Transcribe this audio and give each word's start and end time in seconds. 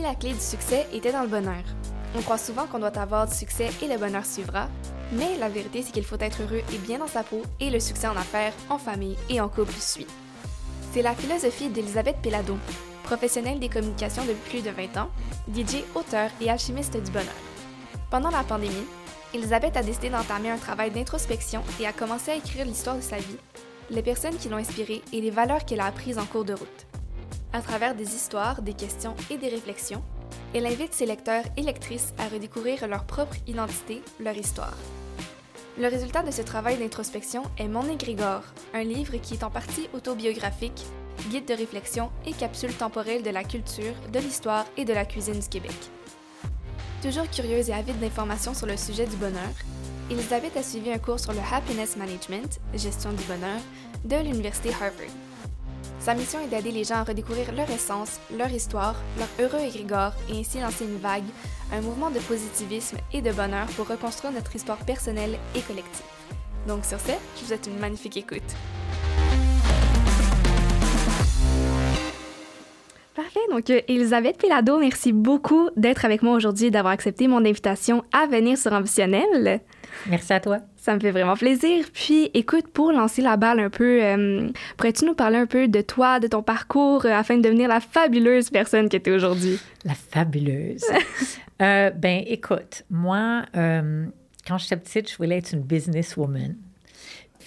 Si 0.00 0.06
la 0.06 0.14
clé 0.14 0.32
du 0.32 0.40
succès 0.40 0.86
était 0.94 1.12
dans 1.12 1.20
le 1.20 1.28
bonheur? 1.28 1.62
On 2.16 2.22
croit 2.22 2.38
souvent 2.38 2.66
qu'on 2.66 2.78
doit 2.78 2.98
avoir 2.98 3.26
du 3.26 3.34
succès 3.34 3.68
et 3.82 3.86
le 3.86 3.98
bonheur 3.98 4.24
suivra, 4.24 4.66
mais 5.12 5.36
la 5.36 5.50
vérité 5.50 5.82
c'est 5.82 5.92
qu'il 5.92 6.06
faut 6.06 6.16
être 6.18 6.40
heureux 6.40 6.62
et 6.72 6.78
bien 6.78 6.98
dans 6.98 7.06
sa 7.06 7.22
peau 7.22 7.42
et 7.60 7.68
le 7.68 7.80
succès 7.80 8.06
en 8.06 8.16
affaires, 8.16 8.54
en 8.70 8.78
famille 8.78 9.18
et 9.28 9.42
en 9.42 9.50
couple 9.50 9.74
suit. 9.74 10.06
C'est 10.94 11.02
la 11.02 11.14
philosophie 11.14 11.68
d'Elisabeth 11.68 12.16
Pelado, 12.22 12.56
professionnelle 13.02 13.60
des 13.60 13.68
communications 13.68 14.24
depuis 14.24 14.62
plus 14.62 14.70
de 14.70 14.74
20 14.74 14.96
ans, 15.02 15.10
DJ, 15.54 15.84
auteur 15.94 16.30
et 16.40 16.48
alchimiste 16.48 16.96
du 16.96 17.10
bonheur. 17.10 17.28
Pendant 18.10 18.30
la 18.30 18.42
pandémie, 18.42 18.86
Elisabeth 19.34 19.76
a 19.76 19.82
décidé 19.82 20.08
d'entamer 20.08 20.48
un 20.48 20.56
travail 20.56 20.92
d'introspection 20.92 21.60
et 21.78 21.86
a 21.86 21.92
commencé 21.92 22.30
à 22.30 22.36
écrire 22.36 22.64
l'histoire 22.64 22.96
de 22.96 23.02
sa 23.02 23.18
vie, 23.18 23.36
les 23.90 24.02
personnes 24.02 24.38
qui 24.38 24.48
l'ont 24.48 24.56
inspirée 24.56 25.02
et 25.12 25.20
les 25.20 25.30
valeurs 25.30 25.66
qu'elle 25.66 25.80
a 25.80 25.84
apprises 25.84 26.16
en 26.16 26.24
cours 26.24 26.46
de 26.46 26.54
route. 26.54 26.86
À 27.52 27.62
travers 27.62 27.96
des 27.96 28.14
histoires, 28.14 28.62
des 28.62 28.74
questions 28.74 29.16
et 29.28 29.36
des 29.36 29.48
réflexions, 29.48 30.02
elle 30.54 30.66
invite 30.66 30.94
ses 30.94 31.06
lecteurs 31.06 31.44
et 31.56 31.62
lectrices 31.62 32.14
à 32.18 32.28
redécouvrir 32.28 32.86
leur 32.86 33.04
propre 33.04 33.34
identité, 33.48 34.02
leur 34.20 34.36
histoire. 34.36 34.76
Le 35.78 35.88
résultat 35.88 36.22
de 36.22 36.30
ce 36.30 36.42
travail 36.42 36.78
d'introspection 36.78 37.42
est 37.58 37.66
Mon 37.66 37.88
égrégore, 37.88 38.44
un 38.72 38.84
livre 38.84 39.16
qui 39.16 39.34
est 39.34 39.44
en 39.44 39.50
partie 39.50 39.88
autobiographique, 39.94 40.84
guide 41.28 41.46
de 41.46 41.54
réflexion 41.54 42.10
et 42.24 42.32
capsule 42.32 42.74
temporelle 42.74 43.22
de 43.22 43.30
la 43.30 43.42
culture, 43.42 43.94
de 44.12 44.18
l'histoire 44.20 44.66
et 44.76 44.84
de 44.84 44.92
la 44.92 45.04
cuisine 45.04 45.40
du 45.40 45.48
Québec. 45.48 45.74
Toujours 47.02 47.28
curieuse 47.30 47.70
et 47.70 47.74
avide 47.74 47.98
d'informations 47.98 48.54
sur 48.54 48.66
le 48.66 48.76
sujet 48.76 49.06
du 49.06 49.16
bonheur, 49.16 49.54
Elisabeth 50.10 50.56
a 50.56 50.62
suivi 50.62 50.92
un 50.92 50.98
cours 50.98 51.20
sur 51.20 51.32
le 51.32 51.40
Happiness 51.52 51.96
Management, 51.96 52.60
gestion 52.74 53.12
du 53.12 53.22
bonheur, 53.24 53.60
de 54.04 54.16
l'Université 54.16 54.70
Harvard. 54.70 55.29
Sa 56.00 56.14
mission 56.14 56.40
est 56.40 56.48
d'aider 56.48 56.72
les 56.72 56.84
gens 56.84 56.96
à 56.96 57.04
redécouvrir 57.04 57.52
leur 57.52 57.70
essence, 57.70 58.20
leur 58.34 58.50
histoire, 58.50 58.94
leur 59.18 59.28
heureux 59.38 59.62
égrégore 59.62 60.12
et 60.30 60.40
ainsi 60.40 60.58
lancer 60.58 60.86
une 60.86 60.96
vague, 60.96 61.24
un 61.72 61.82
mouvement 61.82 62.10
de 62.10 62.18
positivisme 62.20 62.96
et 63.12 63.20
de 63.20 63.30
bonheur 63.30 63.66
pour 63.76 63.86
reconstruire 63.86 64.32
notre 64.32 64.56
histoire 64.56 64.78
personnelle 64.78 65.36
et 65.54 65.60
collective. 65.60 66.06
Donc 66.66 66.86
sur 66.86 66.98
ce, 66.98 67.12
je 67.36 67.40
vous 67.40 67.46
souhaite 67.48 67.66
une 67.66 67.78
magnifique 67.78 68.16
écoute. 68.16 68.40
Parfait. 73.14 73.40
Donc, 73.50 73.68
euh, 73.68 73.82
Elisabeth 73.86 74.38
Pilado, 74.38 74.78
merci 74.78 75.12
beaucoup 75.12 75.68
d'être 75.76 76.06
avec 76.06 76.22
moi 76.22 76.34
aujourd'hui 76.34 76.66
et 76.66 76.70
d'avoir 76.70 76.94
accepté 76.94 77.28
mon 77.28 77.44
invitation 77.44 78.02
à 78.12 78.26
venir 78.26 78.56
sur 78.56 78.72
Ambitionnel. 78.72 79.60
Merci 80.06 80.32
à 80.32 80.40
toi. 80.40 80.60
Ça 80.80 80.94
me 80.94 81.00
fait 81.00 81.10
vraiment 81.10 81.36
plaisir. 81.36 81.84
Puis, 81.92 82.30
écoute, 82.32 82.68
pour 82.68 82.90
lancer 82.90 83.20
la 83.20 83.36
balle 83.36 83.60
un 83.60 83.68
peu, 83.68 84.02
euh, 84.02 84.48
pourrais-tu 84.78 85.04
nous 85.04 85.14
parler 85.14 85.36
un 85.36 85.44
peu 85.44 85.68
de 85.68 85.82
toi, 85.82 86.20
de 86.20 86.26
ton 86.26 86.42
parcours, 86.42 87.04
euh, 87.04 87.10
afin 87.10 87.36
de 87.36 87.42
devenir 87.42 87.68
la 87.68 87.80
fabuleuse 87.80 88.48
personne 88.48 88.88
que 88.88 88.96
tu 88.96 89.10
es 89.10 89.14
aujourd'hui? 89.14 89.60
La 89.84 89.92
fabuleuse? 89.92 90.84
euh, 91.62 91.90
ben, 91.90 92.24
écoute, 92.26 92.84
moi, 92.88 93.44
quand 93.52 94.56
j'étais 94.56 94.78
petite, 94.78 95.10
je 95.10 95.16
voulais 95.18 95.36
être 95.36 95.52
une 95.52 95.60
businesswoman. 95.60 96.56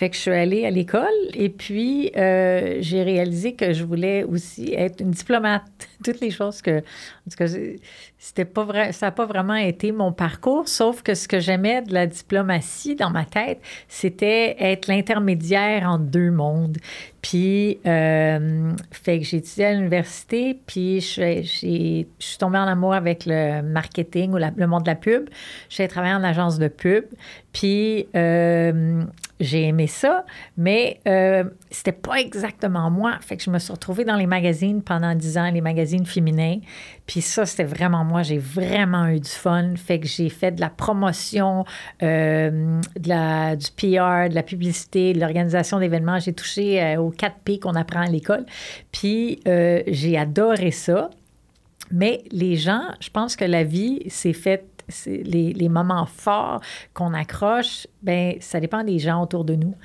Fait 0.03 0.09
que 0.09 0.17
je 0.17 0.21
suis 0.21 0.31
allée 0.31 0.65
à 0.65 0.69
l'école 0.69 1.07
et 1.33 1.47
puis 1.47 2.11
euh, 2.17 2.75
j'ai 2.81 3.03
réalisé 3.03 3.53
que 3.53 3.71
je 3.71 3.85
voulais 3.85 4.25
aussi 4.25 4.73
être 4.73 4.99
une 4.99 5.11
diplomate. 5.11 5.63
Toutes 6.03 6.19
les 6.19 6.29
choses 6.29 6.61
que, 6.61 6.79
en 6.79 7.31
tout 7.31 7.37
cas, 7.37 8.43
pas 8.43 8.63
vrai, 8.65 8.91
ça 8.91 9.05
n'a 9.05 9.11
pas 9.13 9.25
vraiment 9.25 9.55
été 9.55 9.93
mon 9.93 10.11
parcours, 10.11 10.67
sauf 10.67 11.03
que 11.03 11.13
ce 11.13 11.29
que 11.29 11.39
j'aimais 11.39 11.83
de 11.83 11.93
la 11.93 12.05
diplomatie 12.07 12.95
dans 12.95 13.11
ma 13.11 13.23
tête, 13.23 13.61
c'était 13.87 14.57
être 14.59 14.87
l'intermédiaire 14.87 15.87
entre 15.87 16.03
deux 16.03 16.31
mondes. 16.31 16.79
Puis, 17.21 17.79
euh, 17.87 18.73
fait 18.91 19.19
que 19.19 19.25
j'ai 19.25 19.37
étudié 19.37 19.65
à 19.67 19.73
l'université, 19.73 20.59
puis 20.65 20.99
je, 20.99 21.41
je 21.41 22.05
suis 22.19 22.37
tombée 22.37 22.57
en 22.57 22.67
amour 22.67 22.93
avec 22.93 23.23
le 23.25 23.61
marketing 23.61 24.33
ou 24.33 24.37
le 24.37 24.67
monde 24.67 24.83
de 24.83 24.89
la 24.89 24.95
pub. 24.95 25.29
J'ai 25.69 25.87
travaillé 25.87 26.13
en 26.13 26.23
agence 26.25 26.59
de 26.59 26.67
pub, 26.67 27.05
puis 27.53 28.07
euh, 28.15 29.03
j'ai 29.39 29.63
aimé 29.63 29.87
ça, 29.87 30.25
mais 30.57 30.99
euh, 31.07 31.43
c'était 31.69 31.91
pas 31.91 32.15
exactement 32.15 32.89
moi. 32.89 33.17
Fait 33.21 33.37
que 33.37 33.43
je 33.43 33.49
me 33.49 33.59
suis 33.59 33.71
retrouvée 33.71 34.05
dans 34.05 34.15
les 34.15 34.25
magazines 34.25 34.81
pendant 34.81 35.13
dix 35.15 35.37
ans, 35.37 35.51
les 35.51 35.61
magazines 35.61 36.05
féminins. 36.05 36.59
Puis 37.05 37.21
ça, 37.21 37.45
c'était 37.45 37.63
vraiment 37.63 38.03
moi. 38.03 38.23
J'ai 38.23 38.37
vraiment 38.37 39.07
eu 39.07 39.19
du 39.19 39.29
fun. 39.29 39.75
Fait 39.75 39.99
que 39.99 40.07
j'ai 40.07 40.29
fait 40.29 40.51
de 40.51 40.61
la 40.61 40.69
promotion, 40.69 41.65
euh, 42.01 42.81
de 42.99 43.09
la, 43.09 43.55
du 43.55 43.67
PR, 43.71 44.29
de 44.29 44.35
la 44.35 44.43
publicité, 44.43 45.13
de 45.13 45.19
l'organisation 45.19 45.79
d'événements. 45.79 46.19
J'ai 46.19 46.33
touché 46.33 46.81
euh, 46.81 47.01
aux 47.01 47.11
4 47.11 47.35
P 47.43 47.59
qu'on 47.59 47.75
apprend 47.75 48.01
à 48.01 48.07
l'école. 48.07 48.45
Puis 48.91 49.41
j'ai 49.45 50.17
adoré 50.17 50.71
ça. 50.71 51.09
Mais 51.91 52.23
les 52.31 52.55
gens, 52.55 52.81
je 52.99 53.09
pense 53.09 53.35
que 53.35 53.45
la 53.45 53.63
vie 53.63 54.01
s'est 54.07 54.33
faite 54.33 54.72
les, 55.05 55.53
les, 55.53 55.69
moments 55.69 56.05
forts 56.05 56.61
qu'on 56.93 57.13
accroche, 57.13 57.87
ben 58.01 58.35
ça 58.39 58.59
dépend 58.59 58.83
des 58.83 58.99
gens 58.99 59.21
autour 59.21 59.45
de 59.45 59.55
nous. 59.55 59.75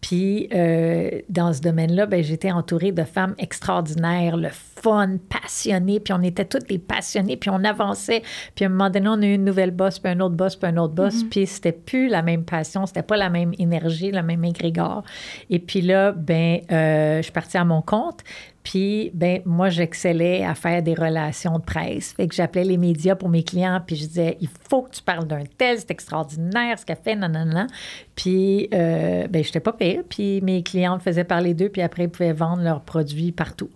Puis 0.00 0.48
euh, 0.54 1.10
dans 1.28 1.52
ce 1.52 1.60
domaine-là, 1.60 2.06
ben, 2.06 2.22
j'étais 2.22 2.52
entourée 2.52 2.92
de 2.92 3.02
femmes 3.02 3.34
extraordinaires, 3.38 4.36
le 4.36 4.50
fun, 4.50 5.16
passionnées, 5.28 5.98
puis 5.98 6.12
on 6.12 6.22
était 6.22 6.44
toutes 6.44 6.68
des 6.68 6.78
passionnés, 6.78 7.36
puis 7.36 7.50
on 7.50 7.64
avançait. 7.64 8.22
Puis 8.54 8.64
à 8.64 8.68
un 8.68 8.70
moment 8.70 8.90
donné, 8.90 9.08
on 9.08 9.22
a 9.22 9.26
eu 9.26 9.34
une 9.34 9.44
nouvelle 9.44 9.72
boss, 9.72 9.98
puis 9.98 10.12
un 10.12 10.20
autre 10.20 10.36
boss, 10.36 10.54
puis 10.54 10.70
un 10.70 10.76
autre 10.76 10.94
boss, 10.94 11.16
mm-hmm. 11.16 11.28
puis 11.28 11.46
c'était 11.46 11.72
plus 11.72 12.08
la 12.08 12.22
même 12.22 12.44
passion, 12.44 12.86
c'était 12.86 13.02
pas 13.02 13.16
la 13.16 13.28
même 13.28 13.52
énergie, 13.58 14.12
la 14.12 14.22
même 14.22 14.44
égrégore. 14.44 15.02
Et 15.50 15.58
puis 15.58 15.80
là, 15.80 16.12
ben, 16.12 16.60
euh, 16.70 17.16
je 17.18 17.22
suis 17.22 17.32
partie 17.32 17.58
à 17.58 17.64
mon 17.64 17.82
compte, 17.82 18.22
puis, 18.68 19.10
ben 19.14 19.40
moi, 19.46 19.70
j'excellais 19.70 20.44
à 20.44 20.54
faire 20.54 20.82
des 20.82 20.92
relations 20.92 21.58
de 21.58 21.64
presse. 21.64 22.12
Fait 22.12 22.28
que 22.28 22.34
j'appelais 22.34 22.64
les 22.64 22.76
médias 22.76 23.14
pour 23.14 23.30
mes 23.30 23.42
clients, 23.42 23.80
puis 23.80 23.96
je 23.96 24.06
disais, 24.06 24.36
il 24.42 24.48
faut 24.68 24.82
que 24.82 24.90
tu 24.90 25.00
parles 25.00 25.26
d'un 25.26 25.44
tel, 25.56 25.78
c'est 25.78 25.90
extraordinaire 25.90 26.78
ce 26.78 26.84
qu'elle 26.84 26.98
fait, 27.02 27.16
nanana. 27.16 27.66
Puis, 28.14 28.68
euh, 28.74 29.26
ben, 29.26 29.42
j'étais 29.42 29.60
pas 29.60 29.72
pire. 29.72 30.02
Puis, 30.06 30.42
mes 30.42 30.62
clients 30.62 30.98
faisaient 30.98 31.24
parler 31.24 31.54
d'eux, 31.54 31.70
puis 31.70 31.80
après, 31.80 32.04
ils 32.04 32.10
pouvaient 32.10 32.34
vendre 32.34 32.62
leurs 32.62 32.82
produits 32.82 33.32
partout. 33.32 33.70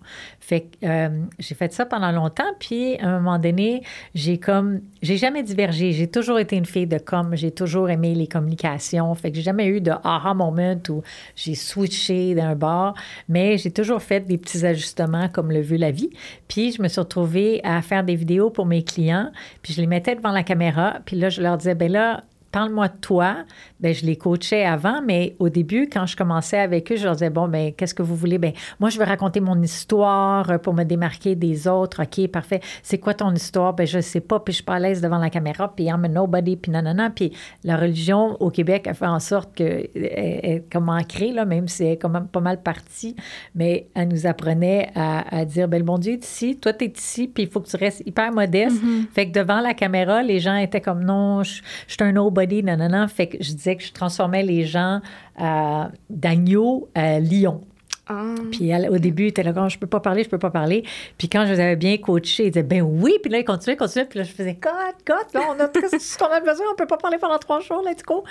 Fait 0.45 0.61
que 0.61 0.67
euh, 0.85 1.09
j'ai 1.39 1.55
fait 1.55 1.73
ça 1.73 1.85
pendant 1.85 2.11
longtemps. 2.11 2.53
Puis, 2.59 2.97
à 2.99 3.07
un 3.07 3.19
moment 3.19 3.39
donné, 3.39 3.81
j'ai 4.13 4.37
comme, 4.37 4.81
j'ai 5.01 5.17
jamais 5.17 5.43
divergé. 5.43 5.91
J'ai 5.91 6.07
toujours 6.07 6.39
été 6.39 6.55
une 6.55 6.65
fille 6.65 6.87
de 6.87 6.99
com. 6.99 7.31
J'ai 7.33 7.51
toujours 7.51 7.89
aimé 7.89 8.13
les 8.13 8.27
communications. 8.27 9.13
Fait 9.15 9.31
que 9.31 9.37
j'ai 9.37 9.43
jamais 9.43 9.67
eu 9.67 9.81
de 9.81 9.91
aha 10.03 10.33
moment 10.33 10.75
où 10.89 11.01
j'ai 11.35 11.55
switché 11.55 12.35
d'un 12.35 12.55
bord. 12.55 12.93
Mais 13.27 13.57
j'ai 13.57 13.71
toujours 13.71 14.01
fait 14.01 14.21
des 14.21 14.37
petits 14.37 14.65
ajustements 14.65 14.83
justement 14.83 15.29
comme 15.29 15.51
le 15.51 15.61
veut 15.61 15.77
la 15.77 15.91
vie. 15.91 16.09
Puis 16.47 16.73
je 16.73 16.81
me 16.81 16.87
suis 16.87 16.99
retrouvée 16.99 17.61
à 17.63 17.81
faire 17.81 18.03
des 18.03 18.15
vidéos 18.15 18.49
pour 18.49 18.65
mes 18.65 18.83
clients, 18.83 19.31
puis 19.61 19.73
je 19.73 19.81
les 19.81 19.87
mettais 19.87 20.15
devant 20.15 20.31
la 20.31 20.43
caméra, 20.43 20.99
puis 21.05 21.15
là, 21.15 21.29
je 21.29 21.41
leur 21.41 21.57
disais, 21.57 21.73
ben 21.73 21.91
là, 21.91 22.23
parle-moi 22.53 22.87
de 22.87 22.97
toi. 23.01 23.37
Bien, 23.79 23.91
je 23.91 24.05
les 24.05 24.15
coachais 24.15 24.63
avant, 24.63 25.01
mais 25.01 25.35
au 25.39 25.49
début, 25.49 25.89
quand 25.91 26.05
je 26.05 26.15
commençais 26.15 26.59
avec 26.59 26.89
eux, 26.91 26.95
je 26.95 27.03
leur 27.03 27.13
disais, 27.13 27.31
bon, 27.31 27.47
ben 27.47 27.73
qu'est-ce 27.73 27.95
que 27.95 28.03
vous 28.03 28.15
voulez? 28.15 28.37
Bien, 28.37 28.53
moi, 28.79 28.89
je 28.89 28.99
veux 28.99 29.03
raconter 29.03 29.41
mon 29.41 29.59
histoire 29.61 30.59
pour 30.61 30.75
me 30.75 30.83
démarquer 30.83 31.35
des 31.35 31.67
autres. 31.67 32.03
OK, 32.03 32.27
parfait. 32.27 32.61
C'est 32.83 32.99
quoi 32.99 33.15
ton 33.15 33.33
histoire? 33.33 33.73
Ben 33.73 33.87
je 33.87 33.99
sais 33.99 34.21
pas, 34.21 34.39
puis 34.39 34.53
je 34.53 34.57
suis 34.57 34.63
pas 34.63 34.75
à 34.75 34.79
l'aise 34.79 35.01
devant 35.01 35.17
la 35.17 35.31
caméra, 35.31 35.73
puis 35.75 35.85
I'm 35.85 36.05
a 36.05 36.07
nobody, 36.07 36.55
puis 36.55 36.71
nanana. 36.71 37.09
Puis 37.09 37.33
la 37.63 37.75
religion 37.75 38.37
au 38.39 38.51
Québec 38.51 38.87
a 38.87 38.93
fait 38.93 39.07
en 39.07 39.19
sorte 39.19 39.55
qu'elle 39.55 39.89
est 39.95 40.71
comme 40.71 40.89
ancrée, 40.89 41.31
là, 41.31 41.45
même 41.45 41.67
si 41.67 41.83
elle 41.83 41.93
est 41.93 41.97
quand 41.97 42.09
même 42.09 42.27
pas 42.27 42.39
mal 42.39 42.61
partie, 42.61 43.15
mais 43.55 43.87
elle 43.95 44.09
nous 44.09 44.27
apprenait 44.27 44.91
à, 44.93 45.43
dire, 45.45 45.67
ben 45.67 45.79
le 45.79 45.83
bon 45.83 45.97
Dieu 45.97 46.13
est 46.13 46.23
ici, 46.23 46.57
toi, 46.57 46.71
tu 46.71 46.85
es 46.85 46.93
ici, 46.95 47.27
puis 47.27 47.43
il 47.43 47.49
faut 47.49 47.61
que 47.61 47.69
tu 47.69 47.77
restes 47.77 48.03
hyper 48.05 48.31
modeste. 48.31 48.77
Mm-hmm. 48.79 49.07
Fait 49.11 49.31
que 49.31 49.39
devant 49.39 49.59
la 49.59 49.73
caméra, 49.73 50.21
les 50.21 50.39
gens 50.39 50.55
étaient 50.55 50.81
comme, 50.81 51.03
non, 51.03 51.41
je, 51.41 51.63
je 51.87 51.93
suis 51.93 52.03
un 52.03 52.11
nobody 52.11 52.42
non, 52.63 52.77
non, 52.77 52.89
non. 52.89 53.07
Fait 53.07 53.27
que 53.27 53.37
je 53.39 53.53
disais 53.53 53.75
que 53.75 53.83
je 53.83 53.91
transformais 53.91 54.43
les 54.43 54.65
gens 54.65 55.01
euh, 55.39 55.83
d'agneau 56.09 56.89
à 56.95 57.19
lion. 57.19 57.61
Ah. 58.07 58.35
Puis 58.51 58.71
au 58.89 58.97
début, 58.97 59.23
il 59.23 59.27
était 59.27 59.43
là, 59.43 59.69
je 59.69 59.77
peux 59.77 59.87
pas 59.87 60.01
parler, 60.01 60.23
je 60.23 60.29
peux 60.29 60.37
pas 60.37 60.49
parler. 60.49 60.83
Puis 61.17 61.29
quand 61.29 61.45
je 61.45 61.53
les 61.53 61.59
avais 61.61 61.75
bien 61.77 61.97
coachés, 61.97 62.47
ils 62.47 62.51
disaient, 62.51 62.63
ben 62.63 62.81
oui. 62.81 63.17
Puis 63.21 63.31
là, 63.31 63.39
ils 63.39 63.45
continuaient, 63.45 63.77
continuaient. 63.77 64.05
Puis 64.05 64.19
là, 64.19 64.25
je 64.25 64.31
faisais, 64.31 64.57
God, 64.61 64.95
God, 65.05 65.25
là, 65.33 65.41
on 65.55 65.59
a 65.59 65.67
tout 65.69 65.79
ce 65.97 66.17
qu'on 66.17 66.25
a 66.25 66.41
besoin, 66.41 66.65
on 66.71 66.75
peut 66.75 66.87
pas 66.87 66.97
parler 66.97 67.17
pendant 67.17 67.37
trois 67.37 67.61
jours, 67.61 67.81
let's 67.85 68.03
go. 68.03 68.23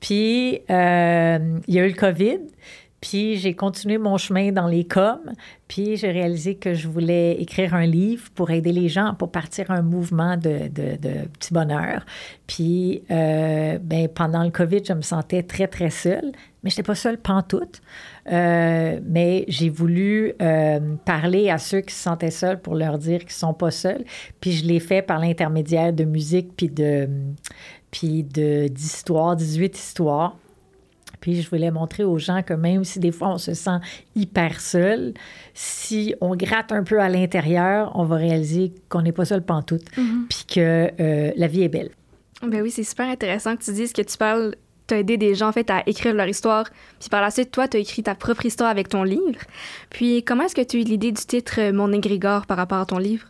Puis 0.00 0.60
euh, 0.70 1.58
il 1.66 1.74
y 1.74 1.78
a 1.78 1.84
eu 1.84 1.88
le 1.88 1.94
COVID. 1.94 2.38
Puis 3.00 3.36
j'ai 3.36 3.54
continué 3.54 3.96
mon 3.96 4.16
chemin 4.16 4.50
dans 4.50 4.66
les 4.66 4.84
coms, 4.84 5.32
puis 5.68 5.96
j'ai 5.96 6.10
réalisé 6.10 6.56
que 6.56 6.74
je 6.74 6.88
voulais 6.88 7.40
écrire 7.40 7.74
un 7.74 7.86
livre 7.86 8.28
pour 8.34 8.50
aider 8.50 8.72
les 8.72 8.88
gens, 8.88 9.14
pour 9.14 9.30
partir 9.30 9.70
un 9.70 9.82
mouvement 9.82 10.36
de, 10.36 10.68
de, 10.68 10.96
de 10.96 11.28
petit 11.38 11.54
bonheur. 11.54 12.04
Puis 12.48 13.02
euh, 13.10 13.78
ben, 13.80 14.08
pendant 14.08 14.42
le 14.42 14.50
COVID, 14.50 14.82
je 14.84 14.94
me 14.94 15.02
sentais 15.02 15.44
très, 15.44 15.68
très 15.68 15.90
seule, 15.90 16.32
mais 16.64 16.70
je 16.70 16.74
n'étais 16.74 16.82
pas 16.82 16.96
seule 16.96 17.18
pantoute. 17.18 17.80
Euh, 18.32 18.98
mais 19.06 19.44
j'ai 19.46 19.70
voulu 19.70 20.32
euh, 20.42 20.80
parler 21.04 21.50
à 21.50 21.58
ceux 21.58 21.80
qui 21.80 21.94
se 21.94 22.02
sentaient 22.02 22.32
seuls 22.32 22.60
pour 22.60 22.74
leur 22.74 22.98
dire 22.98 23.20
qu'ils 23.20 23.28
ne 23.28 23.32
sont 23.32 23.54
pas 23.54 23.70
seuls. 23.70 24.04
Puis 24.40 24.52
je 24.52 24.66
l'ai 24.66 24.80
fait 24.80 25.02
par 25.02 25.20
l'intermédiaire 25.20 25.92
de 25.92 26.04
musique 26.04 26.50
puis 26.56 26.68
de 26.68 27.08
puis 27.90 28.22
d'histoires, 28.22 29.34
18 29.34 29.78
histoires 29.78 30.36
Puis 31.20 31.42
je 31.42 31.50
voulais 31.50 31.70
montrer 31.70 32.04
aux 32.04 32.18
gens 32.18 32.42
que 32.42 32.54
même 32.54 32.84
si 32.84 32.98
des 33.00 33.12
fois 33.12 33.28
on 33.28 33.38
se 33.38 33.54
sent 33.54 33.78
hyper 34.14 34.60
seul, 34.60 35.14
si 35.54 36.14
on 36.20 36.36
gratte 36.36 36.72
un 36.72 36.84
peu 36.84 37.00
à 37.00 37.08
l'intérieur, 37.08 37.92
on 37.94 38.04
va 38.04 38.16
réaliser 38.16 38.72
qu'on 38.88 39.02
n'est 39.02 39.12
pas 39.12 39.24
seul 39.24 39.42
pantoute, 39.42 39.84
Mhm. 39.96 40.26
puis 40.28 40.44
que 40.54 40.90
euh, 41.00 41.32
la 41.36 41.46
vie 41.46 41.62
est 41.62 41.68
belle. 41.68 41.90
Ben 42.42 42.62
oui, 42.62 42.70
c'est 42.70 42.84
super 42.84 43.08
intéressant 43.08 43.56
que 43.56 43.64
tu 43.64 43.72
dises 43.72 43.92
que 43.92 44.02
tu 44.02 44.16
parles, 44.16 44.54
tu 44.86 44.94
as 44.94 44.98
aidé 44.98 45.16
des 45.16 45.34
gens 45.34 45.48
en 45.48 45.52
fait 45.52 45.68
à 45.70 45.82
écrire 45.86 46.14
leur 46.14 46.28
histoire, 46.28 46.64
puis 47.00 47.08
par 47.10 47.20
la 47.20 47.30
suite, 47.30 47.50
toi, 47.50 47.66
tu 47.68 47.76
as 47.76 47.80
écrit 47.80 48.02
ta 48.02 48.14
propre 48.14 48.46
histoire 48.46 48.70
avec 48.70 48.88
ton 48.88 49.02
livre. 49.02 49.40
Puis 49.90 50.22
comment 50.22 50.44
est-ce 50.44 50.54
que 50.54 50.62
tu 50.62 50.76
as 50.76 50.80
eu 50.80 50.84
l'idée 50.84 51.12
du 51.12 51.20
titre 51.26 51.72
Mon 51.72 51.92
égrégore 51.92 52.46
par 52.46 52.56
rapport 52.56 52.78
à 52.78 52.86
ton 52.86 52.98
livre? 52.98 53.26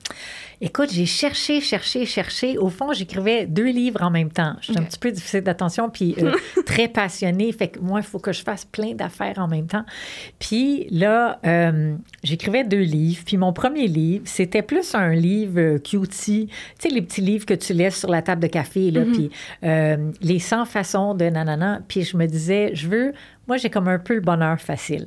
Écoute, 0.60 0.90
j'ai 0.92 1.06
cherché, 1.06 1.60
cherché, 1.60 2.04
cherché. 2.04 2.58
Au 2.58 2.68
fond, 2.68 2.92
j'écrivais 2.92 3.46
deux 3.46 3.68
livres 3.70 4.02
en 4.02 4.10
même 4.10 4.30
temps. 4.30 4.54
Je 4.60 4.72
suis 4.72 4.78
un 4.78 4.82
petit 4.82 4.98
peu 4.98 5.12
difficile 5.12 5.42
d'attention, 5.42 5.88
puis 5.88 6.16
euh, 6.18 6.32
très 6.66 6.88
passionnée. 6.88 7.52
Fait 7.52 7.68
que 7.68 7.78
moi, 7.78 8.00
il 8.00 8.04
faut 8.04 8.18
que 8.18 8.32
je 8.32 8.42
fasse 8.42 8.64
plein 8.64 8.94
d'affaires 8.94 9.38
en 9.38 9.46
même 9.46 9.68
temps. 9.68 9.84
Puis 10.40 10.88
là, 10.90 11.38
euh, 11.46 11.94
j'écrivais 12.24 12.64
deux 12.64 12.80
livres. 12.80 13.22
Puis 13.24 13.36
mon 13.36 13.52
premier 13.52 13.86
livre, 13.86 14.24
c'était 14.26 14.62
plus 14.62 14.96
un 14.96 15.10
livre 15.10 15.60
euh, 15.60 15.78
cutie. 15.78 16.48
Tu 16.80 16.88
sais, 16.88 16.94
les 16.94 17.02
petits 17.02 17.20
livres 17.20 17.46
que 17.46 17.54
tu 17.54 17.72
laisses 17.72 18.00
sur 18.00 18.10
la 18.10 18.22
table 18.22 18.42
de 18.42 18.48
café, 18.48 18.90
là. 18.90 19.02
Puis 19.04 19.30
euh, 19.62 20.10
les 20.20 20.40
100 20.40 20.64
façons 20.64 21.14
de 21.14 21.26
nanana. 21.26 21.82
Puis 21.86 22.02
je 22.02 22.16
me 22.16 22.26
disais, 22.26 22.72
je 22.74 22.88
veux... 22.88 23.12
Moi, 23.46 23.56
j'ai 23.56 23.70
comme 23.70 23.88
un 23.88 23.98
peu 23.98 24.14
le 24.14 24.20
bonheur 24.20 24.60
facile. 24.60 25.06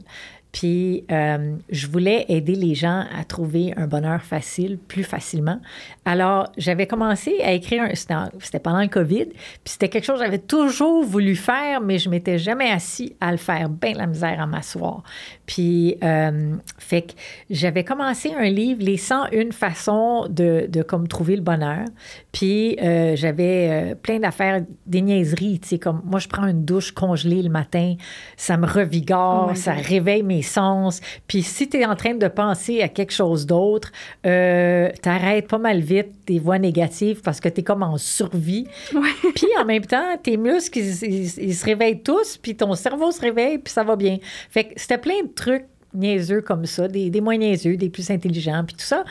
Puis, 0.52 1.06
euh, 1.12 1.56
je 1.70 1.88
voulais 1.88 2.26
aider 2.28 2.56
les 2.56 2.76
gens 2.76 3.06
à 3.18 3.24
trouver 3.24 3.74
un 3.78 3.88
bonheur 3.88 4.22
facile, 4.22 4.78
plus 4.78 5.04
facilement. 5.04 5.60
Alors, 6.04 6.52
j'avais 6.58 6.88
commencé 6.88 7.40
à 7.42 7.54
écrire, 7.54 7.84
c'était 7.94 8.60
pendant 8.60 8.82
le 8.82 8.88
COVID, 8.88 9.28
puis 9.28 9.62
c'était 9.66 9.88
quelque 9.88 10.06
chose 10.06 10.20
que 10.20 10.26
j'avais 10.26 10.40
toujours 10.40 11.04
voulu 11.04 11.36
faire, 11.36 11.80
mais 11.82 12.00
je 12.00 12.10
m'étais 12.10 12.38
jamais 12.38 12.70
assis 12.70 13.16
à 13.22 13.32
le 13.32 13.38
faire, 13.38 13.70
bien 13.70 13.94
la 13.94 14.08
misère 14.08 14.42
à 14.42 14.46
m'asseoir. 14.46 15.04
Puis, 15.52 15.98
euh, 16.02 16.56
fait 16.78 17.02
que 17.02 17.12
j'avais 17.50 17.84
commencé 17.84 18.32
un 18.34 18.48
livre, 18.48 18.82
Les 18.82 18.96
101 18.96 19.52
façons 19.52 20.26
de, 20.30 20.66
de 20.70 20.82
comme 20.82 21.10
trouver 21.10 21.36
le 21.36 21.42
bonheur. 21.42 21.84
Puis, 22.32 22.78
euh, 22.82 23.18
j'avais 23.18 23.92
euh, 23.92 23.96
plein 23.96 24.20
d'affaires, 24.20 24.62
des 24.86 25.02
niaiseries, 25.02 25.60
tu 25.60 25.68
sais, 25.68 25.78
comme 25.78 26.04
moi, 26.06 26.22
je 26.22 26.30
prends 26.30 26.48
une 26.48 26.64
douche 26.64 26.94
congelée 26.94 27.42
le 27.42 27.50
matin, 27.50 27.96
ça 28.38 28.56
me 28.56 28.66
revigore, 28.66 29.50
Oh 29.52 29.56
ça 29.56 29.74
réveille 29.74 30.24
mes 30.24 30.42
sens. 30.42 31.02
Puis 31.28 31.44
si 31.44 31.68
tu 31.68 31.82
es 31.82 31.86
en 31.86 31.98
train 31.98 32.14
de 32.14 32.30
penser 32.30 32.82
à 32.82 32.88
quelque 32.88 33.12
chose 33.12 33.46
d'autre, 33.46 33.92
euh, 34.26 34.90
t'arrêtes 35.02 35.50
pas 35.50 35.58
mal 35.58 35.82
vite 35.82 36.14
des 36.34 36.40
voix 36.40 36.60
négatives 36.60 37.22
parce 37.22 37.40
que 37.40 37.50
tu 37.50 37.62
es 37.62 37.64
comme 37.64 37.84
en 37.84 37.98
survie. 37.98 38.66
Puis 39.36 39.48
en 39.60 39.66
même 39.66 39.86
temps, 39.86 40.18
tes 40.22 40.38
muscles, 40.38 40.80
ils, 40.80 41.04
ils- 41.04 41.44
ils 41.50 41.56
se 41.56 41.66
réveillent 41.66 42.02
tous, 42.04 42.38
puis 42.38 42.56
ton 42.56 42.74
cerveau 42.76 43.12
se 43.12 43.22
réveille, 43.22 43.58
puis 43.58 43.72
ça 43.74 43.84
va 43.84 43.96
bien. 43.96 44.18
Fait 44.50 44.66
que 44.66 44.74
c'était 44.78 44.98
plein 44.98 45.22
de 45.24 45.30
trucs 45.34 45.66
niaiseux 45.94 46.42
comme 46.42 46.66
ça, 46.66 46.88
des, 46.88 47.10
des 47.10 47.22
moins 47.22 47.38
niaiseux, 47.38 47.76
des 47.78 47.90
plus 47.90 48.10
intelligents, 48.10 48.64
puis 48.66 48.76
tout 48.76 48.86
ça. 48.86 49.04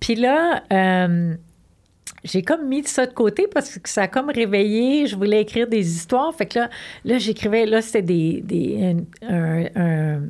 Puis 0.00 0.14
là... 0.16 0.62
euh, 0.72 1.34
j'ai 2.22 2.40
comme 2.42 2.66
mis 2.68 2.82
ça 2.84 3.04
de 3.04 3.12
côté 3.12 3.46
parce 3.52 3.78
que 3.78 3.86
ça 3.88 4.02
a 4.04 4.08
comme 4.08 4.30
réveillé. 4.30 5.06
Je 5.06 5.14
voulais 5.14 5.42
écrire 5.42 5.68
des 5.68 5.86
histoires. 5.96 6.34
Fait 6.34 6.46
que 6.46 6.58
là, 6.58 6.70
là 7.04 7.18
j'écrivais, 7.18 7.66
là, 7.66 7.82
c'était 7.82 8.00
des, 8.00 8.40
des, 8.42 8.96
un, 9.28 9.28
un- 9.30 9.66
un- 9.76 10.22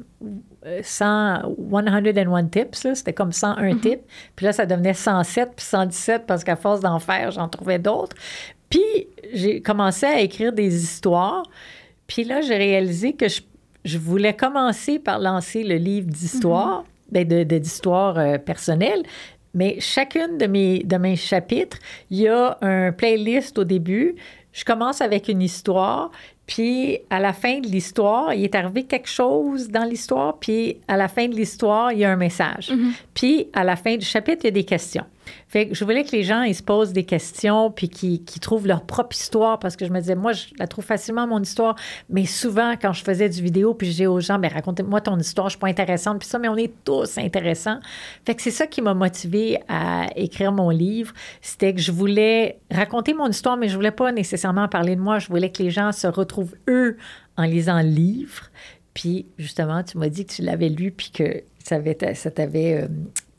100, 0.83 1.43
101 1.71 2.45
tips, 2.47 2.87
c'était 2.95 3.13
comme 3.13 3.33
101 3.33 3.77
tips. 3.79 4.03
Puis 4.37 4.47
là, 4.47 4.53
ça 4.53 4.67
devenait 4.67 4.95
107 4.95 5.51
puis 5.57 5.65
117 5.65 6.27
parce 6.27 6.45
qu'à 6.45 6.57
force 6.57 6.81
d'en 6.81 6.99
faire, 6.99 7.31
j'en 7.31 7.49
trouvais 7.49 7.79
d'autres. 7.79 8.17
Puis 8.71 8.83
j'ai 9.33 9.61
commencé 9.61 10.07
à 10.07 10.21
écrire 10.21 10.53
des 10.53 10.83
histoires. 10.83 11.43
Puis 12.07 12.25
là, 12.25 12.41
j'ai 12.41 12.57
réalisé 12.57 13.13
que 13.13 13.29
je, 13.29 13.41
je 13.85 13.99
voulais 13.99 14.35
commencer 14.35 14.99
par 14.99 15.19
lancer 15.19 15.63
le 15.65 15.77
livre 15.77 16.07
d'histoire, 16.09 16.85
ben 17.11 17.27
de, 17.27 17.45
de- 17.45 17.59
d'histoire 17.59 18.19
euh, 18.19 18.39
personnelle. 18.39 19.03
Mais 19.55 19.77
chacune 19.79 20.37
de 20.39 20.47
mes, 20.47 20.81
de 20.81 20.97
mes 20.97 21.15
chapitres, 21.17 21.79
il 22.11 22.21
y 22.23 22.29
a 22.29 22.59
un 22.61 22.91
playlist 22.91 23.57
au 23.59 23.65
début. 23.65 24.17
Je 24.53 24.65
commence 24.65 25.01
avec 25.01 25.29
une 25.29 25.43
histoire, 25.43 26.11
puis 26.47 26.99
à 27.11 27.21
la 27.21 27.33
fin 27.33 27.61
de 27.61 27.67
l'histoire, 27.67 28.35
il 28.35 28.45
est 28.45 28.55
arrivé 28.55 28.85
quelque 28.85 29.09
chose 29.09 29.69
dans 29.69 29.85
l'histoire, 29.85 30.39
puis 30.39 30.79
à 30.89 30.97
la 30.97 31.09
fin 31.09 31.29
de 31.29 31.35
l'histoire, 31.35 31.93
il 31.93 32.01
y 32.01 32.05
a 32.05 32.11
un 32.11 32.17
message. 32.17 32.73
Puis 33.15 33.49
à 33.53 33.65
la 33.65 33.77
fin 33.77 33.97
du 33.97 34.05
chapitre, 34.05 34.41
il 34.43 34.47
y 34.47 34.49
a 34.49 34.53
des 34.53 34.65
questions. 34.65 35.05
Fait 35.49 35.69
que 35.69 35.75
je 35.75 35.85
voulais 35.85 36.05
que 36.05 36.13
les 36.13 36.23
gens 36.23 36.43
ils 36.43 36.55
se 36.55 36.63
posent 36.63 36.93
des 36.93 37.05
questions 37.05 37.71
puis 37.71 37.89
qu'ils 37.89 38.41
trouvent 38.41 38.67
leur 38.67 38.83
propre 38.83 39.17
histoire 39.17 39.59
parce 39.59 39.77
que 39.77 39.87
je 39.87 39.93
me 39.93 40.01
disais, 40.01 40.15
moi, 40.15 40.33
je 40.33 40.47
la 40.59 40.67
trouve 40.67 40.85
facilement, 40.85 41.27
mon 41.27 41.41
histoire. 41.41 41.77
Mais 42.11 42.27
souvent, 42.27 42.75
quand 42.81 42.93
je 42.93 43.03
faisais 43.05 43.29
du 43.29 43.43
vidéo 43.43 43.73
puis 43.73 43.87
je 43.87 43.93
disais 43.93 44.07
aux 44.07 44.21
gens, 44.21 44.39
ben 44.39 44.51
racontez-moi 44.53 45.01
ton 45.01 45.19
histoire, 45.19 45.49
je 45.49 45.53
suis 45.53 45.61
pas 45.61 45.69
intéressante. 45.69 46.19
Puis 46.19 46.29
ça, 46.29 46.39
mais 46.39 46.49
on 46.49 46.57
est 46.57 46.73
tous 46.85 47.19
intéressants. 47.19 47.79
Fait 48.27 48.35
que 48.35 48.43
c'est 48.43 48.51
ça 48.51 48.67
qui 48.67 48.83
m'a 48.83 48.95
motivée 48.95 49.59
à 49.69 50.09
écrire 50.17 50.53
mon 50.53 50.71
livre. 50.71 51.15
C'était 51.41 51.73
que 51.73 51.81
je 51.81 51.93
voulais 51.93 52.59
raconter 52.71 53.15
mon 53.15 53.29
histoire, 53.29 53.57
mais 53.57 53.69
je 53.69 53.77
voulais 53.77 53.91
pas 53.91 54.13
nécessairement 54.13 54.69
parler 54.69 54.97
de 54.97 55.01
moi. 55.01 55.19
Je 55.19 55.29
voulais 55.29 55.51
que 55.51 55.63
les 55.63 55.71
gens 55.71 55.93
se 55.93 56.07
retrouvent, 56.07 56.34
eux, 56.69 56.97
en 57.37 57.45
lisant 57.45 57.81
le 57.83 57.89
livre. 57.89 58.51
Puis 58.95 59.27
justement, 59.39 59.83
tu 59.83 59.99
m'as 59.99 60.09
dit 60.09 60.25
que 60.27 60.33
tu 60.33 60.43
l'avais 60.43 60.69
lu 60.69 60.91
puis 60.93 61.11
que 61.13 61.43
ça 61.65 61.77
avait- 61.77 62.15
ça 62.15 62.31
t'avait 62.31 62.87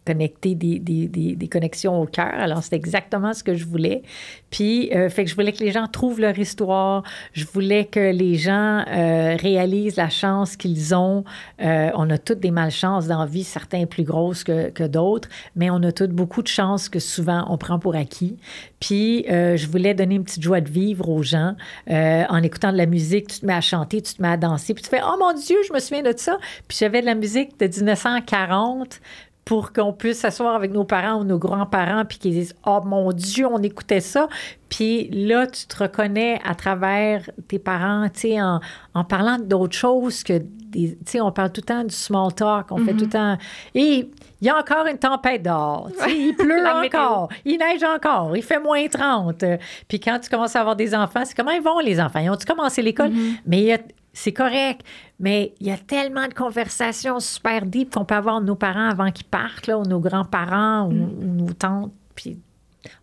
connecté 0.06 0.56
des, 0.56 0.80
des, 0.80 1.08
des, 1.08 1.48
connexions 1.48 2.00
au 2.00 2.06
cœur. 2.06 2.34
Alors, 2.34 2.64
c'est 2.64 2.76
exactement 2.76 3.34
ce 3.34 3.44
que 3.44 3.56
je 3.56 3.66
voulais. 3.66 4.04
Puis, 4.52 4.92
euh, 4.94 5.10
fait 5.10 5.26
que 5.26 5.30
je 5.30 5.36
voulais 5.36 5.52
que 5.52 5.64
les 5.64 5.72
gens 5.72 5.88
trouvent 5.88 6.20
leur 6.20 6.38
histoire. 6.38 7.04
Je 7.34 7.46
voulais 7.46 7.86
que 7.86 8.12
les 8.12 8.36
gens 8.36 8.84
euh, 8.88 9.36
réalisent 9.40 9.98
la 9.98 10.10
chance 10.10 10.56
qu'ils 10.56 10.96
ont. 10.96 11.24
Euh, 11.62 11.90
on 11.96 12.10
a 12.10 12.18
toutes 12.18 12.40
des 12.40 12.52
malchances 12.52 13.08
dans 13.08 13.20
la 13.20 13.26
vie, 13.26 13.44
certains 13.44 13.86
plus 13.86 14.04
grosses 14.04 14.44
que, 14.44 14.70
que 14.70 14.84
d'autres, 14.84 15.28
mais 15.56 15.70
on 15.70 15.82
a 15.84 15.92
toutes 15.92 16.12
beaucoup 16.12 16.44
de 16.44 16.48
chances 16.48 16.88
que 16.88 17.00
souvent 17.00 17.46
on 17.50 17.58
prend 17.58 17.80
pour 17.80 17.96
acquis. 17.96 18.38
Puis, 18.80 19.26
je 19.28 19.68
voulais 19.68 19.96
donner 19.96 20.16
une 20.16 20.24
petite 20.24 20.44
joie 20.44 20.62
de 20.62 20.70
vivre 20.70 21.10
aux 21.10 21.24
gens. 21.24 21.56
En 21.88 22.44
écoutant 22.44 22.72
de 22.72 22.78
la 22.78 22.86
musique, 22.86 23.28
tu 23.28 23.40
te 23.40 23.46
mets 23.46 23.54
à 23.54 23.62
chanter, 23.62 24.02
tu 24.02 24.14
te 24.14 24.22
mets 24.22 24.28
à 24.28 24.38
danser, 24.38 24.76
puis 24.76 24.84
tu 24.84 24.90
fais 24.90 25.02
Oh 25.04 25.16
mon 25.20 25.34
Dieu, 25.34 25.58
je 25.68 25.74
me 25.74 25.80
souviens 25.80 26.04
de 26.04 26.14
ça. 26.16 26.38
Puis, 26.68 26.78
j'avais 26.80 27.02
de 27.02 27.08
la 27.08 27.16
musique 27.16 27.60
de 27.60 27.66
1940 27.66 29.02
pour 29.46 29.72
qu'on 29.74 29.94
puisse 29.94 30.20
s'asseoir 30.20 30.56
avec 30.56 30.72
nos 30.72 30.86
parents 30.86 31.22
ou 31.22 31.24
nos 31.24 31.38
grands-parents 31.38 32.04
puis 32.04 32.18
qu'ils 32.18 32.32
disent 32.32 32.56
oh 32.66 32.80
mon 32.84 33.12
dieu 33.12 33.46
on 33.46 33.62
écoutait 33.62 34.00
ça 34.02 34.28
puis 34.70 35.08
là 35.12 35.46
tu 35.46 35.68
te 35.68 35.84
reconnais 35.84 36.40
à 36.44 36.56
travers 36.56 37.30
tes 37.48 37.60
parents 37.60 38.08
tu 38.12 38.22
sais 38.22 38.42
en, 38.42 38.60
en 38.96 39.04
parlant 39.04 39.38
d'autres 39.38 39.78
choses 39.78 40.24
que 40.24 40.40
des 40.40 40.98
tu 40.98 41.12
sais 41.12 41.22
on 41.22 41.32
parle 41.32 41.52
tout 41.52 41.62
le 41.62 41.66
temps 41.74 41.84
du 41.84 41.94
small 41.94 42.34
talk 42.34 42.72
on 42.72 42.78
fait 42.84 42.94
tout 42.94 43.06
le 43.06 43.10
temps. 43.12 43.38
Et 43.76 44.10
il 44.42 44.48
y 44.48 44.50
a 44.50 44.58
encore 44.60 44.88
une 44.88 44.98
tempête 44.98 45.44
dehors 45.44 45.90
tu 45.96 46.04
sais, 46.04 46.18
il 46.18 46.36
pleut 46.36 46.64
encore 46.88 47.30
il 47.46 47.60
neige 47.60 47.84
encore 47.84 48.36
il 48.36 48.42
fait 48.44 48.60
moins 48.60 48.88
30 48.88 49.44
Euh, 49.44 49.58
puis 49.88 50.00
quand 50.00 50.18
tu 50.20 50.30
commences 50.30 50.56
à 50.56 50.62
avoir 50.62 50.76
des 50.76 50.96
enfants 50.96 51.22
c'est 51.24 51.36
comment 51.38 51.52
ils 51.52 51.62
vont 51.62 51.80
les 51.80 52.00
enfants? 52.02 52.20
Ils 52.20 52.32
ont-tu 52.32 52.46
commencé 52.48 52.82
l'école? 52.82 53.12
Mais 53.46 53.60
il 53.60 53.66
y 53.66 53.74
a- 53.74 53.78
c'est 54.18 54.32
correct, 54.32 54.80
mais 55.20 55.54
il 55.60 55.68
y 55.68 55.72
a 55.72 55.78
tellement 55.78 56.28
de 56.28 56.34
conversations 56.34 57.20
super 57.20 57.66
deep 57.66 57.94
qu'on 57.94 58.06
peut 58.06 58.16
avoir 58.16 58.42
nos 58.42 58.56
parents 58.56 58.90
avant 58.90 59.12
qu'ils 59.12 59.28
partent, 59.28 59.68
là, 59.68 59.78
ou 59.78 59.84
nos 59.84 60.00
grands-parents, 60.00 60.88
ou, 60.88 60.92
ou 60.92 61.26
nos 61.26 61.54
tantes. 61.54 61.94
Puis 62.16 62.40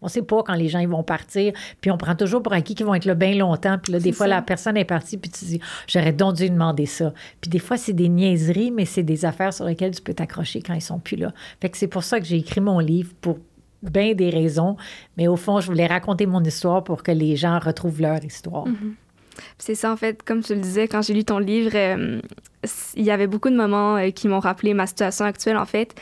on 0.01 0.09
sait 0.09 0.23
pas 0.23 0.43
quand 0.43 0.55
les 0.55 0.69
gens 0.69 0.79
ils 0.79 0.89
vont 0.89 1.03
partir. 1.03 1.53
Puis 1.81 1.91
on 1.91 1.97
prend 1.97 2.15
toujours 2.15 2.43
pour 2.43 2.53
acquis 2.53 2.75
qu'ils 2.75 2.87
vont 2.87 2.95
être 2.95 3.05
là 3.05 3.15
bien 3.15 3.35
longtemps. 3.35 3.79
Puis 3.79 3.93
là, 3.93 3.99
des 3.99 4.13
fois, 4.13 4.27
ça. 4.27 4.35
la 4.35 4.43
personne 4.43 4.77
est 4.77 4.85
partie, 4.85 5.17
puis 5.17 5.31
tu 5.31 5.45
dis, 5.45 5.61
j'aurais 5.87 6.13
donc 6.13 6.37
dû 6.37 6.49
demander 6.49 6.87
ça. 6.87 7.13
Puis 7.41 7.51
des 7.51 7.59
fois, 7.59 7.77
c'est 7.77 7.93
des 7.93 8.09
niaiseries, 8.09 8.71
mais 8.71 8.85
c'est 8.85 9.03
des 9.03 9.25
affaires 9.25 9.53
sur 9.53 9.65
lesquelles 9.65 9.95
tu 9.95 10.03
peux 10.03 10.15
t'accrocher 10.15 10.63
quand 10.63 10.75
ils 10.75 10.83
sont 10.83 10.99
plus 10.99 11.17
là. 11.17 11.33
Fait 11.61 11.71
que 11.71 11.77
c'est 11.77 11.89
pour 11.89 12.05
ça 12.05 12.21
que 12.21 12.27
j'ai 12.27 12.37
écrit 12.37 12.61
mon 12.61 12.79
livre 12.79 13.13
pour 13.21 13.39
bien 13.83 14.15
des 14.15 14.31
raisons. 14.31 14.77
Mais 15.17 15.29
au 15.29 15.37
fond, 15.37 15.61
je 15.61 15.67
voulais 15.67 15.87
raconter 15.87 16.27
mon 16.27 16.43
histoire 16.43 16.85
pour 16.85 17.03
que 17.03 17.13
les 17.13 17.37
gens 17.37 17.59
retrouvent 17.59 18.01
leur 18.01 18.25
histoire. 18.25 18.67
C'est 19.59 19.75
ça, 19.75 19.93
en 19.93 19.97
fait, 19.97 20.23
comme 20.23 20.43
tu 20.43 20.55
le 20.55 20.61
disais, 20.61 20.89
quand 20.89 21.03
j'ai 21.03 21.15
lu 21.15 21.25
ton 21.25 21.39
livre, 21.39 21.71
euh, 21.75 22.21
il 22.97 23.03
y 23.05 23.11
avait 23.11 23.27
beaucoup 23.27 23.51
de 23.51 23.57
moments 23.57 23.97
euh, 23.97 24.11
qui 24.11 24.29
m'ont 24.29 24.41
rappelé 24.41 24.75
ma 24.75 24.87
situation 24.87 25.25
actuelle, 25.25 25.57
en 25.57 25.65
fait, 25.67 25.95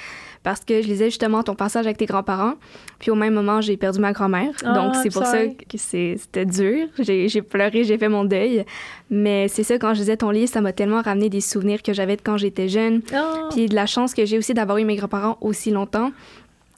parce 0.43 0.61
que 0.61 0.81
je 0.81 0.87
lisais 0.87 1.07
justement 1.07 1.43
ton 1.43 1.55
passage 1.55 1.85
avec 1.87 1.99
tes 1.99 2.07
grands-parents, 2.07 2.55
puis 2.99 3.11
au 3.11 3.15
même 3.15 3.35
moment, 3.35 3.61
j'ai 3.61 3.77
perdu 3.77 4.01
ma 4.01 4.13
grand-mère. 4.13 4.51
Ah, 4.65 4.73
Donc, 4.75 4.97
c'est 4.97 5.11
pour 5.11 5.25
ça 5.25 5.47
que 5.47 5.77
c'était 5.77 6.47
dur. 6.47 6.89
J'ai 6.99 7.43
pleuré, 7.43 7.85
j'ai 7.85 7.99
fait 7.99 8.09
mon 8.09 8.25
deuil. 8.25 8.65
Mais 9.11 9.49
c'est 9.49 9.63
ça, 9.65 9.79
quand 9.79 9.93
je 9.95 10.01
lisais 10.01 10.17
ton 10.17 10.31
livre, 10.31 10.51
ça 10.51 10.61
m'a 10.61 10.73
tellement 10.73 11.03
ramené 11.03 11.29
des 11.29 11.41
souvenirs 11.43 11.83
que 11.83 11.93
j'avais 11.93 12.17
de 12.17 12.23
quand 12.23 12.37
j'étais 12.39 12.69
jeune, 12.69 13.03
Ah! 13.15 13.49
puis 13.51 13.67
de 13.67 13.75
la 13.75 13.87
chance 13.87 14.15
que 14.15 14.25
j'ai 14.25 14.39
aussi 14.39 14.55
d'avoir 14.55 14.79
eu 14.79 14.85
mes 14.85 14.97
grands-parents 14.97 15.37
aussi 15.41 15.71
longtemps. 15.71 16.11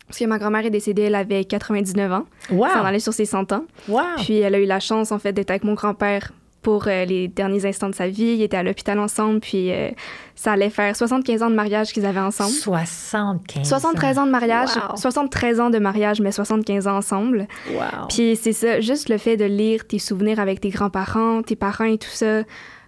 Parce 0.09 0.18
que 0.18 0.25
ma 0.26 0.38
grand-mère 0.38 0.66
est 0.66 0.71
décédée, 0.71 1.02
elle 1.02 1.14
avait 1.14 1.44
99 1.44 2.12
ans. 2.12 2.25
Wow! 2.50 2.66
Ça 2.68 2.82
en 2.82 2.85
allait 2.85 2.99
sur 2.99 3.14
ses 3.14 3.25
100 3.25 3.52
ans. 3.52 3.64
Wow! 3.88 4.00
Puis 4.18 4.38
elle 4.40 4.54
a 4.54 4.59
eu 4.59 4.66
la 4.66 4.80
chance, 4.80 5.11
en 5.12 5.18
fait, 5.18 5.32
d'être 5.32 5.50
avec 5.50 5.64
mon 5.64 5.73
grand-père 5.75 6.32
pour 6.62 6.87
euh, 6.87 7.04
les 7.04 7.28
derniers 7.28 7.66
instants 7.66 7.88
de 7.90 7.95
sa 7.95 8.09
vie. 8.09 8.37
Ils 8.37 8.42
étaient 8.42 8.57
à 8.57 8.62
l'hôpital 8.62 8.99
ensemble, 8.99 9.40
puis 9.40 9.73
euh, 9.73 9.90
ça 10.35 10.52
allait 10.52 10.71
faire 10.71 10.95
75 10.97 11.42
ans 11.42 11.50
de 11.50 11.54
mariage 11.54 11.92
qu'ils 11.92 12.07
avaient 12.07 12.21
ensemble. 12.21 12.52
75 12.52 13.69
73 13.69 14.19
ans 14.19 14.26
de 14.26 14.31
mariage, 14.31 14.71
Wow. 14.76 14.97
73 14.97 15.61
ans 15.61 15.71
de 15.71 15.78
mariage, 15.78 16.21
mais 16.21 16.33
75 16.33 16.87
ans 16.87 16.97
ensemble. 16.97 17.47
Wow. 17.73 18.07
Puis 18.09 18.37
c'est 18.37 18.52
ça, 18.52 18.81
juste 18.81 19.09
le 19.09 19.19
fait 19.19 19.37
de 19.37 19.45
lire 19.45 19.87
tes 19.87 19.99
souvenirs 19.99 20.40
avec 20.40 20.61
tes 20.61 20.71
grands-parents, 20.71 21.42
tes 21.42 21.57
parents 21.57 21.85
et 21.85 21.99
tout 21.99 22.09
ça, 22.11 22.42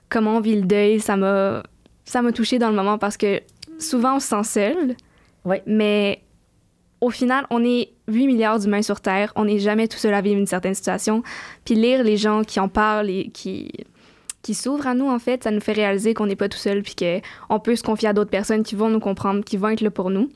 comment 0.09 0.37
on 0.37 0.41
vit 0.41 0.57
le 0.57 0.67
deuil, 0.67 1.01
ça 1.01 1.17
m'a 1.17 1.63
ça 2.05 2.21
m'a 2.23 2.33
touchée 2.33 2.59
dans 2.59 2.69
le 2.69 2.77
moment 2.77 2.99
parce 2.99 3.17
que 3.17 3.41
souvent 3.79 4.17
on 4.17 4.21
se 4.21 4.29
sent 4.29 4.45
seul. 4.45 4.97
Oui. 5.45 5.57
Mais 5.67 6.23
au 7.05 7.11
final, 7.11 7.47
on 7.51 7.63
est 7.63 7.91
8 8.09 8.27
milliards 8.27 8.59
d'humains 8.59 8.81
sur 8.81 9.01
Terre. 9.01 9.31
On 9.37 9.45
n'est 9.45 9.59
jamais 9.59 9.89
tout 9.89 9.99
seul 9.99 10.15
à 10.15 10.23
vivre 10.23 10.39
une 10.41 10.47
certaine 10.47 10.75
situation. 10.75 11.23
Puis 11.65 11.75
lire 11.75 12.03
les 12.03 12.17
gens 12.17 12.45
qui 12.45 12.59
en 12.61 12.69
parlent 12.69 13.11
et 13.11 13.29
qui, 13.29 13.71
qui 14.41 14.55
s'ouvrent 14.55 14.87
à 14.87 14.95
nous, 14.95 15.09
en 15.09 15.19
fait, 15.19 15.45
ça 15.45 15.51
nous 15.51 15.61
fait 15.61 15.75
réaliser 15.75 16.15
qu'on 16.15 16.27
n'est 16.27 16.37
pas 16.37 16.49
tout 16.49 16.59
seul 16.59 16.83
puis 16.83 16.95
qu'on 16.97 17.61
peut 17.61 17.77
se 17.77 17.83
confier 17.83 18.09
à 18.09 18.15
d'autres 18.15 18.31
personnes 18.31 18.63
qui 18.63 18.75
vont 18.75 18.89
nous 18.89 19.01
comprendre, 19.01 19.45
qui 19.45 19.59
vont 19.59 19.69
être 19.69 19.83
là 19.83 19.91
pour 19.91 20.09
nous. 20.09 20.31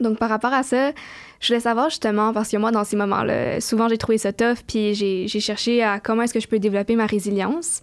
Donc, 0.00 0.18
par 0.18 0.28
rapport 0.28 0.52
à 0.52 0.62
ça, 0.62 0.92
je 1.40 1.48
voulais 1.48 1.60
savoir 1.60 1.88
justement, 1.88 2.34
parce 2.34 2.50
que 2.50 2.58
moi, 2.58 2.70
dans 2.70 2.84
ces 2.84 2.96
moments-là, 2.96 3.60
souvent, 3.62 3.88
j'ai 3.88 3.98
trouvé 3.98 4.18
ça 4.18 4.32
tough, 4.32 4.58
puis 4.66 4.94
j'ai 4.94 5.40
cherché 5.40 5.82
à 5.82 6.00
comment 6.00 6.22
est-ce 6.22 6.34
que 6.34 6.40
je 6.40 6.48
peux 6.48 6.58
développer 6.58 6.96
ma 6.96 7.06
résilience. 7.06 7.80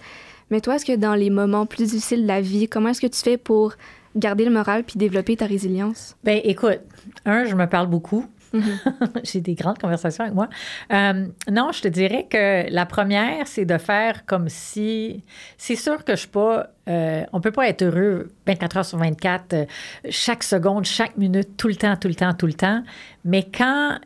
Mais 0.52 0.62
toi, 0.62 0.76
est-ce 0.76 0.86
que 0.86 0.96
dans 0.96 1.16
les 1.16 1.32
moments 1.32 1.66
plus 1.66 1.90
difficiles 1.90 2.22
de 2.22 2.28
la 2.28 2.40
vie, 2.40 2.70
comment 2.70 2.90
est-ce 2.90 3.02
que 3.02 3.08
tu 3.08 3.20
fais 3.20 3.38
pour 3.38 3.74
garder 4.18 4.46
le 4.46 4.52
moral 4.52 4.84
puis 4.84 4.98
développer 4.98 5.38
ta 5.38 5.46
résilience? 5.46 6.16
Ben 6.24 6.40
écoute, 6.44 6.80
un, 7.26 7.46
je 7.46 7.56
me 7.56 7.68
parle 7.68 7.88
beaucoup. 7.88 8.26
Mm-hmm. 8.54 9.22
J'ai 9.24 9.42
des 9.42 9.56
grandes 9.56 9.78
conversations 9.78 10.24
avec 10.24 10.36
moi. 10.36 10.50
Euh, 10.92 11.28
non, 11.52 11.72
je 11.72 11.82
te 11.82 11.88
dirais 11.88 12.28
que 12.30 12.72
la 12.72 12.86
première, 12.86 13.48
c'est 13.48 13.66
de 13.66 13.78
faire 13.78 14.26
comme 14.26 14.50
si. 14.50 15.24
C'est 15.58 15.76
sûr 15.76 16.04
que 16.04 16.14
je 16.14 16.22
suis 16.22 16.28
pas. 16.28 16.68
Euh, 16.88 17.24
on 17.34 17.42
peut 17.42 17.52
pas 17.52 17.68
être 17.68 17.84
heureux 17.84 18.32
24 18.46 18.78
heures 18.78 18.86
sur 18.86 18.98
24, 18.98 19.54
euh, 19.54 19.66
chaque 20.10 20.44
seconde, 20.44 20.86
chaque 20.86 21.18
minute, 21.18 21.58
tout 21.58 21.68
le 21.68 21.76
temps, 21.76 21.96
tout 21.98 22.08
le 22.08 22.16
temps, 22.16 22.34
tout 22.34 22.48
le 22.48 22.54
temps. 22.54 22.84
Mais 23.26 23.44
quand 23.44 23.98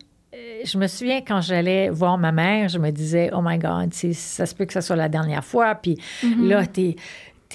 je 0.64 0.78
me 0.78 0.88
souviens 0.88 1.22
quand 1.22 1.42
j'allais 1.42 1.90
voir 1.90 2.18
ma 2.18 2.32
mère, 2.32 2.70
je 2.70 2.80
me 2.80 2.90
disais, 2.92 3.30
oh 3.34 3.42
my 3.44 3.58
God, 3.58 3.94
ça 3.94 4.46
se 4.46 4.56
peut 4.56 4.66
que 4.66 4.74
ça 4.74 4.82
soit 4.82 4.96
la 4.96 5.10
dernière 5.10 5.44
fois. 5.44 5.76
Puis 5.76 5.98
là, 6.40 6.66
t'es 6.66 6.96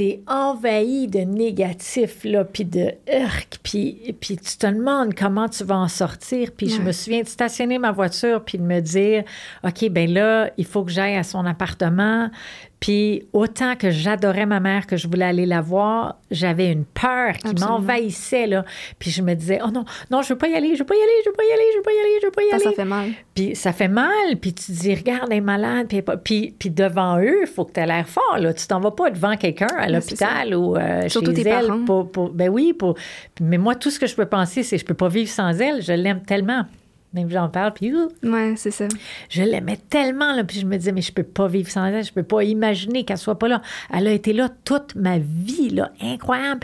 es 0.03 0.23
envahi 0.26 1.09
de 1.09 1.21
négatifs, 1.21 2.25
là, 2.25 2.45
puis 2.45 2.65
de 2.65 2.93
urk, 3.12 3.59
puis, 3.62 4.15
puis 4.21 4.37
tu 4.37 4.57
te 4.57 4.67
demandes 4.67 5.15
comment 5.15 5.49
tu 5.49 5.65
vas 5.65 5.79
en 5.79 5.88
sortir. 5.88 6.50
Puis 6.57 6.69
je 6.69 6.81
me 6.81 6.93
souviens 6.93 7.23
de 7.23 7.29
stationner 7.29 7.79
ma 7.79 7.93
voiture, 7.93 8.45
puis 8.45 8.59
de 8.59 8.65
me 8.65 8.81
dire, 8.81 9.25
OK, 9.65 9.88
ben 9.91 10.12
là, 10.12 10.50
il 10.57 10.65
faut 10.65 10.85
que 10.85 10.91
j'aille 10.91 11.17
à 11.17 11.23
son 11.23 11.45
appartement. 11.47 12.31
Puis 12.80 13.26
autant 13.33 13.75
que 13.75 13.90
j'adorais 13.90 14.45
ma 14.45 14.61
mère, 14.61 14.87
que 14.87 14.97
je 14.97 15.09
voulais 15.09 15.25
aller 15.25 15.47
la 15.47 15.61
voir, 15.62 16.16
j'avais 16.30 16.71
une 16.71 16.85
peur 16.85 17.35
qui 17.38 17.54
m'envahissait. 17.61 18.47
Là. 18.47 18.64
Puis 18.99 19.11
je 19.11 19.23
me 19.23 19.35
disais, 19.35 19.61
oh 19.64 19.71
non, 19.71 19.85
non, 20.11 20.23
je 20.23 20.30
veux 20.30 20.38
pas 20.38 20.49
y 20.49 20.54
aller, 20.54 20.75
je 20.75 20.80
veux 20.80 20.87
pas 20.87 20.95
y 20.95 20.99
aller, 20.99 21.12
je 21.25 21.30
veux 21.30 21.35
pas 21.35 21.42
y 21.42 21.52
aller, 21.52 21.62
je 21.73 21.76
veux 21.78 21.83
pas 21.83 21.92
y 21.92 21.99
aller, 21.99 22.18
je 22.21 22.26
veux 22.26 22.33
pas 22.33 22.42
y 22.42 22.50
aller. 22.50 22.64
Ça, 22.64 22.71
ça 22.71 22.76
fait 22.76 22.85
mal. 22.85 23.11
Puis 23.35 23.56
ça 23.56 23.73
fait 23.73 23.88
mal. 23.88 24.37
Puis 24.40 24.52
tu 24.52 24.66
te 24.66 24.73
dis, 24.73 24.95
regarde, 24.95 25.28
elle 25.30 25.38
est 25.38 25.40
malade. 25.40 25.87
Puis, 25.88 26.02
puis, 26.23 26.54
puis 26.59 26.71
devant 26.71 27.18
eux, 27.18 27.40
il 27.42 27.47
faut 27.47 27.64
que 27.64 27.73
tu 27.73 27.80
aies 27.80 27.87
l'air 27.87 28.06
fort. 28.06 28.38
Là. 28.38 28.52
Tu 28.52 28.66
t'en 28.66 28.80
vas 28.80 28.90
pas 28.90 29.11
devant 29.11 29.37
quelqu'un 29.37 29.75
à 29.78 29.88
l'hôpital 29.88 30.54
ou 30.54 30.76
euh, 30.76 31.09
Surtout 31.09 31.35
chez 31.35 31.42
tes 31.42 31.49
elle. 31.49 31.66
parents. 31.66 31.85
Pour, 31.85 32.11
pour, 32.11 32.30
ben 32.30 32.50
oui, 32.50 32.73
pour, 32.73 32.95
mais 33.40 33.59
moi, 33.59 33.75
tout 33.75 33.90
ce 33.90 33.99
que 33.99 34.06
je 34.06 34.14
peux 34.14 34.26
penser, 34.26 34.62
c'est 34.62 34.76
que 34.76 34.80
je 34.83 34.87
peux 34.87 34.95
pas 34.95 35.09
vivre 35.09 35.30
sans 35.30 35.61
elle. 35.61 35.83
Je 35.83 35.92
l'aime 35.92 36.23
tellement. 36.23 36.66
Même 37.13 37.31
j'en 37.31 37.49
parle, 37.49 37.73
puis 37.73 37.95
ouh, 37.95 38.09
Ouais, 38.23 38.55
c'est 38.57 38.71
ça. 38.71 38.87
je 39.31 39.43
l'aimais 39.43 39.79
tellement, 39.89 40.35
là, 40.35 40.45
puis 40.45 40.61
je 40.61 40.67
me 40.67 40.77
disais, 40.77 40.93
mais 40.93 41.01
je 41.01 41.13
peux 41.13 41.23
pas 41.23 41.49
vivre 41.49 41.71
sans 41.71 41.87
elle, 41.87 42.05
je 42.05 42.13
peux 42.13 42.23
pas 42.25 42.45
imaginer 42.45 43.05
qu'elle 43.05 43.17
soit 43.17 43.39
pas 43.39 43.49
là. 43.49 43.63
Elle 43.93 44.07
a 44.09 44.13
été 44.13 44.33
là 44.35 44.51
toute 44.65 44.95
ma 44.97 45.19
vie, 45.19 45.71
là, 45.71 45.93
incroyable. 46.03 46.61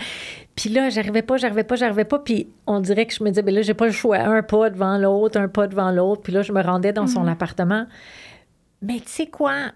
Puis 0.55 0.69
là, 0.69 0.91
j'arrivais 0.91 1.23
pas, 1.23 1.39
j'arrivais 1.39 1.65
pas, 1.65 1.77
j'arrivais 1.77 2.05
pas, 2.05 2.19
puis 2.19 2.49
on 2.67 2.81
dirait 2.81 3.07
que 3.07 3.15
je 3.15 3.25
me 3.25 3.31
disais, 3.31 3.41
ben 3.43 3.55
là, 3.55 3.63
j'ai 3.63 3.73
pas 3.73 3.87
le 3.87 3.93
choix, 3.93 4.19
un 4.19 4.43
pas 4.43 4.69
devant 4.69 4.99
l'autre, 4.99 5.39
un 5.41 5.49
pas 5.49 5.67
devant 5.69 5.91
l'autre, 5.91 6.21
puis 6.23 6.33
là, 6.35 6.43
je 6.43 6.53
me 6.53 6.61
rendais 6.61 6.93
dans 6.93 7.07
son 7.07 7.27
appartement. 7.27 7.87
Mais 8.83 8.97
tu 9.01 9.09
sais 9.09 9.27
quoi, 9.29 9.71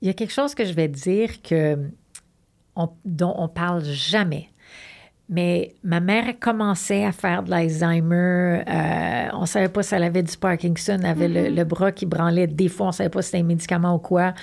il 0.00 0.08
y 0.08 0.10
a 0.10 0.14
quelque 0.14 0.32
chose 0.32 0.54
que 0.56 0.64
je 0.64 0.72
vais 0.72 0.88
dire 0.88 1.42
que 1.42 1.76
on- 2.74 2.88
dont 3.04 3.34
on 3.36 3.48
parle 3.48 3.84
jamais. 3.84 4.48
Mais 5.32 5.74
ma 5.84 6.00
mère 6.00 6.26
a 6.28 6.32
commencé 6.32 7.04
à 7.04 7.12
faire 7.12 7.44
de 7.44 7.50
l'Alzheimer. 7.50 8.64
Euh, 8.66 9.28
on 9.32 9.42
ne 9.42 9.46
savait 9.46 9.68
pas 9.68 9.84
si 9.84 9.94
elle 9.94 10.02
avait 10.02 10.24
du 10.24 10.36
Parkinson. 10.36 10.98
Elle 10.98 11.06
avait 11.06 11.28
le, 11.28 11.48
le 11.50 11.64
bras 11.64 11.92
qui 11.92 12.04
branlait. 12.04 12.48
Des 12.48 12.68
fois, 12.68 12.86
on 12.86 12.88
ne 12.88 12.94
savait 12.94 13.10
pas 13.10 13.22
si 13.22 13.30
c'était 13.30 13.38
un 13.38 13.46
médicament 13.46 13.94
ou 13.94 13.98
quoi. 13.98 14.34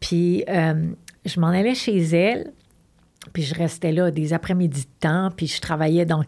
Puis, 0.00 0.42
euh, 0.48 0.86
je 1.26 1.40
m'en 1.40 1.48
allais 1.48 1.74
chez 1.74 1.98
elle. 1.98 2.52
Puis 3.34 3.42
je 3.42 3.54
restais 3.54 3.92
là 3.92 4.10
des 4.10 4.32
après-midi 4.32 4.80
de 4.80 5.06
temps, 5.06 5.30
puis 5.36 5.46
je 5.46 5.60
travaillais 5.60 6.06
dans, 6.06 6.24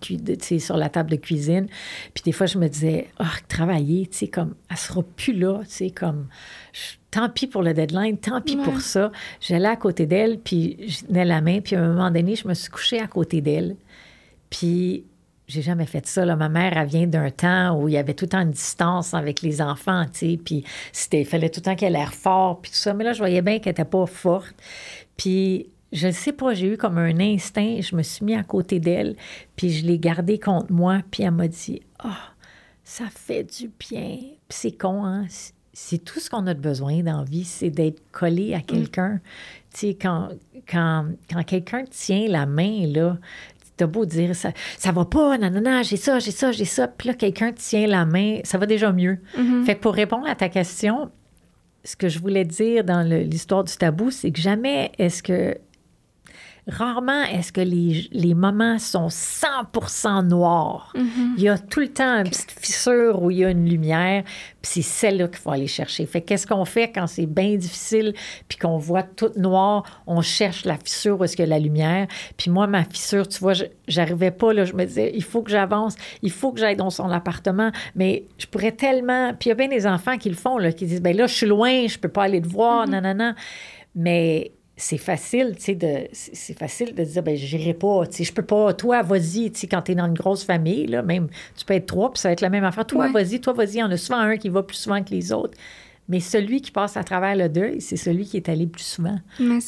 sur 0.58 0.76
la 0.76 0.90
table 0.90 1.10
de 1.10 1.16
cuisine. 1.16 1.66
Puis 2.12 2.22
des 2.22 2.32
fois, 2.32 2.44
je 2.44 2.58
me 2.58 2.68
disais, 2.68 3.08
oh, 3.18 3.24
travailler, 3.48 4.06
tu 4.08 4.18
sais, 4.18 4.28
comme, 4.28 4.54
elle 4.70 4.76
sera 4.76 5.02
plus 5.02 5.32
là, 5.32 5.60
tu 5.64 5.70
sais, 5.70 5.90
comme, 5.90 6.26
tant 7.12 7.28
pis 7.28 7.46
pour 7.46 7.62
le 7.62 7.72
deadline, 7.74 8.18
tant 8.18 8.40
pis 8.40 8.56
Ouais. 8.56 8.64
pour 8.64 8.80
ça. 8.80 9.12
J'allais 9.40 9.68
à 9.68 9.76
côté 9.76 10.06
d'elle, 10.06 10.40
puis 10.40 10.76
je 10.88 11.04
tenais 11.04 11.24
la 11.24 11.40
main, 11.40 11.60
puis 11.60 11.76
à 11.76 11.80
un 11.82 11.88
moment 11.88 12.10
donné, 12.10 12.34
je 12.34 12.48
me 12.48 12.54
suis 12.54 12.70
couchée 12.70 12.98
à 13.00 13.06
côté 13.06 13.40
d'elle. 13.40 13.76
Puis 14.50 15.04
j'ai 15.46 15.62
jamais 15.62 15.86
fait 15.86 16.06
ça. 16.06 16.24
Là. 16.24 16.34
Ma 16.34 16.48
mère, 16.48 16.76
elle 16.76 16.88
vient 16.88 17.06
d'un 17.06 17.30
temps 17.30 17.78
où 17.78 17.86
il 17.88 17.94
y 17.94 17.98
avait 17.98 18.14
tout 18.14 18.24
le 18.24 18.30
temps 18.30 18.40
une 18.40 18.50
distance 18.52 19.12
avec 19.12 19.42
les 19.42 19.60
enfants, 19.60 20.06
tu 20.06 20.30
sais, 20.30 20.40
puis 20.42 20.64
il 21.12 21.26
fallait 21.26 21.50
tout 21.50 21.60
le 21.60 21.64
temps 21.64 21.76
qu'elle 21.76 21.94
ait 21.94 21.98
l'air 21.98 22.14
fort, 22.14 22.60
puis 22.60 22.70
tout 22.70 22.78
ça. 22.78 22.94
Mais 22.94 23.04
là, 23.04 23.12
je 23.12 23.18
voyais 23.18 23.42
bien 23.42 23.58
qu'elle 23.58 23.72
n'était 23.72 23.84
pas 23.84 24.06
forte. 24.06 24.54
Puis 25.16 25.68
je 25.92 26.06
ne 26.06 26.12
sais 26.12 26.32
pas, 26.32 26.54
j'ai 26.54 26.68
eu 26.72 26.76
comme 26.78 26.96
un 26.96 27.20
instinct, 27.20 27.80
je 27.82 27.94
me 27.94 28.02
suis 28.02 28.24
mis 28.24 28.34
à 28.34 28.42
côté 28.42 28.80
d'elle, 28.80 29.14
puis 29.56 29.68
je 29.70 29.84
l'ai 29.84 29.98
gardée 29.98 30.38
contre 30.38 30.72
moi, 30.72 31.00
puis 31.10 31.22
elle 31.24 31.32
m'a 31.32 31.48
dit, 31.48 31.82
«Ah, 31.98 32.32
ça 32.82 33.04
fait 33.14 33.44
du 33.44 33.70
bien.» 33.78 34.16
Puis 34.48 34.58
c'est 34.58 34.72
con, 34.72 35.04
hein? 35.04 35.26
C'est- 35.72 36.04
tout 36.04 36.20
ce 36.20 36.28
qu'on 36.28 36.46
a 36.46 36.54
de 36.54 36.60
besoin 36.60 37.02
dans 37.02 37.18
la 37.18 37.24
vie, 37.24 37.44
c'est 37.44 37.70
d'être 37.70 38.02
collé 38.12 38.54
à 38.54 38.60
quelqu'un. 38.60 39.20
Tu 39.72 39.80
sais, 39.80 39.94
quand, 40.00 40.28
quand, 40.70 41.06
quand 41.30 41.42
quelqu'un 41.44 41.84
tient 41.90 42.28
la 42.28 42.44
main, 42.46 42.86
là, 42.86 43.16
t'as 43.78 43.86
beau 43.86 44.04
dire 44.04 44.36
ça, 44.36 44.52
ça 44.76 44.92
va 44.92 45.06
pas, 45.06 45.38
non, 45.38 45.82
j'ai 45.82 45.96
ça, 45.96 46.18
j'ai 46.18 46.30
ça, 46.30 46.52
j'ai 46.52 46.66
ça. 46.66 46.88
Puis 46.88 47.08
là, 47.08 47.14
quelqu'un 47.14 47.52
tient 47.52 47.86
la 47.86 48.04
main, 48.04 48.40
ça 48.44 48.58
va 48.58 48.66
déjà 48.66 48.92
mieux. 48.92 49.18
Fait 49.64 49.74
que 49.76 49.80
pour 49.80 49.94
répondre 49.94 50.26
à 50.28 50.34
ta 50.34 50.50
question, 50.50 51.10
ce 51.84 51.96
que 51.96 52.08
je 52.08 52.18
voulais 52.18 52.44
dire 52.44 52.84
dans 52.84 53.00
l'histoire 53.02 53.64
du 53.64 53.74
tabou, 53.74 54.10
c'est 54.10 54.30
que 54.30 54.40
jamais 54.40 54.92
est-ce 54.98 55.22
que. 55.22 55.56
Rarement 56.68 57.24
est-ce 57.24 57.50
que 57.52 57.60
les, 57.60 58.08
les 58.12 58.34
moments 58.34 58.78
sont 58.78 59.08
100% 59.08 60.28
noirs. 60.28 60.92
Il 61.36 61.42
y 61.42 61.48
a 61.48 61.58
tout 61.58 61.80
le 61.80 61.88
temps 61.88 62.18
une 62.18 62.28
petite 62.30 62.52
fissure 62.52 63.20
où 63.20 63.32
il 63.32 63.38
y 63.38 63.44
a 63.44 63.50
une 63.50 63.68
lumière, 63.68 64.22
puis 64.24 64.70
c'est 64.74 64.82
celle-là 64.82 65.26
qu'il 65.26 65.38
faut 65.38 65.50
aller 65.50 65.66
chercher. 65.66 66.06
Fait 66.06 66.20
que 66.20 66.28
qu'est-ce 66.28 66.46
qu'on 66.46 66.64
fait 66.64 66.92
quand 66.92 67.08
c'est 67.08 67.26
bien 67.26 67.56
difficile, 67.56 68.14
puis 68.48 68.58
qu'on 68.58 68.78
voit 68.78 69.02
tout 69.02 69.32
noir, 69.36 70.02
on 70.06 70.20
cherche 70.20 70.64
la 70.64 70.76
fissure 70.76 71.20
où 71.20 71.24
est-ce 71.24 71.40
a 71.42 71.46
la 71.46 71.58
lumière. 71.58 72.06
Puis 72.36 72.48
moi, 72.50 72.68
ma 72.68 72.84
fissure, 72.84 73.26
tu 73.26 73.40
vois, 73.40 73.54
je- 73.54 73.64
j'arrivais 73.88 74.30
pas, 74.30 74.52
là, 74.52 74.64
je 74.64 74.74
me 74.74 74.84
disais, 74.84 75.10
il 75.16 75.24
faut 75.24 75.42
que 75.42 75.50
j'avance, 75.50 75.96
il 76.22 76.30
faut 76.30 76.52
que 76.52 76.60
j'aille 76.60 76.76
dans 76.76 76.90
son 76.90 77.10
appartement, 77.10 77.72
mais 77.96 78.26
je 78.38 78.46
pourrais 78.46 78.72
tellement... 78.72 79.32
Puis 79.34 79.48
il 79.48 79.50
y 79.50 79.52
a 79.52 79.56
bien 79.56 79.68
des 79.68 79.86
enfants 79.86 80.16
qui 80.16 80.28
le 80.28 80.36
font, 80.36 80.58
là, 80.58 80.70
qui 80.72 80.86
disent, 80.86 81.02
ben 81.02 81.16
là, 81.16 81.26
je 81.26 81.34
suis 81.34 81.46
loin, 81.46 81.88
je 81.88 81.98
peux 81.98 82.08
pas 82.08 82.22
aller 82.22 82.40
te 82.40 82.48
voir, 82.48 82.86
non, 82.86 83.00
non, 83.00 83.14
non. 83.14 83.34
Mais 83.96 84.52
c'est 84.76 84.98
facile, 84.98 85.54
tu 85.56 85.62
sais, 85.62 85.74
de, 85.74 86.08
c'est 86.12 86.58
facile 86.58 86.94
de 86.94 87.04
dire, 87.04 87.22
ben 87.22 87.36
j'irai 87.36 87.74
pas, 87.74 88.06
tu 88.06 88.16
sais, 88.16 88.24
je 88.24 88.32
peux 88.32 88.42
pas, 88.44 88.72
toi, 88.72 89.02
vas-y, 89.02 89.50
tu 89.52 89.60
sais, 89.60 89.66
quand 89.66 89.82
t'es 89.82 89.94
dans 89.94 90.06
une 90.06 90.14
grosse 90.14 90.44
famille, 90.44 90.86
là, 90.86 91.02
même, 91.02 91.28
tu 91.56 91.64
peux 91.64 91.74
être 91.74 91.86
trois, 91.86 92.10
puis 92.10 92.20
ça 92.20 92.28
va 92.28 92.32
être 92.32 92.40
la 92.40 92.48
même 92.48 92.64
affaire, 92.64 92.86
toi, 92.86 93.04
Ouais. 93.06 93.12
vas-y, 93.12 93.40
toi, 93.40 93.52
vas-y, 93.52 93.74
il 93.74 93.78
y 93.78 93.82
en 93.82 93.90
a 93.90 93.96
souvent 93.96 94.18
un 94.20 94.36
qui 94.38 94.48
va 94.48 94.62
plus 94.62 94.76
souvent 94.76 95.02
que 95.02 95.10
les 95.10 95.32
autres. 95.32 95.56
Mais 96.08 96.18
celui 96.20 96.60
qui 96.62 96.72
passe 96.72 96.96
à 96.96 97.04
travers 97.04 97.36
le 97.36 97.48
deuil, 97.48 97.80
c'est 97.80 97.96
celui 97.96 98.24
qui 98.24 98.36
est 98.36 98.48
allé 98.48 98.66
plus 98.66 98.82
souvent. 98.82 99.18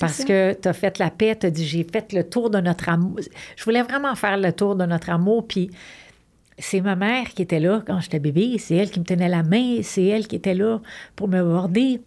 Parce 0.00 0.14
ça. 0.14 0.24
que 0.24 0.52
tu 0.60 0.66
as 0.68 0.72
fait 0.72 0.98
la 0.98 1.10
paix, 1.10 1.36
tu 1.38 1.46
as 1.46 1.50
dit, 1.50 1.64
j'ai 1.64 1.84
fait 1.84 2.12
le 2.12 2.24
tour 2.24 2.50
de 2.50 2.58
notre 2.60 2.88
amour. 2.88 3.20
Je 3.56 3.64
voulais 3.64 3.82
vraiment 3.82 4.14
faire 4.16 4.36
le 4.36 4.52
tour 4.52 4.74
de 4.74 4.84
notre 4.84 5.10
amour, 5.10 5.46
puis 5.46 5.70
c'est 6.58 6.80
ma 6.80 6.96
mère 6.96 7.28
qui 7.30 7.42
était 7.42 7.60
là 7.60 7.82
quand 7.86 8.00
j'étais 8.00 8.18
bébé, 8.18 8.56
c'est 8.58 8.74
elle 8.74 8.90
qui 8.90 9.00
me 9.00 9.04
tenait 9.04 9.28
la 9.28 9.42
main, 9.42 9.78
c'est 9.82 10.04
elle 10.04 10.26
qui 10.26 10.36
était 10.36 10.54
là 10.54 10.80
pour 11.14 11.28
me 11.28 11.42
border. 11.42 12.00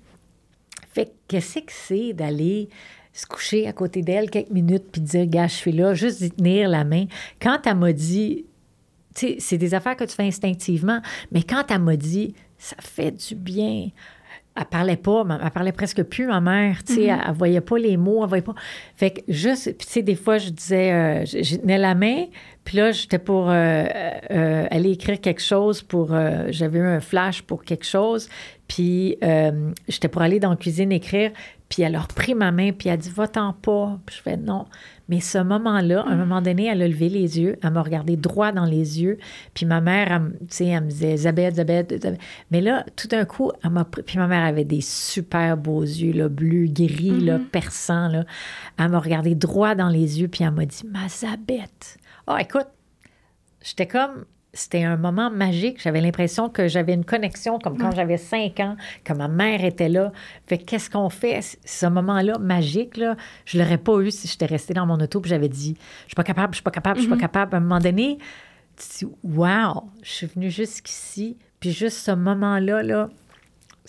Fait 0.98 1.06
que 1.06 1.12
qu'est-ce 1.28 1.60
que 1.60 1.72
c'est 1.72 2.14
d'aller 2.14 2.70
se 3.14 3.28
coucher 3.28 3.68
à 3.68 3.72
côté 3.72 4.02
d'elle 4.02 4.32
quelques 4.32 4.50
minutes 4.50 4.86
puis 4.92 5.00
dire, 5.00 5.28
gars, 5.28 5.46
je 5.46 5.54
suis 5.54 5.72
là, 5.72 5.94
juste 5.94 6.24
d'y 6.24 6.32
tenir 6.32 6.68
la 6.68 6.84
main. 6.84 7.06
Quand 7.40 7.60
elle 7.68 7.76
m'a 7.76 7.94
dit, 7.94 8.46
tu 9.14 9.28
sais, 9.28 9.36
c'est 9.38 9.60
des 9.60 9.76
affaires 9.76 9.96
que 9.96 10.06
tu 10.06 10.16
fais 10.16 10.24
instinctivement, 10.24 11.00
mais 11.32 11.44
quand 11.44 11.70
elle 11.70 11.84
m'a 11.84 11.98
dit, 11.98 12.34
ça 12.58 12.78
fait 12.80 13.12
du 13.12 13.36
bien. 13.36 13.90
Elle 14.56 14.66
parlait 14.66 14.98
pas, 14.98 15.24
elle 15.40 15.52
parlait 15.52 15.72
presque 15.72 16.02
plus, 16.02 16.26
ma 16.26 16.42
mère, 16.42 16.84
tu 16.84 16.96
sais, 16.96 17.04
elle, 17.04 17.22
elle 17.28 17.34
voyait 17.36 17.62
pas 17.62 17.78
les 17.78 17.96
mots, 17.96 18.24
elle 18.24 18.30
voyait 18.30 18.44
pas. 18.44 18.56
Fait 18.96 19.12
que 19.12 19.22
juste, 19.28 19.66
puis 19.78 19.86
tu 19.86 19.94
sais, 19.94 20.02
des 20.02 20.16
fois, 20.16 20.40
je 20.40 20.50
disais, 20.50 20.92
euh, 20.92 21.26
je, 21.26 21.44
je 21.44 21.58
tenais 21.58 21.78
la 21.78 21.94
main, 21.94 22.26
puis 22.64 22.78
là, 22.78 22.92
j'étais 22.92 23.20
pour 23.20 23.52
euh, 23.52 23.86
euh, 24.32 24.66
aller 24.72 24.94
écrire 24.94 25.22
quelque 25.22 25.44
chose 25.44 25.84
pour, 25.84 26.08
j'avais 26.50 26.80
eu 26.80 26.88
un 26.88 27.02
flash 27.02 27.44
pour 27.44 27.64
quelque 27.64 27.86
chose, 27.86 28.30
puis 28.68 29.18
euh, 29.24 29.72
j'étais 29.88 30.08
pour 30.08 30.22
aller 30.22 30.40
dans 30.40 30.50
la 30.50 30.56
cuisine 30.56 30.92
écrire, 30.92 31.32
Puis 31.70 31.84
elle 31.84 31.96
a 31.96 32.02
repris 32.02 32.36
ma 32.36 32.52
main, 32.52 32.72
puis 32.72 32.90
elle 32.90 32.96
a 32.96 32.98
dit 32.98 33.10
Va-t'en 33.10 33.54
pas. 33.54 34.00
Puis 34.06 34.18
je 34.18 34.22
fais 34.22 34.38
non. 34.38 34.66
Mais 35.10 35.22
ce 35.22 35.38
moment-là, 35.38 36.02
à 36.02 36.10
un 36.10 36.16
moment 36.18 36.42
donné, 36.42 36.66
elle 36.66 36.82
a 36.82 36.88
levé 36.88 37.08
les 37.08 37.40
yeux, 37.40 37.58
elle 37.64 37.72
m'a 37.72 37.82
regardé 37.82 38.18
droit 38.18 38.52
dans 38.52 38.66
les 38.66 39.02
yeux. 39.02 39.18
Puis 39.54 39.66
ma 39.66 39.80
mère, 39.80 40.12
elle, 40.12 40.48
sais, 40.50 40.66
elle 40.66 40.84
me 40.84 40.90
disait 40.90 41.16
Zabeth, 41.16 41.56
Zabeth, 41.56 42.02
Zabeth. 42.02 42.20
Mais 42.52 42.60
là, 42.60 42.86
tout 42.96 43.08
d'un 43.08 43.24
coup, 43.24 43.52
elle 43.64 43.70
m'a 43.72 43.86
pris. 43.86 44.04
Puis 44.04 44.18
ma 44.18 44.28
mère 44.28 44.44
avait 44.44 44.66
des 44.66 44.82
super 44.82 45.56
beaux 45.56 45.84
yeux, 45.84 46.12
là, 46.12 46.28
bleus, 46.28 46.68
gris, 46.68 47.22
là, 47.22 47.40
perçants. 47.52 48.10
Là. 48.10 48.26
Elle 48.78 48.90
m'a 48.90 49.00
regardé 49.00 49.34
droit 49.34 49.76
dans 49.76 49.90
les 49.90 50.20
yeux, 50.20 50.28
puis 50.28 50.44
elle 50.44 50.52
m'a 50.52 50.66
dit 50.66 50.84
Ma 50.86 51.08
Zabeth. 51.08 51.98
Oh, 52.28 52.36
écoute, 52.38 52.68
j'étais 53.62 53.88
comme. 53.88 54.26
C'était 54.54 54.84
un 54.84 54.98
moment 54.98 55.30
magique. 55.30 55.82
J'avais 55.82 56.02
l'impression 56.02 56.50
que 56.50 56.68
j'avais 56.68 56.94
une 56.94 57.06
connexion 57.06 57.60
comme 57.60 57.78
quand 57.78 57.92
j'avais 57.92 58.18
cinq 58.18 58.60
ans, 58.60 58.76
que 59.04 59.14
ma 59.14 59.28
mère 59.28 59.64
était 59.64 59.90
là. 59.90 60.12
Fait 60.48 60.58
que 60.58 60.64
qu'est-ce 60.64 60.90
qu'on 60.90 61.10
fait? 61.10 61.58
Ce 61.64 61.86
moment-là, 61.86 62.40
magique, 62.40 62.98
là, 62.98 63.16
je 63.46 63.60
l'aurais 63.60 63.78
pas 63.78 64.00
eu 64.00 64.10
si 64.10 64.28
j'étais 64.28 64.46
restée 64.46 64.74
dans 64.74 64.86
mon 64.86 64.96
auto 64.96 65.22
puis 65.22 65.30
j'avais 65.30 65.50
dit 65.50 65.76
Je 66.04 66.10
suis 66.10 66.16
pas 66.16 66.24
capable, 66.24 66.54
je 66.54 66.58
suis 66.58 66.64
pas 66.64 66.72
capable, 66.72 66.98
je 66.98 67.02
suis 67.02 67.12
pas 67.12 67.18
capable. 67.18 67.54
À 67.56 67.58
un 67.58 67.62
moment 67.62 67.80
donné, 67.80 68.18
tu 68.78 69.06
dis 69.06 69.12
Wow, 69.24 69.92
je 70.02 70.12
suis 70.12 70.28
venue 70.28 70.50
jusqu'ici. 70.50 71.38
Puis 71.60 71.72
juste 71.72 71.98
ce 71.98 72.12
moment-là, 72.12 72.84
là, 72.84 73.10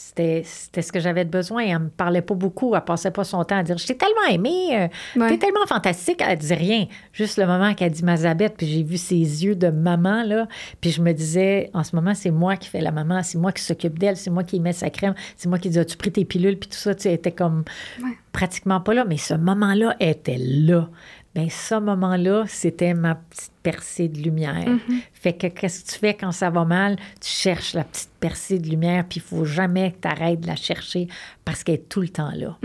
c'était, 0.00 0.44
ce 0.44 0.92
que 0.92 1.00
j'avais 1.00 1.24
de 1.24 1.30
besoin. 1.30 1.62
Elle 1.64 1.78
me 1.80 1.88
parlait 1.88 2.22
pas 2.22 2.34
beaucoup. 2.34 2.74
Elle 2.76 2.80
passait 2.82 3.10
pas 3.10 3.24
son 3.24 3.42
temps 3.44 3.58
à 3.58 3.62
dire 3.64 3.76
Je 3.76 3.86
t'ai 3.86 3.96
tellement 3.96 4.24
aimé, 4.30 4.50
euh, 4.72 5.20
Ouais. 5.20 5.28
t'es 5.30 5.38
tellement 5.38 5.66
fantastique. 5.66 6.22
Elle 6.26 6.38
disait 6.38 6.54
rien. 6.54 6.86
Juste 7.12 7.36
le 7.36 7.46
moment 7.46 7.74
qu'elle 7.74 7.90
dit 7.90 8.04
Mazabeth, 8.04 8.54
puis 8.56 8.66
j'ai 8.68 8.82
vu 8.84 8.96
ses 8.96 9.16
yeux 9.16 9.56
de 9.56 9.68
maman, 9.70 10.22
là. 10.22 10.46
Puis 10.80 10.90
je 10.92 11.02
me 11.02 11.12
disais 11.12 11.70
En 11.74 11.82
ce 11.82 11.96
moment, 11.96 12.14
c'est 12.14 12.30
moi 12.30 12.56
qui 12.56 12.68
fais 12.68 12.80
la 12.80 12.92
maman, 12.92 13.22
c'est 13.24 13.38
moi 13.38 13.50
qui 13.50 13.62
s'occupe 13.62 13.98
d'elle, 13.98 14.16
c'est 14.16 14.30
moi 14.30 14.44
qui 14.44 14.60
met 14.60 14.72
sa 14.72 14.88
crème, 14.90 15.14
c'est 15.36 15.48
moi 15.48 15.58
qui 15.58 15.68
dis 15.68 15.78
As-tu 15.80 15.96
pris 15.96 16.12
tes 16.12 16.24
pilules, 16.24 16.58
puis 16.58 16.68
tout 16.68 16.76
ça, 16.78 16.94
tu 16.94 17.08
était 17.08 17.32
comme 17.32 17.64
Ouais. 18.02 18.10
pratiquement 18.32 18.80
pas 18.80 18.94
là. 18.94 19.04
Mais 19.04 19.16
ce 19.16 19.34
moment-là 19.34 19.96
était 19.98 20.38
là. 20.38 20.88
Bien, 21.34 21.48
ce 21.50 21.74
moment-là, 21.74 22.44
c'était 22.48 22.94
ma 22.94 23.14
petite 23.14 23.52
percée 23.62 24.08
de 24.08 24.18
lumière. 24.18 24.66
Fait 25.12 25.34
que 25.34 25.46
qu'est-ce 25.46 25.84
que 25.84 25.90
tu 25.90 25.98
fais 25.98 26.14
quand 26.14 26.32
ça 26.32 26.50
va 26.50 26.64
mal? 26.64 26.96
Tu 27.20 27.28
cherches 27.28 27.74
la 27.74 27.84
petite 27.84 28.10
percée 28.18 28.58
de 28.58 28.68
lumière, 28.68 29.04
puis 29.08 29.20
il 29.20 29.22
faut 29.22 29.44
jamais 29.44 29.92
que 29.92 30.00
tu 30.02 30.08
arrêtes 30.08 30.40
de 30.40 30.46
la 30.46 30.56
chercher 30.56 31.06
parce 31.44 31.62
qu'elle 31.62 31.76
est 31.76 31.88
tout 31.88 32.00
le 32.00 32.08
temps 32.08 32.32
là. 32.34 32.58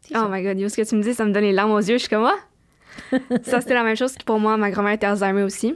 C'est 0.00 0.16
Oh 0.16 0.28
my 0.30 0.42
god, 0.42 0.58
yo, 0.58 0.68
ce 0.68 0.76
que 0.76 0.88
tu 0.88 0.94
me 0.96 1.02
dis, 1.02 1.14
ça 1.14 1.24
me 1.24 1.32
donne 1.32 1.44
les 1.44 1.52
larmes 1.52 1.72
aux 1.72 1.78
yeux. 1.78 1.94
Je 1.94 2.02
suis 2.02 2.08
comme, 2.08 2.26
ah! 2.26 2.38
ça, 3.42 3.60
c'était 3.60 3.74
la 3.74 3.82
même 3.82 3.96
chose 3.96 4.14
que 4.14 4.24
pour 4.24 4.38
moi. 4.38 4.56
Ma 4.56 4.70
grand-mère 4.70 4.92
était 4.92 5.06
Alzheimer 5.06 5.42
aussi. 5.42 5.74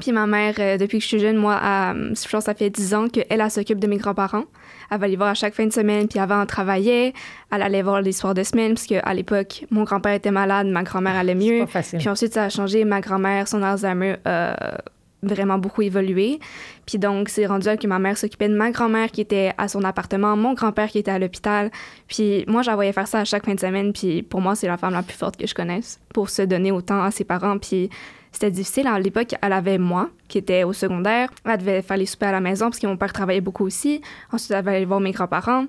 Puis 0.00 0.12
ma 0.12 0.26
mère, 0.26 0.54
euh, 0.58 0.76
depuis 0.76 0.98
que 0.98 1.02
je 1.02 1.08
suis 1.08 1.18
jeune, 1.18 1.36
moi, 1.36 1.60
je 1.94 2.28
pense 2.28 2.30
que 2.30 2.40
ça 2.40 2.54
fait 2.54 2.70
10 2.70 2.94
ans 2.94 3.08
qu'elle, 3.08 3.26
elle 3.28 3.50
s'occupe 3.50 3.78
de 3.78 3.86
mes 3.86 3.96
grands-parents. 3.96 4.44
Elle 4.90 4.98
va 4.98 5.08
les 5.08 5.16
voir 5.16 5.28
à 5.30 5.34
chaque 5.34 5.54
fin 5.54 5.66
de 5.66 5.72
semaine. 5.72 6.08
Puis 6.08 6.18
avant, 6.18 6.40
elle 6.40 6.46
travaillait. 6.46 7.12
Elle 7.50 7.62
allait 7.62 7.82
voir 7.82 8.00
les 8.00 8.12
soirs 8.12 8.34
de 8.34 8.42
semaine, 8.42 8.74
parce 8.74 8.86
qu'à 8.86 9.14
l'époque, 9.14 9.64
mon 9.70 9.84
grand-père 9.84 10.14
était 10.14 10.30
malade, 10.30 10.66
ma 10.66 10.82
grand-mère 10.82 11.16
allait 11.16 11.34
mieux. 11.34 11.60
pas 11.60 11.66
facile. 11.66 11.98
Puis 11.98 12.08
ensuite, 12.08 12.34
ça 12.34 12.44
a 12.44 12.48
changé. 12.48 12.84
Ma 12.84 13.00
grand-mère, 13.00 13.48
son 13.48 13.62
Alzheimer 13.62 14.16
a 14.24 14.78
vraiment 15.22 15.58
beaucoup 15.58 15.82
évolué. 15.82 16.38
Puis 16.86 16.98
donc, 16.98 17.28
c'est 17.28 17.46
rendu 17.46 17.66
là 17.66 17.76
que 17.76 17.86
ma 17.86 17.98
mère 17.98 18.16
s'occupait 18.16 18.48
de 18.48 18.54
ma 18.54 18.70
grand-mère 18.70 19.10
qui 19.10 19.20
était 19.20 19.52
à 19.58 19.68
son 19.68 19.82
appartement, 19.82 20.36
mon 20.36 20.54
grand-père 20.54 20.88
qui 20.88 20.98
était 20.98 21.10
à 21.10 21.18
l'hôpital. 21.18 21.70
Puis 22.06 22.44
moi, 22.46 22.62
je 22.62 22.70
la 22.70 22.76
voyais 22.76 22.92
faire 22.92 23.08
ça 23.08 23.20
à 23.20 23.24
chaque 23.24 23.44
fin 23.44 23.54
de 23.54 23.60
semaine. 23.60 23.92
Puis 23.92 24.22
pour 24.22 24.40
moi, 24.40 24.54
c'est 24.54 24.68
la 24.68 24.76
femme 24.76 24.92
la 24.92 25.02
plus 25.02 25.16
forte 25.16 25.36
que 25.36 25.46
je 25.46 25.54
connaisse 25.54 26.00
pour 26.14 26.30
se 26.30 26.42
donner 26.42 26.70
autant 26.70 27.02
à 27.02 27.10
ses 27.10 27.24
parents. 27.24 27.58
Puis 27.58 27.90
c'était 28.38 28.52
difficile. 28.52 28.86
À 28.86 29.00
l'époque, 29.00 29.34
elle 29.42 29.52
avait 29.52 29.78
moi, 29.78 30.10
qui 30.28 30.38
était 30.38 30.62
au 30.62 30.72
secondaire. 30.72 31.28
Elle 31.44 31.58
devait 31.58 31.82
faire 31.82 31.96
les 31.96 32.06
soupers 32.06 32.28
à 32.28 32.32
la 32.32 32.40
maison 32.40 32.66
parce 32.66 32.78
que 32.78 32.86
mon 32.86 32.96
père 32.96 33.12
travaillait 33.12 33.40
beaucoup 33.40 33.66
aussi. 33.66 34.00
Ensuite, 34.30 34.52
elle 34.52 34.62
devait 34.62 34.76
aller 34.76 34.84
voir 34.84 35.00
mes 35.00 35.10
grands-parents. 35.10 35.66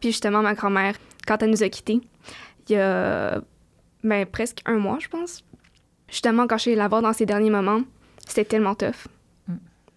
Puis 0.00 0.10
justement, 0.10 0.40
ma 0.40 0.54
grand-mère, 0.54 0.94
quand 1.28 1.42
elle 1.42 1.50
nous 1.50 1.62
a 1.62 1.68
quittés, 1.68 2.00
il 2.68 2.72
y 2.72 2.78
a 2.78 3.42
ben, 4.02 4.24
presque 4.24 4.62
un 4.64 4.78
mois, 4.78 4.96
je 4.98 5.08
pense. 5.08 5.44
Justement, 6.08 6.46
quand 6.46 6.56
je 6.56 6.62
suis 6.62 6.70
allée 6.70 6.78
la 6.78 6.88
voir 6.88 7.02
dans 7.02 7.12
ses 7.12 7.26
derniers 7.26 7.50
moments, 7.50 7.82
c'était 8.26 8.46
tellement 8.46 8.74
tough. 8.74 9.06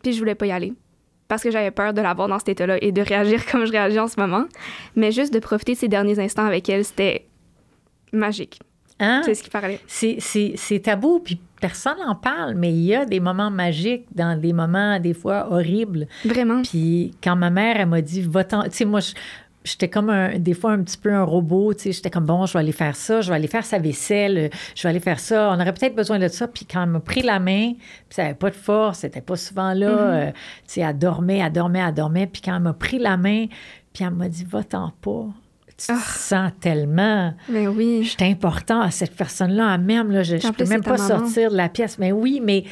Puis 0.02 0.12
je 0.12 0.20
voulais 0.20 0.36
pas 0.36 0.48
y 0.48 0.52
aller. 0.52 0.74
Parce 1.30 1.42
que 1.42 1.52
j'avais 1.52 1.72
peur 1.72 1.94
de 1.94 2.02
la 2.02 2.14
voir 2.14 2.28
dans 2.28 2.38
cet 2.38 2.50
état-là 2.50 2.80
et 2.82 2.92
de 2.92 3.02
réagir 3.02 3.46
comme 3.50 3.66
je 3.66 3.72
réagis 3.72 4.00
en 4.00 4.10
ce 4.10 4.20
moment. 4.20 4.44
Mais 4.98 5.14
juste 5.14 5.34
de 5.34 5.40
profiter 5.40 5.72
de 5.72 5.78
ces 5.78 5.88
derniers 5.88 6.20
instants 6.20 6.46
avec 6.46 6.68
elle, 6.68 6.84
c'était 6.84 7.28
magique. 8.12 8.60
Hein? 9.00 9.22
C'est 9.26 9.34
ce 9.36 9.44
qui 9.44 9.50
parlait. 9.50 9.80
C'est, 9.88 10.80
tabou, 10.84 11.20
puis 11.20 11.40
personne 11.60 11.98
n'en 12.06 12.16
parle, 12.16 12.56
mais 12.56 12.72
il 12.72 12.84
y 12.84 12.96
a 12.96 13.06
des 13.06 13.20
moments 13.20 13.50
magiques 13.52 14.06
dans 14.14 14.40
des 14.40 14.54
moments, 14.54 15.00
des 15.00 15.14
fois, 15.14 15.48
horribles. 15.52 16.08
Vraiment. 16.26 16.62
Puis 16.62 17.12
quand 17.24 17.36
ma 17.36 17.50
mère, 17.50 17.78
elle 17.80 17.88
m'a 17.88 18.02
dit, 18.02 18.22
va-t'en. 18.22 18.64
Tu 18.64 18.70
sais, 18.72 18.86
moi, 18.86 19.00
je- 19.00 19.14
j'étais 19.64 19.88
comme 19.90 20.10
un- 20.10 20.38
des 20.38 20.54
fois 20.54 20.74
un 20.74 20.84
petit 20.84 20.98
peu 20.98 21.12
un 21.14 21.24
robot. 21.24 21.74
Tu 21.74 21.84
sais, 21.84 21.92
j'étais 21.94 22.10
comme, 22.10 22.26
bon, 22.26 22.46
je 22.46 22.54
vais 22.54 22.60
aller 22.60 22.72
faire 22.74 22.96
ça, 22.96 23.22
je 23.22 23.30
vais 23.30 23.36
aller 23.36 23.48
faire 23.48 23.64
sa 23.66 23.80
vaisselle, 23.80 24.50
je 24.76 24.84
vais 24.84 24.90
aller 24.90 25.00
faire 25.00 25.20
ça. 25.20 25.50
On 25.52 25.56
aurait 25.60 25.74
peut-être 25.74 25.96
besoin 25.96 26.20
de 26.20 26.28
ça. 26.28 26.48
Puis 26.48 26.66
quand 26.66 26.84
elle 26.84 26.90
m'a 26.90 27.00
pris 27.00 27.22
la 27.24 27.40
main, 27.40 27.74
puis 27.74 27.82
ça 28.10 28.24
n'avait 28.24 28.36
pas 28.36 28.50
de 28.50 28.56
force, 28.56 29.00
c'était 29.00 29.22
pas 29.22 29.38
souvent 29.38 29.74
là. 29.74 29.88
euh, 29.90 30.32
tu 30.32 30.36
sais, 30.68 30.82
elle 30.82 30.98
dormait, 30.98 31.38
elle 31.40 31.52
dormait, 31.52 31.80
elle 31.80 31.94
dormait. 31.94 32.28
Puis 32.28 32.42
quand 32.44 32.56
elle 32.56 32.62
m'a 32.62 32.74
pris 32.74 33.00
la 33.00 33.16
main, 33.18 33.46
puis 33.94 34.04
elle 34.04 34.12
m'a 34.12 34.28
dit, 34.30 34.44
va-t'en 34.44 34.92
pas. 35.02 35.26
Tu 35.78 35.88
te 35.88 35.94
sens 35.94 36.52
tellement. 36.60 37.34
Ben 37.50 37.68
oui. 37.68 38.14
C'est 38.18 38.28
important 38.28 38.82
à 38.82 38.92
cette 38.92 39.16
personne-là, 39.16 39.76
elle 39.76 39.82
m'aime. 39.82 40.12
Là, 40.12 40.24
je 40.24 40.36
ne 40.36 40.52
peux 40.52 40.66
même 40.66 40.84
pas 40.84 40.98
sortir 40.98 41.52
de 41.52 41.58
la 41.58 41.70
pièce. 41.70 41.98
Mais 41.98 42.12
oui, 42.12 42.40
mais, 42.44 42.64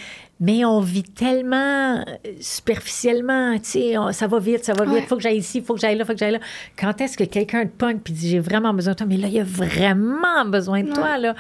mais 0.42 0.66
on 0.66 0.80
vit 0.80 1.04
tellement 1.04 2.00
euh, 2.00 2.04
superficiellement. 2.40 3.58
Tu 3.60 3.70
sais, 3.70 3.96
ça 4.12 4.26
va 4.26 4.40
vite, 4.40 4.66
ça 4.66 4.74
va 4.74 4.86
vite. 4.86 4.94
Ouais. 4.94 5.00
Il 5.02 5.08
faut 5.08 5.16
que 5.16 5.22
j'aille 5.22 5.38
ici, 5.38 5.60
il 5.60 5.64
faut 5.64 5.76
que 5.76 5.80
j'aille 5.80 5.96
là, 5.96 6.04
il 6.04 6.08
faut 6.08 6.14
que 6.14 6.20
j'aille 6.20 6.32
là. 6.34 6.40
Quand 6.76 7.00
est-ce 7.00 7.16
que 7.16 7.24
quelqu'un 7.24 7.66
te 7.66 7.72
pogne 7.72 8.00
puis 8.00 8.12
dit 8.12 8.28
j'ai 8.28 8.40
vraiment 8.40 8.74
besoin 8.74 8.94
de 8.94 8.98
toi? 8.98 9.08
Mais 9.08 9.18
là, 9.18 9.28
il 9.28 9.36
y 9.36 9.40
a 9.40 9.44
vraiment 9.44 10.44
besoin 10.46 10.84
de 10.84 10.92
toi. 10.92 11.20
Là. 11.20 11.36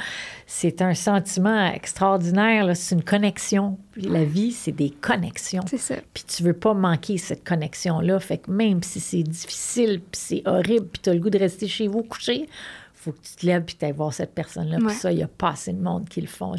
C'est 0.45 0.83
un 0.83 0.93
sentiment 0.93 1.65
extraordinaire. 1.73 2.63
là. 2.63 2.75
C'est 2.75 2.93
une 2.93 3.03
connexion. 3.03 3.79
Puis 3.91 4.03
la 4.03 4.23
vie, 4.23 4.51
c'est 4.51 4.71
des 4.71 4.91
connexions. 4.91 5.63
C'est 5.67 5.77
ça. 5.77 5.95
Puis 6.13 6.23
tu 6.23 6.43
veux 6.43 6.53
pas 6.53 6.75
manquer 6.75 7.17
cette 7.17 7.43
connexion-là. 7.43 8.19
Fait 8.19 8.37
que 8.37 8.51
même 8.51 8.83
si 8.83 8.99
c'est 8.99 9.23
difficile, 9.23 9.99
puis 9.99 10.21
c'est 10.21 10.43
horrible, 10.45 10.85
puis 10.85 11.01
tu 11.01 11.09
as 11.09 11.13
le 11.13 11.19
goût 11.19 11.31
de 11.31 11.39
rester 11.39 11.67
chez 11.67 11.87
vous 11.87 12.03
couché, 12.03 12.47
faut 13.03 13.11
que 13.13 13.19
tu 13.21 13.35
te 13.35 13.45
lèves 13.45 13.63
puis 13.63 13.75
tu 13.77 13.83
ailles 13.85 13.91
voir 13.93 14.13
cette 14.13 14.33
personne-là. 14.35 14.77
Puis 14.77 14.95
ça, 14.95 15.11
il 15.11 15.17
n'y 15.17 15.23
a 15.23 15.27
pas 15.27 15.49
assez 15.49 15.73
de 15.73 15.81
monde 15.81 16.07
qui 16.07 16.21
le 16.21 16.27
font. 16.27 16.53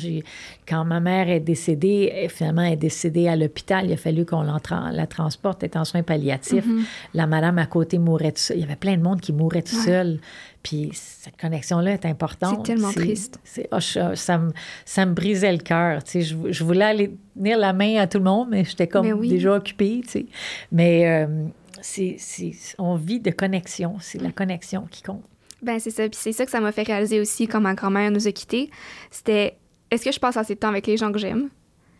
Quand 0.69 0.85
ma 0.85 0.99
mère 1.01 1.29
est 1.29 1.41
décédée, 1.41 2.11
elle, 2.15 2.31
finalement, 2.31 2.63
elle 2.63 2.73
est 2.73 2.77
décédée 2.77 3.29
à 3.29 3.37
l'hôpital, 3.37 3.87
il 3.87 3.93
a 3.93 3.97
fallu 3.97 4.25
qu'on 4.27 4.43
la 4.43 5.07
transporte, 5.07 5.63
elle 5.63 5.71
est 5.71 5.77
en 5.77 5.85
soins 5.85 6.03
palliatifs. 6.03 6.67
Mm-hmm. 6.67 6.83
La 7.15 7.27
madame 7.27 7.59
à 7.59 7.67
côté 7.67 7.99
mourait 7.99 8.33
tout 8.33 8.41
seul. 8.41 8.57
Il 8.57 8.61
y 8.61 8.65
avait 8.65 8.77
plein 8.77 8.97
de 8.97 9.03
monde 9.03 9.21
qui 9.21 9.33
mourait 9.33 9.63
tout 9.63 9.77
seul. 9.77 10.19
Puis 10.63 10.91
cette 10.93 11.37
connexion-là 11.41 11.93
est 11.93 12.07
importante. 12.07 12.67
C'est 12.67 12.73
tellement 12.75 12.93
triste. 12.93 13.39
je- 13.47 14.15
ça, 14.15 14.39
me, 14.39 14.53
ça 14.85 15.07
me 15.07 15.13
brisait 15.13 15.53
le 15.53 15.59
cœur. 15.59 16.03
tu 16.05 16.11
sais. 16.11 16.23
Je, 16.23 16.37
je 16.53 16.65
voulais 16.65 16.85
aller 16.85 17.17
tenir 17.37 17.59
la 17.59 17.73
main 17.73 17.97
à 17.99 18.07
tout 18.07 18.19
le 18.19 18.25
monde, 18.25 18.49
mais 18.51 18.65
j'étais 18.65 18.87
comme 18.87 19.07
Mais 19.07 19.13
oui. 19.13 19.29
déjà 19.29 19.55
occupée. 19.55 20.01
tu 20.05 20.11
sais. 20.11 20.27
Mais 20.71 21.09
euh, 21.25 21.47
c'est, 21.81 22.15
c'est- 22.19 22.53
on 22.79 22.95
vit 22.95 23.19
de 23.21 23.31
connexion. 23.31 23.97
C'est 24.01 24.21
la 24.21 24.31
connexion 24.31 24.87
qui 24.91 25.03
compte. 25.03 25.23
Ben 25.63 25.79
c'est 25.79 25.91
ça. 25.91 26.09
Puis 26.09 26.19
c'est 26.21 26.33
ça 26.33 26.45
que 26.45 26.51
ça 26.51 26.61
m'a 26.61 26.73
fait 26.73 26.83
réaliser 26.83 27.21
aussi 27.21 27.47
quand 27.47 27.61
ma 27.61 27.75
grand-mère 27.75 28.11
nous 28.11 28.27
a 28.27 28.33
quittés. 28.33 28.71
C'était 29.11 29.57
est-ce 29.91 30.05
que 30.05 30.13
je 30.13 30.19
passe 30.19 30.37
assez 30.37 30.55
de 30.55 30.61
temps 30.61 30.69
avec 30.69 30.87
les 30.87 30.97
gens 30.97 31.13
que 31.13 31.19
j'aime? 31.19 31.49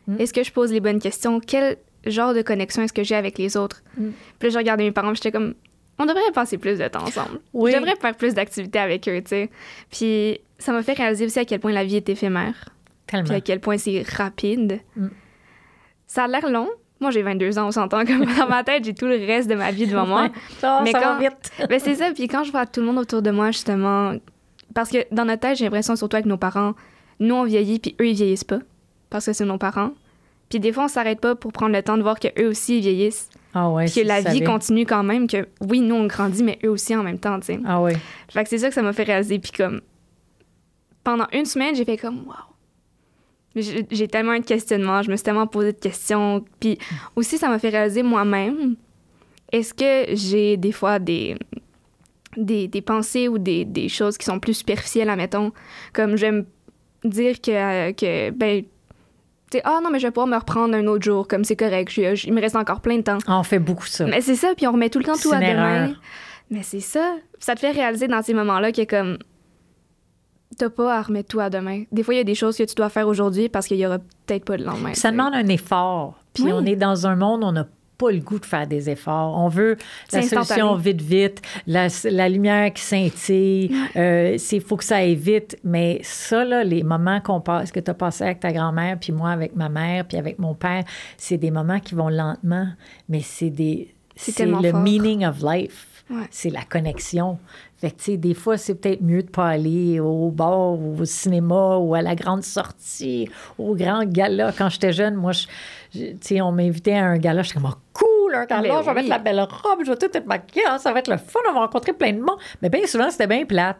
Mm. 0.07 0.21
Est-ce 0.21 0.33
que 0.33 0.43
je 0.43 0.53
pose 0.53 0.73
les 0.73 0.81
bonnes 0.81 1.01
questions? 1.01 1.41
Quel 1.41 1.77
genre 2.07 2.35
de 2.35 2.43
connexion 2.43 2.83
est-ce 2.83 2.93
que 2.93 3.05
j'ai 3.05 3.15
avec 3.15 3.39
les 3.39 3.57
autres? 3.57 3.83
Mm. 3.97 4.11
Puis 4.39 4.49
là, 4.49 4.53
je 4.53 4.59
regardais 4.59 4.85
mes 4.85 4.93
parents, 4.93 5.15
j'étais 5.15 5.31
comme 5.31 5.55
on 5.99 6.07
devrait 6.07 6.33
passer 6.35 6.59
plus 6.59 6.79
de 6.79 6.89
temps 6.89 7.05
ensemble. 7.05 7.41
Oui. 7.53 7.71
Je 7.73 7.77
devrais 7.79 7.97
faire 7.97 8.17
plus 8.17 8.35
d'activités 8.35 8.79
avec 8.79 9.09
eux, 9.09 9.21
tu 9.21 9.29
sais. 9.29 9.51
Puis 9.91 10.41
ça 10.59 10.73
m'a 10.73 10.83
fait 10.83 10.95
réaliser 10.95 11.27
aussi 11.27 11.39
à 11.39 11.45
quel 11.45 11.61
point 11.61 11.73
la 11.73 11.85
vie 11.85 11.97
est 11.97 12.09
éphémère. 12.09 12.71
Tellement. 13.07 13.27
Puis 13.27 13.35
à 13.35 13.41
quel 13.41 13.61
point 13.61 13.79
c'est 13.79 14.03
rapide. 14.03 14.81
Mm. 14.97 15.09
Ça 16.07 16.25
a 16.25 16.29
l'air 16.29 16.51
long. 16.51 16.69
Moi, 17.03 17.11
j'ai 17.11 17.23
22 17.23 17.59
ans, 17.59 17.67
on 17.67 17.71
s'entend. 17.73 18.05
Comme 18.07 18.25
dans 18.25 18.49
ma 18.49 18.65
tête, 18.65 18.85
j'ai 18.85 18.95
tout 18.95 19.07
le 19.07 19.17
reste 19.17 19.51
de 19.51 19.55
ma 19.55 19.71
vie 19.73 19.87
devant 19.87 20.07
moi. 20.07 20.29
Mais 20.85 20.93
ça 20.93 21.01
quand- 21.01 21.01
va 21.01 21.19
vite. 21.19 21.53
ben, 21.69 21.79
c'est 21.79 21.97
ça. 21.97 22.13
Puis 22.15 22.29
quand 22.29 22.45
je 22.45 22.53
vois 22.53 22.65
tout 22.65 22.81
le 22.81 22.87
monde 22.87 22.99
autour 22.99 23.21
de 23.23 23.31
moi, 23.31 23.51
justement, 23.51 24.15
parce 24.75 24.89
que 24.89 24.99
dans 25.13 25.25
notre 25.25 25.41
tête, 25.41 25.57
j'ai 25.59 25.65
l'impression, 25.65 25.97
surtout 25.97 26.17
avec 26.17 26.27
nos 26.27 26.37
parents, 26.39 26.73
nous, 27.21 27.35
on 27.35 27.45
vieillit, 27.45 27.79
puis 27.79 27.95
eux, 28.01 28.07
ils 28.09 28.15
vieillissent 28.15 28.45
pas, 28.45 28.61
parce 29.11 29.27
que 29.27 29.33
c'est 29.33 29.45
nos 29.45 29.59
parents. 29.59 29.91
Puis 30.49 30.61
des 30.61 30.73
fois, 30.73 30.85
on 30.85 30.89
s'arrête 30.89 31.21
pas 31.21 31.35
pour 31.35 31.53
prendre 31.53 31.75
le 31.75 31.83
temps 31.83 31.97
de 31.97 32.03
voir 32.03 32.21
que 32.21 32.29
eux 32.41 32.49
aussi, 32.49 32.79
ils 32.79 32.83
vieillissent. 32.83 33.31
Ah 33.55 33.69
ouais, 33.71 33.87
que 33.87 34.01
la 34.01 34.21
vie 34.21 34.25
savais. 34.39 34.45
continue 34.45 34.87
quand 34.87 35.03
même, 35.03 35.27
que 35.27 35.49
oui, 35.61 35.81
nous, 35.81 35.95
on 35.95 36.07
grandit, 36.07 36.43
mais 36.43 36.59
eux 36.65 36.71
aussi 36.71 36.95
en 36.95 37.03
même 37.03 37.19
temps, 37.19 37.39
tu 37.41 37.47
sais. 37.47 37.61
Ah 37.67 37.81
ouais. 37.81 37.97
Fait 38.29 38.45
que 38.45 38.49
c'est 38.51 38.59
ça 38.59 38.69
que 38.69 38.75
ça 38.75 38.83
m'a 38.83 38.93
fait 38.93 39.03
réaliser. 39.03 39.39
Puis 39.39 39.53
comme, 39.53 39.81
pendant 41.05 41.27
une 41.33 41.45
semaine, 41.47 41.75
j'ai 41.75 41.85
fait 41.85 41.97
comme, 41.97 42.25
wow. 42.27 42.35
J'ai 43.55 44.09
tellement 44.09 44.33
eu 44.35 44.41
de 44.41 44.45
questionnements, 44.47 45.03
je 45.03 45.11
me 45.11 45.17
suis 45.17 45.25
tellement 45.25 45.47
posé 45.47 45.73
de 45.73 45.79
questions. 45.79 46.45
Puis 46.61 46.79
aussi, 47.17 47.37
ça 47.39 47.49
m'a 47.49 47.59
fait 47.59 47.69
réaliser 47.69 48.03
moi-même, 48.03 48.77
est-ce 49.53 49.75
que 49.75 50.15
j'ai 50.17 50.57
des 50.57 50.73
fois 50.73 50.99
des, 50.99 51.37
des, 52.37 52.67
des 52.69 52.81
pensées 52.81 53.29
ou 53.29 53.39
des, 53.39 53.65
des 53.65 53.89
choses 53.89 54.17
qui 54.17 54.25
sont 54.25 54.41
plus 54.41 54.55
superficielles, 54.55 55.11
admettons, 55.11 55.53
comme 55.93 56.17
je 56.17 56.23
vais 56.27 56.33
me 56.33 56.47
dire 57.05 57.41
que, 57.41 57.91
que 57.93 58.31
ben, 58.31 58.63
tu 59.51 59.59
sais, 59.59 59.63
ah 59.65 59.81
non, 59.83 59.91
mais 59.91 59.99
je 59.99 60.07
vais 60.07 60.11
pouvoir 60.11 60.29
me 60.29 60.37
reprendre 60.39 60.75
un 60.75 60.87
autre 60.87 61.05
jour, 61.05 61.29
comme 61.29 61.45
c'est 61.45 61.57
correct, 61.57 61.91
je- 61.93 62.15
je- 62.15 62.27
il 62.27 62.33
me 62.33 62.41
reste 62.41 62.57
encore 62.57 62.81
plein 62.81 62.97
de 62.97 63.03
temps. 63.03 63.19
Ah, 63.27 63.39
on 63.39 63.43
fait 63.43 63.59
beaucoup 63.59 63.85
ça. 63.87 64.07
Mais 64.07 64.23
c'est 64.23 64.37
ça, 64.37 64.55
puis 64.57 64.67
on 64.67 64.73
remet 64.73 64.89
tout 64.89 64.99
le 64.99 65.05
temps 65.05 65.17
tout 65.21 65.31
à 65.33 65.37
demain. 65.37 65.85
erreur. 65.85 66.01
Mais 66.51 66.63
c'est 66.63 66.81
ça. 66.81 67.17
Ça 67.39 67.55
te 67.55 67.61
fait 67.61 67.71
réaliser 67.73 68.09
dans 68.09 68.23
ces 68.23 68.33
moments-là 68.35 68.73
que 68.73 68.85
comme 68.85 69.19
t'as 70.63 70.71
pas 70.71 70.97
à 70.99 71.03
remettre 71.03 71.29
tout 71.29 71.41
à 71.41 71.51
demain. 71.51 71.85
Des 71.91 72.03
fois, 72.03 72.15
il 72.15 72.19
y 72.19 72.21
a 72.21 72.25
des 72.25 72.35
choses 72.37 72.57
que 72.57 72.63
tu 72.63 72.75
dois 72.75 72.89
faire 72.89 73.09
aujourd'hui 73.09 73.49
parce 73.49 73.67
qu'il 73.67 73.79
y 73.79 73.87
aura 73.87 73.99
peut-être 73.99 74.45
pas 74.45 74.57
de 74.57 74.65
lendemain. 74.65 74.95
Ça 74.95 75.11
demande 75.11 75.35
un 75.35 75.49
effort. 75.49 76.15
Puis 76.33 76.45
Oui. 76.45 76.53
on 76.55 76.65
est 76.65 76.77
dans 76.77 77.07
un 77.07 77.17
monde, 77.17 77.43
on 77.45 77.51
n'a 77.53 77.67
pas 77.99 78.11
le 78.11 78.21
goût 78.21 78.39
de 78.39 78.47
faire 78.47 78.67
des 78.67 78.89
efforts. 78.91 79.37
On 79.39 79.49
veut 79.49 79.77
la 80.13 80.23
solution 80.23 80.75
vite, 80.77 81.01
vite, 81.03 81.43
la, 81.67 81.87
la 82.05 82.29
lumière 82.29 82.73
qui 82.73 82.83
scintille. 82.83 83.75
Il 83.97 84.61
faut 84.61 84.77
que 84.77 84.85
ça 84.85 84.97
aille 84.97 85.15
vite. 85.15 85.57
Mais 85.65 86.01
ça, 86.03 86.45
là, 86.45 86.65
les 86.65 86.83
moments 86.83 87.21
qu'on 87.21 87.41
passe, 87.41 87.71
que 87.73 87.81
tu 87.81 87.91
as 87.91 87.95
passé 87.95 88.25
avec 88.25 88.41
ta 88.41 88.53
grand-mère, 88.53 88.99
puis 89.01 89.13
moi 89.13 89.31
avec 89.31 89.55
ma 89.57 89.69
mère, 89.69 90.07
puis 90.07 90.17
avec 90.17 90.39
mon 90.39 90.55
père, 90.55 90.85
c'est 91.17 91.39
des 91.39 91.51
moments 91.51 91.81
qui 91.81 91.95
vont 91.95 92.09
lentement, 92.09 92.69
mais 93.09 93.21
c'est 93.21 93.51
des. 93.51 93.95
C'est 94.17 94.47
le 94.47 94.71
fort. 94.71 94.81
meaning 94.81 95.25
of 95.27 95.37
life. 95.43 95.89
Ouais. 96.11 96.27
C'est 96.31 96.51
la 96.51 96.63
connexion. 96.63 97.39
Fait 97.83 97.91
que, 97.91 97.97
tu 97.97 98.05
sais, 98.13 98.17
des 98.17 98.33
fois, 98.35 98.57
c'est 98.59 98.77
peut-être 98.77 99.03
mieux 99.03 99.25
de 99.25 99.29
pas 99.29 99.49
aller 99.49 99.99
au 99.99 100.31
bar 100.31 100.75
ou 100.79 100.97
au 101.01 101.05
cinéma 101.05 101.79
ou 101.79 101.97
à 101.97 102.01
la 102.01 102.15
grande 102.15 102.45
sortie, 102.45 103.29
au 103.59 103.75
grand 103.75 104.05
gala. 104.05 104.53
Quand 104.57 104.69
j'étais 104.69 104.93
jeune, 104.93 105.17
moi, 105.17 105.33
je- 105.33 105.47
je- 105.93 106.05
tu 106.13 106.17
sais, 106.21 106.41
on 106.41 106.53
m'invitait 106.53 106.95
à 106.95 107.07
un 107.07 107.19
gala. 107.19 107.43
J'étais 107.43 107.57
comme, 107.61 107.67
Ah, 107.73 107.79
cool, 107.93 108.37
un 108.37 108.45
gala, 108.47 108.63
Mais 108.63 108.69
je 108.69 108.87
vais 108.87 108.95
mettre 108.95 109.09
la 109.09 109.19
belle 109.19 109.41
robe, 109.41 109.81
je 109.85 109.91
vais 109.91 109.97
tout 109.97 110.07
être 110.17 110.27
maquillée, 110.27 110.65
hein, 110.67 110.79
ça 110.79 110.93
va 110.93 111.01
être 111.01 111.09
le 111.11 111.17
fun, 111.17 111.41
on 111.51 111.55
va 111.55 111.61
rencontrer 111.63 111.93
plein 111.93 112.13
de 112.13 112.21
monde. 112.21 112.39
Mais 112.63 112.69
bien 112.71 112.87
souvent, 112.87 113.11
c'était 113.11 113.27
bien 113.27 113.45
plate. 113.45 113.79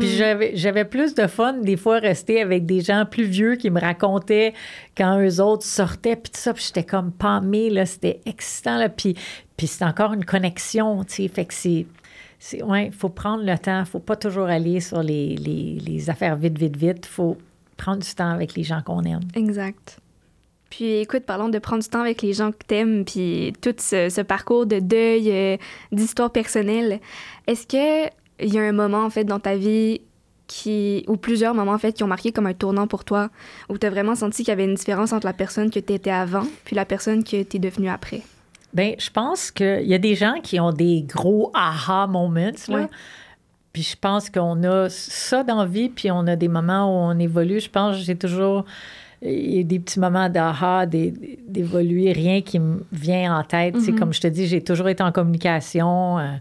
Puis 0.00 0.08
j'avais, 0.16 0.52
j'avais 0.56 0.86
plus 0.86 1.14
de 1.14 1.26
fun, 1.26 1.52
des 1.52 1.76
fois, 1.76 1.98
rester 1.98 2.40
avec 2.40 2.64
des 2.64 2.80
gens 2.80 3.04
plus 3.04 3.24
vieux 3.24 3.56
qui 3.56 3.68
me 3.70 3.78
racontaient 3.80 4.54
quand 4.96 5.20
eux 5.20 5.42
autres 5.42 5.64
sortaient, 5.64 6.16
puis 6.16 6.32
tout 6.32 6.40
ça, 6.40 6.54
puis 6.54 6.64
j'étais 6.66 6.84
comme 6.84 7.12
pâmée, 7.12 7.68
là, 7.68 7.84
c'était 7.84 8.20
excitant, 8.24 8.78
là, 8.78 8.88
puis, 8.88 9.14
puis 9.58 9.66
c'est 9.66 9.84
encore 9.84 10.14
une 10.14 10.24
connexion, 10.24 11.04
tu 11.04 11.14
sais, 11.24 11.28
fait 11.28 11.44
que 11.44 11.52
c'est... 11.54 11.84
C'est, 12.44 12.60
ouais, 12.60 12.86
il 12.86 12.92
faut 12.92 13.08
prendre 13.08 13.44
le 13.44 13.56
temps. 13.56 13.78
Il 13.78 13.86
faut 13.86 14.00
pas 14.00 14.16
toujours 14.16 14.46
aller 14.46 14.80
sur 14.80 15.00
les, 15.00 15.36
les, 15.36 15.78
les 15.78 16.10
affaires 16.10 16.34
vite, 16.34 16.58
vite, 16.58 16.76
vite. 16.76 17.06
Il 17.06 17.08
faut 17.08 17.38
prendre 17.76 18.02
du 18.02 18.14
temps 18.16 18.30
avec 18.30 18.56
les 18.56 18.64
gens 18.64 18.82
qu'on 18.84 19.04
aime. 19.04 19.20
Exact. 19.36 20.00
Puis 20.68 20.96
écoute, 20.96 21.22
parlons 21.24 21.50
de 21.50 21.60
prendre 21.60 21.84
du 21.84 21.88
temps 21.88 22.00
avec 22.00 22.20
les 22.20 22.32
gens 22.32 22.50
que 22.50 22.64
t'aimes, 22.66 23.04
puis 23.04 23.52
tout 23.60 23.76
ce, 23.78 24.08
ce 24.08 24.20
parcours 24.22 24.66
de 24.66 24.80
deuil, 24.80 25.30
euh, 25.30 25.56
d'histoire 25.92 26.32
personnelle. 26.32 26.98
Est-ce 27.46 27.64
que 27.64 28.10
il 28.40 28.52
y 28.52 28.58
a 28.58 28.62
un 28.62 28.72
moment 28.72 29.04
en 29.04 29.10
fait 29.10 29.22
dans 29.22 29.38
ta 29.38 29.54
vie 29.54 30.00
qui 30.48 31.04
ou 31.06 31.16
plusieurs 31.16 31.54
moments 31.54 31.74
en 31.74 31.78
fait 31.78 31.92
qui 31.92 32.02
ont 32.02 32.08
marqué 32.08 32.32
comme 32.32 32.46
un 32.46 32.54
tournant 32.54 32.88
pour 32.88 33.04
toi, 33.04 33.30
où 33.68 33.78
tu 33.78 33.86
as 33.86 33.90
vraiment 33.90 34.16
senti 34.16 34.42
qu'il 34.42 34.50
y 34.50 34.52
avait 34.52 34.64
une 34.64 34.74
différence 34.74 35.12
entre 35.12 35.26
la 35.26 35.32
personne 35.32 35.70
que 35.70 35.78
tu 35.78 35.92
étais 35.92 36.10
avant 36.10 36.46
puis 36.64 36.74
la 36.74 36.86
personne 36.86 37.22
que 37.22 37.44
tu 37.44 37.56
es 37.56 37.60
devenue 37.60 37.88
après? 37.88 38.22
Bien, 38.74 38.94
je 38.98 39.10
pense 39.10 39.50
qu'il 39.50 39.86
y 39.86 39.94
a 39.94 39.98
des 39.98 40.14
gens 40.14 40.34
qui 40.42 40.58
ont 40.60 40.72
des 40.72 41.02
gros 41.02 41.50
aha 41.54 42.06
moments. 42.06 42.50
Là. 42.68 42.88
Puis 43.72 43.82
je 43.82 43.96
pense 43.96 44.28
qu'on 44.30 44.62
a 44.64 44.88
ça 44.88 45.44
dans 45.44 45.60
la 45.60 45.66
vie, 45.66 45.88
puis 45.88 46.10
on 46.10 46.26
a 46.26 46.36
des 46.36 46.48
moments 46.48 46.86
où 46.86 47.12
on 47.12 47.18
évolue. 47.18 47.60
Je 47.60 47.70
pense 47.70 47.96
que 47.96 48.02
j'ai 48.02 48.16
toujours 48.16 48.64
a 49.24 49.62
des 49.62 49.78
petits 49.78 50.00
moments 50.00 50.28
d'aha, 50.28 50.84
d'évoluer, 50.86 52.12
rien 52.12 52.42
qui 52.42 52.58
me 52.58 52.84
vient 52.92 53.38
en 53.38 53.44
tête. 53.44 53.74
Tu 53.74 53.80
sais, 53.80 53.92
Comme 53.92 54.12
je 54.12 54.20
te 54.20 54.26
dis, 54.26 54.46
j'ai 54.46 54.62
toujours 54.62 54.88
été 54.88 55.02
en 55.02 55.12
communication. 55.12 56.18
euh, 56.18 56.32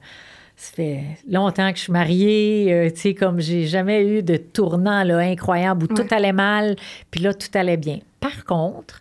ça 0.56 0.74
fait 0.76 1.04
longtemps 1.30 1.72
que 1.72 1.78
je 1.78 1.84
suis 1.84 1.91
mariée. 1.94 2.74
euh, 2.74 2.89
tu 2.89 3.00
sais, 3.00 3.13
comme 3.13 3.39
j'ai 3.39 3.65
jamais 3.67 4.04
eu 4.06 4.24
de 4.24 4.38
tournant 4.38 5.04
là, 5.04 5.17
incroyable 5.20 5.86
où 5.86 5.88
tout 5.88 6.08
allait 6.12 6.34
mal, 6.34 6.76
puis 7.10 7.22
là, 7.22 7.34
tout 7.34 7.48
allait 7.56 7.78
bien. 7.78 8.00
Par 8.20 8.46
contre, 8.46 9.01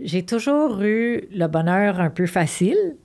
j'ai 0.00 0.24
toujours 0.24 0.80
eu 0.82 1.28
le 1.32 1.46
bonheur 1.46 2.00
un 2.00 2.10
peu 2.10 2.26
facile. 2.26 2.96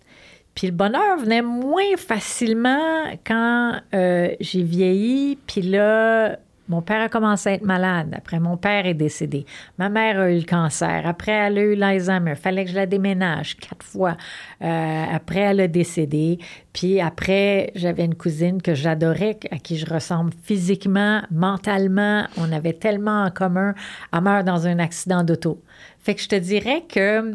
Puis 0.55 0.67
le 0.67 0.73
bonheur 0.73 1.17
venait 1.17 1.41
moins 1.41 1.97
facilement 1.97 3.05
quand 3.25 3.79
euh, 3.95 4.29
j'ai 4.39 4.61
vieilli. 4.61 5.37
Puis 5.47 5.63
là, 5.63 6.37
mon 6.69 6.81
père 6.81 7.01
a 7.01 7.09
commencé 7.09 7.49
à 7.49 7.53
être 7.53 7.65
malade. 7.65 8.13
Après, 8.15 8.39
mon 8.39 8.55
père 8.55 8.85
est 8.85 8.93
décédé. 8.93 9.45
Ma 9.77 9.89
mère 9.89 10.19
a 10.19 10.31
eu 10.31 10.37
le 10.37 10.45
cancer. 10.45 11.01
Après, 11.05 11.31
elle 11.31 11.57
a 11.57 11.61
eu 11.61 11.75
l'Alzheimer. 11.75 12.35
Fallait 12.35 12.63
que 12.63 12.71
je 12.71 12.75
la 12.75 12.85
déménage 12.85 13.57
quatre 13.57 13.83
fois. 13.83 14.15
Euh, 14.61 15.03
après, 15.11 15.41
elle 15.41 15.59
a 15.59 15.67
décédé. 15.67 16.37
Puis 16.71 17.01
après, 17.01 17.71
j'avais 17.75 18.05
une 18.05 18.15
cousine 18.15 18.61
que 18.61 18.75
j'adorais, 18.75 19.39
à 19.51 19.57
qui 19.57 19.77
je 19.77 19.91
ressemble 19.91 20.31
physiquement, 20.43 21.21
mentalement. 21.31 22.27
On 22.37 22.51
avait 22.51 22.73
tellement 22.73 23.23
en 23.23 23.31
commun. 23.31 23.73
Elle 24.13 24.21
meurt 24.21 24.45
dans 24.45 24.65
un 24.65 24.79
accident 24.79 25.23
d'auto. 25.23 25.61
Fait 26.03 26.15
que 26.15 26.21
je 26.21 26.27
te 26.27 26.35
dirais 26.35 26.83
que 26.87 27.33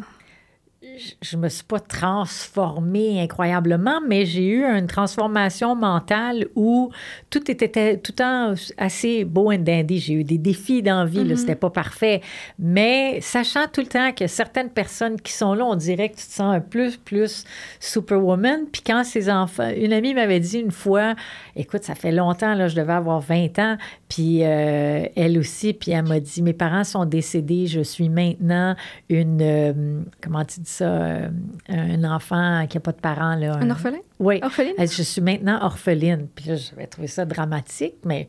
je- 1.23 1.37
me 1.37 1.49
suis 1.49 1.65
pas 1.65 1.81
transformée 1.81 3.21
incroyablement, 3.21 4.01
mais 4.07 4.25
j'ai 4.27 4.47
eu 4.47 4.65
une 4.65 4.87
transformation 4.87 5.75
mentale 5.75 6.47
où 6.55 6.91
tout 7.31 7.51
était 7.51 7.97
tout 7.99 8.13
le 8.13 8.17
temps 8.17 8.55
assez 8.77 9.25
beau 9.25 9.51
and 9.53 9.59
dandy. 9.59 9.99
J'ai 9.99 10.15
eu 10.15 10.25
des 10.25 10.39
défis 10.39 10.83
dans 10.83 11.01
la 11.01 11.05
vie, 11.05 11.25
là, 11.25 11.35
c'était 11.37 11.57
pas 11.57 11.71
parfait. 11.71 12.21
Mais 12.59 13.21
sachant 13.21 13.67
tout 13.73 13.81
le 13.81 13.87
temps 13.89 14.13
que 14.13 14.27
certaines 14.29 14.71
personnes 14.71 15.21
qui 15.21 15.33
sont 15.33 15.55
là, 15.55 15.65
on 15.65 15.75
dirait 15.77 16.11
que 16.11 16.17
tu 16.17 16.27
te 16.27 16.33
sens 16.33 16.55
un 16.55 16.61
plus, 16.61 16.97
plus 16.97 17.45
superwoman. 17.81 18.67
Puis 18.71 18.83
quand 18.87 19.03
ces 19.05 19.29
enfants, 19.31 19.71
une 19.77 19.93
amie 19.93 20.15
m'avait 20.15 20.41
dit 20.41 20.59
une 20.61 20.71
fois, 20.73 21.15
écoute, 21.57 21.83
ça 21.85 21.95
fait 21.97 22.13
longtemps, 22.13 22.55
là, 22.55 22.69
je 22.69 22.77
devais 22.77 22.93
avoir 22.93 23.21
20 23.21 23.59
ans, 23.59 23.77
puis 24.09 24.43
euh, 24.43 25.07
elle 25.17 25.39
aussi, 25.39 25.75
puis 25.75 25.91
elle 25.91 26.07
m'a 26.07 26.19
dit, 26.19 26.43
mes 26.43 26.55
parents 26.55 26.85
sont 26.85 27.05
décédés, 27.05 27.67
je 27.67 27.81
suis 27.81 28.09
maintenant 28.09 28.75
une, 29.09 29.43
euh, 29.43 30.03
comment 30.23 30.45
tu 30.45 30.61
dis 30.61 30.71
ça, 30.71 30.87
euh, 30.87 31.29
un 31.69 32.05
enfant 32.05 32.67
qui 32.69 32.79
n'a 32.79 32.81
pas 32.81 32.93
de 32.93 33.01
parents. 33.01 33.35
Là, 33.35 33.59
Un 33.61 33.71
orphelin? 33.71 33.99
Oui. 34.19 34.41
Orpheline? 34.43 34.75
Elle 34.79 34.89
dit, 34.89 34.95
Je 34.95 35.03
suis 35.03 35.21
maintenant 35.21 35.59
orpheline. 35.63 36.27
Puis 36.35 36.49
là, 36.49 36.57
j'avais 36.57 36.87
trouvé 36.87 37.07
ça 37.07 37.27
dramatique, 37.27 37.97
mais 38.05 38.29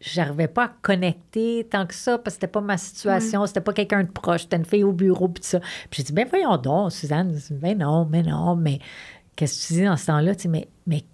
je 0.00 0.18
n'arrivais 0.18 0.48
pas 0.48 0.64
à 0.64 0.72
connecter 0.80 1.66
tant 1.70 1.86
que 1.86 1.94
ça 1.94 2.16
parce 2.16 2.36
que 2.36 2.40
c'était 2.40 2.46
pas 2.46 2.62
ma 2.62 2.78
situation, 2.78 3.44
c'était 3.44 3.60
pas 3.60 3.74
quelqu'un 3.74 4.02
de 4.02 4.10
proche, 4.10 4.42
c'était 4.42 4.56
une 4.56 4.64
fille 4.64 4.84
au 4.84 4.92
bureau, 4.92 5.28
puis 5.28 5.44
ça. 5.44 5.60
Puis 5.90 5.98
j'ai 5.98 6.02
dit, 6.04 6.12
ben 6.12 6.26
voyons 6.28 6.56
donc, 6.56 6.92
Suzanne. 6.92 7.38
Ben 7.50 7.76
non, 7.76 8.08
mais 8.10 8.22
non, 8.22 8.56
mais 8.56 8.78
qu'est-ce 9.36 9.62
que 9.62 9.66
tu 9.68 9.80
dis 9.80 9.84
dans 9.84 9.98
ce 9.98 10.06
temps-là? 10.06 10.34
Tu 10.34 10.42
sais, 10.42 10.48
mais, 10.48 10.68
mais, 10.86 11.04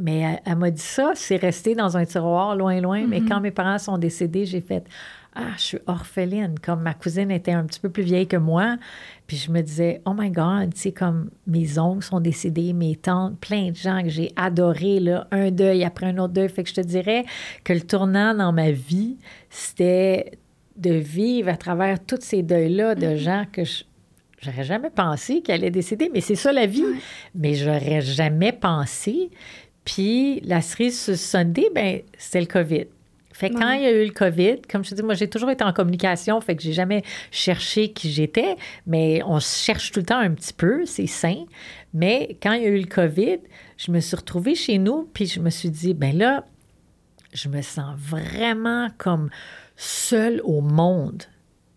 mais 0.00 0.18
elle, 0.20 0.40
elle 0.46 0.56
m'a 0.56 0.70
dit 0.70 0.80
ça, 0.80 1.12
c'est 1.14 1.36
resté 1.36 1.74
dans 1.74 1.96
un 1.96 2.04
tiroir 2.04 2.56
loin, 2.56 2.80
loin. 2.80 3.06
Mais 3.06 3.20
quand 3.20 3.40
mes 3.40 3.50
parents 3.50 3.78
sont 3.78 3.98
décédés, 3.98 4.46
j'ai 4.46 4.60
fait, 4.60 4.84
ah, 5.34 5.52
je 5.56 5.62
suis 5.62 5.78
orpheline. 5.86 6.58
Comme 6.58 6.82
ma 6.82 6.94
cousine 6.94 7.30
était 7.30 7.52
un 7.52 7.64
petit 7.64 7.78
peu 7.78 7.88
plus 7.88 8.02
vieille 8.02 8.26
que 8.26 8.36
moi. 8.36 8.76
Puis 9.26 9.36
je 9.36 9.50
me 9.50 9.60
disais, 9.60 10.02
oh 10.04 10.12
my 10.16 10.30
God, 10.30 10.74
tu 10.74 10.80
sais, 10.80 10.92
comme 10.92 11.30
mes 11.46 11.78
oncles 11.78 12.04
sont 12.04 12.20
décédés, 12.20 12.72
mes 12.72 12.96
tantes, 12.96 13.38
plein 13.38 13.70
de 13.70 13.76
gens 13.76 14.02
que 14.02 14.08
j'ai 14.08 14.32
adorés, 14.36 14.98
là, 14.98 15.28
un 15.30 15.50
deuil 15.50 15.84
après 15.84 16.06
un 16.06 16.18
autre 16.18 16.32
deuil. 16.32 16.48
Fait 16.48 16.64
que 16.64 16.68
je 16.68 16.74
te 16.74 16.80
dirais 16.80 17.24
que 17.62 17.72
le 17.72 17.82
tournant 17.82 18.34
dans 18.34 18.52
ma 18.52 18.72
vie, 18.72 19.18
c'était 19.50 20.32
de 20.76 20.94
vivre 20.94 21.48
à 21.48 21.56
travers 21.56 22.04
tous 22.04 22.20
ces 22.22 22.42
deuils-là 22.42 22.94
de 22.94 23.14
gens 23.14 23.44
que 23.52 23.64
je, 23.64 23.84
J'aurais 24.42 24.64
jamais 24.64 24.88
pensé 24.88 25.42
qu'elle 25.42 25.60
allait 25.60 25.70
décéder, 25.70 26.10
mais 26.12 26.22
c'est 26.22 26.34
ça 26.34 26.50
la 26.50 26.64
vie. 26.64 26.84
Mais 27.34 27.54
j'aurais 27.54 28.00
jamais 28.00 28.52
pensé. 28.52 29.30
Puis 29.84 30.40
la 30.40 30.60
cerise 30.60 31.00
sur 31.00 31.16
Sunday, 31.16 31.68
ben 31.74 32.00
c'était 32.18 32.40
le 32.40 32.46
COVID. 32.46 32.86
Fait 33.32 33.48
que 33.48 33.54
quand 33.54 33.72
il 33.72 33.80
y 33.80 33.86
a 33.86 33.90
eu 33.90 34.04
le 34.04 34.12
COVID, 34.12 34.60
comme 34.70 34.84
je 34.84 34.90
te 34.90 34.94
dis, 34.96 35.02
moi, 35.02 35.14
j'ai 35.14 35.30
toujours 35.30 35.48
été 35.48 35.64
en 35.64 35.72
communication, 35.72 36.38
fait 36.42 36.56
que 36.56 36.62
j'ai 36.62 36.74
jamais 36.74 37.02
cherché 37.30 37.90
qui 37.90 38.10
j'étais, 38.10 38.56
mais 38.86 39.22
on 39.24 39.40
se 39.40 39.64
cherche 39.64 39.92
tout 39.92 40.00
le 40.00 40.04
temps 40.04 40.18
un 40.18 40.32
petit 40.32 40.52
peu, 40.52 40.84
c'est 40.84 41.06
sain. 41.06 41.46
Mais 41.94 42.36
quand 42.42 42.52
il 42.52 42.62
y 42.64 42.66
a 42.66 42.68
eu 42.68 42.78
le 42.78 42.86
COVID, 42.86 43.38
je 43.78 43.92
me 43.92 44.00
suis 44.00 44.14
retrouvée 44.14 44.54
chez 44.54 44.76
nous, 44.76 45.08
puis 45.14 45.24
je 45.24 45.40
me 45.40 45.48
suis 45.48 45.70
dit, 45.70 45.94
ben 45.94 46.18
là, 46.18 46.44
je 47.32 47.48
me 47.48 47.62
sens 47.62 47.96
vraiment 47.98 48.88
comme 48.98 49.30
seule 49.76 50.42
au 50.44 50.60
monde. 50.60 51.22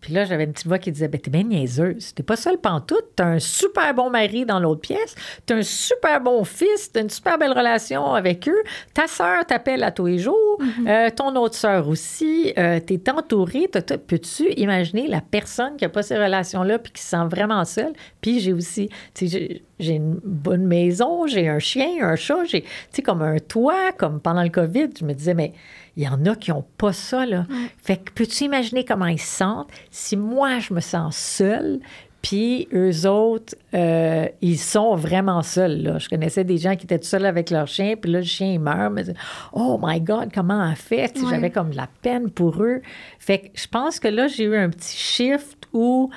Puis 0.04 0.12
là, 0.12 0.26
j'avais 0.26 0.44
une 0.44 0.52
petite 0.52 0.66
voix 0.66 0.78
qui 0.78 0.92
disait 0.92 1.08
ben, 1.08 1.18
T'es 1.18 1.30
bien 1.30 1.44
niaiseuse. 1.44 2.14
T'es 2.14 2.22
pas 2.22 2.36
seule 2.36 2.58
pantoute. 2.58 3.06
T'as 3.16 3.24
un 3.24 3.38
super 3.38 3.94
bon 3.94 4.10
mari 4.10 4.44
dans 4.44 4.60
l'autre 4.60 4.82
pièce. 4.82 5.14
T'as 5.46 5.54
un 5.56 5.62
super 5.62 6.20
bon 6.20 6.44
fils. 6.44 6.92
T'as 6.92 7.00
une 7.00 7.08
super 7.08 7.38
belle 7.38 7.52
relation 7.52 8.12
avec 8.12 8.46
eux. 8.46 8.62
Ta 8.92 9.06
sœur 9.06 9.46
t'appelle 9.46 9.82
à 9.82 9.90
tous 9.92 10.04
les 10.04 10.18
jours. 10.18 10.58
Euh, 10.86 11.08
ton 11.08 11.34
autre 11.36 11.54
sœur 11.54 11.88
aussi. 11.88 12.52
Euh, 12.58 12.80
T'es 12.80 13.00
entourée. 13.10 13.66
Peux-tu 13.68 14.52
imaginer 14.58 15.08
la 15.08 15.22
personne 15.22 15.76
qui 15.78 15.86
a 15.86 15.88
pas 15.88 16.02
ces 16.02 16.18
relations-là 16.18 16.78
puis 16.78 16.92
qui 16.92 17.00
se 17.02 17.08
sent 17.08 17.24
vraiment 17.30 17.64
seule? 17.64 17.94
Puis 18.20 18.40
j'ai 18.40 18.52
aussi, 18.52 18.88
tu 19.14 19.26
sais, 19.26 19.38
j'ai- 19.38 19.62
j'ai 19.80 19.94
une 19.94 20.20
bonne 20.22 20.66
maison, 20.66 21.26
j'ai 21.26 21.48
un 21.48 21.58
chien, 21.58 21.88
un 22.02 22.14
chat, 22.16 22.44
j'ai, 22.44 22.60
tu 22.62 22.68
sais, 22.92 23.02
comme 23.02 23.22
un 23.22 23.38
toit, 23.38 23.90
comme 23.96 24.20
pendant 24.20 24.42
le 24.42 24.50
COVID. 24.50 24.90
Je 25.00 25.04
me 25.04 25.14
disais, 25.14 25.34
mais 25.34 25.52
il 25.96 26.02
y 26.02 26.08
en 26.08 26.24
a 26.26 26.34
qui 26.34 26.50
n'ont 26.50 26.64
pas 26.76 26.92
ça, 26.92 27.24
là. 27.26 27.46
Fait 27.82 27.96
que 27.96 28.10
peux-tu 28.12 28.44
imaginer 28.44 28.84
comment 28.84 29.06
ils 29.06 29.20
se 29.20 29.36
sentent 29.36 29.68
si 29.90 30.16
moi, 30.16 30.58
je 30.58 30.74
me 30.74 30.80
sens 30.80 31.16
seule, 31.16 31.80
puis 32.24 32.68
eux 32.72 33.06
autres, 33.06 33.54
euh, 33.74 34.26
ils 34.40 34.58
sont 34.58 34.96
vraiment 34.96 35.42
seuls, 35.42 35.82
là? 35.82 35.98
Je 35.98 36.08
connaissais 36.08 36.42
des 36.42 36.56
gens 36.56 36.74
qui 36.74 36.84
étaient 36.84 36.98
tout 36.98 37.04
seuls 37.04 37.26
avec 37.26 37.50
leur 37.50 37.66
chien, 37.66 37.96
puis 38.00 38.10
là, 38.10 38.20
le 38.20 38.24
chien, 38.24 38.52
il 38.54 38.60
meurt. 38.60 38.92
Mais, 38.94 39.04
oh 39.52 39.78
my 39.82 40.00
God, 40.00 40.30
comment 40.32 40.66
elle 40.66 40.74
fait? 40.74 41.12
Ouais. 41.18 41.30
J'avais 41.30 41.50
comme 41.50 41.70
de 41.70 41.76
la 41.76 41.88
peine 42.00 42.30
pour 42.30 42.62
eux. 42.62 42.80
Fait 43.18 43.40
que 43.40 43.46
je 43.54 43.66
pense 43.66 44.00
que 44.00 44.08
là, 44.08 44.26
j'ai 44.26 44.44
eu 44.44 44.56
un 44.56 44.70
petit 44.70 44.96
shift 44.96 45.68
où 45.74 46.08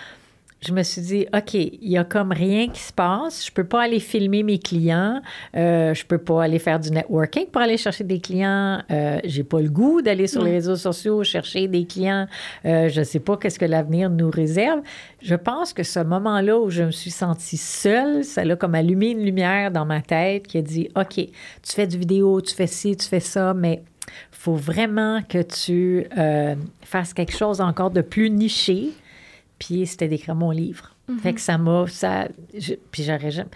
je 0.59 0.73
me 0.73 0.81
suis 0.81 1.01
dit, 1.01 1.27
OK, 1.35 1.53
il 1.53 1.77
y 1.81 1.97
a 1.97 2.03
comme 2.03 2.31
rien 2.31 2.67
qui 2.67 2.79
se 2.79 2.91
passe. 2.91 3.45
Je 3.45 3.51
peux 3.51 3.63
pas 3.63 3.83
aller 3.83 3.99
filmer 3.99 4.41
mes 4.41 4.57
clients. 4.57 5.21
Euh, 5.55 5.93
je 5.93 6.03
peux 6.03 6.17
pas 6.17 6.43
aller 6.43 6.57
faire 6.57 6.79
du 6.79 6.89
networking 6.89 7.45
pour 7.47 7.61
aller 7.61 7.77
chercher 7.77 8.03
des 8.03 8.19
clients. 8.19 8.81
Euh, 8.89 9.19
j'ai 9.23 9.43
pas 9.43 9.61
le 9.61 9.69
goût 9.69 10.01
d'aller 10.01 10.25
sur 10.25 10.43
les 10.43 10.51
réseaux 10.51 10.75
sociaux 10.75 11.23
chercher 11.23 11.67
des 11.67 11.85
clients. 11.85 12.27
Euh, 12.65 12.89
je 12.89 13.03
sais 13.03 13.19
pas 13.19 13.37
qu'est-ce 13.37 13.59
que 13.59 13.65
l'avenir 13.65 14.09
nous 14.09 14.31
réserve. 14.31 14.81
Je 15.21 15.35
pense 15.35 15.73
que 15.73 15.83
ce 15.83 15.99
moment-là 15.99 16.59
où 16.59 16.69
je 16.71 16.83
me 16.83 16.91
suis 16.91 17.11
sentie 17.11 17.57
seule, 17.57 18.23
ça 18.23 18.41
a 18.41 18.55
comme 18.55 18.73
allumé 18.73 19.11
une 19.11 19.23
lumière 19.23 19.71
dans 19.71 19.85
ma 19.85 20.01
tête 20.01 20.47
qui 20.47 20.57
a 20.57 20.61
dit, 20.63 20.89
OK, 20.95 21.15
tu 21.15 21.29
fais 21.63 21.85
du 21.85 21.99
vidéo, 21.99 22.41
tu 22.41 22.55
fais 22.55 22.67
ci, 22.67 22.95
tu 22.97 23.07
fais 23.07 23.19
ça, 23.19 23.53
mais 23.53 23.83
faut 24.31 24.55
vraiment 24.55 25.21
que 25.21 25.41
tu 25.41 26.07
euh, 26.17 26.55
fasses 26.81 27.13
quelque 27.13 27.35
chose 27.35 27.61
encore 27.61 27.91
de 27.91 28.01
plus 28.01 28.29
niché 28.29 28.91
puis 29.59 29.85
c'était 29.85 30.07
d'écrire 30.07 30.35
mon 30.35 30.51
livre. 30.51 30.95
Fait 31.21 31.33
que 31.33 31.39
ça 31.39 31.57
m'a. 31.57 31.87
Ça, 31.87 32.27
puis 32.91 33.03
j'aurais 33.03 33.31
jamais. 33.31 33.49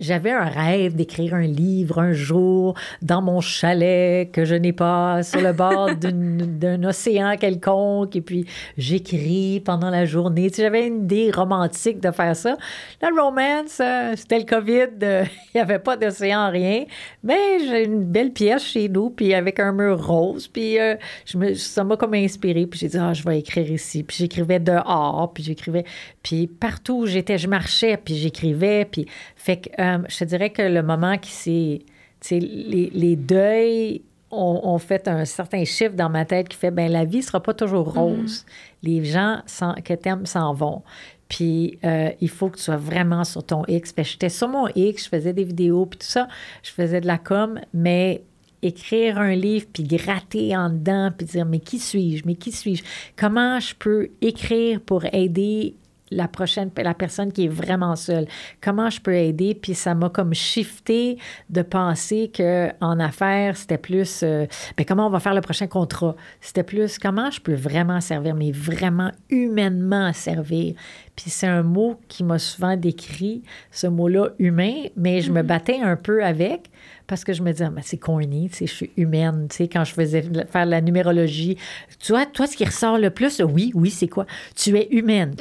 J'avais 0.00 0.32
un 0.32 0.46
rêve 0.46 0.96
d'écrire 0.96 1.34
un 1.34 1.46
livre 1.46 2.00
un 2.00 2.12
jour 2.12 2.74
dans 3.00 3.22
mon 3.22 3.40
chalet 3.40 4.28
que 4.32 4.44
je 4.44 4.56
n'ai 4.56 4.72
pas 4.72 5.22
sur 5.22 5.40
le 5.40 5.52
bord 5.52 5.94
d'un 5.94 6.82
océan 6.82 7.36
quelconque 7.36 8.16
et 8.16 8.20
puis 8.20 8.44
j'écris 8.76 9.62
pendant 9.64 9.90
la 9.90 10.04
journée. 10.04 10.50
Tu 10.50 10.62
j'avais 10.62 10.88
une 10.88 11.04
idée 11.04 11.30
romantique 11.30 12.00
de 12.00 12.10
faire 12.10 12.34
ça. 12.34 12.56
La 13.00 13.10
romance, 13.10 13.78
euh, 13.80 14.14
c'était 14.16 14.40
le 14.40 14.44
COVID, 14.46 14.88
euh, 15.04 15.24
il 15.54 15.58
n'y 15.58 15.60
avait 15.60 15.78
pas 15.78 15.96
d'océan, 15.96 16.50
rien, 16.50 16.86
mais 17.22 17.60
j'ai 17.60 17.84
une 17.84 18.02
belle 18.02 18.32
pièce 18.32 18.64
chez 18.64 18.88
nous 18.88 19.10
puis 19.10 19.32
avec 19.32 19.60
un 19.60 19.70
mur 19.70 20.04
rose 20.04 20.48
puis 20.48 20.80
euh, 20.80 20.96
je 21.24 21.38
me, 21.38 21.54
ça 21.54 21.84
m'a 21.84 21.96
comme 21.96 22.14
inspiré 22.14 22.66
puis 22.66 22.80
j'ai 22.80 22.88
dit 22.88 22.98
ah 22.98 23.12
je 23.12 23.22
vais 23.22 23.38
écrire 23.38 23.70
ici 23.70 24.02
puis 24.02 24.16
j'écrivais 24.16 24.58
dehors 24.58 25.30
puis 25.32 25.44
j'écrivais 25.44 25.84
puis 26.20 26.48
partout 26.48 27.02
où 27.02 27.06
j'étais 27.06 27.38
je 27.38 27.46
marchais 27.46 27.96
puis 27.96 28.16
j'écrivais 28.16 28.86
puis 28.86 29.06
fait 29.36 29.58
que 29.58 29.83
euh, 29.83 29.83
je 30.08 30.18
te 30.18 30.24
dirais 30.24 30.50
que 30.50 30.62
le 30.62 30.82
moment 30.82 31.18
qui 31.18 31.30
s'est. 31.30 31.82
Les, 32.30 32.90
les 32.94 33.16
deuils 33.16 34.02
ont, 34.30 34.78
fait 34.78 35.08
un 35.08 35.24
certain 35.24 35.64
chiffre 35.64 35.94
dans 35.94 36.08
ma 36.08 36.24
tête 36.24 36.48
qui 36.48 36.56
fait 36.56 36.70
ben 36.70 36.90
la 36.90 37.04
vie 37.04 37.22
sera 37.22 37.40
pas 37.40 37.54
toujours 37.54 37.94
mm-hmm. 37.94 37.98
rose. 37.98 38.46
Les 38.82 39.04
gens 39.04 39.40
que 39.84 39.94
tu 39.94 40.08
aimes 40.08 40.26
s'en 40.26 40.54
vont. 40.54 40.82
Puis 41.28 41.78
euh, 41.84 42.10
il 42.20 42.28
faut 42.28 42.48
que 42.48 42.56
tu 42.56 42.62
sois 42.62 42.76
vraiment 42.76 43.24
sur 43.24 43.44
ton 43.44 43.64
X. 43.66 43.94
J'étais 43.96 44.28
sur 44.28 44.48
mon 44.48 44.68
X, 44.74 45.04
je 45.04 45.08
faisais 45.08 45.32
des 45.32 45.44
vidéos, 45.44 45.86
puis 45.86 45.98
tout 45.98 46.06
ça. 46.06 46.28
Je 46.62 46.70
faisais 46.70 47.00
de 47.00 47.06
la 47.06 47.18
com, 47.18 47.60
mais 47.72 48.22
écrire 48.62 49.18
un 49.18 49.34
livre, 49.34 49.66
puis 49.72 49.84
gratter 49.84 50.56
en 50.56 50.70
dedans, 50.70 51.10
puis 51.16 51.26
dire, 51.26 51.44
mais 51.44 51.60
qui 51.60 51.78
suis-je? 51.78 52.22
Mais 52.26 52.34
qui 52.34 52.52
suis-je? 52.52 52.82
Comment 53.16 53.60
je 53.60 53.74
peux 53.74 54.08
écrire 54.20 54.80
pour 54.80 55.04
aider 55.12 55.74
la 56.10 56.28
prochaine, 56.28 56.70
la 56.76 56.94
personne 56.94 57.32
qui 57.32 57.46
est 57.46 57.48
vraiment 57.48 57.96
seule. 57.96 58.26
Comment 58.60 58.90
je 58.90 59.00
peux 59.00 59.14
aider? 59.14 59.54
Puis 59.54 59.74
ça 59.74 59.94
m'a 59.94 60.08
comme 60.08 60.34
shifté 60.34 61.18
de 61.50 61.62
penser 61.62 62.30
que 62.32 62.70
en 62.80 63.00
affaires, 63.00 63.56
c'était 63.56 63.78
plus, 63.78 64.22
euh, 64.22 64.46
ben, 64.76 64.84
comment 64.86 65.06
on 65.06 65.10
va 65.10 65.20
faire 65.20 65.34
le 65.34 65.40
prochain 65.40 65.66
contrat? 65.66 66.14
C'était 66.40 66.62
plus, 66.62 66.98
comment 66.98 67.30
je 67.30 67.40
peux 67.40 67.54
vraiment 67.54 68.00
servir, 68.00 68.34
mais 68.34 68.52
vraiment 68.52 69.10
humainement 69.30 70.12
servir? 70.12 70.74
Puis 71.16 71.30
c'est 71.30 71.46
un 71.46 71.62
mot 71.62 72.00
qui 72.08 72.24
m'a 72.24 72.38
souvent 72.38 72.76
décrit, 72.76 73.42
ce 73.70 73.86
mot-là, 73.86 74.30
humain, 74.38 74.74
mais 74.96 75.20
je 75.20 75.30
me 75.30 75.40
mm-hmm. 75.40 75.46
battais 75.46 75.80
un 75.80 75.96
peu 75.96 76.24
avec 76.24 76.70
parce 77.06 77.24
que 77.24 77.32
je 77.32 77.42
me 77.42 77.52
disais, 77.52 77.64
ah, 77.64 77.80
c'est 77.82 77.98
corny, 77.98 78.48
tu 78.50 78.56
sais, 78.56 78.66
je 78.66 78.72
suis 78.72 78.90
humaine, 78.96 79.46
tu 79.50 79.56
sais, 79.56 79.68
quand 79.68 79.84
je 79.84 79.92
faisais 79.92 80.22
faire 80.50 80.66
la 80.66 80.80
numérologie. 80.80 81.58
Tu 81.98 82.12
vois, 82.12 82.26
toi, 82.26 82.46
ce 82.46 82.56
qui 82.56 82.64
ressort 82.64 82.98
le 82.98 83.10
plus, 83.10 83.40
oui, 83.40 83.72
oui, 83.74 83.90
c'est 83.90 84.08
quoi? 84.08 84.26
Tu 84.54 84.76
es 84.76 84.88
humaine. 84.90 85.34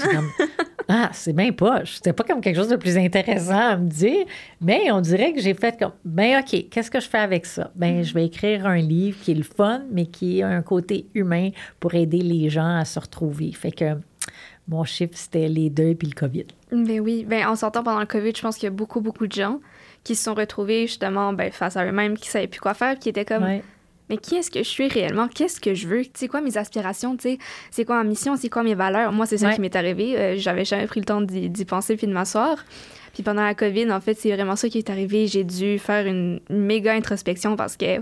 ah, 0.90 1.10
c'est 1.14 1.34
bien 1.34 1.52
poche. 1.52 1.96
C'était 1.96 2.14
pas 2.14 2.24
comme 2.24 2.42
quelque 2.42 2.58
chose 2.58 2.68
de 2.68 2.76
plus 2.76 2.98
intéressant 2.98 3.72
à 3.72 3.78
me 3.78 3.90
dire, 3.90 4.26
mais 4.60 4.92
on 4.92 5.00
dirait 5.00 5.34
que 5.34 5.40
j'ai 5.40 5.54
fait 5.54 5.78
comme, 5.80 5.94
ben 6.04 6.40
OK, 6.40 6.70
qu'est-ce 6.70 6.92
que 6.92 7.00
je 7.00 7.08
fais 7.08 7.20
avec 7.20 7.46
ça? 7.46 7.72
Ben, 7.76 8.00
mm. 8.00 8.04
je 8.04 8.14
vais 8.14 8.26
écrire 8.26 8.66
un 8.66 8.78
livre 8.78 9.18
qui 9.22 9.32
est 9.32 9.36
le 9.36 9.44
fun, 9.44 9.84
mais 9.92 10.06
qui 10.06 10.42
a 10.42 10.50
un 10.50 10.62
côté 10.62 11.08
humain 11.14 11.50
pour 11.80 11.94
aider 11.96 12.22
les 12.22 12.50
gens 12.50 12.76
à 12.76 12.84
se 12.84 13.00
retrouver. 13.00 13.52
Fait 13.54 13.72
que 13.72 13.96
mon 14.68 14.84
chiffre, 14.84 15.14
c'était 15.16 15.48
les 15.48 15.70
deux 15.70 15.96
puis 15.96 16.10
le 16.10 16.14
COVID. 16.14 16.48
Ben 16.72 17.00
oui. 17.00 17.26
Ben, 17.28 17.48
en 17.48 17.56
sortant 17.56 17.84
pendant 17.84 18.00
le 18.00 18.06
COVID, 18.06 18.34
je 18.36 18.42
pense 18.42 18.56
qu'il 18.56 18.66
y 18.66 18.68
a 18.68 18.72
beaucoup, 18.72 19.02
beaucoup 19.02 19.28
de 19.28 19.34
gens 19.34 19.60
qui 20.04 20.16
se 20.16 20.24
sont 20.24 20.34
retrouvés 20.34 20.88
justement 20.88 21.34
ben, 21.34 21.52
face 21.52 21.78
à 21.78 21.86
eux-mêmes, 21.86 22.18
qui 22.18 22.28
ne 22.28 22.32
savaient 22.32 22.48
plus 22.48 22.60
quoi 22.60 22.74
faire, 22.74 22.98
qui 23.00 23.10
étaient 23.10 23.26
comme. 23.26 23.46
Mais 24.10 24.18
qui 24.18 24.36
est-ce 24.36 24.52
que 24.52 24.60
je 24.60 24.68
suis 24.68 24.90
réellement? 24.90 25.30
Qu'est-ce 25.30 25.62
que 25.62 25.74
je 25.74 25.88
veux? 25.88 26.02
C'est 26.14 26.28
quoi 26.28 26.42
mes 26.42 26.58
aspirations? 26.58 27.16
C'est 27.72 27.86
quoi 27.86 27.96
ma 27.96 28.04
mission? 28.04 28.36
C'est 28.36 28.50
quoi 28.50 28.62
mes 28.62 28.76
valeurs? 28.76 29.14
Moi, 29.14 29.26
c'est 29.26 29.38
ça 29.38 29.54
qui 29.54 29.62
m'est 29.62 29.76
arrivé. 29.76 30.18
Euh, 30.18 30.36
j'avais 30.38 30.66
jamais 30.66 30.88
pris 30.88 31.00
le 31.00 31.06
temps 31.06 31.22
d'y 31.22 31.66
penser 31.66 31.96
puis 31.96 32.08
de 32.08 32.12
m'asseoir. 32.12 32.58
Puis 33.14 33.24
pendant 33.24 33.44
la 33.44 33.54
COVID, 33.54 33.92
en 33.92 34.02
fait, 34.02 34.16
c'est 34.16 34.34
vraiment 34.34 34.56
ça 34.56 34.70
qui 34.70 34.80
est 34.80 34.90
arrivé. 34.90 35.28
J'ai 35.28 35.44
dû 35.44 35.80
faire 35.80 36.06
une, 36.08 36.42
méga 36.50 36.94
introspection 36.94 37.56
parce 37.56 37.78
que 37.78 38.02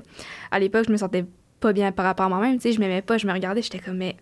à 0.51 0.59
l'époque, 0.59 0.85
je 0.87 0.91
me 0.91 0.97
sentais 0.97 1.25
pas 1.59 1.73
bien 1.73 1.91
par 1.91 2.05
rapport 2.05 2.25
à 2.25 2.29
moi-même. 2.29 2.59
Je 2.59 2.79
m'aimais 2.79 3.01
pas, 3.01 3.17
je 3.17 3.27
me 3.27 3.33
regardais, 3.33 3.61
j'étais 3.61 3.79
comme, 3.79 3.97
mais 3.97 4.15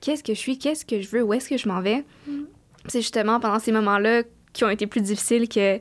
qu'est-ce 0.00 0.22
que 0.22 0.32
je 0.32 0.38
suis? 0.38 0.58
Qu'est-ce 0.58 0.86
que 0.86 1.02
je 1.02 1.08
veux? 1.08 1.22
Où 1.22 1.34
est-ce 1.34 1.50
que 1.50 1.58
je 1.58 1.68
m'en 1.68 1.80
vais? 1.80 2.04
Mm. 2.26 2.44
C'est 2.86 3.00
justement 3.02 3.40
pendant 3.40 3.58
ces 3.58 3.72
moments-là 3.72 4.22
qui 4.52 4.64
ont 4.64 4.70
été 4.70 4.86
plus 4.86 5.00
difficiles 5.00 5.48
que 5.48 5.78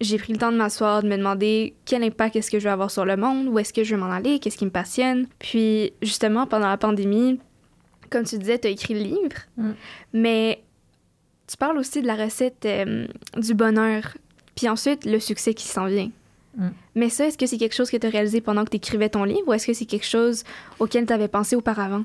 j'ai 0.00 0.18
pris 0.18 0.32
le 0.32 0.38
temps 0.38 0.52
de 0.52 0.56
m'asseoir, 0.56 1.02
de 1.02 1.08
me 1.08 1.16
demander 1.16 1.74
quel 1.84 2.04
impact 2.04 2.36
est-ce 2.36 2.50
que 2.50 2.58
je 2.58 2.64
veux 2.64 2.72
avoir 2.72 2.90
sur 2.90 3.04
le 3.04 3.16
monde, 3.16 3.48
où 3.48 3.58
est-ce 3.58 3.72
que 3.72 3.82
je 3.82 3.94
veux 3.94 4.00
m'en 4.00 4.10
aller, 4.10 4.38
qu'est-ce 4.38 4.56
qui 4.56 4.64
me 4.64 4.70
passionne. 4.70 5.26
Puis 5.38 5.92
justement, 6.02 6.46
pendant 6.46 6.68
la 6.68 6.76
pandémie, 6.76 7.40
comme 8.10 8.24
tu 8.24 8.38
disais, 8.38 8.58
tu 8.58 8.68
as 8.68 8.70
écrit 8.70 8.94
le 8.94 9.00
livre, 9.00 9.36
mm. 9.56 9.70
mais 10.12 10.62
tu 11.46 11.56
parles 11.56 11.78
aussi 11.78 12.00
de 12.02 12.06
la 12.06 12.14
recette 12.14 12.64
euh, 12.64 13.06
du 13.36 13.54
bonheur, 13.54 14.16
puis 14.54 14.68
ensuite 14.68 15.04
le 15.04 15.18
succès 15.18 15.54
qui 15.54 15.66
s'en 15.66 15.86
vient. 15.86 16.10
Mm. 16.56 16.68
Mais 16.94 17.08
ça, 17.08 17.26
est-ce 17.26 17.38
que 17.38 17.46
c'est 17.46 17.58
quelque 17.58 17.74
chose 17.74 17.90
que 17.90 17.96
tu 17.96 18.06
as 18.06 18.10
réalisé 18.10 18.40
pendant 18.40 18.64
que 18.64 18.70
tu 18.70 18.76
écrivais 18.76 19.08
ton 19.08 19.24
livre 19.24 19.48
ou 19.48 19.52
est-ce 19.52 19.66
que 19.66 19.72
c'est 19.72 19.86
quelque 19.86 20.06
chose 20.06 20.44
auquel 20.78 21.06
tu 21.06 21.12
avais 21.12 21.28
pensé 21.28 21.56
auparavant? 21.56 22.04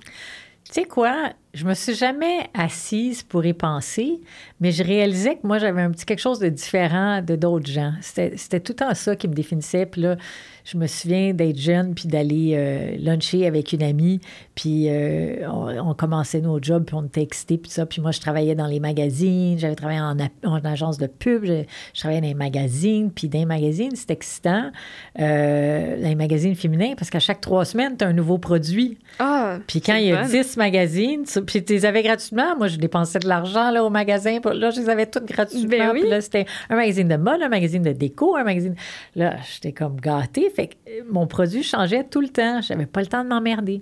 Tu 0.65 0.73
sais 0.73 0.85
quoi? 0.85 1.33
Je 1.53 1.65
me 1.65 1.75
suis 1.75 1.93
jamais 1.93 2.49
assise 2.55 3.21
pour 3.21 3.45
y 3.45 3.53
penser, 3.53 4.19
mais 4.59 4.71
je 4.71 4.83
réalisais 4.83 5.35
que 5.35 5.45
moi, 5.45 5.59
j'avais 5.59 5.83
un 5.83 5.91
petit 5.91 6.03
quelque 6.03 6.19
chose 6.19 6.39
de 6.39 6.49
différent 6.49 7.21
de 7.21 7.35
d'autres 7.35 7.69
gens. 7.69 7.93
C'était 8.01 8.59
tout 8.59 8.71
le 8.71 8.77
temps 8.77 8.93
ça 8.95 9.15
qui 9.15 9.27
me 9.27 9.35
définissait. 9.35 9.85
Puis 9.85 10.01
là, 10.01 10.17
je 10.65 10.77
me 10.77 10.87
souviens 10.87 11.33
d'être 11.33 11.59
jeune 11.59 11.93
puis 11.93 12.07
d'aller 12.07 12.53
euh, 12.55 12.95
luncher 12.97 13.45
avec 13.45 13.71
une 13.71 13.83
amie. 13.83 14.19
Puis 14.55 14.85
euh, 14.87 15.47
on, 15.47 15.93
commençait 15.93 16.41
nos 16.41 16.59
jobs, 16.59 16.85
puis 16.85 16.95
on 16.95 17.05
était 17.05 17.21
excités, 17.21 17.59
puis 17.59 17.69
ça. 17.69 17.85
Puis 17.85 18.01
moi, 18.01 18.09
je 18.09 18.19
travaillais 18.19 18.55
dans 18.55 18.65
les 18.65 18.79
magazines. 18.79 19.59
J'avais 19.59 19.75
travaillé 19.75 19.99
en, 19.99 20.65
agence 20.65 20.97
de 20.97 21.05
pub. 21.05 21.45
Je, 21.45 21.65
travaillais 21.99 22.21
dans 22.21 22.27
les 22.27 22.33
magazines. 22.33 23.11
Puis 23.11 23.29
dans 23.29 23.37
les 23.39 23.45
magazines, 23.45 23.95
c'était 23.95 24.13
excitant. 24.13 24.71
Euh, 25.19 26.01
dans 26.01 26.09
les 26.09 26.15
magazines 26.15 26.55
féminins, 26.55 26.93
parce 26.97 27.11
qu'à 27.11 27.19
chaque 27.19 27.41
trois 27.41 27.65
semaines, 27.65 27.95
tu 27.95 28.05
as 28.05 28.07
un 28.07 28.13
nouveau 28.13 28.39
produit. 28.39 28.97
Ah, 29.19 29.59
puis 29.67 29.81
quand 29.81 29.95
il 29.95 30.07
y 30.07 30.11
a 30.11 30.23
dix 30.23 30.57
magazines, 30.57 31.25
puis 31.45 31.63
tu 31.63 31.73
les 31.73 31.85
avais 31.85 32.03
gratuitement. 32.03 32.55
Moi, 32.57 32.67
je 32.67 32.77
dépensais 32.77 33.19
de 33.19 33.27
l'argent 33.27 33.71
là, 33.71 33.83
au 33.83 33.89
magasin. 33.89 34.39
Là, 34.43 34.69
je 34.69 34.81
les 34.81 34.89
avais 34.89 35.05
toutes 35.05 35.25
gratuitement. 35.25 35.69
Ben 35.69 35.91
puis 35.91 36.09
là, 36.09 36.21
c'était 36.21 36.45
un 36.69 36.75
magazine 36.75 37.07
de 37.07 37.17
mode, 37.17 37.41
un 37.41 37.49
magazine 37.49 37.81
de 37.83 37.91
déco, 37.91 38.35
un 38.35 38.43
magazine... 38.43 38.75
Là, 39.15 39.35
j'étais 39.51 39.71
comme 39.71 39.99
gâtée. 39.99 40.49
Fait 40.49 40.67
que 40.67 40.73
euh, 40.89 41.03
mon 41.09 41.27
produit 41.27 41.63
changeait 41.63 42.03
tout 42.03 42.21
le 42.21 42.29
temps. 42.29 42.61
J'avais 42.61 42.85
pas 42.85 43.01
le 43.01 43.07
temps 43.07 43.23
de 43.23 43.29
m'emmerder. 43.29 43.81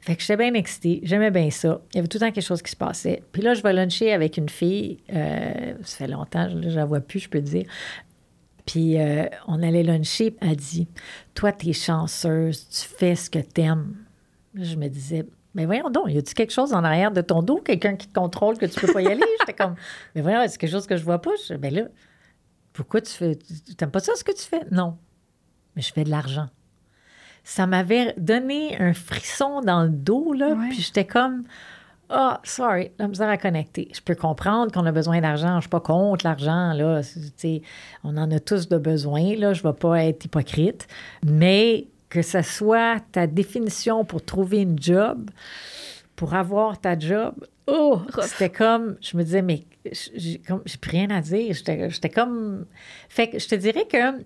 Fait 0.00 0.16
que 0.16 0.20
j'étais 0.20 0.36
bien 0.36 0.52
excitée. 0.52 1.00
J'aimais 1.02 1.30
bien 1.30 1.50
ça. 1.50 1.80
Il 1.92 1.96
y 1.96 1.98
avait 1.98 2.08
tout 2.08 2.18
le 2.18 2.26
temps 2.26 2.30
quelque 2.30 2.44
chose 2.44 2.60
qui 2.60 2.70
se 2.70 2.76
passait. 2.76 3.22
Puis 3.32 3.40
là, 3.40 3.54
je 3.54 3.62
vais 3.62 3.72
luncher 3.72 4.12
avec 4.12 4.36
une 4.36 4.50
fille. 4.50 4.98
Euh, 5.12 5.74
ça 5.82 5.96
fait 5.98 6.08
longtemps, 6.08 6.48
je 6.50 6.56
ne 6.56 6.74
la 6.74 6.84
vois 6.84 7.00
plus, 7.00 7.20
je 7.20 7.28
peux 7.30 7.40
dire. 7.40 7.64
Puis 8.66 9.00
euh, 9.00 9.24
on 9.46 9.62
allait 9.62 9.82
luncher. 9.82 10.36
Elle 10.40 10.56
dit 10.56 10.88
Toi, 11.34 11.52
tu 11.52 11.70
es 11.70 11.72
chanceuse. 11.72 12.68
Tu 12.68 12.86
fais 12.86 13.14
ce 13.14 13.30
que 13.30 13.38
tu 13.38 13.62
aimes. 13.62 13.94
Je 14.54 14.76
me 14.76 14.88
disais 14.88 15.24
mais 15.54 15.66
voyons 15.66 15.90
donc, 15.90 16.06
y 16.08 16.18
a-tu 16.18 16.34
quelque 16.34 16.52
chose 16.52 16.72
en 16.72 16.84
arrière 16.84 17.10
de 17.12 17.20
ton 17.20 17.42
dos, 17.42 17.58
quelqu'un 17.58 17.96
qui 17.96 18.08
te 18.08 18.14
contrôle 18.14 18.58
que 18.58 18.66
tu 18.66 18.80
peux 18.80 18.92
pas 18.92 19.02
y 19.02 19.06
aller? 19.06 19.22
J'étais 19.40 19.52
comme, 19.52 19.74
mais 20.14 20.22
voyons, 20.22 20.44
c'est 20.48 20.58
quelque 20.58 20.70
chose 20.70 20.86
que 20.86 20.96
je 20.96 21.04
vois 21.04 21.20
pas? 21.20 21.30
Je, 21.48 21.54
ben 21.54 21.72
là, 21.72 21.82
pourquoi 22.72 23.00
tu 23.00 23.12
fais, 23.12 23.36
tu 23.36 23.54
n'aimes 23.80 23.90
pas 23.90 24.00
ça 24.00 24.14
ce 24.16 24.24
que 24.24 24.32
tu 24.32 24.42
fais? 24.42 24.62
Non 24.70 24.98
mais 25.76 25.82
je 25.82 25.92
fais 25.92 26.04
de 26.04 26.10
l'argent. 26.10 26.46
Ça 27.42 27.66
m'avait 27.66 28.14
donné 28.16 28.80
un 28.80 28.94
frisson 28.94 29.60
dans 29.60 29.82
le 29.82 29.90
dos, 29.90 30.32
là, 30.32 30.56
puis 30.70 30.80
j'étais 30.80 31.04
comme, 31.04 31.44
ah, 32.08 32.38
oh, 32.38 32.40
sorry, 32.44 32.90
la 32.98 33.06
misère 33.06 33.28
à 33.28 33.36
connecter. 33.36 33.90
Je 33.94 34.00
peux 34.00 34.14
comprendre 34.14 34.72
qu'on 34.72 34.86
a 34.86 34.92
besoin 34.92 35.20
d'argent, 35.20 35.50
je 35.50 35.56
ne 35.56 35.60
suis 35.60 35.68
pas 35.70 35.80
contre 35.80 36.24
l'argent, 36.24 36.72
là, 36.72 37.02
on 38.02 38.16
en 38.16 38.30
a 38.30 38.40
tous 38.40 38.68
de 38.68 38.78
besoin, 38.78 39.36
là, 39.36 39.52
je 39.52 39.62
ne 39.62 39.68
vais 39.68 39.76
pas 39.76 40.04
être 40.04 40.24
hypocrite, 40.24 40.86
mais 41.24 41.88
que 42.14 42.22
ce 42.22 42.42
soit 42.42 43.00
ta 43.10 43.26
définition 43.26 44.04
pour 44.04 44.24
trouver 44.24 44.60
une 44.60 44.80
job, 44.80 45.32
pour 46.14 46.34
avoir 46.34 46.80
ta 46.80 46.96
job, 46.96 47.34
oh, 47.66 48.02
c'était 48.22 48.50
comme, 48.50 48.96
je 49.00 49.16
me 49.16 49.24
disais, 49.24 49.42
mais 49.42 49.64
j'ai 50.14 50.38
plus 50.80 50.90
rien 50.92 51.10
à 51.10 51.20
dire. 51.20 51.52
J'étais 51.52 52.10
comme. 52.10 52.66
Fait 53.08 53.30
que 53.30 53.40
je 53.40 53.48
te 53.48 53.56
dirais 53.56 53.86
que 53.90 54.22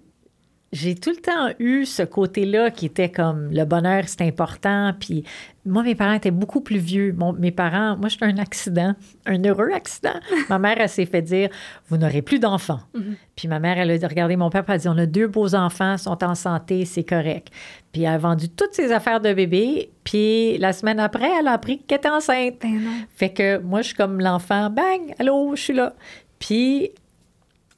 j'ai 0.70 0.96
tout 0.96 1.12
le 1.12 1.16
temps 1.16 1.48
eu 1.58 1.86
ce 1.86 2.02
côté-là 2.02 2.70
qui 2.70 2.84
était 2.84 3.10
comme 3.10 3.50
le 3.52 3.64
bonheur, 3.64 4.04
c'est 4.06 4.20
important. 4.20 4.92
Puis 5.00 5.24
moi, 5.68 5.82
mes 5.82 5.94
parents 5.94 6.14
étaient 6.14 6.30
beaucoup 6.30 6.60
plus 6.60 6.78
vieux. 6.78 7.14
mes 7.38 7.50
parents, 7.50 7.96
moi, 7.96 8.08
j'étais 8.08 8.24
un 8.24 8.38
accident, 8.38 8.94
un 9.26 9.42
heureux 9.44 9.70
accident. 9.72 10.14
ma 10.48 10.58
mère, 10.58 10.76
elle 10.80 10.88
s'est 10.88 11.06
fait 11.06 11.22
dire 11.22 11.50
Vous 11.88 11.96
n'aurez 11.96 12.22
plus 12.22 12.38
d'enfants. 12.38 12.80
Mm-hmm. 12.94 13.14
Puis 13.36 13.48
ma 13.48 13.58
mère, 13.60 13.78
elle 13.78 14.04
a 14.04 14.08
regardé 14.08 14.36
mon 14.36 14.50
père, 14.50 14.64
elle 14.66 14.74
a 14.74 14.78
dit 14.78 14.88
On 14.88 14.98
a 14.98 15.06
deux 15.06 15.26
beaux 15.26 15.54
enfants, 15.54 15.96
sont 15.96 16.24
en 16.24 16.34
santé, 16.34 16.84
c'est 16.84 17.04
correct. 17.04 17.48
Puis 17.92 18.02
elle 18.02 18.14
a 18.14 18.18
vendu 18.18 18.48
toutes 18.48 18.72
ses 18.72 18.92
affaires 18.92 19.20
de 19.20 19.32
bébé. 19.32 19.90
Puis 20.04 20.58
la 20.58 20.72
semaine 20.72 21.00
après, 21.00 21.30
elle 21.38 21.48
a 21.48 21.52
appris 21.52 21.78
qu'elle 21.78 21.98
était 21.98 22.08
enceinte. 22.08 22.54
Ben 22.62 22.80
fait 23.14 23.30
que 23.30 23.58
moi, 23.58 23.82
je 23.82 23.88
suis 23.88 23.96
comme 23.96 24.20
l'enfant 24.20 24.70
Bang, 24.70 25.14
allô, 25.18 25.54
je 25.54 25.62
suis 25.62 25.74
là. 25.74 25.94
Puis 26.38 26.90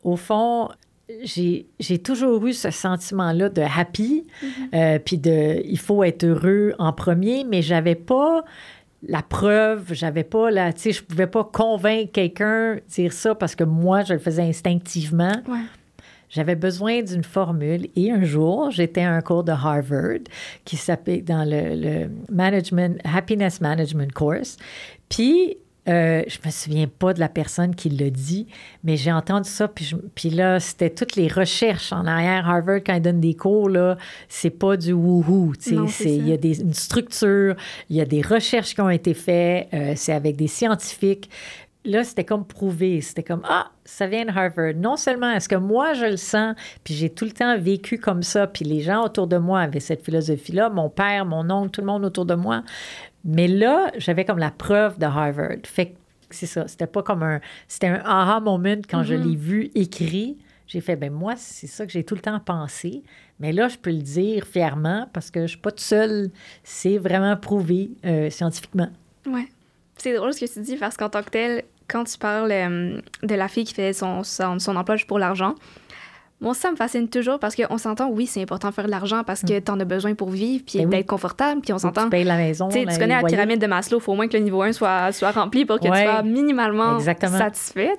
au 0.03 0.17
fond, 0.17 0.69
j'ai 1.25 1.99
toujours 1.99 2.47
eu 2.47 2.53
ce 2.53 2.71
sentiment-là 2.71 3.49
de 3.49 3.63
happy, 3.63 4.27
mm-hmm. 4.43 4.49
euh, 4.75 4.99
puis 4.99 5.19
de 5.19 5.63
il 5.65 5.79
faut 5.79 6.03
être 6.05 6.25
heureux 6.25 6.75
en 6.79 6.93
premier, 6.93 7.45
mais 7.45 7.63
j'avais 7.63 7.95
pas 7.95 8.45
la 9.07 9.23
preuve, 9.23 9.93
j'avais 9.93 10.25
pas 10.25 10.51
la, 10.51 10.73
tu 10.73 10.81
sais, 10.81 10.93
je 10.93 11.03
pouvais 11.03 11.27
pas 11.27 11.45
convaincre 11.45 12.13
quelqu'un 12.13 12.79
dire 12.89 13.13
ça 13.13 13.35
parce 13.35 13.55
que 13.55 13.65
moi, 13.65 14.03
je 14.03 14.15
le 14.15 14.19
faisais 14.19 14.43
instinctivement. 14.43 15.33
J'avais 16.29 16.55
besoin 16.55 17.03
d'une 17.03 17.25
formule 17.25 17.89
et 17.97 18.13
un 18.13 18.23
jour, 18.23 18.71
j'étais 18.71 19.03
à 19.03 19.13
un 19.13 19.21
cours 19.21 19.43
de 19.43 19.51
Harvard 19.51 20.21
qui 20.65 20.77
s'appelait 20.77 21.23
dans 21.23 21.45
le, 21.45 21.75
le, 21.75 22.11
Management, 22.31 23.01
Happiness 23.05 23.61
Management 23.61 24.13
Course. 24.13 24.57
Puis, 25.09 25.57
euh, 25.89 26.23
je 26.27 26.39
me 26.45 26.51
souviens 26.51 26.87
pas 26.87 27.15
de 27.15 27.21
la 27.21 27.29
personne 27.29 27.75
qui 27.75 27.89
l'a 27.89 28.11
dit, 28.11 28.47
mais 28.85 28.97
j'ai 28.97 29.13
entendu 29.13 29.49
ça, 29.49 29.67
puis, 29.67 29.95
puis 30.15 30.31
là, 30.31 30.61
c'était 30.61 30.91
toutes 30.91 31.17
les 31.17 31.29
recherches 31.29 31.93
en 31.93 32.07
arrière. 32.07 32.49
Harvard, 32.49 32.81
quand 32.85 32.95
ils 32.95 33.03
donnent 33.03 33.21
des 33.21 33.35
cours, 33.35 33.69
là, 33.69 33.97
c'est 34.29 34.51
pas 34.51 34.77
du 34.77 34.93
wouhou, 34.93 35.55
il 35.67 36.29
y 36.29 36.33
a 36.33 36.37
des, 36.37 36.61
une 36.61 36.75
structure, 36.75 37.57
il 37.89 37.97
y 37.97 38.01
a 38.01 38.05
des 38.05 38.21
recherches 38.21 38.75
qui 38.75 38.81
ont 38.81 38.91
été 38.91 39.15
faites, 39.15 39.69
euh, 39.73 39.95
c'est 39.97 40.13
avec 40.13 40.37
des 40.37 40.49
scientifiques. 40.49 41.31
Là, 41.87 42.05
c'était 42.05 42.25
comme 42.25 42.45
prouvé, 42.45 43.01
c'était 43.01 43.23
comme, 43.23 43.41
ah, 43.49 43.71
ça 43.87 44.07
vient 44.07 44.27
de 44.27 44.31
Harvard. 44.31 44.75
Non 44.77 44.99
seulement 44.99 45.33
est-ce 45.33 45.49
que 45.49 45.57
moi, 45.57 45.95
je 45.95 46.05
le 46.05 46.19
sens, 46.19 46.55
puis 46.85 46.93
j'ai 46.93 47.09
tout 47.09 47.25
le 47.25 47.31
temps 47.31 47.59
vécu 47.59 47.97
comme 47.97 48.23
ça, 48.23 48.47
puis 48.47 48.67
les 48.67 48.81
gens 48.81 49.03
autour 49.03 49.27
de 49.27 49.39
moi 49.39 49.61
avaient 49.61 49.81
cette 49.81 50.05
philosophie-là, 50.05 50.69
mon 50.69 50.91
père, 50.91 51.25
mon 51.25 51.49
oncle, 51.51 51.71
tout 51.71 51.81
le 51.81 51.87
monde 51.87 52.05
autour 52.05 52.27
de 52.27 52.35
moi, 52.35 52.65
mais 53.25 53.49
là, 53.49 53.91
j'avais 53.97 54.25
comme 54.25 54.39
la 54.39 54.51
preuve 54.51 54.99
de 54.99 55.05
Harvard. 55.05 55.59
Fait 55.65 55.91
que 55.91 55.97
c'est 56.31 56.47
ça. 56.47 56.67
C'était 56.69 56.87
pas 56.87 57.03
comme 57.03 57.23
un. 57.23 57.41
C'était 57.69 57.89
un 57.89 58.03
aha 58.05 58.41
moment 58.41 58.77
quand 58.89 59.03
je 59.03 59.15
mm-hmm. 59.15 59.29
l'ai 59.29 59.37
vu 59.37 59.71
écrit. 59.75 60.39
J'ai 60.67 60.81
fait, 60.81 60.95
ben 60.95 61.13
moi, 61.13 61.35
c'est 61.37 61.67
ça 61.67 61.85
que 61.85 61.91
j'ai 61.91 62.05
tout 62.05 62.15
le 62.15 62.21
temps 62.21 62.39
pensé. 62.39 63.03
Mais 63.41 63.53
là, 63.53 63.67
je 63.67 63.77
peux 63.77 63.91
le 63.91 64.03
dire 64.03 64.47
fièrement 64.47 65.09
parce 65.13 65.31
que 65.31 65.43
je 65.43 65.49
suis 65.49 65.59
pas 65.59 65.73
toute 65.73 65.81
seule. 65.81 66.31
C'est 66.63 66.97
vraiment 66.97 67.37
prouvé 67.37 67.91
euh, 68.05 68.31
scientifiquement. 68.31 68.89
Ouais. 69.27 69.49
C'est 69.97 70.15
drôle 70.15 70.33
ce 70.33 70.41
que 70.45 70.53
tu 70.53 70.61
dis 70.61 70.77
parce 70.77 70.97
qu'en 70.97 71.09
tant 71.09 71.23
que 71.23 71.31
tel, 71.31 71.65
quand 71.89 72.05
tu 72.05 72.17
parles 72.19 72.53
euh, 72.53 73.01
de 73.23 73.35
la 73.35 73.49
fille 73.49 73.65
qui 73.65 73.75
fait 73.75 73.93
son, 73.93 74.23
son, 74.23 74.61
son 74.61 74.77
emploi 74.77 74.97
juste 74.97 75.09
pour 75.09 75.19
l'argent, 75.19 75.57
moi, 76.41 76.55
ça 76.55 76.71
me 76.71 76.77
fascine 76.77 77.09
toujours 77.09 77.39
parce 77.39 77.55
qu'on 77.55 77.77
s'entend, 77.77 78.09
oui, 78.09 78.27
c'est 78.27 78.41
important 78.41 78.71
de 78.71 78.75
faire 78.75 78.87
de 78.87 78.91
l'argent 78.91 79.25
parce 79.25 79.43
que 79.43 79.59
mm. 79.59 79.63
tu 79.63 79.71
en 79.71 79.81
as 79.81 79.85
besoin 79.85 80.15
pour 80.15 80.31
vivre 80.31 80.65
puis 80.67 80.79
ben 80.79 80.89
d'être 80.89 81.07
confortable. 81.07 81.61
Puis 81.61 81.73
on 81.73 81.79
s'entend. 81.79 82.05
Tu 82.05 82.11
payes 82.11 82.25
la 82.25 82.37
maison. 82.37 82.69
Tu 82.69 82.85
connais 82.85 83.21
la 83.21 83.23
pyramide 83.23 83.61
de 83.61 83.67
Maslow, 83.67 83.99
il 83.99 84.03
faut 84.03 84.13
au 84.13 84.17
moins 84.17 84.29
que 84.29 84.37
le 84.37 84.43
niveau 84.43 84.63
1 84.63 84.73
soit, 84.73 85.13
soit 85.13 85.33
rempli 85.33 85.65
pour 85.65 85.79
que 85.79 85.85
tu 85.85 85.89
sois 85.89 86.23
minimalement 86.23 86.99
satisfait. 87.01 87.93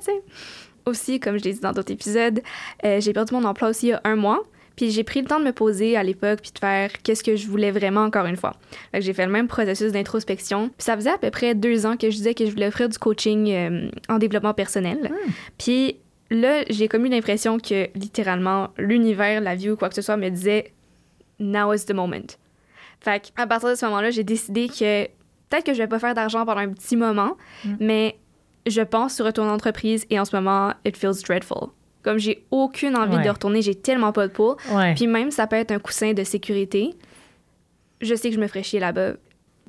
Aussi, 0.88 1.20
comme 1.20 1.38
je 1.38 1.44
l'ai 1.44 1.54
dit 1.54 1.60
dans 1.60 1.74
d'autres 1.74 1.92
épisodes, 1.92 2.42
euh, 2.84 3.00
j'ai 3.00 3.14
perdu 3.14 3.36
mon 3.36 3.44
emploi 3.44 3.70
aussi 3.70 3.88
il 3.88 3.90
y 3.90 3.94
a 3.94 4.02
un 4.04 4.16
mois. 4.16 4.42
Puis 4.76 4.90
j'ai 4.90 5.04
pris 5.04 5.22
le 5.22 5.28
temps 5.28 5.40
de 5.40 5.46
me 5.46 5.52
poser 5.52 5.96
à 5.96 6.02
l'époque 6.02 6.40
puis 6.42 6.52
de 6.52 6.58
faire 6.58 6.90
qu'est-ce 7.04 7.24
que 7.24 7.36
je 7.36 7.48
voulais 7.48 7.70
vraiment 7.70 8.02
encore 8.02 8.26
une 8.26 8.38
fois. 8.38 8.54
j'ai 8.96 9.14
fait 9.14 9.28
le 9.28 9.32
même 9.32 9.48
processus 9.48 9.92
d'introspection. 9.92 10.70
Puis 10.70 10.86
ça 10.86 10.96
faisait 10.96 11.12
à 11.12 11.20
peu 11.20 11.30
près 11.30 11.54
deux 11.54 11.86
ans 11.86 11.98
que 11.98 12.10
je 12.10 12.16
disais 12.16 12.34
que 12.34 12.48
je 12.48 12.52
voulais 12.52 12.68
offrir 12.68 12.90
du 12.90 12.98
coaching 12.98 13.52
euh, 13.52 13.90
en 14.10 14.18
développement 14.18 14.56
personnel. 14.56 14.98
Hmm. 15.12 15.32
Puis 15.60 15.98
là, 16.32 16.64
j'ai 16.70 16.88
comme 16.88 17.06
eu 17.06 17.10
l'impression 17.10 17.60
que 17.60 17.90
littéralement 17.94 18.70
l'univers, 18.78 19.42
la 19.42 19.56
vie 19.56 19.70
ou 19.70 19.76
quoi 19.76 19.90
que 19.90 19.96
ce 19.96 20.02
soit 20.02 20.18
me 20.18 20.30
disait 20.30 20.74
Now 21.40 21.74
is 21.74 21.86
the 21.86 21.94
moment. 21.94 22.38
Fait 23.00 23.32
à 23.36 23.46
partir 23.46 23.70
de 23.70 23.76
ce 23.76 23.86
moment-là, 23.86 24.10
j'ai 24.12 24.24
décidé 24.24 24.68
que 24.68 25.06
peut-être 25.06 25.66
que 25.66 25.74
je 25.74 25.80
vais 25.80 25.88
pas 25.88 26.00
faire 26.00 26.14
d'argent 26.14 26.46
pendant 26.46 26.62
un 26.62 26.70
petit 26.70 26.96
moment, 26.96 27.38
mm. 27.66 27.76
mais 27.80 28.18
je 28.66 28.82
pense 28.82 29.16
sur 29.16 29.26
retourner 29.26 29.52
en 29.52 29.56
entreprise 29.56 30.06
et 30.10 30.20
en 30.20 30.26
ce 30.26 30.36
moment, 30.36 30.74
it 30.86 30.96
feels 30.96 31.22
dreadful. 31.24 31.70
Comme 32.04 32.18
j'ai 32.18 32.46
aucune 32.50 32.96
envie 32.96 33.24
de 33.24 33.30
retourner, 33.30 33.62
j'ai 33.62 33.76
tellement 33.76 34.12
pas 34.12 34.28
de 34.28 34.32
peau. 34.32 34.58
Puis 34.96 35.06
même, 35.06 35.30
ça 35.30 35.46
peut 35.46 35.56
être 35.56 35.72
un 35.72 35.78
coussin 35.78 36.14
de 36.14 36.24
sécurité. 36.24 36.96
Je 38.00 38.16
sais 38.16 38.30
que 38.30 38.36
je 38.36 38.42
me 38.42 38.48
ferais 38.48 38.64
chier 38.64 38.80
là-bas. 38.80 39.14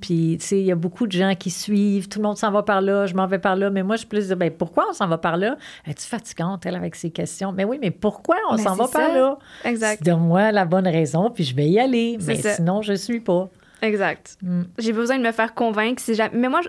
Puis, 0.02 0.36
tu 0.40 0.46
sais, 0.46 0.58
il 0.58 0.64
y 0.66 0.72
a 0.72 0.74
beaucoup 0.74 1.06
de 1.06 1.12
gens 1.12 1.34
qui 1.36 1.48
suivent, 1.48 2.08
tout 2.08 2.18
le 2.18 2.24
monde 2.24 2.36
s'en 2.36 2.50
va 2.50 2.64
par 2.64 2.82
là, 2.82 3.06
je 3.06 3.14
m'en 3.14 3.28
vais 3.28 3.38
par 3.38 3.54
là. 3.54 3.70
Mais 3.70 3.84
moi, 3.84 3.94
je 3.94 4.00
suis 4.00 4.08
plus 4.08 4.26
dire, 4.26 4.36
ben, 4.36 4.50
pourquoi 4.50 4.86
on 4.90 4.92
s'en 4.92 5.06
va 5.06 5.16
par 5.16 5.36
là? 5.36 5.56
Es-tu 5.86 6.04
fatigante, 6.04 6.66
elle, 6.66 6.74
avec 6.74 6.96
ces 6.96 7.10
questions? 7.10 7.52
Mais 7.52 7.64
oui, 7.64 7.78
mais 7.80 7.92
pourquoi 7.92 8.36
on 8.50 8.58
s'en 8.58 8.74
va 8.74 8.88
par 8.88 9.14
là? 9.14 9.38
Exact. 9.64 10.02
Donne-moi 10.02 10.50
la 10.50 10.64
bonne 10.64 10.88
raison, 10.88 11.30
puis 11.30 11.44
je 11.44 11.54
vais 11.54 11.68
y 11.68 11.78
aller. 11.78 12.18
Mais 12.26 12.34
sinon, 12.34 12.82
je 12.82 12.94
suis 12.94 13.20
pas. 13.20 13.48
Exact. 13.80 14.36
Mm. 14.42 14.62
J'ai 14.78 14.92
besoin 14.92 15.18
de 15.18 15.22
me 15.22 15.32
faire 15.32 15.54
convaincre. 15.54 16.02
Si 16.02 16.16
Mais 16.32 16.48
moi, 16.48 16.60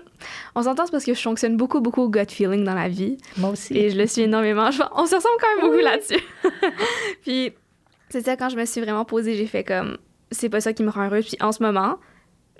on 0.54 0.62
s'entend, 0.62 0.84
parce 0.90 1.04
que 1.04 1.14
je 1.14 1.20
fonctionne 1.20 1.56
beaucoup, 1.56 1.80
beaucoup 1.80 2.02
au 2.02 2.08
gut 2.08 2.26
feeling 2.28 2.64
dans 2.64 2.74
la 2.74 2.88
vie. 2.88 3.18
Moi 3.36 3.50
aussi. 3.50 3.76
Et 3.76 3.90
je 3.90 3.98
le 3.98 4.06
suis 4.06 4.22
énormément. 4.22 4.70
On 4.94 5.06
se 5.06 5.14
ressemble 5.16 5.34
quand 5.40 5.56
même 5.56 5.70
beaucoup 5.70 5.82
là-dessus. 5.82 6.22
puis, 7.22 7.52
c'est 8.10 8.24
ça, 8.24 8.36
quand 8.36 8.48
je 8.48 8.56
me 8.56 8.64
suis 8.64 8.80
vraiment 8.80 9.04
posée, 9.04 9.34
j'ai 9.34 9.46
fait 9.46 9.64
comme, 9.64 9.96
c'est 10.30 10.48
pas 10.48 10.60
ça 10.60 10.72
qui 10.72 10.84
me 10.84 10.90
rend 10.90 11.06
heureuse. 11.06 11.26
Puis 11.26 11.36
en 11.40 11.52
ce 11.52 11.62
moment, 11.62 11.98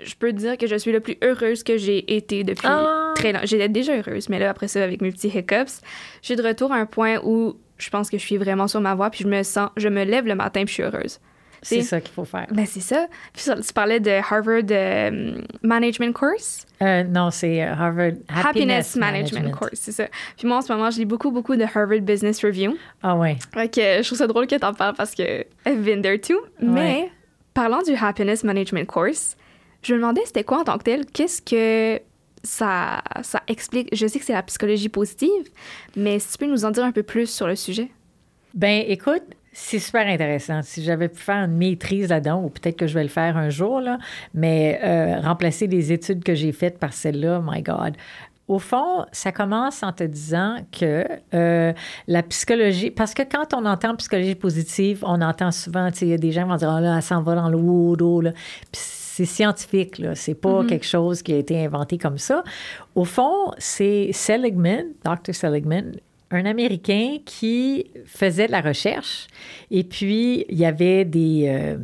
je 0.01 0.15
peux 0.15 0.33
dire 0.33 0.57
que 0.57 0.67
je 0.67 0.75
suis 0.75 0.91
la 0.91 0.99
plus 0.99 1.17
heureuse 1.23 1.63
que 1.63 1.77
j'ai 1.77 2.15
été 2.15 2.43
depuis 2.43 2.67
ah. 2.67 3.13
très 3.15 3.31
longtemps. 3.31 3.45
J'étais 3.45 3.69
déjà 3.69 3.95
heureuse, 3.95 4.29
mais 4.29 4.39
là, 4.39 4.49
après 4.49 4.67
ça, 4.67 4.83
avec 4.83 5.01
mes 5.01 5.11
petits 5.11 5.29
hiccups, 5.29 5.81
je 6.21 6.25
suis 6.25 6.35
de 6.35 6.43
retour 6.43 6.71
à 6.71 6.75
un 6.75 6.85
point 6.85 7.19
où 7.23 7.55
je 7.77 7.89
pense 7.89 8.09
que 8.09 8.17
je 8.17 8.25
suis 8.25 8.37
vraiment 8.37 8.67
sur 8.67 8.81
ma 8.81 8.95
voie, 8.95 9.09
puis 9.09 9.23
je 9.23 9.29
me 9.29 9.43
sens, 9.43 9.69
je 9.77 9.87
me 9.87 10.03
lève 10.03 10.25
le 10.25 10.35
matin, 10.35 10.65
puis 10.65 10.69
je 10.69 10.73
suis 10.73 10.83
heureuse. 10.83 11.19
C'est 11.65 11.81
ça 11.81 11.99
qu'il 11.99 12.13
faut 12.13 12.25
faire. 12.25 12.45
Ben, 12.51 12.65
c'est 12.65 12.81
ça. 12.81 13.07
Puis 13.33 13.45
tu 13.65 13.73
parlais 13.73 13.99
de 13.99 14.11
Harvard 14.11 14.69
euh, 14.69 15.41
Management 15.63 16.13
Course? 16.13 16.65
Euh, 16.81 17.03
non, 17.03 17.31
c'est 17.31 17.63
euh, 17.63 17.73
Harvard 17.73 18.11
Happiness, 18.27 18.95
Management, 18.95 19.51
Course, 19.51 19.71
c'est 19.73 19.91
ça. 19.91 20.05
Puis 20.37 20.47
moi, 20.47 20.57
en 20.57 20.61
ce 20.61 20.71
moment, 20.71 20.91
je 20.91 20.99
lis 20.99 21.05
beaucoup, 21.05 21.31
beaucoup 21.31 21.55
de 21.55 21.63
Harvard 21.63 22.01
Business 22.01 22.43
Review. 22.43 22.77
Ah 23.01 23.15
ouais. 23.15 23.37
Ok, 23.57 23.77
je 23.77 24.03
trouve 24.05 24.17
ça 24.17 24.27
drôle 24.27 24.45
que 24.45 24.55
tu 24.55 24.65
en 24.65 24.73
parles 24.73 24.95
parce 24.95 25.15
que 25.15 25.41
I've 25.65 25.83
been 25.83 26.01
there 26.03 26.19
too. 26.19 26.39
Mais 26.61 27.09
parlant 27.53 27.81
du 27.81 27.95
Happiness 27.95 28.43
Management 28.43 28.85
Course, 28.85 29.35
je 29.85 29.93
me 29.93 29.99
demandais 29.99 30.21
c'était 30.25 30.43
quoi 30.43 30.61
en 30.61 30.63
tant 30.63 30.77
que 30.77 30.83
tel, 30.83 31.05
qu'est-ce 31.05 31.41
que 31.41 32.01
ça, 32.43 33.01
ça 33.21 33.41
explique? 33.47 33.89
Je 33.93 34.07
sais 34.07 34.19
que 34.19 34.25
c'est 34.25 34.33
la 34.33 34.43
psychologie 34.43 34.89
positive, 34.89 35.49
mais 35.95 36.19
si 36.19 36.31
tu 36.31 36.37
peux 36.39 36.47
nous 36.47 36.65
en 36.65 36.71
dire 36.71 36.83
un 36.83 36.91
peu 36.91 37.03
plus 37.03 37.29
sur 37.29 37.47
le 37.47 37.55
sujet. 37.55 37.89
Ben, 38.53 38.83
écoute, 38.87 39.23
c'est 39.51 39.79
super 39.79 40.07
intéressant. 40.07 40.61
Si 40.63 40.83
j'avais 40.83 41.07
pu 41.07 41.19
faire 41.19 41.45
une 41.45 41.55
maîtrise 41.55 42.09
là-dedans, 42.09 42.43
ou 42.43 42.49
peut-être 42.49 42.77
que 42.77 42.87
je 42.87 42.93
vais 42.93 43.03
le 43.03 43.09
faire 43.09 43.37
un 43.37 43.49
jour, 43.49 43.79
là, 43.79 43.99
mais 44.33 44.79
euh, 44.83 45.21
remplacer 45.21 45.67
les 45.67 45.91
études 45.91 46.23
que 46.23 46.35
j'ai 46.35 46.51
faites 46.51 46.77
par 46.77 46.93
celle-là, 46.93 47.41
my 47.43 47.61
God. 47.61 47.95
Au 48.47 48.59
fond, 48.59 49.05
ça 49.11 49.31
commence 49.31 49.81
en 49.81 49.91
te 49.91 50.03
disant 50.03 50.57
que 50.71 51.05
euh, 51.33 51.73
la 52.07 52.23
psychologie, 52.23 52.91
parce 52.91 53.13
que 53.13 53.23
quand 53.23 53.53
on 53.53 53.65
entend 53.65 53.95
psychologie 53.95 54.35
positive, 54.35 55.03
on 55.03 55.21
entend 55.21 55.51
souvent, 55.51 55.89
tu 55.89 55.99
sais, 55.99 56.05
il 56.05 56.11
y 56.11 56.13
a 56.13 56.17
des 56.17 56.31
gens 56.31 56.43
qui 56.43 56.49
vont 56.49 56.57
dire, 56.57 56.73
oh 56.77 56.79
là, 56.79 56.97
elle 56.97 57.01
s'en 57.01 57.21
va 57.21 57.35
dans 57.35 57.49
le 57.49 57.57
wood, 57.57 58.23
là. 58.23 58.31
Puis 58.71 58.81
c'est 59.15 59.23
scientifique, 59.25 59.97
là. 59.97 60.13
C'est 60.13 60.35
pas 60.35 60.61
mm-hmm. 60.61 60.67
quelque 60.67 60.85
chose 60.85 61.21
qui 61.21 61.31
a 61.31 61.37
été 61.37 61.63
inventé 61.63 61.97
comme 61.97 62.17
ça. 62.17 62.43
Au 62.95 63.05
fond, 63.05 63.51
c'est 63.57 64.09
Seligman, 64.11 64.87
Dr. 65.05 65.33
Seligman, 65.33 65.93
un 66.31 66.45
Américain 66.45 67.19
qui 67.23 67.85
faisait 68.05 68.47
de 68.47 68.51
la 68.51 68.59
recherche. 68.59 69.27
Et 69.71 69.85
puis, 69.85 70.45
il 70.49 70.57
y 70.57 70.65
avait 70.65 71.05
des, 71.05 71.45
euh, 71.47 71.77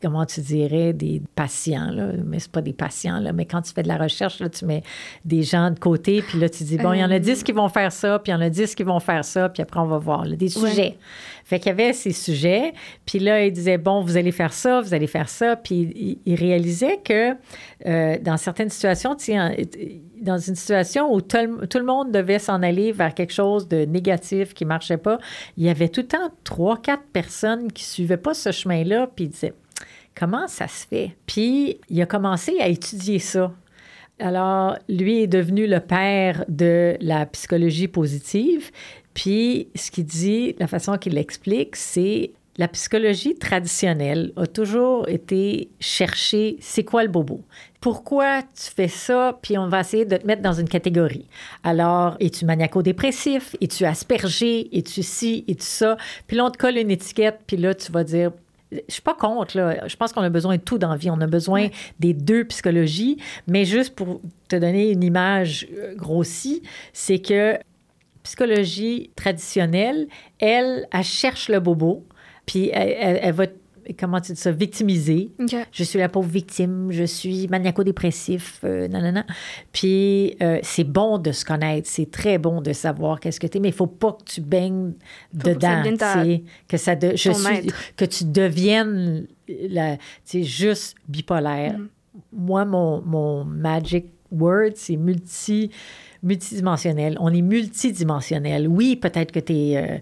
comment 0.00 0.24
tu 0.26 0.40
dirais, 0.42 0.92
des 0.92 1.22
patients, 1.34 1.90
là, 1.90 2.12
mais 2.24 2.38
c'est 2.38 2.52
pas 2.52 2.62
des 2.62 2.72
patients, 2.72 3.18
là, 3.18 3.32
mais 3.32 3.46
quand 3.46 3.62
tu 3.62 3.72
fais 3.72 3.82
de 3.82 3.88
la 3.88 3.96
recherche, 3.96 4.38
là, 4.38 4.48
tu 4.48 4.64
mets 4.64 4.84
des 5.24 5.42
gens 5.42 5.72
de 5.72 5.78
côté, 5.80 6.22
puis 6.22 6.38
là, 6.38 6.48
tu 6.48 6.62
dis, 6.62 6.76
bon, 6.76 6.92
il 6.92 7.00
y 7.00 7.04
en 7.04 7.10
a 7.10 7.18
10 7.18 7.42
qui 7.42 7.50
vont 7.52 7.68
faire 7.68 7.90
ça, 7.90 8.20
puis 8.20 8.30
il 8.30 8.34
y 8.36 8.38
en 8.38 8.42
a 8.42 8.50
10 8.50 8.76
qui 8.76 8.84
vont 8.84 9.00
faire 9.00 9.24
ça, 9.24 9.48
puis 9.48 9.60
après, 9.60 9.80
on 9.80 9.86
va 9.86 9.98
voir, 9.98 10.24
des 10.24 10.50
sujets. 10.50 10.98
Fait 11.46 11.60
qu'il 11.60 11.68
y 11.68 11.70
avait 11.70 11.92
ces 11.92 12.10
sujets, 12.10 12.72
puis 13.04 13.20
là, 13.20 13.46
il 13.46 13.52
disait, 13.52 13.78
bon, 13.78 14.00
vous 14.00 14.16
allez 14.16 14.32
faire 14.32 14.52
ça, 14.52 14.80
vous 14.80 14.94
allez 14.94 15.06
faire 15.06 15.28
ça, 15.28 15.54
puis 15.54 16.20
il, 16.26 16.34
réalisait 16.34 16.98
que 17.04 17.36
euh, 17.86 18.18
dans 18.20 18.36
certaines 18.36 18.68
situations, 18.68 19.16
dans 20.20 20.38
une 20.38 20.56
situation 20.56 21.14
où 21.14 21.20
tout 21.20 21.36
le, 21.38 21.84
monde 21.84 22.10
devait 22.10 22.40
s'en 22.40 22.64
aller 22.64 22.90
vers 22.90 23.14
quelque 23.14 23.32
chose 23.32 23.68
de 23.68 23.84
négatif 23.84 24.54
qui 24.54 24.64
marchait 24.64 24.96
pas, 24.96 25.20
il 25.56 25.62
y 25.62 25.68
avait 25.68 25.88
tout 25.88 26.00
le 26.00 26.08
temps 26.08 26.30
trois, 26.42 26.78
quatre 26.78 27.04
personnes 27.12 27.70
qui 27.70 27.84
suivaient 27.84 28.16
pas 28.16 28.34
ce 28.34 28.50
chemin-là, 28.50 29.08
puis 29.14 29.26
il 29.26 29.28
disait 29.28 29.54
comment 30.16 30.48
ça 30.48 30.66
se 30.66 30.84
fait? 30.84 31.12
Puis 31.26 31.78
il 31.88 32.02
a 32.02 32.06
commencé 32.06 32.58
à 32.58 32.66
étudier 32.66 33.20
ça. 33.20 33.52
Alors, 34.18 34.78
lui 34.88 35.22
est 35.22 35.26
devenu 35.28 35.68
le 35.68 35.78
père 35.78 36.44
de 36.48 36.96
la 37.00 37.24
psychologie 37.26 37.86
positive. 37.86 38.72
Puis, 39.16 39.68
ce 39.74 39.90
qu'il 39.90 40.04
dit, 40.04 40.54
la 40.58 40.66
façon 40.66 40.98
qu'il 40.98 41.14
l'explique, 41.14 41.74
c'est 41.74 42.32
la 42.58 42.68
psychologie 42.68 43.34
traditionnelle 43.34 44.34
a 44.36 44.46
toujours 44.46 45.08
été 45.08 45.70
chercher 45.80 46.58
c'est 46.60 46.84
quoi 46.84 47.02
le 47.02 47.08
bobo. 47.08 47.40
Pourquoi 47.80 48.42
tu 48.42 48.70
fais 48.74 48.88
ça, 48.88 49.38
puis 49.40 49.56
on 49.56 49.68
va 49.68 49.80
essayer 49.80 50.04
de 50.04 50.18
te 50.18 50.26
mettre 50.26 50.42
dans 50.42 50.52
une 50.52 50.68
catégorie. 50.68 51.24
Alors, 51.64 52.16
es-tu 52.20 52.44
maniaco-dépressif? 52.44 53.56
Es-tu 53.62 53.86
aspergé? 53.86 54.68
Es-tu 54.76 55.02
ci? 55.02 55.46
Es-tu 55.48 55.64
ça? 55.64 55.96
Puis 56.26 56.36
là, 56.36 56.44
on 56.44 56.50
te 56.50 56.58
colle 56.58 56.76
une 56.76 56.90
étiquette, 56.90 57.40
puis 57.46 57.56
là, 57.56 57.74
tu 57.74 57.90
vas 57.92 58.04
dire, 58.04 58.32
je 58.70 58.80
suis 58.86 59.02
pas 59.02 59.14
contre, 59.14 59.56
là. 59.56 59.88
Je 59.88 59.96
pense 59.96 60.12
qu'on 60.12 60.20
a 60.20 60.28
besoin 60.28 60.56
de 60.56 60.62
tout 60.62 60.76
dans 60.76 60.90
la 60.90 60.96
vie. 60.96 61.08
On 61.08 61.22
a 61.22 61.26
besoin 61.26 61.68
des 62.00 62.12
deux 62.12 62.44
psychologies. 62.44 63.16
Mais 63.46 63.64
juste 63.64 63.94
pour 63.94 64.20
te 64.48 64.56
donner 64.56 64.90
une 64.90 65.04
image 65.04 65.68
euh, 65.72 65.94
grossie, 65.94 66.62
c'est 66.92 67.20
que 67.20 67.58
psychologie 68.26 69.10
traditionnelle, 69.14 70.08
elle, 70.40 70.88
elle 70.92 71.04
cherche 71.04 71.48
le 71.48 71.60
bobo, 71.60 72.04
puis 72.44 72.70
elle, 72.72 73.20
elle, 73.22 73.32
va 73.32 73.46
comment 73.96 74.20
tu 74.20 74.32
dis 74.32 74.40
ça, 74.40 74.50
victimiser. 74.50 75.30
Je 75.70 75.84
suis 75.84 75.96
la 76.00 76.08
pauvre 76.08 76.28
victime, 76.28 76.88
je 76.90 77.04
suis 77.04 77.46
maniaco-dépressif, 77.46 78.58
euh, 78.64 78.88
non, 78.88 79.00
non, 79.00 79.12
non. 79.12 79.22
Puis 79.70 80.36
euh, 80.42 80.58
c'est 80.64 80.82
bon 80.82 81.18
de 81.18 81.30
se 81.30 81.44
connaître, 81.44 81.88
c'est 81.88 82.10
très 82.10 82.38
bon 82.38 82.60
de 82.60 82.72
savoir 82.72 83.20
qu'est-ce 83.20 83.38
que 83.38 83.46
tu 83.46 83.58
es, 83.58 83.60
mais 83.60 83.68
il 83.68 83.74
faut 83.74 83.86
pas 83.86 84.12
que 84.12 84.24
tu 84.24 84.40
baignes 84.40 84.94
Faut 85.32 85.44
que 85.44 85.54
dedans, 85.54 85.96
ta- 85.96 86.24
que 86.66 86.76
ça 86.76 86.96
de, 86.96 87.10
je 87.14 87.30
suis, 87.30 87.72
que 87.96 88.04
tu 88.04 88.24
deviennes 88.24 89.28
la, 89.48 89.98
juste 90.34 90.96
bipolaire. 91.06 91.78
Mm. 91.78 91.88
Moi, 92.32 92.64
mon, 92.64 93.02
mon 93.02 93.44
magic 93.44 94.06
word, 94.32 94.72
c'est 94.74 94.96
multi 94.96 95.70
multidimensionnel. 96.26 97.16
On 97.20 97.32
est 97.32 97.42
multidimensionnel. 97.42 98.68
Oui, 98.68 98.96
peut-être 98.96 99.32
que 99.32 99.40
tu 99.40 99.52
es 99.52 100.00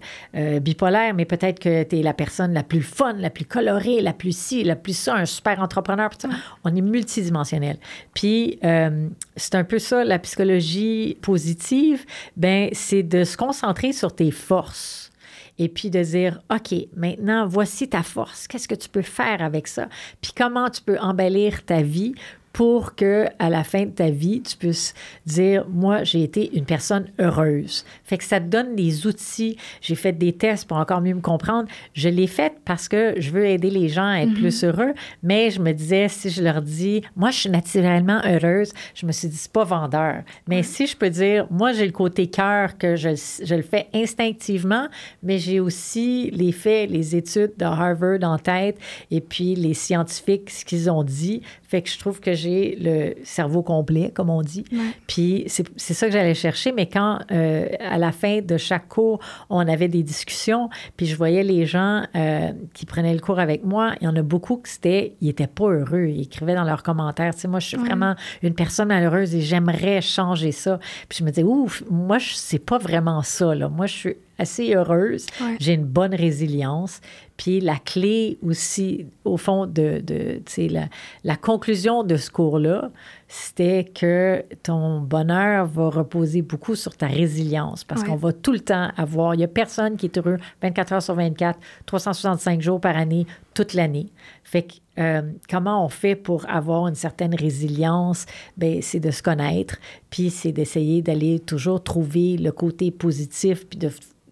bipolaire, 0.59 1.13
mais 1.13 1.25
peut-être 1.25 1.59
que 1.59 1.83
tu 1.83 1.99
es 1.99 2.01
la 2.01 2.13
personne 2.13 2.53
la 2.53 2.63
plus 2.63 2.81
fun, 2.81 3.13
la 3.13 3.29
plus 3.29 3.45
colorée, 3.45 4.01
la 4.01 4.13
plus 4.13 4.35
ci, 4.35 4.63
la 4.63 4.75
plus 4.75 4.97
ça, 4.97 5.15
un 5.15 5.25
super 5.25 5.61
entrepreneur. 5.61 6.09
ça. 6.17 6.29
On 6.63 6.75
est 6.75 6.81
multidimensionnel. 6.81 7.77
Puis, 8.13 8.59
euh, 8.63 9.07
c'est 9.35 9.55
un 9.55 9.63
peu 9.63 9.79
ça, 9.79 10.03
la 10.03 10.19
psychologie 10.19 11.17
positive, 11.21 12.05
ben 12.35 12.69
c'est 12.73 13.03
de 13.03 13.23
se 13.23 13.37
concentrer 13.37 13.93
sur 13.93 14.13
tes 14.13 14.31
forces 14.31 15.11
et 15.57 15.69
puis 15.69 15.89
de 15.89 16.01
dire, 16.03 16.41
OK, 16.53 16.75
maintenant, 16.95 17.47
voici 17.47 17.87
ta 17.87 18.03
force. 18.03 18.47
Qu'est-ce 18.47 18.67
que 18.67 18.75
tu 18.75 18.89
peux 18.89 19.01
faire 19.01 19.41
avec 19.41 19.67
ça? 19.67 19.87
Puis 20.21 20.31
comment 20.35 20.69
tu 20.69 20.81
peux 20.81 20.99
embellir 20.99 21.63
ta 21.63 21.81
vie 21.81 22.13
pour 22.55 22.95
que 22.95 23.25
à 23.37 23.49
la 23.49 23.65
fin 23.65 23.83
de 23.83 23.89
ta 23.89 24.09
vie, 24.09 24.41
tu 24.41 24.55
puisses 24.55 24.93
dire, 25.25 25.65
moi, 25.67 26.05
j'ai 26.05 26.23
été 26.23 26.55
une 26.55 26.63
personne 26.63 27.07
heureuse. 27.19 27.83
Fait 28.05 28.17
que 28.17 28.23
ça 28.23 28.39
te 28.39 28.45
donne 28.45 28.77
des 28.77 29.05
outils. 29.05 29.57
J'ai 29.81 29.95
fait 29.95 30.13
des 30.13 30.31
tests 30.31 30.65
pour 30.65 30.77
encore 30.77 31.01
mieux 31.01 31.15
me 31.15 31.19
comprendre. 31.19 31.67
Je 31.93 32.07
l'ai 32.07 32.27
fait 32.27 32.53
parce 32.63 32.87
que 32.87 33.15
je 33.17 33.31
veux 33.31 33.45
aider 33.45 33.69
les 33.69 33.89
gens 33.89 34.07
à 34.07 34.21
être 34.21 34.33
plus 34.35 34.63
heureux, 34.63 34.93
mais 35.21 35.51
je 35.51 35.59
me 35.59 35.73
disais, 35.73 36.07
si 36.07 36.29
je 36.29 36.41
leur 36.41 36.61
dis, 36.61 37.01
moi, 37.17 37.29
je 37.29 37.39
suis 37.39 37.49
naturellement 37.49 38.21
heureuse, 38.23 38.71
je 38.93 39.05
me 39.05 39.11
suis 39.11 39.27
dit, 39.27 39.35
c'est 39.35 39.51
pas 39.51 39.65
vendeur. 39.65 40.23
Mais 40.47 40.63
si 40.63 40.87
je 40.87 40.95
peux 40.95 41.09
dire, 41.09 41.47
moi, 41.51 41.73
j'ai 41.73 41.85
le 41.85 41.91
côté 41.91 42.27
cœur 42.27 42.77
que 42.77 42.95
je, 42.95 43.09
je 43.43 43.55
le 43.55 43.63
fais 43.63 43.87
instinctivement, 43.93 44.87
mais 45.21 45.39
j'ai 45.39 45.59
aussi 45.59 46.31
les 46.31 46.53
faits, 46.53 46.89
les 46.89 47.17
études 47.17 47.51
de 47.57 47.65
Harvard 47.65 48.23
en 48.23 48.37
tête 48.37 48.77
et 49.11 49.19
puis 49.19 49.55
les 49.55 49.73
scientifiques, 49.73 50.49
ce 50.49 50.63
qu'ils 50.63 50.89
ont 50.89 51.03
dit. 51.03 51.41
Fait 51.67 51.81
que 51.81 51.89
je 51.89 51.99
trouve 51.99 52.21
que 52.21 52.33
j'ai 52.45 52.77
le 52.79 53.15
cerveau 53.23 53.63
complet, 53.63 54.11
comme 54.13 54.29
on 54.29 54.41
dit. 54.41 54.63
Puis 55.07 55.45
c'est 55.47 55.93
ça 55.93 56.07
que 56.07 56.13
j'allais 56.13 56.33
chercher. 56.33 56.71
Mais 56.71 56.87
quand, 56.87 57.19
euh, 57.31 57.67
à 57.79 57.97
la 57.97 58.11
fin 58.11 58.41
de 58.41 58.57
chaque 58.57 58.87
cours, 58.87 59.19
on 59.49 59.59
avait 59.59 59.87
des 59.87 60.03
discussions, 60.03 60.69
puis 60.97 61.05
je 61.05 61.15
voyais 61.15 61.43
les 61.43 61.65
gens 61.65 62.03
euh, 62.15 62.51
qui 62.73 62.85
prenaient 62.85 63.13
le 63.13 63.19
cours 63.19 63.39
avec 63.39 63.63
moi, 63.63 63.93
il 64.01 64.05
y 64.05 64.07
en 64.07 64.15
a 64.15 64.21
beaucoup 64.21 64.57
qui 64.57 64.71
c'était, 64.71 65.15
ils 65.21 65.29
étaient 65.29 65.47
pas 65.47 65.65
heureux. 65.65 66.07
Ils 66.07 66.21
écrivaient 66.21 66.55
dans 66.55 66.63
leurs 66.63 66.83
commentaires, 66.83 67.33
tu 67.33 67.41
sais, 67.41 67.47
moi, 67.47 67.59
je 67.59 67.67
suis 67.67 67.77
vraiment 67.77 68.15
une 68.41 68.53
personne 68.53 68.87
malheureuse 68.87 69.33
et 69.35 69.41
j'aimerais 69.41 70.01
changer 70.01 70.51
ça. 70.51 70.79
Puis 71.09 71.19
je 71.19 71.23
me 71.23 71.29
disais, 71.29 71.43
ouf, 71.43 71.83
moi, 71.89 72.17
c'est 72.19 72.59
pas 72.59 72.77
vraiment 72.77 73.21
ça, 73.21 73.55
là. 73.55 73.69
Moi, 73.69 73.87
je 73.87 73.93
suis 73.93 74.15
assez 74.37 74.73
heureuse. 74.75 75.25
Ouais. 75.41 75.55
J'ai 75.59 75.73
une 75.73 75.85
bonne 75.85 76.13
résilience. 76.13 77.01
Puis 77.37 77.59
la 77.59 77.75
clé 77.77 78.37
aussi, 78.45 79.07
au 79.25 79.35
fond, 79.37 79.65
de, 79.65 80.01
de 80.01 80.39
la, 80.71 80.85
la 81.23 81.35
conclusion 81.35 82.03
de 82.03 82.15
ce 82.15 82.29
cours-là, 82.31 82.91
c'était 83.27 83.83
que 83.83 84.43
ton 84.63 85.01
bonheur 85.01 85.65
va 85.65 85.89
reposer 85.89 86.41
beaucoup 86.41 86.75
sur 86.75 86.95
ta 86.95 87.07
résilience 87.07 87.83
parce 87.83 88.01
Ouais. 88.01 88.07
qu'on 88.09 88.15
va 88.15 88.31
tout 88.33 88.51
le 88.53 88.59
temps 88.59 88.89
avoir, 88.97 89.33
il 89.33 89.39
n'y 89.39 89.43
a 89.43 89.47
personne 89.49 89.97
qui 89.97 90.05
est 90.05 90.17
heureux 90.17 90.37
24 90.61 90.93
heures 90.93 91.01
sur 91.01 91.15
24, 91.15 91.59
365 91.85 92.61
jours 92.61 92.79
par 92.79 92.95
année, 92.95 93.25
toute 93.53 93.73
l'année. 93.73 94.07
Fait 94.43 94.63
que 94.63 94.73
euh, 94.99 95.21
comment 95.49 95.83
on 95.83 95.89
fait 95.89 96.15
pour 96.15 96.45
avoir 96.49 96.87
une 96.87 96.95
certaine 96.95 97.35
résilience? 97.35 98.25
Ben, 98.57 98.81
c'est 98.81 98.99
de 98.99 99.11
se 99.11 99.21
connaître, 99.23 99.77
puis 100.09 100.29
c'est 100.29 100.51
d'essayer 100.51 101.01
d'aller 101.01 101.39
toujours 101.39 101.83
trouver 101.83 102.37
le 102.37 102.51
côté 102.51 102.91
positif, 102.91 103.65
puis 103.67 103.77
de 103.79 103.89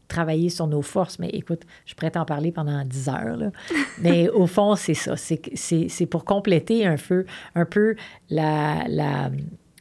travailler 0.08 0.50
sur 0.50 0.68
nos 0.68 0.82
forces. 0.82 1.20
Mais 1.20 1.30
écoute, 1.30 1.62
je 1.86 1.94
pourrais 1.96 2.12
t'en 2.12 2.26
parler 2.26 2.52
pendant 2.52 2.84
10 2.84 3.10
heures. 3.10 3.38
Là. 3.38 3.52
Mais 4.02 4.30
au 4.30 4.48
fond, 4.48 4.76
c'est 4.76 4.94
ça. 4.94 5.16
C'est 5.18 6.06
pour 6.06 6.26
compléter 6.26 6.86
un 6.86 6.96
peu, 6.98 7.26
un 7.56 7.66
peu 7.66 7.96
la, 8.30 8.84
la 8.88 9.32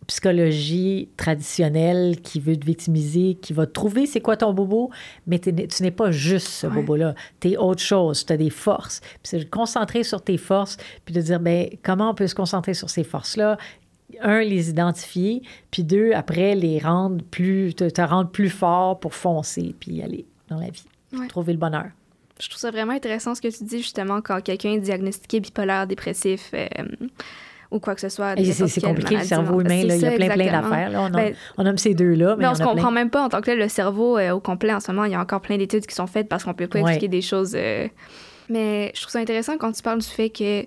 psychologie 0.06 1.08
traditionnelle 1.16 2.20
qui 2.22 2.38
veut 2.40 2.56
te 2.56 2.66
victimiser, 2.66 3.38
qui 3.40 3.52
va 3.52 3.66
te 3.66 3.72
trouver 3.72 4.06
c'est 4.06 4.20
quoi 4.20 4.36
ton 4.36 4.52
bobo, 4.52 4.90
mais 5.26 5.38
tu 5.38 5.52
n'es 5.52 5.90
pas 5.90 6.10
juste 6.10 6.48
ce 6.48 6.66
Ouais. 6.66 6.74
bobo-là. 6.74 7.14
Tu 7.40 7.52
es 7.52 7.56
autre 7.56 7.80
chose, 7.80 8.24
tu 8.26 8.32
as 8.32 8.36
des 8.36 8.50
forces. 8.50 9.00
Puis 9.00 9.18
c'est 9.24 9.38
de 9.38 9.44
concentrer 9.44 10.02
sur 10.02 10.22
tes 10.22 10.36
forces, 10.36 10.76
puis 11.04 11.14
de 11.14 11.20
dire, 11.20 11.40
ben 11.40 11.68
comment 11.82 12.10
on 12.10 12.14
peut 12.14 12.26
se 12.26 12.34
concentrer 12.34 12.74
sur 12.74 12.90
ces 12.90 13.04
forces-là? 13.04 13.56
Un, 14.20 14.40
les 14.42 14.70
identifier, 14.70 15.42
puis 15.70 15.82
deux, 15.84 16.12
après, 16.12 16.54
les 16.54 16.78
rendre 16.78 17.22
plus, 17.30 17.74
te, 17.74 17.88
te 17.88 18.00
rendre 18.02 18.30
plus 18.30 18.50
fort 18.50 18.98
pour 19.00 19.14
foncer, 19.14 19.74
puis 19.80 20.02
aller 20.02 20.26
dans 20.48 20.58
la 20.58 20.70
vie, 20.70 20.84
Ouais. 21.18 21.26
trouver 21.28 21.52
le 21.52 21.58
bonheur. 21.58 21.86
Je 22.40 22.48
trouve 22.48 22.58
ça 22.60 22.70
vraiment 22.70 22.92
intéressant 22.92 23.34
ce 23.34 23.40
que 23.42 23.48
tu 23.48 23.64
dis 23.64 23.78
justement 23.78 24.20
quand 24.20 24.40
quelqu'un 24.42 24.70
est 24.72 24.80
diagnostiqué 24.80 25.38
bipolaire, 25.40 25.86
dépressif 25.86 26.50
euh, 26.54 26.66
ou 27.70 27.78
quoi 27.78 27.94
que 27.94 28.00
ce 28.00 28.08
soit. 28.08 28.34
C'est 28.42 28.80
compliqué, 28.80 29.16
le 29.16 29.22
cerveau 29.24 29.60
humain, 29.60 29.84
là, 29.84 29.94
il 29.96 30.02
y 30.02 30.06
a 30.06 30.10
plein, 30.12 30.28
plein 30.30 30.50
d'affaires. 30.50 30.90
là. 30.90 31.02
On, 31.02 31.10
Ben, 31.10 31.34
on 31.56 31.62
nomme 31.64 31.78
ces 31.78 31.94
deux-là, 31.94 32.34
mais 32.36 32.42
Mais 32.42 32.48
on 32.48 32.52
il 32.52 32.56
se 32.56 32.62
comprend 32.62 32.88
plein. 32.88 32.90
même 32.90 33.10
pas 33.10 33.22
en 33.24 33.28
tant 33.28 33.40
que 33.40 33.46
tel 33.46 33.58
le 33.58 33.68
cerveau 33.68 34.18
euh, 34.18 34.32
au 34.32 34.40
complet 34.40 34.72
en 34.74 34.80
ce 34.80 34.90
moment. 34.90 35.04
Il 35.04 35.12
y 35.12 35.14
a 35.14 35.20
encore 35.20 35.40
plein 35.40 35.56
d'études 35.56 35.86
qui 35.86 35.94
sont 35.94 36.06
faites 36.08 36.28
parce 36.28 36.42
qu'on 36.44 36.54
peut 36.54 36.66
pas 36.66 36.80
Ouais. 36.80 36.90
expliquer 36.92 37.08
des 37.08 37.22
choses. 37.22 37.52
euh. 37.54 37.86
Mais 38.48 38.90
je 38.94 39.00
trouve 39.02 39.12
ça 39.12 39.20
intéressant 39.20 39.56
quand 39.56 39.70
tu 39.72 39.82
parles 39.82 40.00
du 40.00 40.06
fait 40.08 40.30
que 40.30 40.64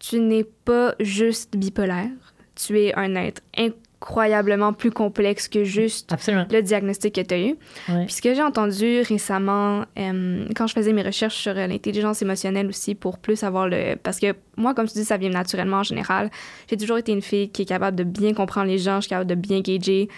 tu 0.00 0.18
n'es 0.20 0.44
pas 0.44 0.94
juste 1.00 1.56
bipolaire. 1.56 2.08
Tu 2.56 2.78
es 2.80 2.94
un 2.94 3.14
être 3.16 3.42
incroyablement 3.56 4.72
plus 4.72 4.90
complexe 4.90 5.48
que 5.48 5.64
juste 5.64 6.12
Absolument. 6.12 6.46
le 6.50 6.62
diagnostic 6.62 7.14
que 7.14 7.20
tu 7.20 7.34
as 7.34 7.38
eu. 7.40 7.56
Ouais. 7.88 8.04
Puis 8.04 8.14
ce 8.14 8.22
que 8.22 8.34
j'ai 8.34 8.42
entendu 8.42 9.00
récemment, 9.00 9.84
euh, 9.98 10.46
quand 10.54 10.66
je 10.66 10.74
faisais 10.74 10.92
mes 10.92 11.02
recherches 11.02 11.36
sur 11.36 11.56
euh, 11.56 11.66
l'intelligence 11.66 12.20
émotionnelle 12.22 12.66
aussi, 12.68 12.94
pour 12.94 13.18
plus 13.18 13.42
avoir 13.42 13.68
le... 13.68 13.96
Parce 14.02 14.20
que 14.20 14.34
moi, 14.56 14.74
comme 14.74 14.86
tu 14.86 14.94
dis, 14.94 15.04
ça 15.04 15.16
vient 15.16 15.30
naturellement 15.30 15.78
en 15.78 15.82
général. 15.82 16.30
J'ai 16.68 16.76
toujours 16.76 16.98
été 16.98 17.12
une 17.12 17.22
fille 17.22 17.48
qui 17.48 17.62
est 17.62 17.66
capable 17.66 17.96
de 17.96 18.04
bien 18.04 18.34
comprendre 18.34 18.66
les 18.66 18.78
gens, 18.78 18.96
je 18.96 19.02
suis 19.02 19.10
capable 19.10 19.30
de 19.30 19.34
bien 19.34 19.60
gager. 19.60 20.08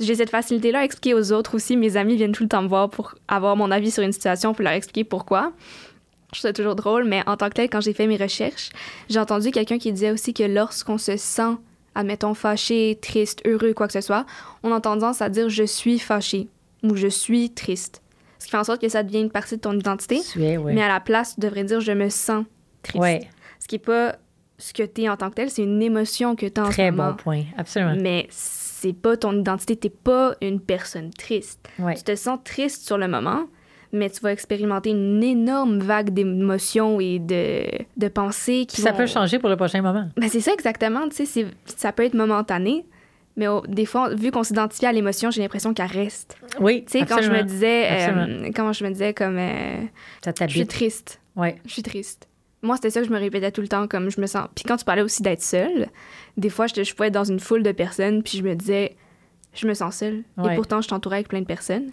J'ai 0.00 0.14
cette 0.14 0.30
facilité-là 0.30 0.80
à 0.80 0.84
expliquer 0.84 1.14
aux 1.14 1.32
autres 1.32 1.54
aussi. 1.54 1.76
Mes 1.76 1.96
amis 1.96 2.16
viennent 2.16 2.32
tout 2.32 2.42
le 2.42 2.48
temps 2.48 2.62
me 2.62 2.68
voir 2.68 2.90
pour 2.90 3.14
avoir 3.28 3.56
mon 3.56 3.70
avis 3.70 3.90
sur 3.90 4.02
une 4.02 4.12
situation, 4.12 4.52
pour 4.52 4.62
leur 4.62 4.74
expliquer 4.74 5.04
pourquoi. 5.04 5.52
Je 6.34 6.40
trouve 6.40 6.50
ça 6.50 6.52
toujours 6.52 6.74
drôle, 6.74 7.04
mais 7.04 7.22
en 7.26 7.36
tant 7.36 7.48
que 7.48 7.54
tel, 7.54 7.70
quand 7.70 7.80
j'ai 7.80 7.92
fait 7.94 8.06
mes 8.06 8.16
recherches, 8.16 8.70
j'ai 9.08 9.18
entendu 9.18 9.50
quelqu'un 9.52 9.78
qui 9.78 9.92
disait 9.92 10.10
aussi 10.10 10.34
que 10.34 10.42
lorsqu'on 10.42 10.98
se 10.98 11.16
sent, 11.16 11.56
admettons, 11.96 12.34
fâché, 12.34 12.98
triste, 13.02 13.40
heureux, 13.46 13.74
quoi 13.74 13.86
que 13.88 13.92
ce 13.94 14.00
soit, 14.00 14.24
on 14.62 14.72
a 14.72 14.80
tendance 14.80 15.20
à 15.22 15.28
dire 15.28 15.48
je 15.48 15.64
suis 15.64 15.98
fâché 15.98 16.48
ou 16.84 16.94
je 16.94 17.08
suis 17.08 17.50
triste. 17.50 18.02
Ce 18.38 18.44
qui 18.44 18.50
fait 18.50 18.58
en 18.58 18.64
sorte 18.64 18.80
que 18.80 18.88
ça 18.88 19.02
devient 19.02 19.22
une 19.22 19.30
partie 19.30 19.56
de 19.56 19.60
ton 19.62 19.72
identité, 19.72 20.20
Tu 20.30 20.44
es, 20.44 20.56
ouais. 20.56 20.74
mais 20.74 20.82
à 20.82 20.88
la 20.88 21.00
place, 21.00 21.34
tu 21.34 21.40
devrais 21.40 21.64
dire 21.64 21.80
je 21.80 21.92
me 21.92 22.08
sens 22.10 22.44
triste. 22.82 22.98
Ouais, 23.02 23.28
Ce 23.58 23.66
qui 23.66 23.76
n'est 23.76 23.80
pas 23.80 24.16
ce 24.58 24.72
que 24.72 24.82
tu 24.84 25.02
es 25.02 25.08
en 25.08 25.16
tant 25.16 25.30
que 25.30 25.34
tel, 25.34 25.50
c'est 25.50 25.62
une 25.62 25.82
émotion 25.82 26.36
que 26.36 26.46
tu 26.46 26.60
as 26.60 26.64
en 26.64 26.70
très 26.70 26.88
ce 26.88 26.92
moment. 26.92 27.10
bon 27.10 27.16
point. 27.16 27.42
Absolument. 27.58 27.96
Mais 28.00 28.26
c'est 28.30 28.92
pas 28.94 29.16
ton 29.16 29.38
identité, 29.38 29.74
t'es 29.76 29.90
pas 29.90 30.34
une 30.42 30.60
personne 30.60 31.10
triste. 31.10 31.60
Ouais. 31.78 31.94
Tu 31.94 32.02
te 32.04 32.14
sens 32.14 32.38
triste 32.44 32.86
sur 32.86 32.98
le 32.98 33.08
moment, 33.08 33.46
mais 33.92 34.10
tu 34.10 34.20
vas 34.20 34.32
expérimenter 34.32 34.90
une 34.90 35.22
énorme 35.22 35.78
vague 35.78 36.10
d'émotions 36.10 37.00
et 37.00 37.18
de, 37.18 37.64
de 37.96 38.08
pensées 38.08 38.66
qui 38.66 38.80
Ça 38.80 38.92
vont- 38.92 38.98
peut 38.98 39.06
changer 39.06 39.38
pour 39.38 39.48
le 39.48 39.56
prochain 39.56 39.82
moment. 39.82 40.08
Ben, 40.16 40.28
c'est 40.28 40.40
ça 40.40 40.52
exactement, 40.52 41.08
tu 41.08 41.24
sais, 41.26 41.46
ça 41.66 41.92
peut 41.92 42.04
être 42.04 42.14
momentané, 42.14 42.84
mais 43.36 43.46
des 43.68 43.84
fois, 43.86 44.14
vu 44.14 44.30
qu'on 44.30 44.42
s'identifie 44.44 44.86
à 44.86 44.92
l'émotion, 44.92 45.30
j'ai 45.30 45.42
l'impression 45.42 45.74
qu'elle 45.74 45.86
reste. 45.86 46.36
Oui, 46.60 46.84
Tu 46.86 46.98
sais, 46.98 47.06
quand 47.06 47.20
je 47.22 47.30
me 47.30 47.42
disais, 47.42 47.86
euh, 47.90 48.50
comment 48.54 48.72
je 48.72 48.84
me 48.84 48.90
disais 48.90 49.12
comme, 49.14 49.36
euh, 49.38 49.76
Ça 50.24 50.32
je 50.46 50.52
suis 50.52 50.66
triste, 50.66 51.20
Ouais. 51.36 51.56
je 51.66 51.72
suis 51.72 51.82
triste. 51.82 52.28
Moi, 52.62 52.76
c'était 52.76 52.90
ça 52.90 53.00
que 53.02 53.06
je 53.06 53.12
me 53.12 53.18
répétais 53.18 53.52
tout 53.52 53.60
le 53.60 53.68
temps, 53.68 53.86
comme 53.86 54.10
je 54.10 54.20
me 54.20 54.26
sens. 54.26 54.48
Puis 54.54 54.64
quand 54.64 54.76
tu 54.78 54.84
parlais 54.84 55.02
aussi 55.02 55.22
d'être 55.22 55.42
seule, 55.42 55.88
des 56.38 56.48
fois, 56.48 56.66
je, 56.66 56.82
je 56.82 56.94
pouvais 56.94 57.08
être 57.08 57.14
dans 57.14 57.22
une 57.24 57.38
foule 57.38 57.62
de 57.62 57.70
personnes, 57.70 58.22
puis 58.22 58.38
je 58.38 58.42
me 58.42 58.54
disais, 58.54 58.96
je 59.54 59.66
me 59.68 59.74
sens 59.74 59.96
seule. 59.96 60.24
Ouais. 60.38 60.52
Et 60.52 60.56
pourtant, 60.56 60.80
je 60.80 60.88
t'entourais 60.88 61.16
avec 61.16 61.28
plein 61.28 61.40
de 61.40 61.46
personnes. 61.46 61.90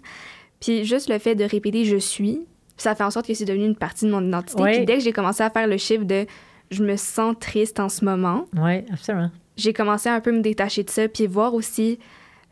Puis 0.64 0.84
juste 0.86 1.10
le 1.10 1.18
fait 1.18 1.34
de 1.34 1.44
répéter 1.44 1.84
je 1.84 1.96
suis, 1.98 2.40
Ça 2.78 2.94
fait 2.94 3.04
en 3.04 3.10
sorte 3.10 3.26
que 3.26 3.34
c'est 3.34 3.44
devenu 3.44 3.66
une 3.66 3.76
partie 3.76 4.06
de 4.06 4.10
mon 4.10 4.24
identité. 4.26 4.62
Ouais. 4.62 4.76
Puis 4.78 4.86
dès 4.86 4.94
que 4.94 5.00
j'ai 5.04 5.12
commencé 5.12 5.42
à 5.42 5.50
faire 5.50 5.66
le 5.66 5.76
chiffre 5.76 6.04
de 6.04 6.26
je 6.70 6.82
me 6.82 6.96
sens 6.96 7.36
triste 7.38 7.78
en 7.78 7.88
ce 7.90 8.04
moment, 8.04 8.46
Oui, 8.56 8.82
absolument. 8.90 9.30
j'ai 9.56 9.72
commencé 9.74 10.08
à 10.08 10.14
un 10.14 10.20
peu 10.20 10.32
me 10.32 10.40
détacher 10.40 10.82
de 10.82 10.90
ça, 10.90 11.06
puis 11.06 11.26
voir 11.26 11.52
aussi 11.54 11.98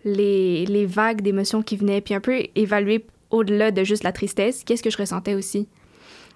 les, 0.04 0.66
les 0.66 0.84
vagues 0.86 1.22
d'émotions 1.22 1.62
qui 1.62 1.76
venaient, 1.76 2.00
puis 2.02 2.14
un 2.14 2.20
peu 2.20 2.42
évaluer 2.54 3.06
au-delà 3.30 3.70
de 3.70 3.82
juste 3.82 4.04
la 4.04 4.12
tristesse, 4.12 4.62
qu'est-ce 4.64 4.82
que 4.82 4.90
je 4.90 4.98
ressentais 4.98 5.34
aussi. 5.34 5.66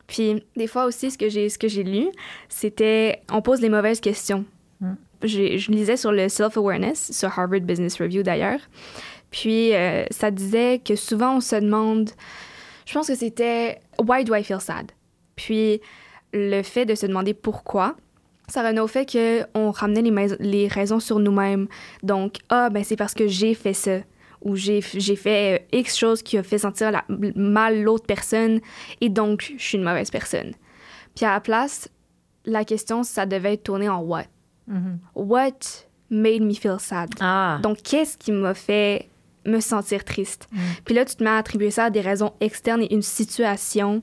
Puis 0.06 0.42
des 0.56 0.66
fois 0.66 0.86
aussi, 0.86 1.10
ce 1.10 1.18
que 1.18 1.28
j'ai, 1.28 1.48
ce 1.50 1.58
que 1.58 1.68
j'ai 1.68 1.82
lu, 1.82 2.06
c'était 2.48 3.20
on 3.30 3.42
pose 3.42 3.60
les 3.60 3.68
mauvaises 3.68 4.00
questions. 4.00 4.44
Mm. 4.80 4.94
Je 5.22 5.70
lisais 5.70 5.96
sur 5.96 6.12
le 6.12 6.28
self-awareness, 6.28 7.12
sur 7.12 7.38
Harvard 7.38 7.60
Business 7.60 8.00
Review 8.00 8.22
d'ailleurs. 8.22 8.60
Puis 9.30 9.74
euh, 9.74 10.04
ça 10.10 10.30
disait 10.30 10.80
que 10.84 10.96
souvent 10.96 11.36
on 11.36 11.40
se 11.40 11.56
demande, 11.56 12.10
je 12.86 12.92
pense 12.94 13.08
que 13.08 13.14
c'était 13.14 13.80
Why 13.98 14.24
do 14.24 14.34
I 14.34 14.42
feel 14.44 14.60
sad? 14.60 14.92
Puis 15.34 15.80
le 16.32 16.62
fait 16.62 16.84
de 16.86 16.94
se 16.94 17.06
demander 17.06 17.34
pourquoi, 17.34 17.96
ça 18.48 18.62
revenait 18.62 18.80
au 18.80 18.86
fait 18.86 19.06
qu'on 19.52 19.70
ramenait 19.70 20.36
les, 20.38 20.68
raisons 20.68 21.00
sur 21.00 21.18
nous-mêmes. 21.18 21.66
Donc, 22.02 22.36
ah, 22.48 22.70
ben 22.70 22.84
c'est 22.84 22.96
parce 22.96 23.14
que 23.14 23.26
j'ai 23.26 23.54
fait 23.54 23.72
ça. 23.72 23.98
Ou 24.42 24.54
j'ai 24.54 24.80
fait 24.80 25.58
euh, 25.72 25.78
X 25.78 25.96
chose 25.96 26.22
qui 26.22 26.38
a 26.38 26.42
fait 26.42 26.58
sentir 26.58 26.92
la- 26.92 27.04
mal 27.08 27.82
l'autre 27.82 28.06
personne. 28.06 28.60
Et 29.00 29.08
donc, 29.08 29.54
je 29.58 29.62
suis 29.62 29.78
une 29.78 29.82
mauvaise 29.84 30.10
personne. 30.10 30.52
Puis 31.16 31.24
à 31.24 31.32
la 31.32 31.40
place, 31.40 31.88
la 32.44 32.64
question, 32.64 33.02
ça 33.02 33.26
devait 33.26 33.54
être 33.54 33.64
tourné 33.64 33.88
en 33.88 34.00
what? 34.02 34.26
Mhm. 34.68 34.98
What 35.14 35.58
made 36.10 36.42
me 36.42 36.54
feel 36.54 36.76
sad? 36.78 37.10
Ah, 37.20 37.58
Donc, 37.62 37.78
qu'est-ce 37.82 38.16
qui 38.16 38.30
m'a 38.30 38.54
fait 38.54 39.08
me 39.46 39.60
sentir 39.60 40.04
triste? 40.04 40.48
Mm. 40.52 40.58
Puis 40.84 40.94
là, 40.94 41.04
tu 41.04 41.16
te 41.16 41.24
mets 41.24 41.30
à 41.30 41.36
attribuer 41.36 41.70
ça 41.70 41.84
à 41.84 41.90
des 41.90 42.00
raisons 42.00 42.32
externes 42.40 42.82
et 42.82 42.92
une 42.92 43.02
situation 43.02 44.02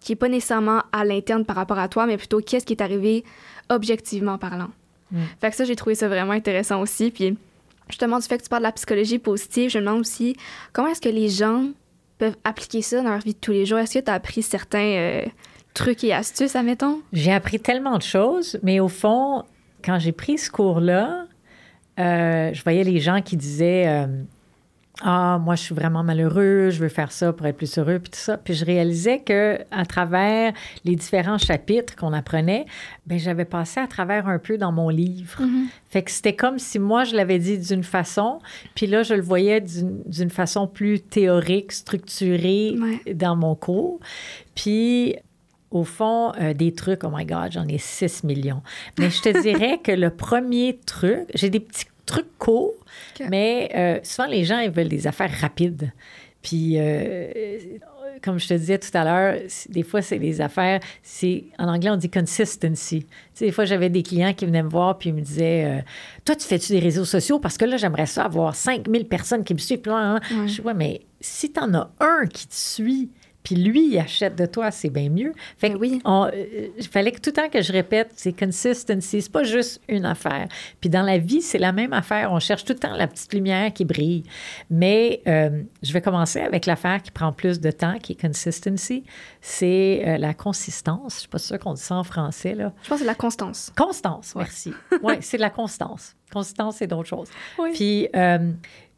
qui 0.00 0.12
est 0.12 0.16
pas 0.16 0.28
nécessairement 0.28 0.82
à 0.92 1.04
l'interne 1.04 1.44
par 1.44 1.56
rapport 1.56 1.78
à 1.78 1.88
toi, 1.88 2.06
mais 2.06 2.16
plutôt 2.16 2.40
qu'est-ce 2.40 2.66
qui 2.66 2.72
est 2.72 2.82
arrivé 2.82 3.24
objectivement 3.68 4.38
parlant. 4.38 4.70
Mm. 5.10 5.20
Fait 5.40 5.50
que 5.50 5.56
ça, 5.56 5.64
j'ai 5.64 5.76
trouvé 5.76 5.94
ça 5.94 6.08
vraiment 6.08 6.32
intéressant 6.32 6.80
aussi. 6.80 7.10
Puis 7.10 7.36
justement, 7.88 8.18
du 8.18 8.26
fait 8.26 8.38
que 8.38 8.42
tu 8.42 8.48
parles 8.48 8.62
de 8.62 8.68
la 8.68 8.72
psychologie 8.72 9.18
positive, 9.18 9.70
je 9.70 9.78
me 9.78 9.84
demande 9.84 10.00
aussi 10.00 10.36
comment 10.72 10.88
est-ce 10.88 11.00
que 11.00 11.08
les 11.08 11.28
gens 11.28 11.66
peuvent 12.18 12.36
appliquer 12.44 12.82
ça 12.82 13.02
dans 13.02 13.10
leur 13.10 13.20
vie 13.20 13.34
de 13.34 13.38
tous 13.38 13.52
les 13.52 13.66
jours? 13.66 13.78
Est-ce 13.78 13.98
que 13.98 14.04
tu 14.04 14.10
as 14.10 14.14
appris 14.14 14.42
certains 14.42 14.78
euh, 14.78 15.24
trucs 15.74 16.04
et 16.04 16.12
astuces, 16.12 16.56
admettons? 16.56 17.00
J'ai 17.12 17.32
appris 17.32 17.60
tellement 17.60 17.98
de 17.98 18.02
choses, 18.02 18.58
mais 18.62 18.80
au 18.80 18.88
fond, 18.88 19.44
quand 19.84 19.98
j'ai 19.98 20.12
pris 20.12 20.38
ce 20.38 20.50
cours-là, 20.50 21.26
euh, 21.98 22.50
je 22.54 22.62
voyais 22.62 22.84
les 22.84 23.00
gens 23.00 23.20
qui 23.20 23.36
disaient 23.36 23.86
euh, 23.86 24.06
Ah, 25.00 25.38
moi, 25.42 25.54
je 25.56 25.62
suis 25.62 25.74
vraiment 25.74 26.04
malheureux, 26.04 26.68
je 26.70 26.78
veux 26.78 26.90
faire 26.90 27.12
ça 27.12 27.32
pour 27.32 27.46
être 27.46 27.56
plus 27.56 27.78
heureux, 27.78 27.98
puis 27.98 28.10
tout 28.10 28.18
ça. 28.18 28.36
Puis 28.36 28.52
je 28.52 28.64
réalisais 28.64 29.20
que 29.20 29.58
à 29.70 29.86
travers 29.86 30.52
les 30.84 30.96
différents 30.96 31.38
chapitres 31.38 31.96
qu'on 31.96 32.12
apprenait, 32.12 32.66
ben 33.06 33.18
j'avais 33.18 33.46
passé 33.46 33.80
à 33.80 33.86
travers 33.86 34.28
un 34.28 34.38
peu 34.38 34.58
dans 34.58 34.70
mon 34.70 34.90
livre. 34.90 35.40
Fait 35.88 36.02
que 36.02 36.10
c'était 36.10 36.36
comme 36.36 36.58
si 36.58 36.78
moi, 36.78 37.04
je 37.04 37.16
l'avais 37.16 37.38
dit 37.38 37.58
d'une 37.58 37.82
façon, 37.84 38.38
puis 38.74 38.86
là, 38.86 39.02
je 39.02 39.14
le 39.14 39.22
voyais 39.22 39.60
d'une 39.62 40.02
d'une 40.04 40.30
façon 40.30 40.66
plus 40.66 41.00
théorique, 41.00 41.72
structurée 41.72 42.76
Ouais. 42.78 43.14
dans 43.14 43.34
mon 43.34 43.54
cours. 43.54 43.98
Puis, 44.54 45.16
au 45.70 45.84
fond, 45.84 46.32
euh, 46.38 46.52
des 46.52 46.72
trucs, 46.74 47.02
oh 47.02 47.10
my 47.10 47.24
God, 47.24 47.52
j'en 47.52 47.66
ai 47.66 47.78
6 47.78 48.24
millions. 48.24 48.62
Mais 48.98 49.08
je 49.08 49.22
te 49.22 49.28
dirais 49.42 49.80
que 49.82 49.90
le 49.92 50.10
premier 50.10 50.78
truc, 50.84 51.20
j'ai 51.34 51.48
des 51.48 51.60
petits 51.60 51.86
trucs 52.06 52.36
courts, 52.38 52.74
Ok. 53.20 53.26
mais 53.30 53.70
euh, 53.74 53.98
souvent, 54.02 54.28
les 54.28 54.44
gens, 54.44 54.58
ils 54.58 54.70
veulent 54.70 54.88
des 54.88 55.06
affaires 55.06 55.30
rapides. 55.40 55.92
Puis, 56.42 56.74
euh, 56.76 57.28
comme 58.22 58.38
je 58.38 58.48
te 58.48 58.54
disais 58.54 58.78
tout 58.78 58.90
à 58.94 59.04
l'heure, 59.04 59.38
des 59.68 59.82
fois, 59.84 60.02
c'est 60.02 60.18
les 60.18 60.40
affaires, 60.40 60.80
c'est, 61.02 61.44
en 61.58 61.68
anglais, 61.68 61.90
on 61.90 61.96
dit 61.96 62.10
consistency. 62.10 63.04
Tu 63.04 63.08
sais, 63.34 63.44
des 63.46 63.52
fois, 63.52 63.64
j'avais 63.64 63.90
des 63.90 64.02
clients 64.02 64.34
qui 64.34 64.46
venaient 64.46 64.62
me 64.62 64.68
voir 64.68 64.98
puis 64.98 65.10
ils 65.10 65.14
me 65.14 65.20
disaient 65.20 65.64
euh, 65.64 65.80
Toi, 66.24 66.34
tu 66.36 66.46
fais-tu 66.46 66.72
des 66.72 66.80
réseaux 66.80 67.04
sociaux? 67.04 67.38
Parce 67.38 67.56
que 67.56 67.64
là, 67.64 67.76
j'aimerais 67.76 68.06
ça 68.06 68.24
avoir 68.24 68.54
5000 68.56 69.06
personnes 69.06 69.44
qui 69.44 69.54
me 69.54 69.58
suivent. 69.58 69.80
Puis 69.80 69.90
là, 69.92 69.98
hein, 69.98 70.20
Ouais. 70.32 70.48
Je 70.48 70.54
dis 70.54 70.60
Ouais, 70.62 70.74
mais 70.74 71.02
si 71.20 71.52
tu 71.52 71.60
en 71.60 71.72
as 71.74 71.90
un 72.00 72.26
qui 72.26 72.46
te 72.48 72.54
suit, 72.54 73.10
puis 73.42 73.56
lui, 73.56 73.88
il 73.92 73.98
achète 73.98 74.36
de 74.36 74.46
toi, 74.46 74.70
c'est 74.70 74.90
bien 74.90 75.08
mieux. 75.08 75.32
Fait 75.58 75.68
Ben 75.68 75.74
que 75.74 75.80
oui. 75.80 76.00
on- 76.04 76.26
euh, 76.32 76.68
il 76.78 76.86
fallait 76.86 77.12
que 77.12 77.20
tout 77.20 77.30
le 77.30 77.34
temps 77.42 77.48
que 77.48 77.60
je 77.62 77.72
répète, 77.72 78.12
c'est 78.16 78.32
consistency, 78.38 79.22
c'est 79.22 79.32
pas 79.32 79.42
juste 79.44 79.80
une 79.88 80.04
affaire. 80.04 80.46
Puis 80.80 80.88
dans 80.90 81.02
la 81.02 81.18
vie, 81.18 81.42
c'est 81.42 81.58
la 81.58 81.72
même 81.72 81.92
affaire. 81.92 82.32
On 82.32 82.38
cherche 82.40 82.64
tout 82.64 82.72
le 82.72 82.78
temps 82.78 82.94
la 82.96 83.06
petite 83.08 83.32
lumière 83.34 83.72
qui 83.72 83.84
brille. 83.84 84.22
Mais 84.70 85.20
euh, 85.26 85.62
je 85.82 85.92
vais 85.92 86.00
commencer 86.00 86.40
avec 86.40 86.66
l'affaire 86.66 87.02
qui 87.02 87.10
prend 87.10 87.32
plus 87.32 87.60
de 87.60 87.70
temps, 87.70 87.98
qui 87.98 88.12
est 88.12 88.20
consistency. 88.20 89.04
C'est 89.40 90.02
euh, 90.06 90.18
la 90.18 90.34
consistance. 90.34 91.14
Je 91.14 91.18
suis 91.20 91.28
pas 91.28 91.38
sûre 91.38 91.58
qu'on 91.58 91.74
dit 91.74 91.82
ça 91.82 91.96
en 91.96 92.04
français, 92.04 92.54
là. 92.54 92.72
Je 92.82 92.88
pense 92.88 92.98
que 92.98 93.04
c'est 93.04 93.06
la 93.06 93.14
constance. 93.14 93.72
Constance, 93.76 94.34
merci. 94.36 94.72
Oui, 95.02 95.14
c'est 95.20 95.36
de 95.36 95.42
la 95.42 95.50
constance. 95.50 96.14
Constance, 96.32 96.76
c'est 96.78 96.86
d'autres 96.86 97.08
choses. 97.08 97.28
Oui. 97.58 97.70
Puis, 97.74 98.08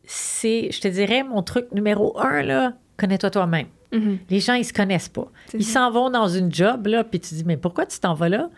c'est, 0.06 0.70
je 0.70 0.80
te 0.80 0.88
dirais, 0.88 1.22
mon 1.22 1.42
truc 1.42 1.72
numéro 1.72 2.18
un, 2.18 2.42
là, 2.42 2.74
connais-toi 2.96 3.30
toi-même. 3.30 3.66
Mhm. 3.92 4.18
Les 4.28 4.40
gens, 4.40 4.54
ils 4.54 4.64
se 4.64 4.72
connaissent 4.72 5.08
pas. 5.08 5.26
Ils 5.52 5.64
s'en 5.64 5.90
vont 5.90 6.10
dans 6.10 6.28
une 6.28 6.52
job, 6.52 6.86
là, 6.86 7.04
puis 7.04 7.20
tu 7.20 7.34
dis, 7.34 7.44
mais 7.44 7.56
pourquoi 7.56 7.86
tu 7.86 7.98
t'en 8.00 8.14
vas 8.14 8.28
là? 8.28 8.50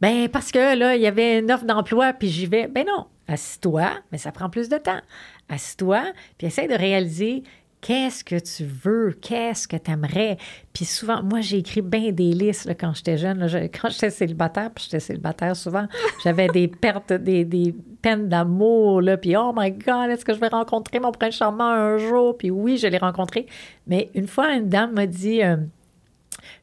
Ben, 0.00 0.28
parce 0.28 0.50
que 0.50 0.76
là, 0.76 0.96
il 0.96 1.02
y 1.02 1.06
avait 1.06 1.38
une 1.38 1.50
offre 1.50 1.64
d'emploi, 1.64 2.12
puis 2.12 2.28
j'y 2.28 2.46
vais. 2.46 2.68
Ben 2.68 2.84
non, 2.86 3.06
assis-toi, 3.28 3.90
mais 4.12 4.18
ça 4.18 4.32
prend 4.32 4.50
plus 4.50 4.68
de 4.68 4.76
temps. 4.76 5.00
Assis-toi, 5.48 6.04
puis 6.38 6.46
essaie 6.46 6.68
de 6.68 6.74
réaliser 6.74 7.42
qu'est-ce 7.86 8.24
que 8.24 8.36
tu 8.38 8.64
veux, 8.64 9.12
qu'est-ce 9.20 9.68
que 9.68 9.76
tu 9.76 9.90
aimerais. 9.90 10.38
Puis 10.72 10.86
souvent, 10.86 11.22
moi, 11.22 11.42
j'ai 11.42 11.58
écrit 11.58 11.82
bien 11.82 12.12
des 12.12 12.32
listes 12.32 12.64
là, 12.64 12.74
quand 12.74 12.94
j'étais 12.94 13.18
jeune. 13.18 13.38
là. 13.40 13.46
Je- 13.46 13.58
quand 13.66 13.90
j'étais 13.90 14.08
célibataire, 14.08 14.70
puis 14.74 14.84
j'étais 14.84 15.00
célibataire 15.00 15.54
souvent, 15.54 15.86
j'avais 16.24 16.48
des 16.48 16.66
pertes, 16.68 17.12
des, 17.12 17.44
des 17.44 17.74
peines 18.00 18.28
d'amour, 18.28 19.02
là, 19.02 19.18
puis 19.18 19.36
oh 19.36 19.52
my 19.54 19.70
God, 19.70 20.08
est-ce 20.10 20.24
que 20.24 20.32
je 20.32 20.40
vais 20.40 20.48
rencontrer 20.48 20.98
mon 20.98 21.12
prince 21.12 21.34
charmant 21.36 21.68
un 21.68 21.98
jour? 21.98 22.38
Puis 22.38 22.50
oui, 22.50 22.78
je 22.78 22.86
l'ai 22.86 22.96
rencontré. 22.98 23.46
Mais 23.86 24.10
une 24.14 24.26
fois, 24.28 24.54
une 24.54 24.68
dame 24.70 24.92
m'a 24.92 25.06
dit... 25.06 25.42
euh, 25.42 25.56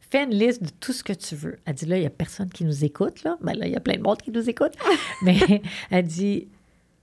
Fais 0.09 0.25
une 0.25 0.31
liste 0.35 0.61
de 0.63 0.69
tout 0.81 0.91
ce 0.91 1.03
que 1.05 1.13
tu 1.13 1.35
veux. 1.35 1.57
Elle 1.65 1.73
dit 1.75 1.85
là, 1.85 1.95
il 1.97 2.01
n'y 2.01 2.05
a 2.05 2.09
personne 2.09 2.49
qui 2.49 2.65
nous 2.65 2.83
écoute, 2.83 3.23
là. 3.23 3.37
Ben 3.41 3.53
là, 3.57 3.65
il 3.67 3.71
y 3.71 3.77
a 3.77 3.79
plein 3.79 3.95
de 3.95 4.01
monde 4.01 4.17
qui 4.21 4.29
nous 4.31 4.49
écoute. 4.49 4.73
Mais 5.21 5.37
elle 5.89 6.03
dit 6.05 6.49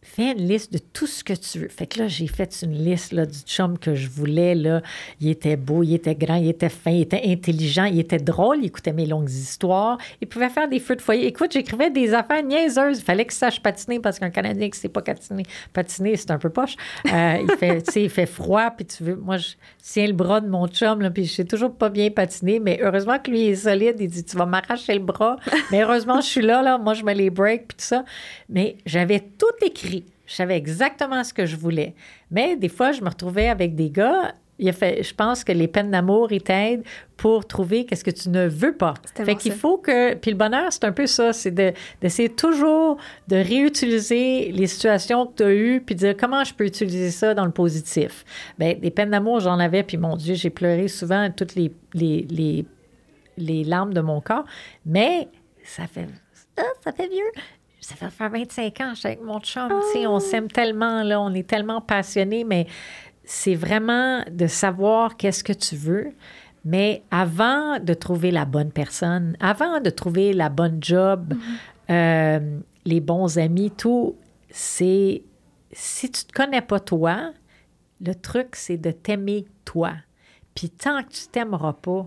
fais 0.08 0.32
une 0.32 0.46
liste 0.46 0.72
de 0.72 0.78
tout 0.78 1.06
ce 1.06 1.22
que 1.22 1.32
tu 1.32 1.60
veux. 1.60 1.68
Fait 1.68 1.86
que 1.86 2.00
là, 2.00 2.08
j'ai 2.08 2.26
fait 2.26 2.62
une 2.62 2.72
liste 2.72 3.12
là, 3.12 3.26
du 3.26 3.38
chum 3.40 3.78
que 3.78 3.94
je 3.94 4.08
voulais. 4.08 4.54
Là. 4.54 4.82
Il 5.20 5.28
était 5.28 5.56
beau, 5.56 5.82
il 5.82 5.94
était 5.94 6.14
grand, 6.14 6.36
il 6.36 6.48
était 6.48 6.68
fin, 6.68 6.90
il 6.90 7.02
était 7.02 7.22
intelligent, 7.24 7.84
il 7.84 7.98
était 8.00 8.18
drôle, 8.18 8.58
il 8.60 8.66
écoutait 8.66 8.92
mes 8.92 9.06
longues 9.06 9.30
histoires. 9.30 9.98
Il 10.20 10.28
pouvait 10.28 10.48
faire 10.48 10.68
des 10.68 10.80
feux 10.80 10.96
de 10.96 11.02
foyer. 11.02 11.26
Écoute, 11.26 11.52
j'écrivais 11.52 11.90
des 11.90 12.14
affaires 12.14 12.42
niaiseuses. 12.42 12.98
Il 12.98 13.04
fallait 13.04 13.24
qu'il 13.24 13.34
sache 13.34 13.60
patiner 13.60 14.00
parce 14.00 14.18
qu'un 14.18 14.30
Canadien 14.30 14.68
qui 14.68 14.78
ne 14.78 14.82
sait 14.82 14.88
pas 14.88 15.02
patiner, 15.02 15.44
patiner 15.72 16.16
c'est 16.16 16.30
un 16.30 16.38
peu 16.38 16.50
poche. 16.50 16.76
Euh, 17.06 17.38
il, 17.42 17.56
fait, 17.56 17.82
il 17.96 18.10
fait 18.10 18.26
froid, 18.26 18.70
puis 18.70 18.86
tu 18.86 19.04
veux... 19.04 19.16
Moi, 19.16 19.36
je 19.36 19.50
tiens 19.82 20.06
le 20.06 20.12
bras 20.12 20.40
de 20.40 20.48
mon 20.48 20.66
chum, 20.68 21.10
puis 21.10 21.24
je 21.24 21.34
sais 21.34 21.44
toujours 21.44 21.74
pas 21.74 21.88
bien 21.88 22.10
patiner, 22.10 22.60
mais 22.60 22.78
heureusement 22.82 23.18
que 23.18 23.30
lui 23.30 23.46
est 23.46 23.54
solide. 23.54 23.96
Il 24.00 24.08
dit, 24.08 24.24
tu 24.24 24.36
vas 24.36 24.46
m'arracher 24.46 24.94
le 24.94 25.00
bras. 25.00 25.36
Mais 25.70 25.82
heureusement, 25.82 26.20
je 26.20 26.26
suis 26.26 26.42
là, 26.42 26.62
là. 26.62 26.78
Moi, 26.78 26.94
je 26.94 27.04
mets 27.04 27.14
les 27.14 27.30
breaks, 27.30 27.68
puis 27.68 27.76
tout 27.76 27.84
ça. 27.84 28.04
Mais 28.48 28.76
j'avais 28.86 29.20
tout 29.20 29.46
écrit. 29.64 29.97
Je 30.28 30.34
savais 30.34 30.56
exactement 30.58 31.24
ce 31.24 31.32
que 31.32 31.46
je 31.46 31.56
voulais. 31.56 31.94
Mais 32.30 32.54
des 32.54 32.68
fois, 32.68 32.92
je 32.92 33.00
me 33.02 33.08
retrouvais 33.08 33.48
avec 33.48 33.74
des 33.74 33.88
gars. 33.90 34.34
Il 34.58 34.68
a 34.68 34.72
fait, 34.72 35.02
je 35.02 35.14
pense 35.14 35.42
que 35.42 35.52
les 35.52 35.68
peines 35.68 35.90
d'amour, 35.90 36.32
ils 36.32 36.42
t'aident 36.42 36.82
pour 37.16 37.46
trouver 37.46 37.86
qu'est-ce 37.86 38.04
que 38.04 38.10
tu 38.10 38.28
ne 38.28 38.46
veux 38.46 38.76
pas. 38.76 38.94
Fait 39.14 39.36
qu'il 39.36 39.52
faut 39.52 39.78
que... 39.78 40.14
Puis 40.14 40.32
le 40.32 40.36
bonheur, 40.36 40.70
c'est 40.70 40.84
un 40.84 40.92
peu 40.92 41.06
ça. 41.06 41.32
C'est 41.32 41.52
de- 41.52 41.72
d'essayer 42.02 42.28
toujours 42.28 42.98
de 43.28 43.36
réutiliser 43.36 44.52
les 44.52 44.66
situations 44.66 45.26
que 45.28 45.36
tu 45.36 45.42
as 45.44 45.54
eues 45.54 45.80
puis 45.80 45.94
de 45.94 46.00
dire 46.00 46.16
comment 46.16 46.44
je 46.44 46.52
peux 46.52 46.66
utiliser 46.66 47.10
ça 47.10 47.32
dans 47.34 47.46
le 47.46 47.52
positif. 47.52 48.24
Bien, 48.58 48.74
des 48.74 48.90
peines 48.90 49.10
d'amour, 49.10 49.40
j'en 49.40 49.58
avais. 49.58 49.82
Puis 49.82 49.96
mon 49.96 50.16
Dieu, 50.16 50.34
j'ai 50.34 50.50
pleuré 50.50 50.88
souvent 50.88 51.30
toutes 51.30 51.54
les, 51.54 51.72
les, 51.94 52.26
les, 52.28 52.66
les 53.38 53.64
larmes 53.64 53.94
de 53.94 54.00
mon 54.00 54.20
corps. 54.20 54.44
Mais 54.84 55.28
ça 55.64 55.86
fait... 55.86 56.06
ah, 56.58 56.62
ça 56.84 56.92
fait 56.92 57.08
vieux. 57.08 57.30
Ça 57.88 57.94
fait 57.94 58.10
faire 58.10 58.28
25 58.28 58.80
ans, 58.82 58.90
je 58.90 58.98
suis 58.98 59.06
avec 59.06 59.22
mon 59.22 59.40
chum. 59.40 59.66
tu 59.70 59.92
sais, 59.94 60.06
on 60.06 60.20
s'aime 60.20 60.48
tellement, 60.48 61.02
là, 61.02 61.22
on 61.22 61.32
est 61.32 61.48
tellement 61.48 61.80
passionnés, 61.80 62.44
mais 62.44 62.66
c'est 63.24 63.54
vraiment 63.54 64.22
de 64.30 64.46
savoir 64.46 65.16
qu'est-ce 65.16 65.42
que 65.42 65.54
tu 65.54 65.74
veux. 65.74 66.12
Mais 66.66 67.02
avant 67.10 67.78
de 67.78 67.94
trouver 67.94 68.30
la 68.30 68.44
bonne 68.44 68.72
personne, 68.72 69.38
avant 69.40 69.80
de 69.80 69.88
trouver 69.88 70.34
la 70.34 70.50
bonne 70.50 70.76
job, 70.82 71.32
euh, 71.88 72.58
les 72.84 73.00
bons 73.00 73.38
amis, 73.38 73.70
tout, 73.70 74.16
c'est 74.50 75.22
si 75.72 76.10
tu 76.10 76.26
te 76.26 76.32
connais 76.34 76.60
pas 76.60 76.80
toi, 76.80 77.32
le 78.02 78.14
truc, 78.14 78.48
c'est 78.52 78.76
de 78.76 78.90
t'aimer 78.90 79.46
toi. 79.64 79.92
Puis 80.54 80.68
tant 80.68 81.02
que 81.04 81.08
tu 81.08 81.26
t'aimeras 81.28 81.72
pas, 81.72 82.06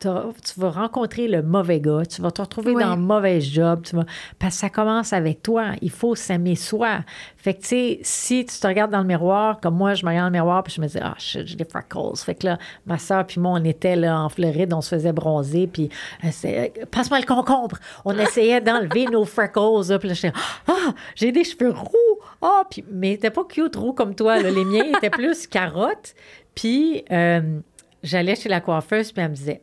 tu 0.00 0.60
vas 0.60 0.70
rencontrer 0.70 1.28
le 1.28 1.42
mauvais 1.42 1.78
gars, 1.78 2.02
tu 2.06 2.22
vas 2.22 2.30
te 2.30 2.40
retrouver 2.40 2.72
dans 2.72 2.92
un 2.92 2.96
mauvais 2.96 3.40
job, 3.40 3.82
tu 3.82 3.96
vas, 3.96 4.06
parce 4.38 4.54
que 4.54 4.60
ça 4.60 4.70
commence 4.70 5.12
avec 5.12 5.42
toi. 5.42 5.72
Il 5.82 5.90
faut 5.90 6.14
s'aimer 6.14 6.56
soi. 6.56 7.00
Fait 7.36 7.54
que, 7.54 7.60
tu 7.60 7.68
sais, 7.68 7.98
si 8.02 8.46
tu 8.46 8.58
te 8.58 8.66
regardes 8.66 8.90
dans 8.90 9.00
le 9.00 9.06
miroir, 9.06 9.60
comme 9.60 9.76
moi, 9.76 9.94
je 9.94 10.04
me 10.04 10.10
regarde 10.10 10.32
dans 10.32 10.38
le 10.38 10.42
miroir, 10.42 10.62
puis 10.62 10.72
je 10.72 10.80
me 10.80 10.86
dis, 10.86 10.98
ah, 11.02 11.14
j'ai 11.18 11.44
des 11.44 11.64
freckles. 11.64 12.16
Fait 12.16 12.34
que 12.34 12.46
là, 12.46 12.58
ma 12.86 12.98
soeur 12.98 13.26
puis 13.26 13.40
moi, 13.40 13.52
on 13.60 13.64
était 13.64 13.96
là 13.96 14.20
en 14.20 14.28
Floride, 14.30 14.72
on 14.72 14.80
se 14.80 14.88
faisait 14.94 15.12
bronzer, 15.12 15.66
puis 15.66 15.90
euh, 16.24 16.28
euh, 16.46 16.68
passe-moi 16.90 17.20
le 17.20 17.26
concombre. 17.26 17.76
On 18.06 18.16
essayait 18.18 18.60
d'enlever 18.60 19.04
nos 19.06 19.26
freckles, 19.26 19.98
puis 19.98 20.08
là, 20.08 20.14
j'étais, 20.14 20.32
ah, 20.66 20.94
j'ai 21.14 21.30
des 21.30 21.44
cheveux 21.44 21.72
roux. 21.72 22.20
Ah, 22.40 22.62
puis, 22.70 22.84
mais 22.90 23.18
t'es 23.18 23.30
pas 23.30 23.44
cute 23.44 23.76
roux 23.76 23.92
comme 23.92 24.14
toi, 24.14 24.38
Les 24.38 24.64
miens 24.64 24.84
étaient 24.96 25.10
plus 25.10 25.46
carottes. 25.46 26.14
Puis, 26.54 27.04
euh, 27.10 27.60
j'allais 28.02 28.34
chez 28.34 28.48
la 28.48 28.60
coiffeuse, 28.60 29.12
puis 29.12 29.22
elle 29.22 29.30
me 29.30 29.36
disait, 29.36 29.60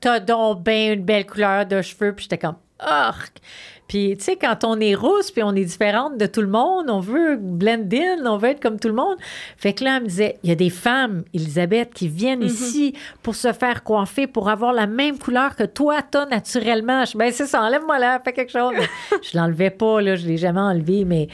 t'as 0.00 0.20
donc 0.20 0.62
bien 0.62 0.94
une 0.94 1.04
belle 1.04 1.26
couleur 1.26 1.66
de 1.66 1.82
cheveux. 1.82 2.14
Puis 2.14 2.24
j'étais 2.24 2.38
comme, 2.38 2.56
arc. 2.78 3.40
Puis, 3.88 4.14
tu 4.18 4.24
sais, 4.24 4.36
quand 4.36 4.64
on 4.64 4.78
est 4.80 4.94
rousse, 4.94 5.30
puis 5.30 5.42
on 5.42 5.54
est 5.54 5.64
différente 5.64 6.18
de 6.18 6.26
tout 6.26 6.42
le 6.42 6.48
monde, 6.48 6.90
on 6.90 7.00
veut 7.00 7.36
blend 7.36 7.88
in, 7.90 8.26
on 8.26 8.36
veut 8.36 8.50
être 8.50 8.60
comme 8.60 8.78
tout 8.78 8.88
le 8.88 8.94
monde. 8.94 9.16
Fait 9.56 9.72
que 9.72 9.82
là, 9.82 9.96
elle 9.96 10.02
me 10.02 10.08
disait, 10.08 10.38
il 10.42 10.50
y 10.50 10.52
a 10.52 10.56
des 10.56 10.68
femmes, 10.68 11.24
Elisabeth, 11.32 11.94
qui 11.94 12.06
viennent 12.06 12.42
mm-hmm. 12.42 12.46
ici 12.46 12.94
pour 13.22 13.34
se 13.34 13.54
faire 13.54 13.82
coiffer, 13.82 14.26
pour 14.26 14.50
avoir 14.50 14.74
la 14.74 14.86
même 14.86 15.18
couleur 15.18 15.56
que 15.56 15.64
toi, 15.64 16.02
t'as 16.02 16.26
naturellement. 16.26 17.06
Je 17.06 17.16
ben 17.16 17.32
c'est 17.32 17.46
ça, 17.46 17.62
enlève-moi 17.62 17.98
là, 17.98 18.20
fais 18.22 18.34
quelque 18.34 18.52
chose. 18.52 18.74
je 19.22 19.38
l'enlevais 19.38 19.70
pas, 19.70 20.02
là, 20.02 20.16
je 20.16 20.26
l'ai 20.26 20.36
jamais 20.36 20.60
enlevé, 20.60 21.06
mais 21.06 21.28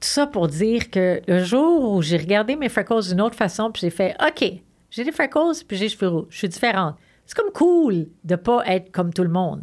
tout 0.00 0.08
ça 0.08 0.26
pour 0.26 0.48
dire 0.48 0.90
que 0.90 1.22
le 1.28 1.44
jour 1.44 1.92
où 1.92 2.02
j'ai 2.02 2.16
regardé 2.16 2.56
mes 2.56 2.68
freckles 2.68 3.06
d'une 3.06 3.20
autre 3.20 3.36
façon, 3.36 3.70
puis 3.70 3.82
j'ai 3.82 3.90
fait, 3.90 4.16
OK, 4.20 4.50
j'ai 4.90 5.04
des 5.04 5.12
freckles, 5.12 5.64
puis 5.68 5.76
j'ai 5.76 5.84
les 5.84 5.90
cheveux 5.90 6.08
roux, 6.08 6.26
je 6.28 6.38
suis 6.38 6.48
différente 6.48 6.96
c'est 7.26 7.36
comme 7.36 7.52
cool 7.52 8.06
de 8.24 8.36
pas 8.36 8.62
être 8.66 8.90
comme 8.92 9.12
tout 9.12 9.22
le 9.22 9.30
monde. 9.30 9.62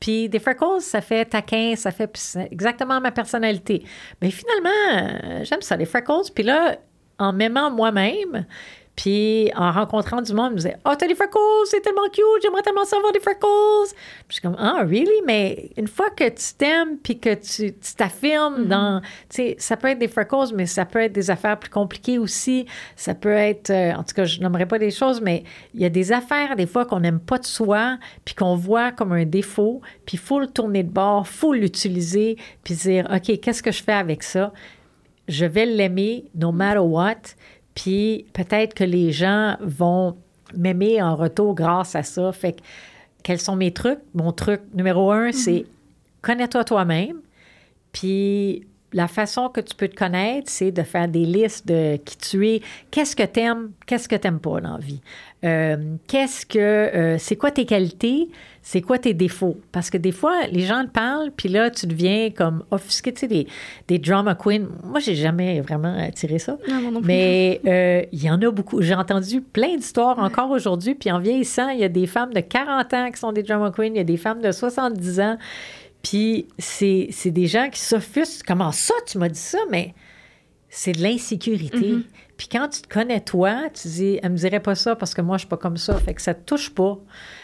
Puis 0.00 0.28
des 0.28 0.40
freckles, 0.40 0.80
ça 0.80 1.00
fait 1.00 1.26
taquin, 1.26 1.74
ça 1.76 1.92
fait 1.92 2.10
exactement 2.50 3.00
ma 3.00 3.12
personnalité. 3.12 3.84
Mais 4.20 4.30
finalement, 4.30 4.70
euh, 4.92 5.44
j'aime 5.44 5.62
ça, 5.62 5.76
les 5.76 5.84
freckles. 5.84 6.32
Puis 6.34 6.42
là, 6.42 6.76
en 7.18 7.32
m'aimant 7.32 7.70
moi-même, 7.70 8.46
puis 9.02 9.50
en 9.56 9.72
rencontrant 9.72 10.22
du 10.22 10.32
monde, 10.32 10.50
ils 10.50 10.52
me 10.52 10.56
disaient 10.58 10.76
Oh, 10.84 10.92
t'as 10.96 11.08
des 11.08 11.16
freckles, 11.16 11.36
c'est 11.64 11.80
tellement 11.80 12.08
cute, 12.12 12.22
j'aimerais 12.40 12.62
tellement 12.62 12.84
savoir 12.84 13.10
des 13.10 13.18
freckles. 13.18 13.88
Puis 13.88 14.26
je 14.28 14.34
suis 14.34 14.42
comme 14.42 14.54
Ah, 14.60 14.84
really? 14.88 15.22
Mais 15.26 15.70
une 15.76 15.88
fois 15.88 16.10
que 16.10 16.28
tu 16.28 16.54
t'aimes 16.56 16.98
puis 17.02 17.18
que 17.18 17.34
tu 17.34 17.74
t'affirmes 17.96 18.62
mm-hmm. 18.62 18.68
dans. 18.68 19.00
Tu 19.00 19.08
sais, 19.30 19.56
ça 19.58 19.76
peut 19.76 19.88
être 19.88 19.98
des 19.98 20.06
freckles, 20.06 20.54
mais 20.54 20.66
ça 20.66 20.84
peut 20.84 21.00
être 21.00 21.12
des 21.12 21.32
affaires 21.32 21.58
plus 21.58 21.68
compliquées 21.68 22.18
aussi. 22.18 22.66
Ça 22.94 23.16
peut 23.16 23.32
être. 23.32 23.70
Euh, 23.70 23.92
en 23.94 24.04
tout 24.04 24.14
cas, 24.14 24.24
je 24.24 24.38
n'aimerais 24.38 24.66
pas 24.66 24.78
des 24.78 24.92
choses, 24.92 25.20
mais 25.20 25.42
il 25.74 25.80
y 25.80 25.84
a 25.84 25.90
des 25.90 26.12
affaires, 26.12 26.54
des 26.54 26.68
fois, 26.68 26.86
qu'on 26.86 27.00
n'aime 27.00 27.18
pas 27.18 27.38
de 27.38 27.46
soi 27.46 27.98
puis 28.24 28.36
qu'on 28.36 28.54
voit 28.54 28.92
comme 28.92 29.10
un 29.10 29.24
défaut. 29.24 29.80
Puis 30.06 30.14
il 30.14 30.20
faut 30.20 30.38
le 30.38 30.46
tourner 30.46 30.84
de 30.84 30.92
bord, 30.92 31.26
il 31.26 31.36
faut 31.36 31.52
l'utiliser 31.52 32.36
puis 32.62 32.74
dire 32.74 33.08
OK, 33.12 33.40
qu'est-ce 33.40 33.64
que 33.64 33.72
je 33.72 33.82
fais 33.82 33.94
avec 33.94 34.22
ça? 34.22 34.52
Je 35.26 35.44
vais 35.44 35.66
l'aimer 35.66 36.26
no 36.36 36.52
matter 36.52 36.78
what. 36.78 37.34
Puis 37.74 38.26
peut-être 38.32 38.74
que 38.74 38.84
les 38.84 39.12
gens 39.12 39.56
vont 39.60 40.16
m'aimer 40.54 41.00
en 41.02 41.16
retour 41.16 41.54
grâce 41.54 41.94
à 41.94 42.02
ça. 42.02 42.32
Fait 42.32 42.52
que, 42.52 42.60
quels 43.22 43.40
sont 43.40 43.56
mes 43.56 43.72
trucs? 43.72 44.00
Mon 44.14 44.32
truc 44.32 44.60
numéro 44.74 45.10
un, 45.10 45.26
mhm. 45.26 45.32
c'est 45.32 45.66
connais-toi 46.20 46.64
toi-même. 46.64 47.20
Puis 47.92 48.66
la 48.92 49.08
façon 49.08 49.48
que 49.48 49.60
tu 49.60 49.74
peux 49.74 49.88
te 49.88 49.96
connaître, 49.96 50.50
c'est 50.50 50.70
de 50.70 50.82
faire 50.82 51.08
des 51.08 51.24
listes 51.24 51.66
de 51.66 51.96
qui 51.96 52.16
tu 52.16 52.48
es, 52.48 52.60
qu'est-ce 52.90 53.16
que 53.16 53.22
tu 53.22 53.40
aimes, 53.40 53.70
qu'est-ce 53.86 54.08
que 54.08 54.16
tu 54.16 54.26
n'aimes 54.26 54.40
pas 54.40 54.60
dans 54.60 54.76
la 54.76 54.78
vie? 54.78 55.00
Euh, 55.44 55.96
qu'est-ce 56.06 56.46
que 56.46 56.58
euh, 56.58 57.18
c'est 57.18 57.34
quoi 57.34 57.50
tes 57.50 57.64
qualités, 57.64 58.28
c'est 58.62 58.80
quoi 58.80 58.98
tes 58.98 59.12
défauts? 59.12 59.56
Parce 59.72 59.90
que 59.90 59.98
des 59.98 60.12
fois 60.12 60.46
les 60.46 60.60
gens 60.60 60.84
te 60.84 60.90
parlent 60.90 61.32
puis 61.36 61.48
là 61.48 61.68
tu 61.68 61.86
deviens 61.88 62.30
comme 62.30 62.62
offusqué. 62.70 63.12
Tu 63.12 63.20
sais 63.20 63.26
des, 63.26 63.48
des 63.88 63.98
drama 63.98 64.36
queens. 64.36 64.68
Moi 64.84 65.00
j'ai 65.00 65.16
jamais 65.16 65.60
vraiment 65.60 65.96
attiré 65.98 66.38
ça. 66.38 66.58
Mais 67.02 67.60
euh, 67.66 68.04
il 68.12 68.22
y 68.22 68.30
en 68.30 68.40
a 68.40 68.50
beaucoup. 68.52 68.82
J'ai 68.82 68.94
entendu 68.94 69.40
plein 69.40 69.74
d'histoires 69.74 70.20
encore 70.20 70.50
aujourd'hui 70.50 70.94
puis 70.94 71.10
en 71.10 71.18
vieillissant 71.18 71.70
il 71.70 71.80
y 71.80 71.84
a 71.84 71.88
des 71.88 72.06
femmes 72.06 72.32
de 72.32 72.40
40 72.40 72.94
ans 72.94 73.10
qui 73.10 73.18
sont 73.18 73.32
des 73.32 73.42
drama 73.42 73.72
queens 73.72 73.86
il 73.86 73.96
y 73.96 74.00
a 74.00 74.04
des 74.04 74.16
femmes 74.16 74.42
de 74.42 74.52
70 74.52 75.20
ans 75.20 75.38
puis 76.02 76.48
c'est, 76.58 77.08
des 77.26 77.46
gens 77.46 77.70
qui 77.70 77.80
s'offusquent 77.80 78.46
comment 78.46 78.72
ça 78.72 78.94
tu 79.06 79.18
m'as 79.18 79.28
dit 79.28 79.38
ça? 79.38 79.58
Mais 79.70 79.94
c'est 80.68 80.92
de 80.92 81.02
l'insécurité. 81.02 81.92
Mm-hmm. 81.92 82.04
Puis 82.36 82.48
quand 82.50 82.68
tu 82.68 82.82
te 82.82 82.88
connais 82.88 83.20
toi, 83.20 83.68
tu 83.72 83.88
dis, 83.88 84.18
elle 84.22 84.32
me 84.32 84.36
dirait 84.36 84.60
pas 84.60 84.74
ça 84.74 84.96
parce 84.96 85.14
que 85.14 85.20
moi, 85.20 85.36
je 85.36 85.42
suis 85.42 85.48
pas 85.48 85.56
comme 85.56 85.76
ça. 85.76 85.96
Fait 85.98 86.14
que 86.14 86.22
ça 86.22 86.34
te 86.34 86.44
touche 86.44 86.70
pas. 86.70 86.98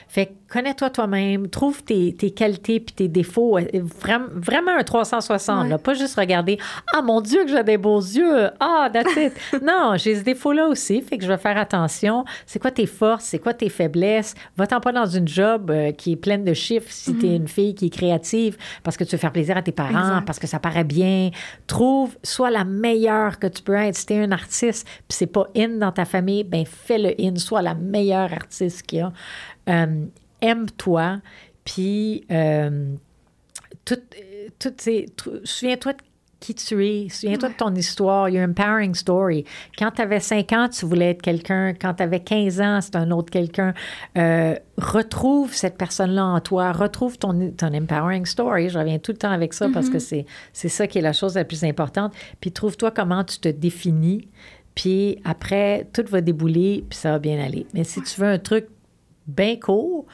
Fait 0.09 0.26
que 0.26 0.32
connais-toi 0.48 0.90
toi-même, 0.90 1.48
trouve 1.48 1.82
tes, 1.82 2.12
qualités 2.34 2.80
puis 2.80 2.94
tes 2.94 3.09
défauts. 3.09 3.59
Euh, 3.59 3.66
vraiment, 4.00 4.26
vraiment 4.32 4.72
un 4.78 4.82
360, 4.82 5.68
là, 5.68 5.78
pas 5.78 5.94
juste 5.94 6.18
regarder 6.18 6.59
Ah 6.94 7.02
mon 7.02 7.20
Dieu, 7.20 7.44
que 7.44 7.50
j'ai 7.50 7.62
des 7.62 7.76
beaux 7.76 8.00
yeux. 8.00 8.48
Ah, 8.59 8.88
that's 8.92 9.14
it. 9.16 9.34
non, 9.62 9.94
j'ai 9.96 10.16
ce 10.16 10.22
défaut-là 10.22 10.66
aussi, 10.68 11.02
fait 11.02 11.18
que 11.18 11.24
je 11.24 11.28
vais 11.28 11.36
faire 11.36 11.59
attention. 11.59 12.24
C'est 12.46 12.59
quoi 12.59 12.70
tes 12.70 12.86
forces, 12.86 13.24
c'est 13.24 13.38
quoi 13.38 13.52
tes 13.52 13.68
faiblesses? 13.68 14.34
Va-t'en 14.56 14.80
pas 14.80 14.92
dans 14.92 15.06
une 15.06 15.28
job 15.28 15.70
euh, 15.70 15.92
qui 15.92 16.12
est 16.12 16.16
pleine 16.16 16.44
de 16.44 16.54
chiffres 16.54 16.90
si 16.90 17.14
tu 17.14 17.26
es 17.26 17.30
mhm. 17.30 17.36
une 17.36 17.48
fille 17.48 17.74
qui 17.74 17.86
est 17.86 17.90
créative 17.90 18.56
parce 18.82 18.96
que 18.96 19.04
tu 19.04 19.12
veux 19.12 19.20
faire 19.20 19.32
plaisir 19.32 19.56
à 19.56 19.62
tes 19.62 19.72
parents, 19.72 20.22
parce 20.24 20.38
que 20.38 20.46
ça 20.46 20.59
paraît 20.59 20.84
bien. 20.84 21.30
Trouve, 21.66 22.16
sois 22.22 22.50
la 22.50 22.64
meilleure 22.64 23.38
que 23.38 23.46
tu 23.46 23.62
peux 23.62 23.74
être. 23.74 23.96
Si 23.96 24.06
tu 24.06 24.14
es 24.14 24.22
un 24.22 24.32
artiste 24.32 24.86
puis 24.86 25.16
c'est 25.16 25.26
pas 25.26 25.46
in 25.56 25.78
dans 25.78 25.92
ta 25.92 26.04
famille, 26.04 26.44
ben 26.44 26.64
fais 26.64 26.98
le 26.98 27.14
in, 27.20 27.36
sois 27.36 27.62
la 27.62 27.74
meilleure 27.74 28.32
artiste 28.32 28.82
qu'il 28.82 29.00
y 29.00 29.02
a. 29.02 29.12
Euh, 29.69 30.07
aime-toi, 30.41 31.21
puis 31.64 32.25
euh, 32.31 32.95
tout, 33.85 34.01
tout 34.59 35.41
souviens-toi 35.45 35.93
de 35.95 35.99
qui 36.41 36.55
tu 36.55 36.87
es, 36.87 37.09
souviens-toi 37.09 37.49
de 37.49 37.55
ton 37.55 37.75
histoire, 37.75 38.29
your 38.29 38.45
empowering 38.45 38.95
story. 38.95 39.45
Quand 39.77 39.91
tu 39.91 40.03
avais 40.03 40.21
5 40.21 40.53
ans, 40.53 40.69
tu 40.69 40.87
voulais 40.87 41.11
être 41.11 41.23
quelqu'un. 41.23 41.75
Quand 41.75 41.95
tu 41.95 42.03
avais 42.03 42.21
15 42.21 42.61
ans, 42.61 42.81
c'est 42.81 42.95
un 42.97 43.11
autre 43.11 43.31
quelqu'un. 43.31 43.75
Euh, 44.16 44.55
retrouve 44.77 45.53
cette 45.53 45.77
personne-là 45.77 46.25
en 46.25 46.41
toi. 46.41 46.73
Retrouve 46.73 47.19
ton, 47.19 47.51
ton 47.57 47.75
empowering 47.75 48.25
story. 48.25 48.69
Je 48.69 48.79
reviens 48.79 48.99
tout 48.99 49.12
le 49.12 49.19
temps 49.19 49.33
avec 49.33 49.53
ça 49.53 49.69
parce 49.73 49.91
que 49.91 49.99
mm-hmm. 49.99 50.25
c'est 50.53 50.69
ça 50.69 50.87
qui 50.87 50.99
est 50.99 51.03
la 51.03 51.12
chose 51.12 51.35
la 51.35 51.45
plus 51.45 51.64
importante. 51.64 52.14
Puis 52.41 52.53
trouve-toi 52.53 52.93
comment 52.93 53.25
tu 53.25 53.39
te 53.39 53.49
définis. 53.49 54.29
Puis 54.77 55.19
après, 55.25 55.89
tout 55.93 56.05
va 56.09 56.21
débouler, 56.21 56.85
puis 56.89 56.97
ça 56.97 57.11
va 57.11 57.19
bien 57.19 57.45
aller. 57.45 57.66
Mais 57.75 57.83
si 57.83 58.01
tu 58.01 58.21
veux 58.21 58.29
un 58.29 58.39
truc 58.39 58.69
bien 59.29 59.57
court 59.57 60.07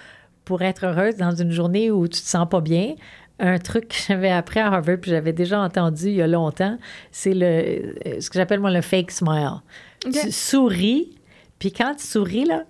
pour 0.45 0.63
être 0.63 0.85
heureuse 0.85 1.17
dans 1.17 1.35
une 1.35 1.51
journée 1.51 1.91
où 1.91 2.07
tu 2.07 2.21
te 2.21 2.27
sens 2.27 2.49
pas 2.49 2.61
bien. 2.61 2.95
Un 3.39 3.59
truc 3.59 3.89
que 3.89 3.95
j'avais 4.07 4.31
appris 4.31 4.61
à 4.61 4.67
Harvard, 4.67 4.99
puis 5.01 5.11
j'avais 5.11 5.33
déjà 5.33 5.61
entendu 5.61 6.07
il 6.07 6.15
y 6.15 6.23
a 6.23 6.27
longtemps, 6.27 6.79
c'est 7.11 7.35
le 7.35 7.47
euh, 7.47 8.21
ce 8.21 8.31
que 8.31 8.39
j'appelle 8.39 8.61
moi 8.61 8.71
le 8.71 8.81
fake 8.81 9.11
smile. 9.11 9.63
Tu 10.01 10.31
souris, 10.31 11.19
puis 11.59 11.73
quand 11.73 11.95
tu 11.97 12.07
souris, 12.07 12.45
là, 12.45 12.65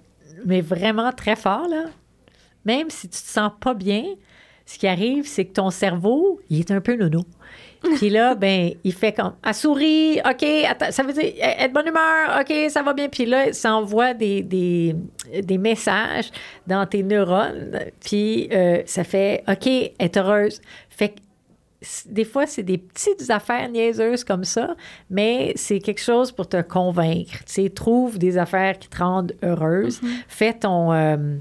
mais 0.46 0.60
vraiment 0.60 1.12
très 1.12 1.36
fort, 1.36 1.68
là, 1.68 1.86
même 2.64 2.88
si 2.88 3.08
tu 3.08 3.20
te 3.20 3.28
sens 3.28 3.50
pas 3.60 3.74
bien, 3.74 4.04
ce 4.66 4.78
qui 4.78 4.86
arrive, 4.86 5.26
c'est 5.26 5.44
que 5.44 5.52
ton 5.52 5.70
cerveau, 5.70 6.40
il 6.48 6.60
est 6.60 6.70
un 6.70 6.80
peu 6.80 6.96
nono. 6.96 7.24
Puis 7.96 8.08
là, 8.08 8.34
ben, 8.40 8.72
il 8.82 8.92
fait 8.92 9.12
comme, 9.12 9.34
à 9.42 9.52
souris, 9.52 10.20
OK, 10.24 10.46
ça 10.90 11.02
veut 11.02 11.12
dire, 11.12 11.32
être 11.38 11.72
bonne 11.72 11.88
humeur, 11.88 12.40
OK, 12.40 12.70
ça 12.70 12.82
va 12.82 12.94
bien. 12.94 13.08
Puis 13.08 13.26
là, 13.26 13.52
ça 13.52 13.74
envoie 13.74 14.14
des, 14.14 14.42
des, 14.42 14.96
des 15.42 15.58
messages 15.58 16.30
dans 16.66 16.86
tes 16.86 17.02
neurones. 17.02 17.78
Puis 18.00 18.48
euh, 18.52 18.82
ça 18.86 19.04
fait, 19.04 19.44
OK, 19.48 19.66
être 20.00 20.16
heureuse. 20.16 20.60
Fait 20.88 21.10
que 21.10 21.14
des 22.06 22.24
fois, 22.24 22.46
c'est 22.46 22.62
des 22.62 22.78
petites 22.78 23.28
affaires 23.28 23.68
niaiseuses 23.68 24.24
comme 24.24 24.44
ça, 24.44 24.74
mais 25.10 25.52
c'est 25.54 25.80
quelque 25.80 26.00
chose 26.00 26.32
pour 26.32 26.48
te 26.48 26.62
convaincre. 26.62 27.44
Tu 27.44 27.64
sais, 27.64 27.68
trouve 27.68 28.18
des 28.18 28.38
affaires 28.38 28.78
qui 28.78 28.88
te 28.88 28.96
rendent 28.96 29.34
heureuse. 29.42 30.00
Mm-hmm. 30.00 30.24
Fais 30.28 30.52
ton... 30.54 30.92
Euh, 30.94 31.36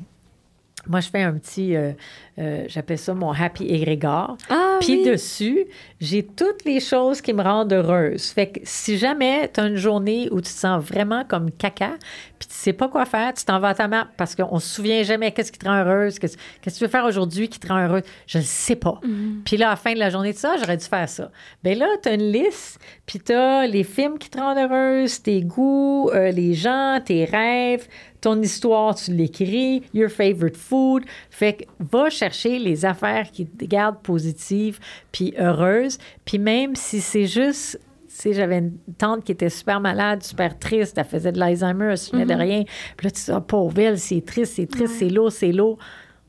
moi, 0.88 0.99
je 0.99 1.09
fais 1.09 1.21
un 1.21 1.34
petit, 1.34 1.75
euh, 1.75 1.93
euh, 2.39 2.65
j'appelle 2.67 2.97
ça 2.97 3.13
mon 3.13 3.31
happy 3.31 3.65
égrégore. 3.65 4.38
Ah, 4.49 4.77
Puis 4.81 5.05
dessus, 5.05 5.65
j'ai 6.01 6.23
toutes 6.23 6.65
les 6.65 6.81
choses 6.81 7.21
qui 7.21 7.31
me 7.31 7.41
rendent 7.41 7.71
heureuse. 7.71 8.31
Fait 8.31 8.47
que 8.47 8.59
si 8.63 8.97
jamais 8.97 9.49
tu 9.53 9.61
as 9.61 9.67
une 9.67 9.77
journée 9.77 10.27
où 10.31 10.41
tu 10.41 10.51
te 10.51 10.57
sens 10.57 10.84
vraiment 10.84 11.23
comme 11.23 11.51
caca, 11.51 11.91
puis 12.38 12.49
tu 12.49 12.55
sais 12.55 12.73
pas 12.73 12.89
quoi 12.89 13.05
faire, 13.05 13.34
tu 13.34 13.45
t'en 13.45 13.59
vas 13.59 13.69
à 13.69 13.73
ta 13.75 13.88
map 13.88 14.09
parce 14.17 14.36
qu'on 14.36 14.59
se 14.59 14.75
souvient 14.75 15.03
jamais 15.03 15.31
qu'est-ce 15.31 15.53
qui 15.53 15.59
te 15.59 15.65
rend 15.65 15.86
heureuse, 15.86 16.19
qu'est-ce 16.19 16.36
que 16.36 16.69
tu 16.69 16.84
veux 16.84 16.89
faire 16.89 17.05
aujourd'hui 17.05 17.47
qui 17.47 17.59
te 17.59 17.67
rend 17.67 17.79
heureuse. 17.79 18.03
Je 18.27 18.39
ne 18.39 18.43
sais 18.43 18.75
pas. 18.75 18.99
Mm-hmm. 19.03 19.43
Puis 19.45 19.57
là, 19.57 19.67
à 19.67 19.71
la 19.71 19.75
fin 19.77 19.93
de 19.93 19.99
la 19.99 20.09
journée 20.09 20.34
de 20.34 20.38
ça, 20.38 20.55
j'aurais 20.59 20.77
dû 20.77 20.86
faire 20.86 21.07
ça. 21.07 21.31
Bien 21.63 21.75
là, 21.75 21.88
tu 22.01 22.09
as 22.09 22.13
une 22.15 22.31
liste, 22.31 22.79
puis 23.05 23.19
tu 23.19 23.31
as 23.31 23.67
les 23.67 23.86
films 23.86 24.17
qui 24.17 24.29
te 24.29 24.38
rendent 24.38 24.57
heureuse, 24.57 25.21
tes 25.21 25.41
goûts, 25.41 26.09
euh, 26.13 26.31
les 26.31 26.53
gens, 26.53 26.99
tes 27.05 27.23
rêves, 27.23 27.88
ton 28.24 28.41
histoire, 28.41 28.95
tu 28.95 29.11
l'écris, 29.13 29.84
your 29.93 30.09
favorite 30.09 30.57
food. 30.57 31.03
Fait 31.30 31.53
que 31.53 31.63
va 31.80 32.09
chercher 32.09 32.57
les 32.57 32.86
affaires 32.86 33.30
qui 33.32 33.45
te 33.45 33.65
gardent 33.65 34.01
positives 34.01 34.80
puis 35.11 35.34
heureuses. 35.38 35.97
Puis 36.26 36.39
même 36.39 36.76
si 36.76 37.01
c'est 37.01 37.28
juste 37.28 37.80
sais, 38.07 38.32
j'avais 38.34 38.59
une 38.59 38.78
tante 38.99 39.24
qui 39.24 39.32
était 39.32 39.49
super 39.49 39.80
malade, 39.80 40.21
super 40.21 40.57
triste. 40.59 40.97
Elle 40.99 41.03
faisait 41.05 41.32
de 41.32 41.39
l'Alzheimer, 41.39 41.86
elle 41.91 41.97
se 41.97 42.11
souvenait 42.11 42.26
de 42.28 42.34
Mhm. 42.34 42.39
rien. 42.41 42.63
Puis 42.95 43.05
là, 43.07 43.11
tu 43.11 43.21
dis, 43.24 43.32
ah, 43.32 43.41
pauvre 43.41 43.80
elle, 43.80 43.97
c'est 43.99 44.21
triste, 44.21 44.53
c'est 44.55 44.67
triste, 44.67 44.93
Ouais. 44.93 44.99
c'est 44.99 45.09
lourd, 45.09 45.32
c'est 45.32 45.51
lourd. 45.51 45.80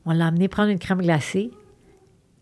On 0.05 0.11
l'a 0.11 0.25
amené 0.27 0.47
prendre 0.47 0.69
une 0.71 0.79
crème 0.79 1.01
glacée, 1.01 1.51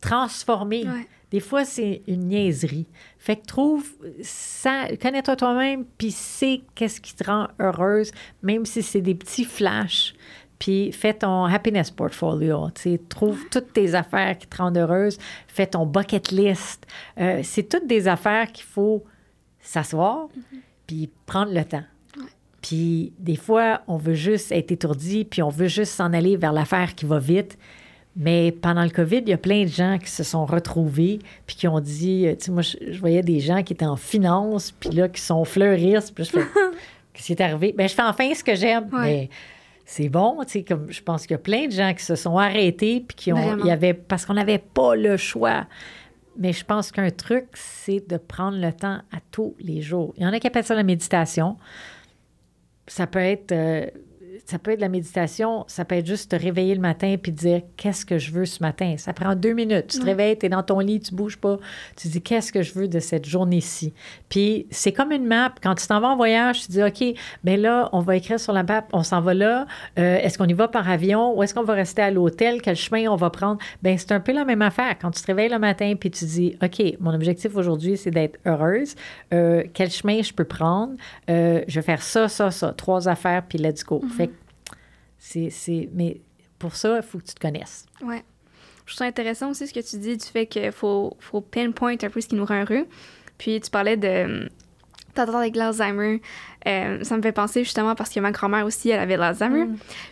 transformée. 0.02 0.86
Ouais. 0.86 1.08
Des 1.34 1.40
fois, 1.40 1.66
c'est 1.66 2.04
une 2.08 2.28
niaiserie. 2.28 2.86
Fait 3.18 3.38
que 3.38 3.46
trouve, 3.48 3.90
ça, 4.22 4.86
connais-toi 5.02 5.36
toi-même, 5.36 5.84
puis 5.98 6.12
sais 6.12 6.62
qu'est-ce 6.76 7.02
qui 7.02 7.16
te 7.16 7.24
rend 7.24 7.48
heureuse, 7.60 8.12
même 8.44 8.68
si 8.68 8.84
c'est 8.84 9.02
des 9.02 9.16
petits 9.16 9.44
flashs. 9.44 10.14
Puis 10.60 10.92
fais 10.92 11.16
ton 11.16 11.46
happiness 11.46 11.90
portfolio. 11.90 12.70
tu 12.76 12.82
sais, 12.84 13.02
Trouve 13.10 13.50
toutes 13.50 13.74
tes 13.74 13.96
affaires 13.96 14.38
qui 14.38 14.46
te 14.46 14.58
rendent 14.58 14.78
heureuse. 14.78 15.18
Fais 15.48 15.66
ton 15.66 15.88
bucket 15.88 16.30
list. 16.30 16.86
Euh, 17.20 17.42
c'est 17.42 17.68
toutes 17.68 17.88
des 17.88 18.08
affaires 18.08 18.52
qu'il 18.52 18.66
faut 18.66 19.04
s'asseoir, 19.60 20.28
puis 20.86 21.10
prendre 21.26 21.52
le 21.52 21.66
temps. 21.66 21.84
Puis 22.62 23.12
des 23.18 23.38
fois, 23.38 23.82
on 23.88 23.98
veut 23.98 24.14
juste 24.14 24.52
être 24.52 24.72
étourdi, 24.72 25.26
puis 25.26 25.42
on 25.42 25.50
veut 25.50 25.68
juste 25.68 25.94
s'en 25.94 26.14
aller 26.14 26.38
vers 26.38 26.54
l'affaire 26.54 26.94
qui 26.94 27.06
va 27.06 27.18
vite. 27.18 27.58
Mais 28.16 28.52
pendant 28.52 28.84
le 28.84 28.90
COVID, 28.92 29.18
il 29.22 29.30
y 29.30 29.34
a 29.34 29.38
plein 29.38 29.64
de 29.64 29.70
gens 29.70 29.98
qui 29.98 30.10
se 30.12 30.24
sont 30.24 30.46
retrouvés, 30.46 31.20
puis 31.48 31.56
qui 31.56 31.68
ont 31.68 31.80
dit, 31.80 32.28
euh, 32.28 32.36
tu 32.36 32.46
sais, 32.46 32.52
moi, 32.52 32.62
je, 32.62 32.78
je 32.92 33.00
voyais 33.00 33.24
des 33.24 33.40
gens 33.40 33.64
qui 33.64 33.74
étaient 33.74 33.86
en 33.86 33.96
finance, 33.96 34.72
puis 34.72 34.92
là, 34.92 35.10
qui 35.10 35.20
sont 35.22 35.44
fleuristes, 35.46 36.14
puis 36.14 36.24
je 36.26 36.30
fais, 36.32 36.44
qu'est-ce 37.14 37.26
qui 37.28 37.34
est 37.34 37.42
arrivé? 37.42 37.74
Ben, 37.76 37.90
je 37.90 37.94
fais 37.96 38.04
enfin 38.04 38.32
ce 38.36 38.44
que 38.44 38.54
j'aime, 38.56 38.88
Ouais. 38.94 39.02
mais 39.02 39.30
c'est 39.86 40.10
bon, 40.10 40.38
tu 40.44 40.50
sais, 40.52 40.64
comme 40.64 40.92
je 40.92 41.02
pense 41.02 41.24
qu'il 41.24 41.32
y 41.32 41.36
a 41.36 41.40
plein 41.40 41.66
de 41.66 41.72
gens 41.72 41.92
qui 41.94 42.04
se 42.04 42.16
sont 42.16 42.38
arrêtés, 42.38 43.04
puis 43.08 43.16
qui 43.16 43.34
ont, 43.34 43.58
il 43.58 43.66
y 43.66 43.72
avait, 43.72 43.96
parce 43.96 44.26
qu'on 44.28 44.36
n'avait 44.36 44.60
pas 44.60 44.96
le 44.96 45.18
choix. 45.18 45.66
Mais 46.38 46.54
je 46.54 46.64
pense 46.66 46.92
qu'un 46.92 47.10
truc, 47.12 47.46
c'est 47.54 48.08
de 48.10 48.18
prendre 48.18 48.58
le 48.60 48.72
temps 48.74 49.00
à 49.12 49.18
tous 49.32 49.56
les 49.60 49.82
jours. 49.82 50.14
Il 50.18 50.24
y 50.24 50.26
en 50.26 50.34
a 50.34 50.40
qui 50.40 50.48
appellent 50.48 50.64
ça 50.64 50.74
la 50.76 50.84
méditation. 50.84 51.58
Ça 52.88 53.08
peut 53.08 53.20
être, 53.20 53.52
euh, 53.52 53.86
ça 54.46 54.60
peut 54.60 54.72
être 54.72 54.82
la 54.82 54.90
méditation, 54.90 55.64
ça 55.68 55.86
peut 55.86 55.96
être 55.96 56.06
juste 56.06 56.32
te 56.32 56.36
réveiller 56.36 56.76
le 56.76 56.82
matin 56.82 57.16
puis 57.22 57.32
dire 57.32 57.62
qu'est-ce 57.78 58.06
que 58.06 58.18
je 58.18 58.32
veux 58.32 58.46
ce 58.46 58.62
matin? 58.62 58.96
Ça 58.98 59.14
prend 59.14 59.36
deux 59.36 59.54
minutes. 59.54 59.88
Tu 59.88 60.00
te 60.00 60.06
réveilles, 60.06 60.38
tu 60.38 60.46
es 60.46 60.50
dans 60.50 60.64
ton 60.64 60.80
lit, 60.80 61.00
tu 61.00 61.16
bouges 61.16 61.38
pas. 61.38 61.58
Tu 61.96 62.10
dis 62.10 62.22
qu'est-ce 62.22 62.52
que 62.52 62.62
je 62.62 62.74
veux 62.74 62.88
de 62.88 63.00
cette 63.00 63.26
journée-ci? 63.26 63.94
Puis 64.28 64.68
c'est 64.70 64.92
comme 64.92 65.12
une 65.12 65.26
map. 65.26 65.54
Quand 65.62 65.76
tu 65.76 65.88
t'en 65.88 66.02
vas 66.02 66.10
en 66.10 66.18
voyage, 66.18 66.66
tu 66.66 66.72
dis 66.72 66.84
OK, 66.84 67.04
ben 67.44 67.60
là, 67.60 67.90
on 67.94 68.00
va 68.00 68.18
écrire 68.18 68.40
sur 68.40 68.52
la 68.52 68.64
map, 68.64 68.86
on 68.92 69.04
s'en 69.04 69.22
va 69.22 69.34
là. 69.34 69.66
Euh, 69.98 70.18
est-ce 70.18 70.38
qu'on 70.38 70.48
y 70.48 70.54
va 70.54 70.68
par 70.68 70.90
avion 70.90 71.38
ou 71.38 71.44
est-ce 71.44 71.54
qu'on 71.54 71.64
va 71.64 71.74
rester 71.74 72.02
à 72.02 72.12
l'hôtel? 72.12 72.62
Quel 72.62 72.76
chemin 72.76 73.08
on 73.08 73.16
va 73.16 73.30
prendre? 73.30 73.60
Ben 73.82 73.98
c'est 73.98 74.12
un 74.12 74.20
peu 74.20 74.34
la 74.34 74.44
même 74.44 74.62
affaire. 74.62 74.98
Quand 75.00 75.12
tu 75.12 75.22
te 75.22 75.28
réveilles 75.28 75.50
le 75.50 75.60
matin 75.60 75.94
puis 75.98 76.12
tu 76.12 76.26
dis 76.26 76.58
OK, 76.62 76.82
mon 77.00 77.14
objectif 77.14 77.56
aujourd'hui, 77.56 77.96
c'est 77.96 78.12
d'être 78.12 78.40
heureuse. 78.46 78.96
Euh, 79.34 79.64
quel 79.74 79.90
chemin 79.90 80.22
je 80.22 80.34
peux 80.34 80.44
prendre? 80.44 80.94
Euh, 81.30 81.62
je 81.68 81.80
vais 81.80 81.86
faire 81.86 82.02
ça, 82.04 82.28
ça, 82.28 82.52
ça. 82.52 82.74
Trois 82.74 83.08
affaires, 83.08 83.44
puis 83.48 83.58
let's 83.58 83.84
go. 83.84 84.02
Fait 84.18 84.28
que 84.28 84.34
c'est, 85.26 85.50
c'est... 85.50 85.90
Mais 85.94 86.20
pour 86.60 86.76
ça, 86.76 86.98
il 86.98 87.02
faut 87.02 87.18
que 87.18 87.24
tu 87.24 87.34
te 87.34 87.40
connaisses. 87.40 87.86
Ouais. 88.02 88.24
Je 88.86 88.92
trouve 88.94 88.98
ça 88.98 89.06
intéressant 89.06 89.52
aussi 89.52 89.66
ce 89.66 89.74
que 89.74 89.80
tu 89.80 89.98
dis 89.98 90.18
du 90.18 90.26
fait 90.26 90.46
qu'il 90.46 90.70
faut, 90.74 91.16
faut 91.22 91.40
pinpoint 91.40 91.94
un 91.94 92.10
peu 92.10 92.20
ce 92.20 92.28
qui 92.28 92.36
nous 92.36 92.44
rend 92.44 92.62
heureux. 92.62 92.86
Puis 93.38 93.62
tu 93.62 93.70
parlais 93.70 93.96
de. 93.96 94.50
T'entends 95.14 95.38
avec 95.38 95.56
l'Alzheimer. 95.56 96.22
Euh, 96.68 97.02
ça 97.04 97.16
me 97.16 97.22
fait 97.22 97.32
penser 97.32 97.64
justement 97.64 97.96
parce 97.96 98.10
que 98.10 98.20
ma 98.20 98.32
grand-mère 98.32 98.66
aussi, 98.66 98.90
elle 98.90 99.00
avait 99.00 99.16
l'Alzheimer. 99.16 99.68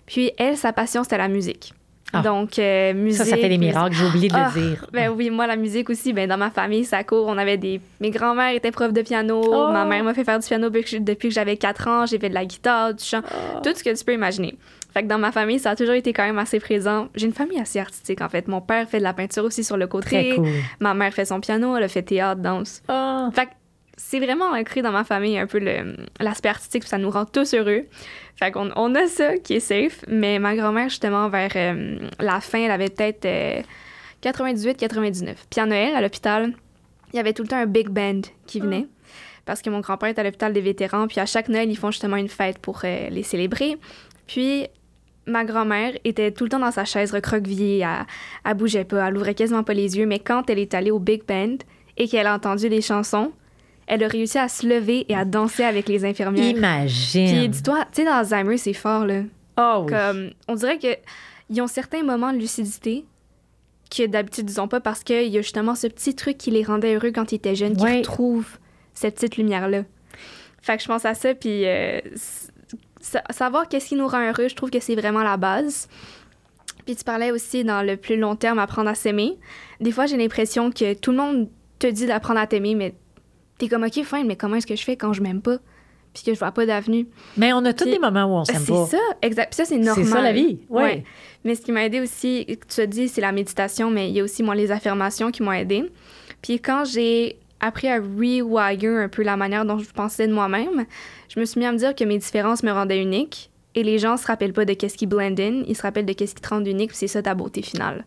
Puis 0.05 0.31
elle, 0.37 0.55
sa 0.55 0.71
passion, 0.71 1.03
c'était 1.03 1.17
la 1.17 1.27
musique. 1.27 1.73
Ah. 2.13 2.21
Donc, 2.21 2.59
euh, 2.59 2.93
musique. 2.93 3.23
Ça, 3.23 3.25
ça 3.25 3.37
fait 3.37 3.49
des 3.49 3.57
miracles. 3.57 3.95
J'ai 3.95 4.05
oublié 4.05 4.27
de 4.27 4.33
Ah, 4.35 4.51
le 4.53 4.61
dire. 4.61 4.85
Ben 4.91 5.09
oui, 5.09 5.29
moi, 5.29 5.47
la 5.47 5.55
musique 5.55 5.89
aussi, 5.89 6.11
ben 6.13 6.27
dans 6.27 6.37
ma 6.37 6.49
famille, 6.49 6.83
ça 6.83 7.03
court. 7.03 7.25
On 7.27 7.37
avait 7.37 7.57
des... 7.57 7.79
Mes 7.99 8.11
grands-mères 8.11 8.53
étaient 8.53 8.71
profs 8.71 8.93
de 8.93 9.01
piano. 9.01 9.41
Oh. 9.45 9.71
Ma 9.71 9.85
mère 9.85 10.03
m'a 10.03 10.13
fait 10.13 10.23
faire 10.25 10.39
du 10.39 10.47
piano 10.47 10.69
depuis 10.69 10.97
que, 10.97 11.01
depuis 11.01 11.29
que 11.29 11.33
j'avais 11.33 11.55
4 11.57 11.87
ans. 11.87 12.05
J'ai 12.05 12.19
fait 12.19 12.29
de 12.29 12.33
la 12.33 12.45
guitare, 12.45 12.93
du 12.93 13.03
chant, 13.03 13.21
tout 13.63 13.73
ce 13.73 13.83
que 13.83 13.95
tu 13.97 14.03
peux 14.03 14.13
imaginer. 14.13 14.57
Fait 14.93 15.03
que 15.03 15.07
dans 15.07 15.17
ma 15.17 15.31
famille, 15.31 15.59
ça 15.59 15.71
a 15.71 15.75
toujours 15.75 15.95
été 15.95 16.11
quand 16.13 16.23
même 16.23 16.39
assez 16.39 16.59
présent. 16.59 17.07
J'ai 17.15 17.25
une 17.25 17.33
famille 17.33 17.59
assez 17.59 17.79
artistique, 17.79 18.21
en 18.21 18.29
fait. 18.29 18.47
Mon 18.47 18.61
père 18.61 18.89
fait 18.89 18.99
de 18.99 19.03
la 19.03 19.13
peinture 19.13 19.43
aussi 19.45 19.63
sur 19.63 19.77
le 19.77 19.87
côté. 19.87 20.35
Cool. 20.35 20.47
Ma 20.79 20.93
mère 20.93 21.13
fait 21.13 21.25
son 21.25 21.39
piano, 21.39 21.75
elle 21.77 21.83
a 21.83 21.87
fait 21.87 22.01
théâtre, 22.01 22.41
danse. 22.41 22.81
Ah, 22.87 23.29
Fait 23.33 23.45
que 23.45 23.51
c'est 23.97 24.19
vraiment 24.19 24.49
ancré 24.51 24.81
dans 24.81 24.91
ma 24.91 25.03
famille 25.03 25.37
un 25.37 25.47
peu 25.47 25.59
l'aspect 26.19 26.49
artistique, 26.49 26.81
puis 26.81 26.89
ça 26.89 26.97
nous 26.97 27.09
rend 27.09 27.25
tous 27.25 27.53
heureux. 27.53 27.85
Fait 28.35 28.51
qu'on 28.51 28.69
on 28.75 28.95
a 28.95 29.07
ça 29.07 29.37
qui 29.37 29.53
est 29.53 29.59
safe, 29.59 30.03
mais 30.07 30.39
ma 30.39 30.55
grand-mère, 30.55 30.89
justement, 30.89 31.29
vers 31.29 31.51
euh, 31.55 31.99
la 32.19 32.41
fin, 32.41 32.59
elle 32.59 32.71
avait 32.71 32.89
peut-être 32.89 33.27
98-99. 34.23 35.35
Puis 35.49 35.61
à 35.61 35.65
Noël, 35.65 35.95
à 35.95 36.01
l'hôpital, 36.01 36.53
il 37.13 37.17
y 37.17 37.19
avait 37.19 37.33
tout 37.33 37.43
le 37.43 37.47
temps 37.47 37.57
un 37.57 37.65
big 37.65 37.89
band 37.89 38.21
qui 38.47 38.59
venait. 38.59 38.87
Parce 39.45 39.61
que 39.61 39.69
mon 39.69 39.79
grand-père 39.79 40.09
est 40.09 40.19
à 40.19 40.23
l'hôpital 40.23 40.53
des 40.53 40.61
vétérans, 40.61 41.07
puis 41.07 41.19
à 41.19 41.25
chaque 41.25 41.49
Noël, 41.49 41.69
ils 41.69 41.77
font 41.77 41.91
justement 41.91 42.17
une 42.17 42.29
fête 42.29 42.59
pour 42.59 42.81
euh, 42.83 43.09
les 43.09 43.23
célébrer. 43.23 43.77
Puis 44.27 44.67
ma 45.27 45.45
grand-mère 45.45 45.93
était 46.03 46.31
tout 46.31 46.45
le 46.45 46.49
temps 46.49 46.59
dans 46.59 46.71
sa 46.71 46.85
chaise 46.85 47.11
recroquevillée, 47.11 47.79
elle, 47.79 48.05
elle 48.45 48.53
bougeait 48.55 48.83
pas, 48.85 49.07
elle 49.07 49.15
ouvrait 49.17 49.35
quasiment 49.35 49.63
pas 49.63 49.73
les 49.73 49.97
yeux, 49.97 50.05
mais 50.05 50.19
quand 50.19 50.49
elle 50.49 50.59
est 50.59 50.73
allée 50.73 50.91
au 50.91 50.99
big 50.99 51.23
band 51.25 51.57
et 51.97 52.07
qu'elle 52.07 52.27
a 52.27 52.33
entendu 52.35 52.69
les 52.69 52.81
chansons, 52.81 53.31
elle 53.87 54.03
a 54.03 54.07
réussi 54.07 54.37
à 54.37 54.47
se 54.47 54.65
lever 54.65 55.05
et 55.09 55.15
à 55.15 55.25
danser 55.25 55.63
avec 55.63 55.87
les 55.89 56.05
infirmières. 56.05 56.45
imagine. 56.55 57.27
Puis 57.27 57.49
dis-toi, 57.49 57.85
tu 57.91 58.01
sais, 58.01 58.05
dans 58.05 58.13
Alzheimer, 58.15 58.57
c'est 58.57 58.73
fort, 58.73 59.05
là. 59.05 59.21
Oui. 59.57 59.85
Comme, 59.89 60.31
on 60.47 60.55
dirait 60.55 60.79
que 60.79 60.87
ils 61.49 61.61
ont 61.61 61.67
certains 61.67 62.03
moments 62.03 62.31
de 62.33 62.37
lucidité 62.37 63.05
que 63.95 64.07
d'habitude 64.07 64.49
ils 64.49 64.61
ont 64.61 64.69
pas 64.69 64.79
parce 64.79 65.03
qu'il 65.03 65.27
y 65.27 65.37
a 65.37 65.41
justement 65.41 65.75
ce 65.75 65.85
petit 65.87 66.15
truc 66.15 66.37
qui 66.37 66.49
les 66.49 66.63
rendait 66.63 66.95
heureux 66.95 67.11
quand 67.13 67.31
ils 67.33 67.35
étaient 67.35 67.55
jeunes, 67.55 67.75
qui 67.75 67.83
Ouais. 67.83 67.97
retrouvent 67.97 68.57
cette 68.93 69.15
petite 69.15 69.35
lumière-là. 69.37 69.83
Fait 70.61 70.77
que 70.77 70.83
je 70.83 70.87
pense 70.87 71.03
à 71.05 71.13
ça, 71.13 71.33
puis 71.35 71.63
euh, 71.65 71.99
sa- 73.01 73.23
savoir 73.31 73.67
qu'est-ce 73.67 73.87
qui 73.89 73.95
nous 73.95 74.07
rend 74.07 74.25
heureux, 74.27 74.47
je 74.47 74.55
trouve 74.55 74.69
que 74.69 74.79
c'est 74.79 74.95
vraiment 74.95 75.23
la 75.23 75.37
base. 75.37 75.87
Puis 76.85 76.95
tu 76.95 77.03
parlais 77.03 77.31
aussi 77.31 77.63
dans 77.63 77.83
le 77.85 77.95
plus 77.97 78.17
long 78.17 78.35
terme, 78.35 78.59
apprendre 78.59 78.89
à 78.89 78.95
s'aimer. 78.95 79.37
Des 79.79 79.91
fois, 79.91 80.05
j'ai 80.07 80.17
l'impression 80.17 80.71
que 80.71 80.93
tout 80.93 81.11
le 81.11 81.17
monde 81.17 81.49
te 81.79 81.87
dit 81.87 82.05
d'apprendre 82.07 82.39
à 82.39 82.47
t'aimer, 82.47 82.75
mais 82.75 82.95
t'es 83.57 83.67
comme, 83.67 83.83
OK, 83.83 84.03
fine, 84.03 84.25
mais 84.27 84.35
comment 84.35 84.55
est-ce 84.55 84.67
que 84.67 84.75
je 84.75 84.83
fais 84.83 84.95
quand 84.97 85.13
je 85.13 85.21
m'aime 85.21 85.41
pas? 85.41 85.57
Puis 86.13 86.23
que 86.23 86.33
je 86.33 86.39
vois 86.39 86.51
pas 86.51 86.65
d'avenue. 86.65 87.07
Mais 87.37 87.53
on 87.53 87.63
a 87.63 87.71
tous 87.71 87.85
des 87.85 87.99
moments 87.99 88.25
où 88.25 88.39
on 88.41 88.43
s'aime 88.43 88.61
C'est 88.65 88.73
pas. 88.73 88.85
ça, 88.87 88.97
exact. 89.21 89.51
Puis 89.51 89.57
ça, 89.57 89.65
c'est 89.65 89.77
normal. 89.77 90.05
C'est 90.05 90.11
ça 90.11 90.21
la 90.21 90.33
vie. 90.33 90.59
Oui. 90.69 90.81
Ouais. 90.83 91.03
Mais 91.45 91.55
ce 91.55 91.61
qui 91.61 91.71
m'a 91.71 91.85
aidé 91.85 92.01
aussi, 92.01 92.45
tu 92.67 92.81
as 92.81 92.85
dit, 92.85 93.07
c'est 93.07 93.21
la 93.21 93.31
méditation, 93.31 93.89
mais 93.89 94.09
il 94.09 94.15
y 94.15 94.19
a 94.19 94.23
aussi, 94.23 94.43
moi, 94.43 94.53
les 94.55 94.71
affirmations 94.71 95.31
qui 95.31 95.41
m'ont 95.41 95.53
aidé. 95.53 95.89
Puis 96.41 96.59
quand 96.59 96.83
j'ai 96.83 97.37
appris 97.61 97.87
à 97.87 97.97
rewire 97.97 98.97
un 98.97 99.07
peu 99.07 99.21
la 99.23 99.37
manière 99.37 99.63
dont 99.63 99.77
je 99.77 99.89
pensais 99.91 100.27
de 100.27 100.33
moi-même, 100.33 100.85
je 101.33 101.39
me 101.39 101.45
suis 101.45 101.59
mis 101.59 101.65
à 101.65 101.71
me 101.71 101.77
dire 101.77 101.95
que 101.95 102.03
mes 102.03 102.17
différences 102.17 102.61
me 102.61 102.71
rendaient 102.71 103.01
unique. 103.01 103.49
Et 103.73 103.83
les 103.83 103.99
gens 103.99 104.17
se 104.17 104.27
rappellent 104.27 104.51
pas 104.51 104.65
de 104.65 104.73
qu'est-ce 104.73 104.97
qui 104.97 105.07
blend 105.07 105.39
in, 105.39 105.63
ils 105.65 105.77
se 105.77 105.81
rappellent 105.81 106.05
de 106.05 106.11
qu'est-ce 106.11 106.35
qui 106.35 106.41
te 106.41 106.49
rend 106.49 106.61
unique, 106.61 106.89
puis 106.89 106.97
c'est 106.97 107.07
ça 107.07 107.21
ta 107.21 107.35
beauté 107.35 107.61
finale. 107.61 108.05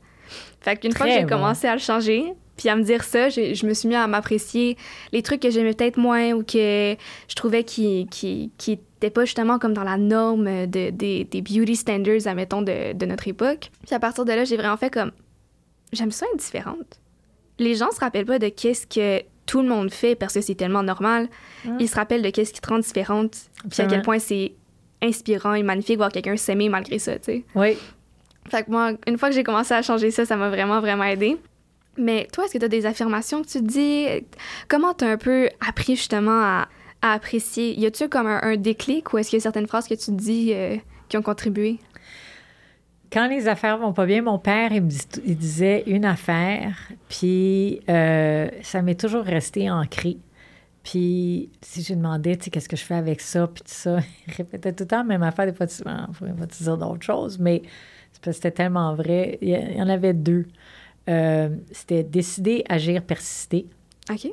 Fait 0.61 0.77
qu'une 0.77 0.93
fois 0.93 1.07
que 1.07 1.13
j'ai 1.13 1.23
bon. 1.23 1.29
commencé 1.29 1.67
à 1.67 1.73
le 1.73 1.81
changer, 1.81 2.35
puis 2.59 2.69
à 2.69 2.77
me 2.77 2.83
dire 2.83 3.03
ça, 3.03 3.31
je 3.31 3.67
me 3.67 3.73
suis 3.73 3.89
mis 3.89 3.95
à 3.95 4.07
m'apprécier 4.07 4.77
les 5.13 5.23
trucs 5.23 5.41
que 5.41 5.49
j'aimais 5.49 5.73
peut-être 5.73 5.97
moins 5.97 6.33
ou 6.33 6.43
que 6.43 6.97
je 7.29 7.35
trouvais 7.35 7.65
qui, 7.65 8.07
qui, 8.11 8.53
qui 8.59 8.79
pas 9.11 9.25
justement 9.25 9.59
comme 9.59 9.75
dans 9.75 9.85
la 9.85 9.97
norme 9.99 10.67
de, 10.67 10.91
des, 10.91 11.25
des 11.25 11.43
beauty 11.43 11.77
standards, 11.77 12.27
admettons, 12.27 12.63
de, 12.63 12.93
de 12.93 13.07
notre 13.07 13.29
époque. 13.29 13.71
Puis 13.87 13.95
à 13.95 13.99
partir 13.99 14.25
de 14.25 14.33
là, 14.33 14.45
j'ai 14.45 14.57
vraiment 14.57 14.77
fait 14.77 14.91
comme, 14.91 15.13
j'aime 15.93 16.11
ça 16.11 16.27
être 16.33 16.39
différente. 16.39 17.01
Les 17.59 17.75
gens 17.75 17.91
se 17.91 18.01
rappellent 18.01 18.27
pas 18.27 18.39
de 18.39 18.49
qu'est-ce 18.49 18.87
que 18.87 19.23
tout 19.47 19.63
le 19.63 19.69
monde 19.69 19.93
fait 19.93 20.15
parce 20.15 20.35
que 20.35 20.41
c'est 20.41 20.55
tellement 20.55 20.83
normal. 20.83 21.29
Mm. 21.65 21.77
Ils 21.81 21.89
se 21.89 21.95
rappellent 21.95 22.23
de 22.23 22.31
qu'est-ce 22.31 22.53
qui 22.53 22.61
te 22.61 22.69
rend 22.69 22.79
différente, 22.79 23.37
puis 23.71 23.83
à 23.83 23.87
quel 23.87 24.03
point 24.03 24.19
c'est 24.19 24.53
inspirant 25.03 25.55
et 25.55 25.63
magnifique 25.63 25.99
voir 25.99 26.11
quelqu'un 26.11 26.37
s'aimer 26.37 26.69
malgré 26.69 26.99
ça, 26.99 27.19
tu 27.19 27.25
sais. 27.25 27.45
Oui. 27.55 27.77
Fait 28.49 28.65
que 28.65 28.71
moi, 28.71 28.93
une 29.07 29.19
fois 29.19 29.29
que 29.29 29.35
j'ai 29.35 29.45
commencé 29.45 29.73
à 29.75 29.83
changer 29.83 30.11
ça, 30.11 30.25
ça 30.27 30.37
m'a 30.37 30.49
vraiment, 30.49 30.81
vraiment 30.81 31.05
aidé. 31.05 31.37
Mais 31.97 32.27
toi, 32.33 32.45
est-ce 32.45 32.55
que 32.55 32.59
tu 32.59 32.65
as 32.65 32.69
des 32.69 32.87
affirmations 32.87 33.43
que 33.43 33.49
tu 33.49 33.59
te 33.61 33.65
dis? 33.65 34.07
Comment 34.69 34.95
tu 34.95 35.05
as 35.05 35.09
un 35.09 35.17
peu 35.17 35.49
appris 35.67 35.97
justement 35.97 36.41
à, 36.43 36.69
à 37.03 37.13
apprécier? 37.13 37.79
Y 37.79 37.87
a-tu 37.87 38.09
comme 38.09 38.27
un, 38.27 38.41
un 38.43 38.57
déclic 38.57 39.13
ou 39.13 39.19
est-ce 39.19 39.31
qu'il 39.31 39.39
y 39.39 39.41
a 39.41 39.43
certaines 39.43 39.67
phrases 39.67 39.89
que 39.89 39.95
tu 39.95 40.07
te 40.07 40.11
dis 40.11 40.53
euh, 40.53 40.77
qui 41.09 41.17
ont 41.17 41.23
contribué? 41.23 41.79
Quand 43.15 43.29
les 43.29 43.47
affaires 43.47 43.79
vont 43.79 43.93
pas 43.93 44.07
bien, 44.07 44.23
mon 44.23 44.41
père, 44.41 44.73
il 44.73 44.83
me 44.83 44.91
il 45.25 45.37
disait 45.37 45.85
une 45.87 46.05
affaire, 46.05 46.77
puis 47.09 47.81
euh, 47.89 48.49
ça 48.63 48.83
m'est 48.83 48.99
toujours 48.99 49.23
resté 49.23 49.71
ancré. 49.71 50.19
Puis 50.83 51.49
si 51.63 51.83
je 51.83 51.91
lui 51.91 51.97
demandais, 51.99 52.37
tu 52.37 52.45
sais, 52.45 52.51
qu'est-ce 52.51 52.69
que 52.69 52.77
je 52.77 52.85
fais 52.85 52.97
avec 52.97 53.21
ça, 53.21 53.47
puis 53.47 53.63
tout 53.63 53.71
ça, 53.73 53.99
il 54.27 54.35
répétait 54.35 54.73
tout 54.73 54.83
le 54.83 54.89
temps 54.89 54.97
la 54.99 55.05
même 55.05 55.23
affaire. 55.23 55.47
Des 55.47 55.53
fois, 55.53 55.69
tu 55.69 55.81
ah, 55.87 56.09
faut 56.13 56.27
pas 56.27 56.47
te 56.49 56.61
dire 56.61 56.77
d'autres 56.77 57.05
choses, 57.05 57.39
mais 57.39 57.63
c'était 58.33 58.51
tellement 58.51 58.97
vrai. 58.97 59.39
Il 59.41 59.51
y, 59.51 59.81
en 59.81 59.89
avait 59.89 60.13
deux. 60.13 60.47
Euh, 61.09 61.51
c'était 61.71 62.03
décider, 62.03 62.65
agir, 62.69 63.01
persister. 63.01 63.67
OK. 64.11 64.27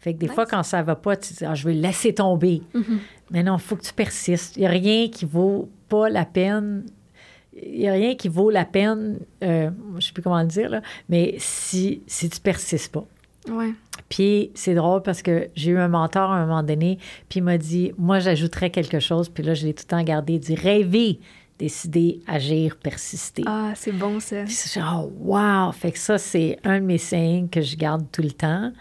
Fait 0.00 0.14
que 0.14 0.18
des 0.18 0.26
Nice. 0.26 0.34
fois, 0.34 0.46
quand 0.46 0.64
ça 0.64 0.82
va 0.82 0.96
pas, 0.96 1.16
tu 1.16 1.32
dis, 1.32 1.44
ah, 1.44 1.54
je 1.54 1.64
vais 1.68 1.74
laisser 1.74 2.12
tomber. 2.12 2.62
Mais 3.30 3.44
non, 3.44 3.54
il 3.56 3.60
faut 3.60 3.76
que 3.76 3.82
tu 3.84 3.92
persistes. 3.92 4.56
Il 4.56 4.60
n'y 4.60 4.66
a 4.66 4.70
rien 4.70 5.08
qui 5.08 5.24
vaut 5.24 5.70
pas 5.88 6.08
la 6.08 6.24
peine. 6.24 6.84
Il 7.62 7.80
n'y 7.80 7.88
a 7.88 7.92
rien 7.92 8.14
qui 8.14 8.28
vaut 8.28 8.50
la 8.50 8.64
peine, 8.64 9.18
euh, 9.42 9.70
je 9.92 9.96
ne 9.96 10.00
sais 10.00 10.12
plus 10.12 10.22
comment 10.22 10.40
le 10.40 10.46
dire, 10.46 10.68
là, 10.68 10.82
mais 11.08 11.34
si, 11.38 12.02
si 12.06 12.28
tu 12.28 12.40
persistes 12.40 12.92
pas. 12.92 13.04
Ouais. 13.50 13.72
Puis 14.08 14.50
c'est 14.54 14.74
drôle 14.74 15.02
parce 15.02 15.22
que 15.22 15.48
j'ai 15.54 15.70
eu 15.70 15.78
un 15.78 15.88
mentor 15.88 16.30
à 16.30 16.36
un 16.36 16.46
moment 16.46 16.62
donné, 16.62 16.98
puis 17.28 17.38
il 17.38 17.42
m'a 17.42 17.58
dit, 17.58 17.92
moi 17.96 18.18
j'ajouterais 18.18 18.70
quelque 18.70 19.00
chose, 19.00 19.28
puis 19.28 19.42
là 19.42 19.54
je 19.54 19.66
l'ai 19.66 19.74
tout 19.74 19.84
le 19.86 19.90
temps 19.90 20.02
gardé, 20.02 20.34
il 20.34 20.40
dit 20.40 20.54
rêver, 20.54 21.20
décider, 21.58 22.20
agir, 22.26 22.76
persister. 22.76 23.42
Ah, 23.46 23.72
c'est 23.74 23.92
bon 23.92 24.20
ça. 24.20 24.42
Puis 24.44 24.52
c'est 24.52 24.80
genre, 24.80 25.08
oh, 25.08 25.34
wow! 25.36 25.72
Fait 25.72 25.92
que 25.92 25.98
ça, 25.98 26.18
c'est 26.18 26.58
un 26.64 26.80
de 26.80 26.84
mes 26.84 26.98
sayings 26.98 27.48
que 27.48 27.62
je 27.62 27.76
garde 27.76 28.04
tout 28.12 28.22
le 28.22 28.32
temps. 28.32 28.72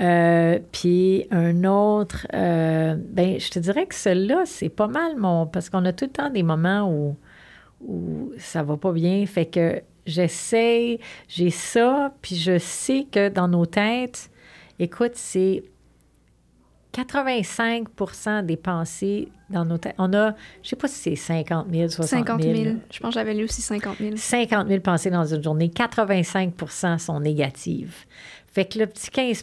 Euh, 0.00 0.58
puis 0.72 1.26
un 1.30 1.64
autre, 1.64 2.26
euh, 2.34 2.96
ben, 2.98 3.38
je 3.38 3.50
te 3.50 3.58
dirais 3.58 3.86
que 3.86 3.94
celui-là, 3.94 4.42
c'est 4.46 4.68
pas 4.68 4.88
mal 4.88 5.16
mon. 5.16 5.46
Parce 5.46 5.70
qu'on 5.70 5.84
a 5.84 5.92
tout 5.92 6.06
le 6.06 6.10
temps 6.10 6.30
des 6.30 6.42
moments 6.42 6.90
où, 6.90 7.16
où 7.80 8.32
ça 8.38 8.62
va 8.62 8.76
pas 8.76 8.92
bien. 8.92 9.24
Fait 9.26 9.46
que 9.46 9.82
j'essaie, 10.06 10.98
j'ai 11.28 11.50
ça, 11.50 12.12
puis 12.22 12.36
je 12.36 12.58
sais 12.58 13.06
que 13.10 13.28
dans 13.28 13.48
nos 13.48 13.66
têtes, 13.66 14.30
écoute, 14.78 15.12
c'est 15.14 15.62
85% 16.94 18.44
des 18.44 18.56
pensées 18.56 19.28
dans 19.50 19.64
nos 19.64 19.78
têtes. 19.78 19.94
On 19.98 20.12
a, 20.14 20.34
je 20.62 20.70
sais 20.70 20.76
pas 20.76 20.88
si 20.88 20.98
c'est 20.98 21.16
50 21.16 21.68
000, 21.70 21.88
60 21.88 22.08
000. 22.08 22.24
50 22.26 22.42
000. 22.42 22.76
Je 22.90 23.00
pense 23.00 23.14
que 23.14 23.20
j'avais 23.20 23.34
lu 23.34 23.44
aussi 23.44 23.62
50 23.62 23.98
000. 23.98 24.16
50 24.16 24.68
000 24.68 24.80
pensées 24.80 25.10
dans 25.10 25.24
une 25.24 25.42
journée. 25.42 25.68
85% 25.68 26.98
sont 26.98 27.20
négatives. 27.20 27.94
Fait 28.46 28.64
que 28.64 28.78
le 28.78 28.86
petit 28.86 29.10
15 29.10 29.42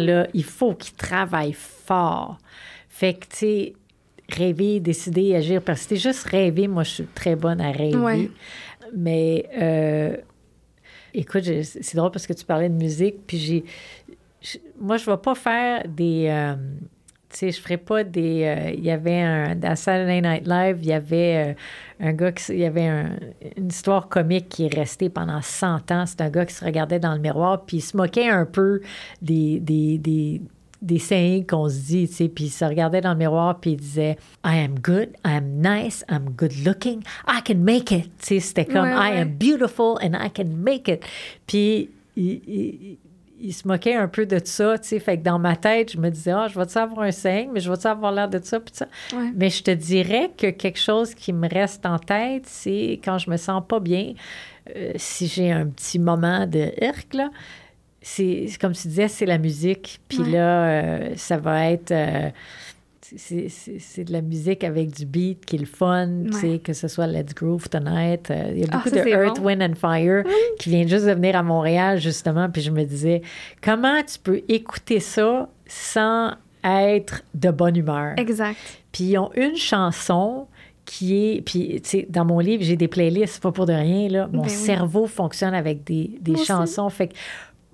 là, 0.00 0.26
il 0.32 0.44
faut 0.44 0.74
qu'il 0.74 0.94
travaille 0.94 1.52
fort. 1.52 2.38
Fait 2.88 3.14
que, 3.14 3.26
tu 3.26 3.36
sais, 3.36 3.72
rêver, 4.28 4.80
décider, 4.80 5.34
agir, 5.34 5.62
persister. 5.62 5.96
Juste 5.96 6.24
rêver, 6.28 6.68
moi, 6.68 6.82
je 6.82 6.90
suis 6.90 7.06
très 7.14 7.36
bonne 7.36 7.60
à 7.60 7.70
rêver. 7.70 7.96
Ouais. 7.96 8.30
Mais, 8.96 9.48
euh, 9.58 10.16
écoute, 11.14 11.44
c'est 11.62 11.96
drôle 11.96 12.10
parce 12.10 12.26
que 12.26 12.32
tu 12.32 12.44
parlais 12.44 12.68
de 12.68 12.74
musique, 12.74 13.26
puis 13.26 13.38
j'ai. 13.38 13.64
Moi, 14.80 14.96
je 14.96 15.08
ne 15.10 15.16
vais 15.16 15.20
pas 15.22 15.34
faire 15.34 15.82
des. 15.88 16.26
euh, 16.28 16.54
tu 17.28 17.38
sais, 17.38 17.50
je 17.50 17.60
ferai 17.60 17.76
pas 17.76 18.04
des. 18.04 18.44
euh, 18.44 18.70
Il 18.76 18.84
y 18.84 18.90
avait 18.90 19.20
un. 19.20 19.56
Dans 19.56 19.74
Saturday 19.74 20.20
Night 20.20 20.46
Live, 20.46 20.78
il 20.82 20.86
y 20.88 20.92
avait 20.92 21.54
euh, 22.00 22.06
un 22.08 22.12
gars 22.12 22.30
qui. 22.32 22.52
Il 22.52 22.60
y 22.60 22.64
avait 22.64 22.86
un- 22.86 23.16
une 23.56 23.68
histoire 23.68 24.08
comique 24.08 24.48
qui 24.48 24.66
est 24.66 24.74
restée 24.74 25.08
pendant 25.08 25.40
100 25.42 25.90
ans. 25.90 26.04
C'est 26.06 26.20
un 26.20 26.30
gars 26.30 26.46
qui 26.46 26.54
se 26.54 26.64
regardait 26.64 27.00
dans 27.00 27.14
le 27.14 27.20
miroir, 27.20 27.64
puis 27.66 27.78
il 27.78 27.80
se 27.82 27.96
moquait 27.96 28.28
un 28.28 28.44
peu 28.46 28.80
des. 29.20 29.58
des, 29.60 29.98
des 29.98 30.40
des 30.82 30.98
sayings 30.98 31.46
qu'on 31.46 31.68
se 31.68 31.78
dit, 31.78 32.08
tu 32.08 32.14
sais, 32.14 32.28
puis 32.28 32.44
il 32.44 32.50
se 32.50 32.64
regardait 32.64 33.00
dans 33.00 33.12
le 33.12 33.18
miroir, 33.18 33.58
puis 33.60 33.72
il 33.72 33.76
disait 33.76 34.16
I 34.44 34.58
am 34.64 34.78
good, 34.78 35.08
I 35.24 35.36
am 35.36 35.46
nice, 35.62 36.04
I'm 36.10 36.30
good 36.36 36.52
looking, 36.64 37.02
I 37.28 37.40
can 37.44 37.56
make 37.58 37.90
it. 37.90 38.04
Tu 38.20 38.26
sais, 38.26 38.40
c'était 38.40 38.64
comme 38.66 38.82
Ouais, 38.84 38.90
I 38.92 39.12
ouais. 39.12 39.20
am 39.20 39.30
beautiful 39.30 39.96
and 40.02 40.12
I 40.14 40.30
can 40.30 40.48
make 40.56 40.88
it. 40.88 41.02
Puis 41.46 41.90
il, 42.16 42.40
il- 42.46 42.98
il 43.38 43.52
se 43.52 43.68
moquait 43.68 43.94
un 43.94 44.08
peu 44.08 44.24
de 44.24 44.40
ça, 44.42 44.78
tu 44.78 44.88
sais, 44.88 44.98
fait 44.98 45.18
que 45.18 45.22
dans 45.22 45.38
ma 45.38 45.56
tête, 45.56 45.92
je 45.92 45.98
me 45.98 46.08
disais, 46.08 46.30
ah, 46.30 46.48
je 46.48 46.58
vais-tu 46.58 46.78
avoir 46.78 47.00
un 47.06 47.10
saying, 47.10 47.50
mais 47.52 47.60
je 47.60 47.70
vais-tu 47.70 47.86
avoir 47.86 48.10
l'air 48.10 48.30
de 48.30 48.40
ça, 48.42 48.58
puis 48.60 48.74
ça? 48.74 48.86
Ouais. 49.14 49.30
Mais 49.34 49.50
je 49.50 49.62
te 49.62 49.70
dirais 49.70 50.30
que 50.38 50.48
quelque 50.48 50.78
chose 50.78 51.14
qui 51.14 51.34
me 51.34 51.46
reste 51.46 51.84
en 51.84 51.98
tête, 51.98 52.44
c'est 52.46 52.98
quand 53.04 53.18
je 53.18 53.28
me 53.30 53.36
sens 53.36 53.62
pas 53.68 53.78
bien, 53.78 54.14
euh, 54.74 54.92
si 54.96 55.26
j'ai 55.26 55.52
un 55.52 55.66
petit 55.66 55.98
moment 55.98 56.46
de 56.46 56.70
irk, 56.82 57.12
là, 57.12 57.28
c'est 58.08 58.46
comme 58.60 58.72
tu 58.72 58.86
disais, 58.88 59.08
c'est 59.08 59.26
la 59.26 59.38
musique. 59.38 60.00
Puis 60.08 60.18
Ouais. 60.18 60.30
là, 60.30 60.68
euh, 60.68 61.10
ça 61.16 61.36
va 61.38 61.70
être. 61.70 61.90
euh, 61.90 62.30
c'est- 63.00 64.04
de 64.04 64.12
la 64.12 64.20
musique 64.20 64.64
avec 64.64 64.90
du 64.90 65.06
beat 65.06 65.44
qui 65.46 65.56
est 65.56 65.58
le 65.60 65.64
fun, 65.66 66.08
tu 66.26 66.32
sais, 66.32 66.46
Ouais. 66.48 66.58
que 66.58 66.72
ce 66.72 66.88
soit 66.88 67.06
Let's 67.06 67.34
Groove 67.34 67.68
Tonight. 67.68 68.30
euh, 68.30 68.50
il 68.52 68.58
y 68.60 68.64
a 68.64 68.66
Ah, 68.72 68.76
beaucoup 68.78 68.88
ça, 68.90 69.02
de 69.04 69.08
Earth, 69.08 69.38
bon. 69.40 69.46
Wind 69.46 69.62
and 69.62 69.74
Fire 69.74 70.24
qui 70.58 70.70
vient 70.70 70.86
juste 70.86 71.06
de 71.06 71.12
venir 71.12 71.36
à 71.36 71.42
Montréal, 71.42 72.00
justement. 72.00 72.48
Puis 72.50 72.62
je 72.62 72.70
me 72.72 72.84
disais, 72.84 73.22
comment 73.62 74.02
tu 74.02 74.18
peux 74.18 74.42
écouter 74.48 74.98
ça 75.00 75.48
sans 75.66 76.32
être 76.64 77.22
de 77.34 77.50
bonne 77.50 77.76
humeur? 77.76 78.14
Exact. 78.16 78.56
Puis 78.92 79.04
ils 79.04 79.18
ont 79.18 79.30
une 79.36 79.56
chanson 79.56 80.46
qui 80.84 81.16
est. 81.36 81.40
Puis, 81.42 81.80
tu 81.82 81.88
sais, 81.88 82.06
dans 82.08 82.24
mon 82.24 82.38
livre, 82.38 82.62
j'ai 82.62 82.76
des 82.76 82.86
playlists, 82.88 83.40
pas 83.42 83.50
pour 83.52 83.66
de 83.66 83.72
rien, 83.72 84.08
là. 84.08 84.28
Mon 84.32 84.42
Ben 84.42 84.48
oui. 84.48 84.54
cerveau 84.54 85.06
fonctionne 85.06 85.52
avec 85.54 85.82
des, 85.84 86.12
des 86.20 86.32
aussi. 86.32 86.44
chansons. 86.46 86.88
Fait 86.90 87.08
que 87.08 87.14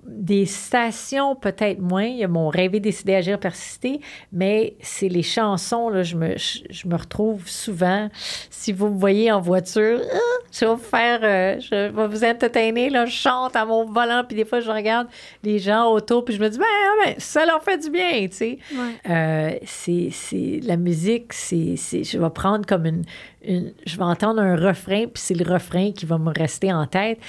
des 0.05 0.45
stations, 0.45 1.35
peut-être 1.35 1.79
moins. 1.79 2.03
Il 2.05 2.17
y 2.17 2.23
a 2.23 2.27
mon 2.27 2.49
rêver, 2.49 2.79
décider, 2.79 3.15
agir, 3.15 3.39
persister. 3.39 3.99
Mais 4.31 4.75
c'est 4.81 5.07
les 5.09 5.23
chansons, 5.23 5.89
là, 5.89 6.03
je 6.03 6.15
me, 6.15 6.37
je, 6.37 6.59
je 6.69 6.87
me 6.87 6.95
retrouve 6.95 7.47
souvent. 7.47 8.09
Si 8.49 8.71
vous 8.73 8.89
me 8.89 8.97
voyez 8.97 9.31
en 9.31 9.39
voiture, 9.39 9.99
ah, 10.13 10.17
je 10.51 10.59
vais 10.65 10.71
vous 10.71 10.77
faire. 10.77 11.19
euh, 11.23 11.59
je 11.59 11.89
vais 11.91 12.07
vous 12.07 12.23
entertainer, 12.23 12.89
là. 12.89 13.05
Je 13.05 13.11
chante 13.15 13.55
à 13.55 13.65
mon 13.65 13.85
volant, 13.85 14.23
puis 14.27 14.35
des 14.35 14.45
fois, 14.45 14.59
je 14.59 14.69
regarde 14.71 15.07
les 15.43 15.59
gens 15.59 15.91
autour, 15.91 16.25
puis 16.25 16.35
je 16.35 16.41
me 16.41 16.49
dis, 16.49 16.57
ben, 16.57 16.65
ben 17.05 17.15
ça 17.17 17.45
leur 17.45 17.63
fait 17.63 17.77
du 17.77 17.89
bien, 17.89 18.27
tu 18.27 18.35
sais. 18.35 18.57
Ouais. 18.73 19.09
Euh, 19.09 19.51
c'est, 19.65 20.09
c'est- 20.11 20.59
la 20.63 20.77
musique, 20.77 21.33
c'est, 21.33 21.75
c'est- 21.77 22.03
je 22.03 22.17
vais 22.17 22.29
prendre 22.29 22.65
comme 22.65 22.85
une, 22.85 23.03
une- 23.45 23.73
je 23.85 23.97
vais 23.97 24.03
entendre 24.03 24.41
un 24.41 24.55
refrain, 24.55 25.03
puis 25.05 25.13
c'est 25.15 25.33
le 25.33 25.49
refrain 25.51 25.91
qui 25.91 26.05
va 26.05 26.17
me 26.17 26.31
rester 26.31 26.71
en 26.71 26.85
tête. 26.87 27.19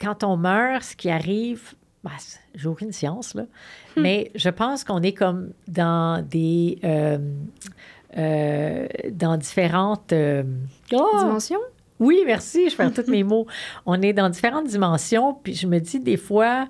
Quand 0.00 0.24
on 0.24 0.36
meurt, 0.36 0.82
ce 0.82 0.96
qui 0.96 1.10
arrive, 1.10 1.74
ben, 2.02 2.10
j'ai 2.54 2.68
aucune 2.68 2.92
science, 2.92 3.34
là, 3.34 3.44
mais 3.96 4.30
je 4.34 4.48
pense 4.48 4.84
qu'on 4.84 5.02
est 5.02 5.12
comme 5.12 5.52
dans 5.68 6.24
des... 6.26 6.78
euh, 6.84 7.18
euh, 8.16 8.86
dans 9.12 9.36
différentes... 9.36 10.12
euh, 10.12 10.42
oh! 10.92 11.10
Dimension? 11.18 11.58
Oui, 11.98 12.22
merci, 12.24 12.70
je 12.70 12.76
perds 12.76 12.94
tous 12.94 13.10
mes 13.10 13.22
mots. 13.22 13.46
On 13.84 14.00
est 14.00 14.14
dans 14.14 14.30
différentes 14.30 14.66
dimensions, 14.66 15.34
puis 15.34 15.52
je 15.54 15.66
me 15.66 15.78
dis 15.78 16.00
des 16.00 16.16
fois, 16.16 16.66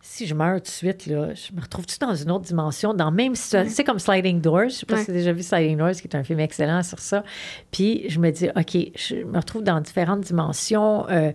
si 0.00 0.26
je 0.26 0.34
meurs 0.34 0.56
tout 0.56 0.62
de 0.64 0.66
suite, 0.68 1.06
là, 1.06 1.32
je 1.34 1.52
me 1.54 1.60
retrouve-tu 1.60 1.98
dans 2.00 2.14
une 2.16 2.32
autre 2.32 2.44
dimension, 2.44 2.94
dans 2.94 3.12
même 3.12 3.36
situation? 3.36 3.72
C'est 3.72 3.84
comme 3.84 4.00
Sliding 4.00 4.40
Doors. 4.40 4.70
Je 4.70 4.74
sais 4.74 4.86
pas 4.86 4.94
Ouais. 4.94 5.00
si 5.00 5.06
tu 5.06 5.10
as 5.12 5.14
déjà 5.14 5.32
vu 5.32 5.44
Sliding 5.44 5.78
Doors, 5.78 5.92
qui 5.92 6.08
est 6.08 6.16
un 6.16 6.24
film 6.24 6.40
excellent 6.40 6.82
sur 6.82 6.98
ça. 6.98 7.22
Puis 7.70 8.06
je 8.10 8.18
me 8.18 8.30
dis, 8.32 8.48
OK, 8.56 8.76
je 8.96 9.22
me 9.24 9.36
retrouve 9.38 9.62
dans 9.62 9.80
différentes 9.80 10.22
dimensions. 10.22 11.08
Euh, 11.08 11.30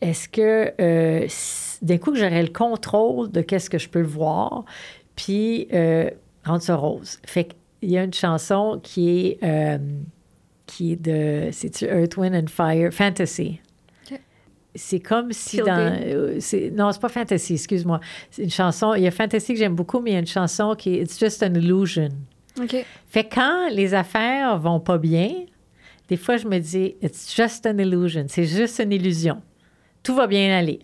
Est-ce 0.00 0.28
que 0.28 0.72
euh, 0.80 1.26
d'un 1.82 1.98
coup 1.98 2.12
que 2.12 2.18
j'aurais 2.18 2.42
le 2.42 2.48
contrôle 2.48 3.30
de 3.30 3.42
qu'est-ce 3.42 3.68
que 3.68 3.78
je 3.78 3.88
peux 3.88 4.02
voir, 4.02 4.64
puis 5.16 5.68
euh, 5.72 6.10
rendre 6.44 6.62
ça 6.62 6.76
rose? 6.76 7.18
Fait 7.26 7.48
qu'il 7.80 7.90
y 7.90 7.98
a 7.98 8.04
une 8.04 8.14
chanson 8.14 8.80
qui 8.82 9.18
est... 9.26 9.38
euh, 9.42 9.78
qui 10.66 10.92
est 10.92 10.96
de, 11.02 11.48
c'est-tu 11.52 11.84
Earth, 11.86 12.16
Wind 12.16 12.34
and 12.34 12.46
Fire, 12.48 12.92
Fantasy. 12.92 13.60
C'est 14.76 15.00
comme 15.00 15.32
si 15.32 15.56
dans... 15.56 15.98
c'est- 16.38 16.70
non, 16.70 16.92
c'est 16.92 17.00
pas 17.00 17.08
Fantasy, 17.08 17.54
excuse-moi. 17.54 17.98
C'est 18.30 18.44
une 18.44 18.50
chanson, 18.50 18.94
il 18.94 19.02
y 19.02 19.06
a 19.08 19.10
Fantasy 19.10 19.52
que 19.54 19.58
j'aime 19.58 19.74
beaucoup, 19.74 19.98
mais 19.98 20.10
il 20.10 20.12
y 20.12 20.16
a 20.16 20.20
une 20.20 20.28
chanson 20.28 20.76
qui 20.78 20.94
est 20.94 21.02
It's 21.02 21.18
Just 21.18 21.42
an 21.42 21.54
Illusion. 21.54 22.10
OK. 22.56 22.76
Fait 23.08 23.24
que 23.24 23.34
quand 23.34 23.68
les 23.72 23.94
affaires 23.94 24.56
vont 24.58 24.78
pas 24.78 24.96
bien, 24.98 25.32
des 26.08 26.16
fois, 26.16 26.36
je 26.36 26.46
me 26.46 26.58
dis, 26.60 26.94
it's 27.02 27.34
just 27.34 27.66
an 27.66 27.78
illusion. 27.78 28.26
C'est 28.28 28.44
juste 28.44 28.78
une 28.78 28.92
illusion. 28.92 29.42
Tout 30.02 30.14
va 30.14 30.26
bien 30.26 30.56
aller. 30.56 30.80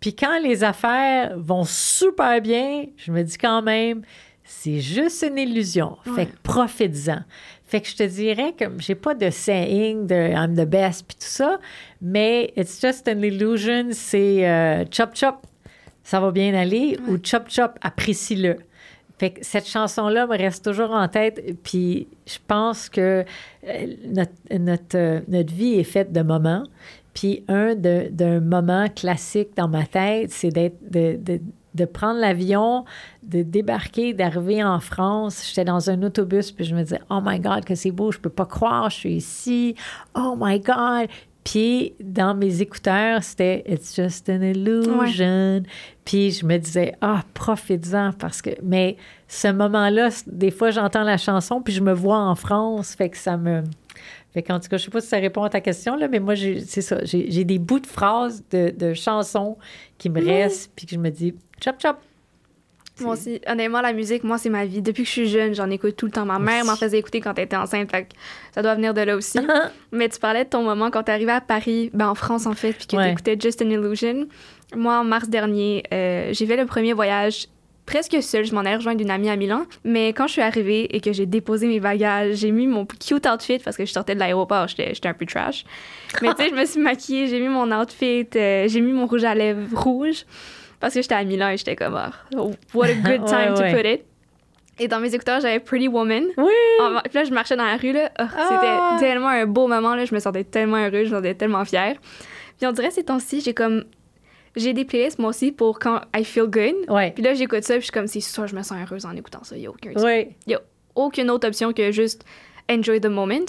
Puis 0.00 0.14
quand 0.14 0.38
les 0.40 0.64
affaires 0.64 1.38
vont 1.38 1.64
super 1.64 2.40
bien, 2.40 2.86
je 2.96 3.12
me 3.12 3.22
dis 3.22 3.38
quand 3.38 3.62
même, 3.62 4.02
c'est 4.44 4.80
juste 4.80 5.24
une 5.28 5.38
illusion. 5.38 5.96
Fait 6.04 6.10
Ouais. 6.10 6.26
que 6.26 6.36
profite-en. 6.42 7.20
Fait 7.64 7.80
que 7.80 7.88
je 7.88 7.96
te 7.96 8.02
dirais 8.02 8.52
que 8.52 8.64
j'ai 8.78 8.94
pas 8.96 9.14
de 9.14 9.30
saying 9.30 10.06
de 10.06 10.14
I'm 10.34 10.54
the 10.54 10.68
best 10.68 11.06
puis 11.06 11.16
tout 11.16 11.26
ça, 11.26 11.58
mais 12.02 12.52
it's 12.56 12.80
just 12.80 13.08
an 13.08 13.22
illusion, 13.22 13.88
c'est 13.92 14.46
euh, 14.46 14.84
chop 14.90 15.14
chop, 15.14 15.46
ça 16.02 16.20
va 16.20 16.30
bien 16.32 16.52
aller, 16.54 16.98
ou 17.08 17.16
chop 17.22 17.44
chop, 17.48 17.78
apprécie-le. 17.80 18.58
Fait 19.18 19.30
que 19.30 19.38
cette 19.42 19.68
chanson-là 19.68 20.26
me 20.26 20.36
reste 20.36 20.64
toujours 20.64 20.90
en 20.90 21.06
tête, 21.08 21.40
puis 21.62 22.08
je 22.26 22.36
pense 22.46 22.88
que 22.90 23.24
euh, 23.66 23.86
notre, 24.06 24.32
notre, 24.58 24.96
euh, 24.98 25.20
notre 25.28 25.54
vie 25.54 25.74
est 25.78 25.84
faite 25.84 26.12
de 26.12 26.20
moments. 26.22 26.64
Puis 27.14 27.44
un 27.48 27.74
d'un 27.74 28.40
moment 28.40 28.86
classique 28.88 29.50
dans 29.56 29.68
ma 29.68 29.84
tête, 29.84 30.30
c'est 30.30 30.50
d'être 30.50 30.78
de, 30.90 31.18
de, 31.20 31.40
de 31.74 31.84
prendre 31.84 32.20
l'avion, 32.20 32.84
de 33.22 33.42
débarquer, 33.42 34.14
d'arriver 34.14 34.62
en 34.62 34.80
France. 34.80 35.44
J'étais 35.48 35.64
dans 35.64 35.90
un 35.90 36.02
autobus, 36.02 36.52
puis 36.52 36.64
je 36.64 36.74
me 36.74 36.82
disais, 36.82 37.00
oh 37.10 37.20
my 37.22 37.38
God, 37.38 37.64
que 37.64 37.74
c'est 37.74 37.90
beau, 37.90 38.12
je 38.12 38.18
peux 38.18 38.30
pas 38.30 38.46
croire, 38.46 38.90
je 38.90 38.96
suis 38.96 39.14
ici. 39.14 39.74
Oh 40.14 40.36
my 40.38 40.60
God. 40.60 41.08
Puis 41.44 41.94
dans 42.00 42.34
mes 42.34 42.62
écouteurs, 42.62 43.22
c'était 43.24 43.64
It's 43.66 43.96
just 43.96 44.28
an 44.28 44.42
illusion. 44.42 45.64
Puis 46.04 46.30
je 46.30 46.46
me 46.46 46.56
disais, 46.56 46.94
ah, 47.00 47.22
profites-en 47.34 48.12
parce 48.12 48.42
que. 48.42 48.50
Mais 48.62 48.96
ce 49.26 49.48
moment-là, 49.48 50.10
des 50.26 50.50
fois, 50.50 50.70
j'entends 50.70 51.02
la 51.02 51.16
chanson, 51.16 51.60
puis 51.60 51.72
je 51.72 51.80
me 51.80 51.92
vois 51.92 52.18
en 52.18 52.34
France, 52.36 52.94
fait 52.94 53.08
que 53.08 53.16
ça 53.16 53.36
me. 53.36 53.62
Fait 54.34 54.42
qu'en 54.42 54.58
tout 54.60 54.68
cas, 54.68 54.78
je 54.78 54.84
sais 54.84 54.90
pas 54.90 55.00
si 55.00 55.08
ça 55.08 55.18
répond 55.18 55.42
à 55.42 55.50
ta 55.50 55.60
question, 55.60 55.94
là, 55.96 56.08
mais 56.08 56.18
moi, 56.20 56.34
j'ai- 56.34 56.60
c'est 56.60 56.80
ça. 56.80 56.98
J'ai 57.04 57.44
des 57.44 57.58
bouts 57.58 57.80
de 57.80 57.86
phrases 57.86 58.42
de, 58.50 58.70
de 58.70 58.94
chansons 58.94 59.58
qui 59.98 60.08
me 60.08 60.24
restent, 60.24 60.70
puis 60.74 60.86
que 60.86 60.92
je 60.94 60.98
me 60.98 61.10
dis, 61.10 61.34
chop, 61.62 61.76
chop. 61.80 61.96
Moi 63.00 63.14
aussi, 63.14 63.40
honnêtement, 63.46 63.80
la 63.80 63.92
musique, 63.94 64.22
moi, 64.22 64.36
c'est 64.38 64.50
ma 64.50 64.64
vie. 64.66 64.82
Depuis 64.82 65.02
que 65.02 65.08
je 65.08 65.12
suis 65.12 65.26
jeune, 65.28 65.54
j'en 65.54 65.68
écoute 65.70 65.96
tout 65.96 66.04
le 66.06 66.12
temps. 66.12 66.26
Ma 66.26 66.38
mère 66.38 66.64
m'en 66.66 66.76
faisait 66.76 66.98
écouter 66.98 67.20
quand 67.20 67.36
elle 67.38 67.44
était 67.46 67.56
enceinte, 67.56 67.90
fait 67.90 68.04
que 68.04 68.08
ça 68.54 68.62
doit 68.62 68.74
venir 68.74 68.92
de 68.94 69.00
là 69.00 69.16
aussi. 69.16 69.38
Mais 69.92 70.08
tu 70.10 70.18
parlais 70.20 70.44
de 70.44 70.50
ton 70.50 70.62
moment 70.62 70.90
quand 70.90 71.02
t'es 71.04 71.12
arrivé 71.12 71.32
à 71.32 71.40
Paris, 71.40 71.90
ben 71.94 72.08
en 72.08 72.14
France 72.14 72.44
en 72.46 72.52
fait, 72.52 72.74
puis 72.74 72.86
que 72.86 72.96
Ouais. 72.96 73.08
t'écoutais 73.08 73.36
Just 73.40 73.62
an 73.62 73.70
Illusion. 73.70 74.26
Moi, 74.76 74.98
en 74.98 75.04
mars 75.04 75.28
dernier, 75.28 75.82
euh, 75.92 76.28
j'ai 76.32 76.46
fait 76.46 76.56
le 76.56 76.66
premier 76.66 76.92
voyage 76.92 77.48
presque 77.86 78.22
seul. 78.22 78.44
Je 78.44 78.54
m'en 78.54 78.62
ai 78.62 78.74
rejoint 78.74 78.94
d'une 78.94 79.10
amie 79.10 79.30
à 79.30 79.36
Milan. 79.36 79.64
Mais 79.84 80.08
quand 80.12 80.26
je 80.26 80.32
suis 80.32 80.42
arrivée 80.42 80.94
et 80.94 81.00
que 81.00 81.12
j'ai 81.12 81.26
déposé 81.26 81.66
mes 81.66 81.80
bagages, 81.80 82.36
j'ai 82.36 82.50
mis 82.50 82.66
mon 82.66 82.86
cute 82.86 83.26
outfit 83.26 83.58
parce 83.58 83.76
que 83.76 83.84
je 83.84 83.92
sortais 83.92 84.14
de 84.14 84.20
l'aéroport, 84.20 84.68
j'étais 84.68 85.08
un 85.08 85.14
peu 85.14 85.26
trash. 85.26 85.64
Mais 86.20 86.34
tu 86.34 86.42
sais, 86.42 86.50
je 86.50 86.54
me 86.54 86.64
suis 86.64 86.80
maquillée, 86.80 87.26
j'ai 87.28 87.40
mis 87.40 87.48
mon 87.48 87.70
outfit, 87.72 88.28
euh, 88.36 88.68
j'ai 88.68 88.80
mis 88.80 88.92
mon 88.92 89.06
rouge 89.06 89.24
à 89.24 89.34
lèvres 89.34 89.78
rouge 89.78 90.24
parce 90.80 90.94
que 90.94 91.02
j'étais 91.02 91.14
à 91.14 91.24
Milan 91.24 91.50
et 91.50 91.56
j'étais 91.56 91.76
comme, 91.76 91.98
oh, 92.36 92.52
what 92.74 92.86
a 92.86 92.94
good 92.94 93.24
time 93.26 93.54
to 93.54 93.62
put 93.76 93.86
it. 93.86 94.04
Et 94.78 94.88
dans 94.88 95.00
mes 95.00 95.14
écouteurs, 95.14 95.40
j'avais 95.40 95.60
Pretty 95.60 95.86
Woman. 95.86 96.24
Oui! 96.36 96.52
puis 97.04 97.14
là, 97.14 97.24
je 97.24 97.30
marchais 97.30 97.56
dans 97.56 97.64
la 97.64 97.76
rue, 97.76 97.92
là. 97.92 98.10
Oh, 98.18 98.24
c'était 98.26 98.58
ah! 98.62 98.96
tellement 98.98 99.28
un 99.28 99.46
beau 99.46 99.68
moment, 99.68 99.94
là. 99.94 100.04
Je 100.06 100.14
me 100.14 100.18
sentais 100.18 100.44
tellement 100.44 100.78
heureuse, 100.78 101.08
je 101.08 101.14
me 101.14 101.16
sentais 101.16 101.34
tellement 101.34 101.64
fière. 101.64 101.96
Puis 102.58 102.66
on 102.66 102.72
dirait 102.72 102.90
ces 102.90 103.04
temps-ci, 103.04 103.40
j'ai 103.40 103.54
comme 103.54 103.84
j'ai 104.56 104.72
des 104.72 104.84
playlists 104.84 105.18
moi 105.18 105.30
aussi 105.30 105.52
pour 105.52 105.78
quand 105.78 106.00
I 106.14 106.24
feel 106.24 106.44
good. 106.44 106.74
Ouais. 106.88 107.12
Puis 107.12 107.22
là, 107.22 107.34
j'écoute 107.34 107.64
ça, 107.64 107.74
puis 107.74 107.82
je 107.82 107.86
suis 107.86 107.92
comme, 107.92 108.06
c'est 108.06 108.20
sûr, 108.20 108.46
je 108.46 108.54
me 108.54 108.62
sens 108.62 108.78
heureuse 108.82 109.06
en 109.06 109.16
écoutant 109.16 109.44
ça. 109.44 109.56
Il 109.56 109.60
n'y 109.60 109.66
a 109.66 109.70
aucun 109.70 109.92
ouais. 109.94 110.30
y 110.46 110.54
a 110.54 110.60
aucune 110.94 111.30
autre 111.30 111.48
option 111.48 111.72
que 111.72 111.90
juste 111.90 112.24
enjoy 112.70 113.00
the 113.00 113.06
moment. 113.06 113.46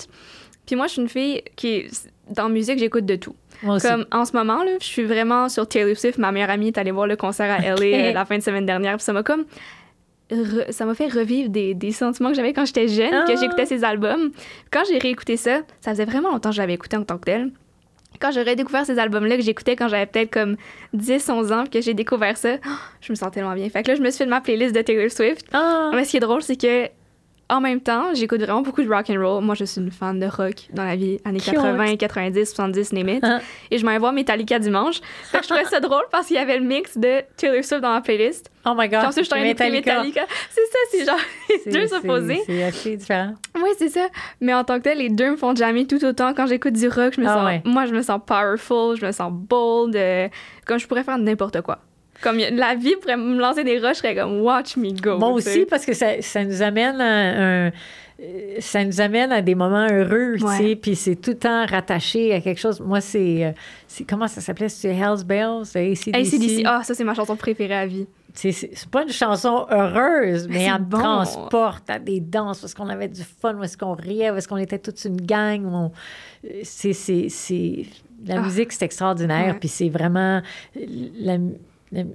Puis 0.65 0.75
moi, 0.75 0.87
je 0.87 0.93
suis 0.93 1.01
une 1.01 1.09
fille 1.09 1.43
qui, 1.55 1.87
dans 2.29 2.49
musique, 2.49 2.79
j'écoute 2.79 3.05
de 3.05 3.15
tout. 3.15 3.35
Moi 3.63 3.75
aussi. 3.75 3.87
Comme 3.87 4.05
en 4.11 4.25
ce 4.25 4.35
moment, 4.35 4.63
là, 4.63 4.71
je 4.79 4.85
suis 4.85 5.03
vraiment 5.03 5.49
sur 5.49 5.67
Taylor 5.67 5.97
Swift. 5.97 6.17
Ma 6.17 6.31
meilleure 6.31 6.49
amie 6.49 6.67
est 6.67 6.77
allée 6.77 6.91
voir 6.91 7.07
le 7.07 7.15
concert 7.15 7.51
à 7.51 7.59
LA 7.61 8.09
euh, 8.09 8.13
la 8.13 8.25
fin 8.25 8.37
de 8.37 8.43
semaine 8.43 8.65
dernière. 8.65 8.95
Puis 8.95 9.03
ça 9.03 9.13
m'a 9.13 9.23
comme. 9.23 9.45
ça 10.69 10.85
m'a 10.85 10.95
fait 10.95 11.09
revivre 11.09 11.49
des, 11.49 11.73
des 11.73 11.91
sentiments 11.91 12.29
que 12.29 12.35
j'avais 12.35 12.53
quand 12.53 12.65
j'étais 12.65 12.87
jeune, 12.87 13.11
que 13.25 13.33
ah. 13.33 13.35
j'écoutais 13.35 13.65
ses 13.65 13.83
albums. 13.83 14.31
Quand 14.71 14.83
j'ai 14.89 14.99
réécouté 14.99 15.35
ça, 15.35 15.61
ça 15.81 15.91
faisait 15.91 16.05
vraiment 16.05 16.31
longtemps 16.31 16.49
que 16.49 16.55
je 16.55 16.61
l'avais 16.61 16.73
écouté 16.73 16.95
en 16.95 17.03
tant 17.03 17.17
que 17.17 17.25
tel 17.25 17.51
quand 18.19 18.31
j'ai 18.31 18.43
redécouvert 18.43 18.85
ces 18.85 18.99
albums-là 18.99 19.37
que 19.37 19.43
j'écoutais 19.43 19.75
quand 19.75 19.87
j'avais 19.87 20.05
peut-être 20.05 20.31
comme 20.31 20.55
10-11 20.95 21.53
ans, 21.53 21.63
que 21.71 21.81
j'ai 21.81 21.93
découvert 21.93 22.37
ça, 22.37 22.57
je 23.01 23.11
me 23.11 23.15
sentais 23.15 23.39
tellement 23.39 23.55
bien. 23.55 23.69
Fait 23.69 23.83
que 23.83 23.89
là, 23.89 23.95
je 23.95 24.01
me 24.01 24.09
suis 24.09 24.19
fait 24.19 24.25
ma 24.25 24.41
playlist 24.41 24.75
de 24.75 24.81
Taylor 24.81 25.11
Swift. 25.11 25.45
Ah. 25.53 25.91
Mais 25.93 26.05
ce 26.05 26.11
qui 26.11 26.17
est 26.17 26.21
drôle, 26.21 26.41
c'est 26.41 26.55
que 26.55 26.87
en 27.49 27.61
même 27.61 27.81
temps, 27.81 28.13
j'écoute 28.13 28.41
vraiment 28.41 28.61
beaucoup 28.61 28.81
de 28.83 28.89
rock 28.89 29.09
and 29.09 29.19
roll. 29.19 29.43
Moi, 29.43 29.55
je 29.55 29.65
suis 29.65 29.81
une 29.81 29.91
fan 29.91 30.19
de 30.19 30.25
rock 30.25 30.67
dans 30.71 30.85
la 30.85 30.95
vie, 30.95 31.19
années 31.25 31.39
80, 31.39 31.97
90, 31.97 32.45
70, 32.45 32.93
name 32.93 33.09
it. 33.09 33.25
Et 33.69 33.77
je 33.77 33.85
m'en 33.85 33.91
vais 33.91 33.97
voir 33.99 34.13
Metallica 34.13 34.59
dimanche. 34.59 35.01
Fait 35.23 35.39
que 35.39 35.43
je 35.43 35.49
trouvais 35.49 35.65
ça 35.65 35.79
drôle 35.79 36.03
parce 36.11 36.27
qu'il 36.27 36.35
y 36.37 36.39
avait 36.39 36.57
le 36.57 36.65
mix 36.65 36.97
de 36.97 37.21
Taylor 37.37 37.63
Swift 37.63 37.81
dans 37.81 37.91
ma 37.91 38.01
playlist. 38.01 38.49
Oh 38.65 38.73
my 38.75 38.87
god. 38.87 39.05
Ensuite, 39.05 39.25
je 39.25 39.35
suis 39.35 39.43
Metallica. 39.43 40.03
Metallica. 40.03 40.25
C'est 40.49 40.65
ça, 40.65 40.77
c'est 40.91 41.05
genre 41.05 41.19
les 41.65 41.71
deux 41.71 41.93
opposés. 41.93 42.41
C'est 42.45 42.63
assez 42.63 42.95
différent. 42.95 43.33
Oui, 43.55 43.69
c'est 43.77 43.89
ça. 43.89 44.07
Mais 44.39 44.53
en 44.53 44.63
tant 44.63 44.77
que 44.77 44.83
tel, 44.83 44.99
les 44.99 45.09
deux 45.09 45.31
me 45.31 45.37
font 45.37 45.55
jamais 45.55 45.85
tout 45.85 46.03
autant. 46.05 46.33
Quand 46.33 46.47
j'écoute 46.47 46.73
du 46.73 46.87
rock, 46.87 47.13
je 47.15 47.21
me 47.21 47.27
ah 47.27 47.59
sens, 47.61 47.65
moi, 47.65 47.85
je 47.85 47.93
me 47.93 48.01
sens 48.01 48.21
powerful, 48.25 48.97
je 48.97 49.05
me 49.05 49.11
sens 49.11 49.31
bold, 49.31 49.95
euh, 49.95 50.29
comme 50.65 50.79
je 50.79 50.87
pourrais 50.87 51.03
faire 51.03 51.17
n'importe 51.17 51.61
quoi. 51.61 51.79
Comme 52.21 52.37
la 52.37 52.75
vie 52.75 52.95
pourrait 53.01 53.17
me 53.17 53.37
lancer 53.37 53.63
des 53.63 53.79
roches, 53.79 53.95
je 53.95 54.01
serais 54.01 54.15
comme 54.15 54.41
watch 54.41 54.77
me 54.77 54.91
go. 54.91 55.17
Moi 55.17 55.31
aussi, 55.31 55.65
parce 55.65 55.85
que 55.85 55.93
ça, 55.93 56.21
ça 56.21 56.43
nous 56.43 56.61
amène 56.61 57.01
à 57.01 57.65
un 57.67 57.71
ça 58.59 58.83
nous 58.85 59.01
amène 59.01 59.31
à 59.31 59.41
des 59.41 59.55
moments 59.55 59.87
heureux, 59.89 60.35
tu 60.37 60.47
sais, 60.47 60.75
puis 60.75 60.95
c'est 60.95 61.15
tout 61.15 61.31
le 61.31 61.37
temps 61.37 61.65
rattaché 61.65 62.33
à 62.33 62.41
quelque 62.41 62.59
chose. 62.59 62.79
Moi, 62.79 63.01
c'est, 63.01 63.45
euh, 63.45 64.03
comment 64.07 64.27
ça 64.27 64.39
s'appelait? 64.39 64.69
C'est 64.69 64.95
Hell's 64.95 65.23
Bells, 65.23 65.63
ACDC. 65.75 66.13
ACDC, 66.13 66.61
ah, 66.65 66.81
ça, 66.83 66.93
c'est 66.93 67.03
ma 67.03 67.15
chanson 67.15 67.35
préférée 67.35 67.75
à 67.75 67.85
vie. 67.85 68.07
C'est 68.33 68.89
pas 68.89 69.03
une 69.03 69.11
chanson 69.11 69.67
heureuse, 69.69 70.47
mais, 70.47 70.63
elle 70.63 70.81
me 70.81 70.89
transporte 70.89 71.89
à 71.89 71.99
des 71.99 72.19
danses 72.19 72.61
parce 72.61 72.73
qu'on 72.73 72.89
avait 72.89 73.07
du 73.07 73.21
fun, 73.21 73.55
où 73.55 73.63
est-ce 73.63 73.77
qu'on 73.77 73.93
riait, 73.93 74.31
où 74.31 74.35
est-ce 74.35 74.47
qu'on 74.47 74.57
était 74.57 74.79
toute 74.79 75.03
une 75.05 75.21
gang. 75.21 75.91
C'est, 76.63 76.93
La 78.25 78.37
ah. 78.37 78.41
musique, 78.41 78.71
c'est 78.71 78.85
extraordinaire, 78.85 79.59
puis 79.59 79.69
c'est 79.69 79.89
vraiment... 79.89 80.41
La... 81.19 81.37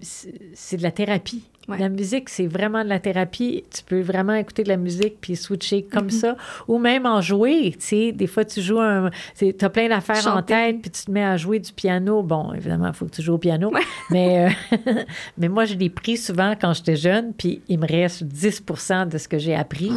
C'est 0.03 0.77
de 0.77 0.83
la 0.83 0.91
thérapie. 0.91 1.43
La 1.77 1.91
musique, 1.91 2.31
c'est 2.31 2.47
vraiment 2.47 2.83
de 2.83 2.89
la 2.89 2.99
thérapie. 2.99 3.63
Tu 3.71 3.83
peux 3.83 4.01
vraiment 4.01 4.33
écouter 4.33 4.63
de 4.63 4.71
la 4.71 4.79
musique 4.79 5.21
puis 5.21 5.37
switcher 5.37 5.83
comme 5.83 6.07
mm-hmm. 6.07 6.21
ça. 6.21 6.37
Ou 6.67 6.79
même 6.79 7.05
en 7.05 7.21
jouer. 7.21 7.75
Tu 7.79 7.87
sais, 7.87 8.13
des 8.13 8.27
fois, 8.27 8.47
tu 8.47 8.63
joues 8.63 8.81
un. 8.81 9.11
Tu 9.37 9.55
as 9.61 9.69
plein 9.69 9.89
d'affaires 9.89 10.27
en 10.35 10.43
tête 10.43 10.81
puis 10.81 10.91
tu 10.91 11.05
te 11.05 11.11
mets 11.11 11.25
à 11.25 11.37
jouer 11.37 11.59
du 11.59 11.71
piano. 11.73 12.23
Bon, 12.23 12.55
évidemment, 12.55 12.89
il 12.89 12.95
faut 12.95 13.05
que 13.05 13.15
tu 13.15 13.23
joues 13.23 13.35
au 13.35 13.39
piano. 13.39 13.71
Mais, 14.11 14.47
euh, 14.47 14.91
mais 15.37 15.49
moi, 15.49 15.67
je 15.67 15.75
l'ai 15.75 15.91
pris 15.91 16.17
souvent 16.17 16.55
quand 16.59 16.73
j'étais 16.73 16.97
jeune 16.97 17.35
puis 17.35 17.61
il 17.69 17.79
me 17.79 17.87
reste 17.87 18.25
10 18.25 18.63
de 19.11 19.19
ce 19.19 19.29
que 19.29 19.37
j'ai 19.37 19.55
appris. 19.55 19.93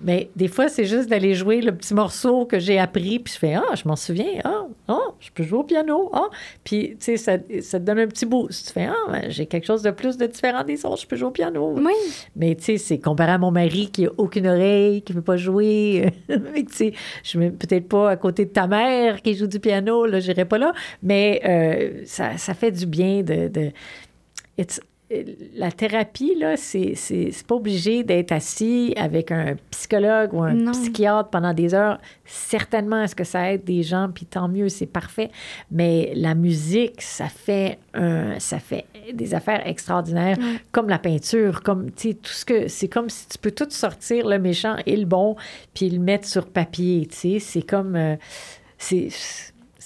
Mais 0.00 0.30
des 0.36 0.48
fois, 0.48 0.68
c'est 0.68 0.84
juste 0.84 1.08
d'aller 1.08 1.34
jouer 1.34 1.60
le 1.60 1.74
petit 1.74 1.92
morceau 1.92 2.46
que 2.46 2.58
j'ai 2.58 2.78
appris, 2.78 3.18
puis 3.18 3.32
je 3.32 3.38
fais 3.38 3.54
Ah, 3.54 3.74
je 3.74 3.88
m'en 3.88 3.96
souviens, 3.96 4.40
ah, 4.44 4.66
ah, 4.86 5.12
je 5.18 5.30
peux 5.34 5.42
jouer 5.42 5.58
au 5.58 5.64
piano, 5.64 6.10
ah. 6.12 6.28
Puis, 6.62 6.90
tu 6.90 6.96
sais, 7.00 7.16
ça, 7.16 7.32
ça, 7.62 7.80
te 7.80 7.84
donne 7.84 7.98
un 7.98 8.06
petit 8.06 8.26
boost. 8.26 8.68
Tu 8.68 8.72
fais 8.72 8.86
Ah, 8.86 9.10
ben, 9.10 9.24
j'ai 9.28 9.46
quelque 9.46 9.66
chose 9.66 9.82
de 9.82 9.90
plus 9.90 10.16
de 10.16 10.26
différent 10.26 10.62
des 10.62 10.86
autres, 10.86 11.02
je 11.02 11.06
peux 11.06 11.16
jouer 11.16 11.28
au 11.28 11.32
piano. 11.32 11.74
Oui. 11.76 11.92
Mais, 12.36 12.54
tu 12.54 12.64
sais, 12.64 12.78
c'est 12.78 12.98
comparé 12.98 13.32
à 13.32 13.38
mon 13.38 13.50
mari 13.50 13.90
qui 13.90 14.06
a 14.06 14.10
aucune 14.16 14.46
oreille, 14.46 15.02
qui 15.02 15.12
ne 15.12 15.18
peut 15.18 15.24
pas 15.24 15.36
jouer. 15.36 16.12
Mais, 16.28 16.64
tu 16.64 16.74
sais, 16.74 16.92
je 17.24 17.38
ne 17.38 17.50
peut-être 17.50 17.88
pas 17.88 18.10
à 18.10 18.16
côté 18.16 18.44
de 18.44 18.50
ta 18.50 18.66
mère 18.66 19.20
qui 19.22 19.34
joue 19.34 19.48
du 19.48 19.58
piano, 19.58 20.06
là, 20.06 20.20
je 20.20 20.28
n'irai 20.28 20.44
pas 20.44 20.58
là. 20.58 20.72
Mais 21.02 21.40
euh, 21.44 22.02
ça, 22.06 22.36
ça, 22.38 22.54
fait 22.54 22.70
du 22.70 22.86
bien 22.86 23.22
de. 23.22 23.48
de 23.48 23.72
la 25.54 25.72
thérapie, 25.72 26.34
là, 26.34 26.56
c'est, 26.58 26.92
c'est, 26.94 27.32
pas 27.46 27.54
obligé 27.54 28.04
d'être 28.04 28.30
assis 28.30 28.92
avec 28.96 29.32
un 29.32 29.56
psychologue 29.70 30.34
ou 30.34 30.42
un 30.42 30.70
psychiatre 30.72 31.30
pendant 31.30 31.54
des 31.54 31.72
heures. 31.74 31.98
Certainement, 32.26 33.02
est-ce 33.02 33.14
que 33.14 33.24
ça 33.24 33.52
aide 33.52 33.64
des 33.64 33.82
gens, 33.82 34.10
puis 34.14 34.26
tant 34.26 34.48
mieux, 34.48 34.68
c'est 34.68 34.86
parfait. 34.86 35.30
Mais 35.70 36.12
la 36.14 36.34
musique, 36.34 37.00
ça 37.00 37.28
fait, 37.28 37.78
un, 37.94 38.38
ça 38.38 38.58
fait 38.58 38.84
des 39.14 39.34
affaires 39.34 39.66
extraordinaires, 39.66 40.36
comme 40.72 40.90
la 40.90 40.98
peinture, 40.98 41.62
comme, 41.62 41.90
tu 41.92 42.08
sais, 42.08 42.14
tout 42.14 42.32
ce 42.32 42.44
que... 42.44 42.68
C'est 42.68 42.88
comme 42.88 43.08
si 43.08 43.28
tu 43.28 43.38
peux 43.38 43.52
tout 43.52 43.70
sortir, 43.70 44.28
le 44.28 44.38
méchant 44.38 44.76
et 44.84 44.96
le 44.96 45.06
bon, 45.06 45.36
puis 45.72 45.88
le 45.88 46.00
mettre 46.00 46.28
sur 46.28 46.46
papier, 46.46 47.06
tu 47.06 47.16
sais. 47.16 47.38
C'est 47.38 47.62
comme... 47.62 47.96
Euh, 47.96 48.16
c'est 48.76 49.08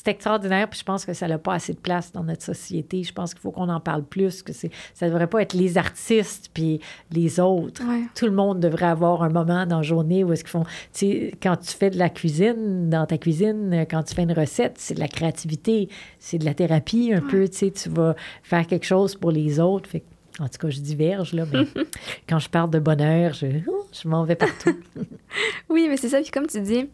c'est 0.03 0.11
extraordinaire, 0.11 0.69
puis 0.69 0.81
je 0.81 0.85
pense 0.85 1.05
que 1.05 1.13
ça 1.13 1.29
n'a 1.29 1.39
pas 1.39 1.55
assez 1.55 1.75
de 1.75 1.79
place 1.79 2.11
dans 2.11 2.25
notre 2.25 2.43
société. 2.43 3.05
Je 3.05 3.13
pense 3.13 3.35
qu'il 3.35 3.41
faut 3.41 3.53
qu'on 3.53 3.69
en 3.69 3.79
parle 3.79 4.03
plus, 4.03 4.43
que 4.43 4.53
c'est, 4.53 4.71
ça 4.95 5.07
ne 5.07 5.13
devrait 5.13 5.29
pas 5.29 5.43
être 5.43 5.53
les 5.53 5.79
artistes 5.79 6.51
puis 6.53 6.81
les 7.13 7.39
autres. 7.39 7.83
Tout 8.17 8.27
le 8.27 8.33
monde 8.33 8.59
devrait 8.59 8.87
avoir 8.87 9.23
un 9.23 9.29
moment 9.29 9.65
dans 9.65 9.77
la 9.77 9.83
journée 9.83 10.25
où 10.25 10.33
est-ce 10.33 10.43
qu'ils 10.43 10.51
font, 10.51 10.65
tu 10.65 10.71
sais, 10.93 11.35
quand 11.41 11.57
tu 11.57 11.71
fais 11.71 11.91
de 11.91 11.99
la 11.99 12.09
cuisine, 12.09 12.91
dans 12.91 13.07
ta 13.07 13.17
cuisine, 13.17 13.87
quand 13.89 14.03
tu 14.03 14.15
fais 14.17 14.25
une 14.25 14.33
recette, 14.33 14.75
c'est 14.79 14.95
de 14.95 15.01
la 15.01 15.07
créativité, 15.07 15.89
c'est 16.19 16.39
de 16.39 16.45
la 16.45 16.55
thérapie 16.55 17.13
un 17.15 17.21
peu, 17.21 17.49
tu 17.49 17.59
sais, 17.59 17.71
tu 17.71 17.89
vas 17.89 18.17
faire 18.43 18.67
quelque 18.67 18.87
chose 18.87 19.15
pour 19.15 19.31
les 19.31 19.61
autres. 19.61 19.89
Fait 19.89 20.03
en 20.41 20.49
tout 20.49 20.59
cas, 20.59 20.71
je 20.71 20.81
diverge, 20.81 21.33
là, 21.33 21.45
mais 21.53 21.67
quand 22.29 22.41
je 22.41 22.49
parle 22.49 22.71
de 22.71 22.81
bonheur, 22.81 23.35
je, 23.35 23.47
je 23.93 24.09
m'en 24.09 24.25
vais 24.25 24.35
partout. 24.35 24.77
oui, 25.69 25.87
mais 25.89 25.97
c'est 25.97 26.09
ça. 26.09 26.21
Puis 26.21 26.33
comme 26.33 26.49
tu 26.49 26.61
dis, 26.61 26.89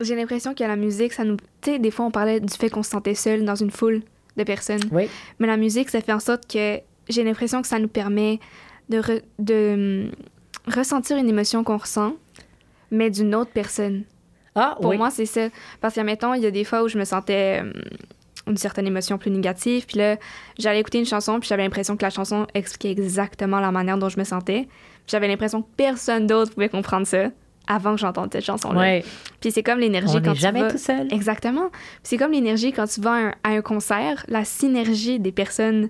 j'ai 0.00 0.16
l'impression 0.16 0.54
que 0.54 0.64
la 0.64 0.76
musique, 0.76 1.12
ça 1.12 1.24
nous. 1.24 1.36
Tu 1.60 1.72
sais, 1.72 1.78
des 1.78 1.90
fois, 1.90 2.06
on 2.06 2.10
parlait 2.10 2.40
du 2.40 2.54
fait 2.54 2.70
qu'on 2.70 2.82
se 2.82 2.90
sentait 2.90 3.14
seul 3.14 3.44
dans 3.44 3.54
une 3.54 3.70
foule 3.70 4.02
de 4.36 4.44
personnes. 4.44 4.82
Oui. 4.92 5.08
Mais 5.38 5.46
la 5.46 5.56
musique, 5.56 5.90
ça 5.90 6.00
fait 6.00 6.12
en 6.12 6.20
sorte 6.20 6.50
que 6.50 6.80
j'ai 7.08 7.24
l'impression 7.24 7.60
que 7.62 7.68
ça 7.68 7.78
nous 7.78 7.88
permet 7.88 8.40
de, 8.88 9.00
de 9.38 10.04
hum, 10.06 10.12
ressentir 10.72 11.16
une 11.16 11.28
émotion 11.28 11.64
qu'on 11.64 11.76
ressent, 11.76 12.14
mais 12.90 13.10
d'une 13.10 13.34
autre 13.34 13.50
personne. 13.52 14.04
Ah, 14.54 14.76
Pour 14.80 14.94
moi, 14.94 15.10
c'est 15.10 15.26
ça. 15.26 15.48
Parce 15.80 15.94
que, 15.94 16.00
mettons, 16.00 16.34
il 16.34 16.42
y 16.42 16.46
a 16.46 16.50
des 16.50 16.64
fois 16.64 16.82
où 16.82 16.88
je 16.88 16.98
me 16.98 17.04
sentais 17.04 17.60
hum, 17.60 17.72
une 18.46 18.56
certaine 18.56 18.86
émotion 18.86 19.18
plus 19.18 19.30
négative, 19.30 19.86
puis 19.86 19.98
là, 19.98 20.16
j'allais 20.58 20.80
écouter 20.80 20.98
une 20.98 21.06
chanson, 21.06 21.38
puis 21.40 21.48
j'avais 21.48 21.62
l'impression 21.62 21.96
que 21.96 22.02
la 22.02 22.10
chanson 22.10 22.46
expliquait 22.54 22.90
exactement 22.90 23.60
la 23.60 23.70
manière 23.70 23.98
dont 23.98 24.08
je 24.08 24.18
me 24.18 24.24
sentais. 24.24 24.66
J'avais 25.06 25.28
l'impression 25.28 25.62
que 25.62 25.68
personne 25.76 26.26
d'autre 26.26 26.54
pouvait 26.54 26.68
comprendre 26.68 27.06
ça 27.06 27.30
avant 27.70 27.94
que 27.94 28.00
j'entende 28.00 28.30
cette 28.32 28.44
chanson-là. 28.44 29.00
Puis 29.40 29.52
c'est 29.52 29.62
comme 29.62 29.78
l'énergie 29.78 30.20
quand 30.22 30.34
tu 30.34 30.40
jamais 30.40 30.62
vas... 30.62 30.72
tout 30.72 30.78
seul. 30.78 31.06
Exactement. 31.12 31.70
c'est 32.02 32.16
comme 32.16 32.32
l'énergie 32.32 32.72
quand 32.72 32.86
tu 32.86 33.00
vas 33.00 33.30
à 33.44 33.50
un, 33.50 33.62
concert, 33.62 34.24
la 34.28 34.44
synergie 34.44 35.20
des 35.20 35.32
personnes 35.32 35.88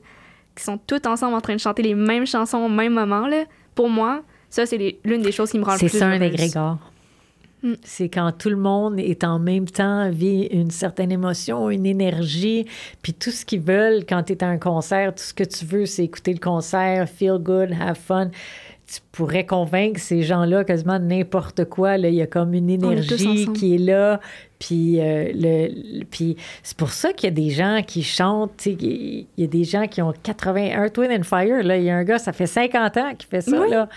qui 0.55 0.63
sont 0.63 0.79
toutes 0.87 1.07
ensemble 1.07 1.35
en 1.35 1.41
train 1.41 1.55
de 1.55 1.61
chanter 1.61 1.83
les 1.83 1.95
mêmes 1.95 2.27
chansons 2.27 2.59
au 2.59 2.69
même 2.69 2.93
moment, 2.93 3.27
là, 3.27 3.45
pour 3.75 3.89
moi, 3.89 4.23
ça, 4.51 4.67
c'est 4.67 4.99
l'une 5.05 5.23
des 5.23 5.33
choses 5.33 5.51
qui 5.51 5.59
me 5.59 5.65
rend 5.65 5.73
le 5.73 5.79
plus 5.79 5.89
C'est 5.89 5.99
ça 5.99 6.09
un 6.09 6.21
égrégore. 6.21 6.79
Mm. 7.63 7.75
C'est 7.83 8.09
quand 8.09 8.33
tout 8.33 8.51
le 8.51 8.57
monde 8.57 8.99
est 8.99 9.25
en 9.25 9.39
même 9.39 9.67
temps, 9.67 10.11
vit 10.11 10.49
une 10.51 10.71
certaine 10.71 11.13
émotion, 11.13 11.71
une 11.71 11.87
énergie, 11.87 12.67
puis 13.01 13.15
tout 13.15 13.31
ce 13.31 13.47
qu'ils 13.47 13.63
veulent 13.63 14.05
quand 14.07 14.25
tu 14.25 14.33
es 14.35 14.45
à 14.45 14.49
un 14.49 14.59
concert, 14.59 15.15
tout 15.15 15.23
ce 15.23 15.33
que 15.33 15.45
tu 15.45 15.65
veux, 15.65 15.87
c'est 15.87 16.05
écouter 16.05 16.33
le 16.33 16.41
concert, 16.41 17.09
feel 17.09 17.39
good, 17.39 17.73
have 17.81 17.97
fun 17.97 18.31
tu 18.93 19.01
pourrais 19.13 19.47
convaincre 19.47 20.01
ces 20.01 20.23
gens-là 20.23 20.65
quasiment 20.65 20.99
n'importe 20.99 21.65
quoi. 21.67 21.97
Là. 21.97 22.09
Il 22.09 22.17
y 22.17 22.23
a 22.23 22.27
comme 22.27 22.55
une 22.55 22.69
énergie 22.69 23.47
qui 23.55 23.77
est 23.77 23.79
là. 23.79 24.21
Puis, 24.59 25.01
euh, 25.01 25.31
le, 25.33 26.05
puis 26.05 26.37
c'est 26.65 26.77
pour 26.77 26.91
ça 26.91 27.13
qu'il 27.13 27.29
y 27.29 27.33
a 27.33 27.35
des 27.35 27.51
gens 27.51 27.83
qui 27.87 28.03
chantent. 28.03 28.67
Il 28.67 29.27
y 29.39 29.45
a 29.45 29.47
des 29.47 29.63
gens 29.63 29.87
qui 29.87 30.03
ont 30.03 30.13
81 30.23 30.89
Twin 30.89 31.13
and 31.13 31.23
Fire. 31.23 31.63
Là. 31.63 31.77
Il 31.77 31.85
y 31.85 31.91
a 31.91 31.97
un 31.97 32.03
gars, 32.03 32.19
ça 32.19 32.33
fait 32.33 32.49
50 32.49 32.97
ans 32.97 33.15
qui 33.17 33.27
fait 33.29 33.43
ça. 33.43 33.65
Là. 33.65 33.89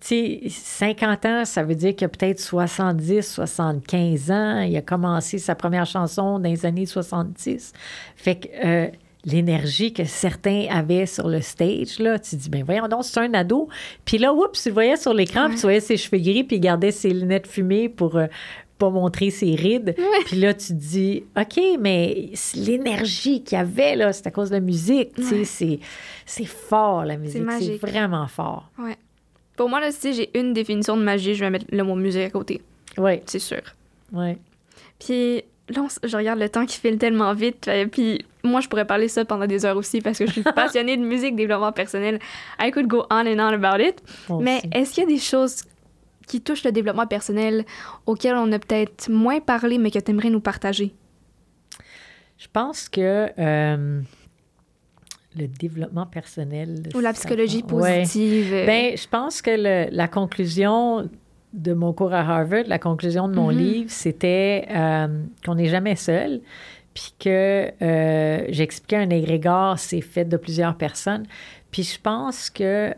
50 0.00 1.26
ans, 1.26 1.44
ça 1.44 1.62
veut 1.62 1.76
dire 1.76 1.94
qu'il 1.94 2.06
a 2.06 2.08
peut-être 2.08 2.40
70, 2.40 3.22
75 3.22 4.30
ans. 4.32 4.60
Il 4.62 4.76
a 4.76 4.82
commencé 4.82 5.38
sa 5.38 5.54
première 5.54 5.86
chanson 5.86 6.40
dans 6.40 6.50
les 6.50 6.66
années 6.66 6.86
70. 6.86 7.72
Fait 8.16 8.34
que. 8.34 8.48
Euh, 8.64 8.88
l'énergie 9.24 9.92
que 9.92 10.04
certains 10.04 10.66
avaient 10.70 11.06
sur 11.06 11.28
le 11.28 11.40
stage, 11.40 11.98
là, 11.98 12.18
tu 12.18 12.30
te 12.30 12.36
dis, 12.36 12.50
ben 12.50 12.64
voyons 12.64 12.88
donc, 12.88 13.04
c'est 13.04 13.20
un 13.20 13.34
ado. 13.34 13.68
Puis 14.04 14.18
là, 14.18 14.32
oups, 14.32 14.62
tu 14.62 14.68
le 14.68 14.74
voyais 14.74 14.96
sur 14.96 15.12
l'écran, 15.12 15.48
puis 15.48 15.56
tu 15.56 15.62
voyais 15.62 15.80
ses 15.80 15.96
cheveux 15.96 16.22
gris, 16.22 16.44
puis 16.44 16.56
il 16.56 16.60
gardait 16.60 16.90
ses 16.90 17.10
lunettes 17.10 17.46
fumées 17.46 17.88
pour 17.88 18.16
euh, 18.16 18.26
pas 18.78 18.90
montrer 18.90 19.30
ses 19.30 19.54
rides. 19.54 19.94
Puis 20.26 20.36
là, 20.38 20.54
tu 20.54 20.68
te 20.68 20.72
dis, 20.72 21.24
OK, 21.38 21.60
mais 21.78 22.30
l'énergie 22.56 23.44
qu'il 23.44 23.58
y 23.58 23.60
avait, 23.60 23.94
là, 23.94 24.12
c'est 24.12 24.26
à 24.26 24.30
cause 24.30 24.48
de 24.48 24.54
la 24.54 24.60
musique. 24.60 25.14
Tu 25.14 25.44
sais, 25.44 25.78
c'est 26.26 26.44
fort, 26.44 27.04
la 27.04 27.16
musique. 27.16 27.42
C'est 27.60 27.76
vraiment 27.76 28.26
fort. 28.26 28.70
Ouais. 28.78 28.96
Pour 29.56 29.68
moi, 29.68 29.80
là, 29.80 29.92
si 29.92 30.14
j'ai 30.14 30.30
une 30.38 30.54
définition 30.54 30.96
de 30.96 31.02
magie, 31.02 31.34
je 31.34 31.44
vais 31.44 31.50
mettre 31.50 31.66
le 31.70 31.84
mot 31.84 31.94
musique 31.94 32.22
à 32.22 32.30
côté. 32.30 32.62
Oui. 32.96 33.20
C'est 33.26 33.38
sûr. 33.38 33.60
Oui. 34.12 34.38
Puis 34.98 35.44
là, 35.70 35.86
je 36.02 36.16
regarde 36.16 36.38
le 36.38 36.48
temps 36.48 36.66
qui 36.66 36.78
file 36.78 36.98
tellement 36.98 37.32
vite. 37.34 37.68
Euh, 37.68 37.86
puis 37.86 38.24
moi, 38.42 38.60
je 38.60 38.68
pourrais 38.68 38.86
parler 38.86 39.08
ça 39.08 39.24
pendant 39.24 39.46
des 39.46 39.64
heures 39.64 39.76
aussi 39.76 40.00
parce 40.00 40.18
que 40.18 40.26
je 40.26 40.32
suis 40.32 40.42
passionnée 40.54 40.96
de 40.96 41.02
musique, 41.02 41.36
développement 41.36 41.72
personnel. 41.72 42.18
I 42.60 42.70
could 42.70 42.86
go 42.86 43.04
on 43.10 43.26
and 43.26 43.38
on 43.38 43.64
about 43.64 43.82
it. 43.82 44.02
Mais 44.40 44.60
est-ce 44.72 44.94
qu'il 44.94 45.04
y 45.04 45.06
a 45.06 45.08
des 45.08 45.18
choses 45.18 45.62
qui 46.26 46.40
touchent 46.40 46.64
le 46.64 46.72
développement 46.72 47.06
personnel 47.06 47.64
auxquelles 48.06 48.36
on 48.36 48.50
a 48.52 48.58
peut-être 48.58 49.10
moins 49.10 49.40
parlé, 49.40 49.78
mais 49.78 49.90
que 49.90 49.98
tu 49.98 50.10
aimerais 50.10 50.30
nous 50.30 50.40
partager? 50.40 50.94
Je 52.38 52.46
pense 52.52 52.88
que 52.88 53.28
euh, 53.38 54.00
le 55.36 55.46
développement 55.46 56.06
personnel. 56.06 56.82
Ou 56.94 57.00
la 57.00 57.12
psychologie 57.12 57.62
positive. 57.62 58.52
Ouais. 58.52 58.66
Ben, 58.66 58.96
je 58.96 59.06
pense 59.08 59.42
que 59.42 59.50
le, 59.50 59.94
la 59.94 60.08
conclusion 60.08 61.08
de 61.52 61.72
mon 61.72 61.92
cours 61.92 62.12
à 62.12 62.20
Harvard, 62.20 62.64
la 62.66 62.78
conclusion 62.78 63.28
de 63.28 63.34
mon 63.34 63.50
mm-hmm. 63.50 63.56
livre, 63.56 63.90
c'était 63.90 64.66
euh, 64.70 65.22
qu'on 65.44 65.56
n'est 65.56 65.68
jamais 65.68 65.96
seul, 65.96 66.40
puis 66.94 67.14
que 67.18 67.70
euh, 67.82 68.44
j'expliquais 68.48 68.96
un 68.96 69.10
égrégore, 69.10 69.78
c'est 69.78 70.00
fait 70.00 70.24
de 70.24 70.36
plusieurs 70.36 70.76
personnes. 70.76 71.26
Puis 71.70 71.82
je 71.82 72.00
pense 72.00 72.50
que 72.50 72.94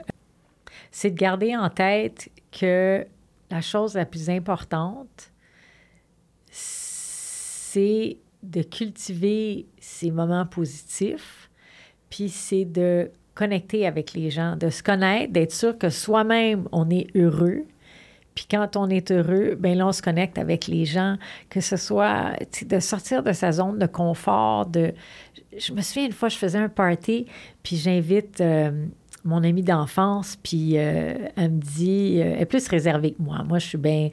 c'est 0.90 1.10
de 1.10 1.16
garder 1.16 1.56
en 1.56 1.70
tête 1.70 2.30
que 2.50 3.06
la 3.50 3.60
chose 3.60 3.94
la 3.94 4.04
plus 4.04 4.30
importante, 4.30 5.30
c'est 6.50 8.18
de 8.42 8.62
cultiver 8.62 9.66
ces 9.78 10.10
moments 10.10 10.46
positifs, 10.46 11.48
puis 12.10 12.28
c'est 12.28 12.64
de 12.64 13.10
connecter 13.34 13.86
avec 13.86 14.12
les 14.12 14.30
gens, 14.30 14.56
de 14.56 14.68
se 14.68 14.82
connaître, 14.82 15.32
d'être 15.32 15.52
sûr 15.52 15.78
que 15.78 15.88
soi-même, 15.88 16.68
on 16.72 16.90
est 16.90 17.06
heureux, 17.16 17.64
puis 18.34 18.46
quand 18.50 18.76
on 18.76 18.88
est 18.88 19.10
heureux, 19.10 19.56
bien 19.58 19.74
là, 19.74 19.86
on 19.86 19.92
se 19.92 20.02
connecte 20.02 20.38
avec 20.38 20.66
les 20.66 20.84
gens, 20.84 21.16
que 21.50 21.60
ce 21.60 21.76
soit 21.76 22.32
de 22.64 22.80
sortir 22.80 23.22
de 23.22 23.32
sa 23.32 23.52
zone 23.52 23.78
de 23.78 23.86
confort. 23.86 24.66
De... 24.66 24.92
Je 25.56 25.72
me 25.72 25.82
souviens 25.82 26.06
une 26.06 26.12
fois, 26.12 26.28
je 26.28 26.36
faisais 26.36 26.58
un 26.58 26.68
party, 26.68 27.26
puis 27.62 27.76
j'invite 27.76 28.40
euh, 28.40 28.70
mon 29.24 29.44
amie 29.44 29.62
d'enfance, 29.62 30.36
puis 30.42 30.78
euh, 30.78 31.14
elle 31.36 31.52
me 31.52 31.60
dit, 31.60 32.16
euh, 32.18 32.32
elle 32.34 32.42
est 32.42 32.46
plus 32.46 32.66
réservée 32.68 33.12
que 33.12 33.22
moi. 33.22 33.44
Moi, 33.44 33.58
je 33.58 33.66
suis 33.66 33.78
bien 33.78 34.10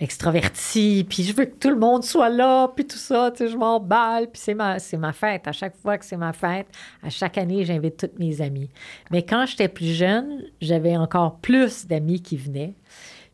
extravertie, 0.00 1.06
puis 1.08 1.22
je 1.22 1.34
veux 1.34 1.46
que 1.46 1.56
tout 1.58 1.70
le 1.70 1.78
monde 1.78 2.04
soit 2.04 2.28
là, 2.28 2.68
puis 2.68 2.86
tout 2.86 2.98
ça, 2.98 3.30
tu 3.30 3.38
sais, 3.38 3.50
je 3.50 3.56
m'emballe, 3.56 4.26
puis 4.30 4.40
c'est 4.40 4.54
ma, 4.54 4.78
c'est 4.78 4.98
ma 4.98 5.12
fête. 5.12 5.48
À 5.48 5.52
chaque 5.52 5.76
fois 5.76 5.98
que 5.98 6.04
c'est 6.04 6.16
ma 6.16 6.32
fête, 6.32 6.66
à 7.02 7.10
chaque 7.10 7.38
année, 7.38 7.64
j'invite 7.64 7.96
toutes 7.96 8.18
mes 8.18 8.40
amies. 8.40 8.70
Mais 9.10 9.22
quand 9.22 9.46
j'étais 9.46 9.68
plus 9.68 9.94
jeune, 9.94 10.44
j'avais 10.60 10.96
encore 10.96 11.38
plus 11.38 11.86
d'amis 11.86 12.20
qui 12.20 12.36
venaient. 12.36 12.74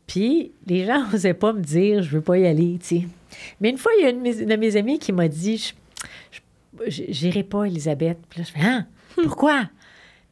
Puis 0.09 0.53
les 0.67 0.85
gens 0.85 1.07
n'osaient 1.13 1.35
pas 1.35 1.53
me 1.53 1.61
dire, 1.61 2.03
je 2.03 2.11
veux 2.11 2.21
pas 2.21 2.37
y 2.39 2.47
aller, 2.47 2.79
tu 2.81 2.87
sais. 2.87 3.09
Mais 3.61 3.71
une 3.71 3.79
fois, 3.79 3.93
il 3.97 4.03
y 4.03 4.07
a 4.07 4.11
une, 4.11 4.23
de 4.23 4.57
mes 4.57 4.75
amies 4.75 4.99
qui 4.99 5.13
m'a 5.13 5.29
dit, 5.29 5.73
je 6.89 7.03
n'irai 7.25 7.45
pas, 7.45 7.65
Elisabeth. 7.65 8.19
Puis 8.29 8.41
là, 8.41 8.47
je 8.49 8.53
fais, 8.53 8.67
ah, 8.67 8.87
pourquoi? 9.15 9.69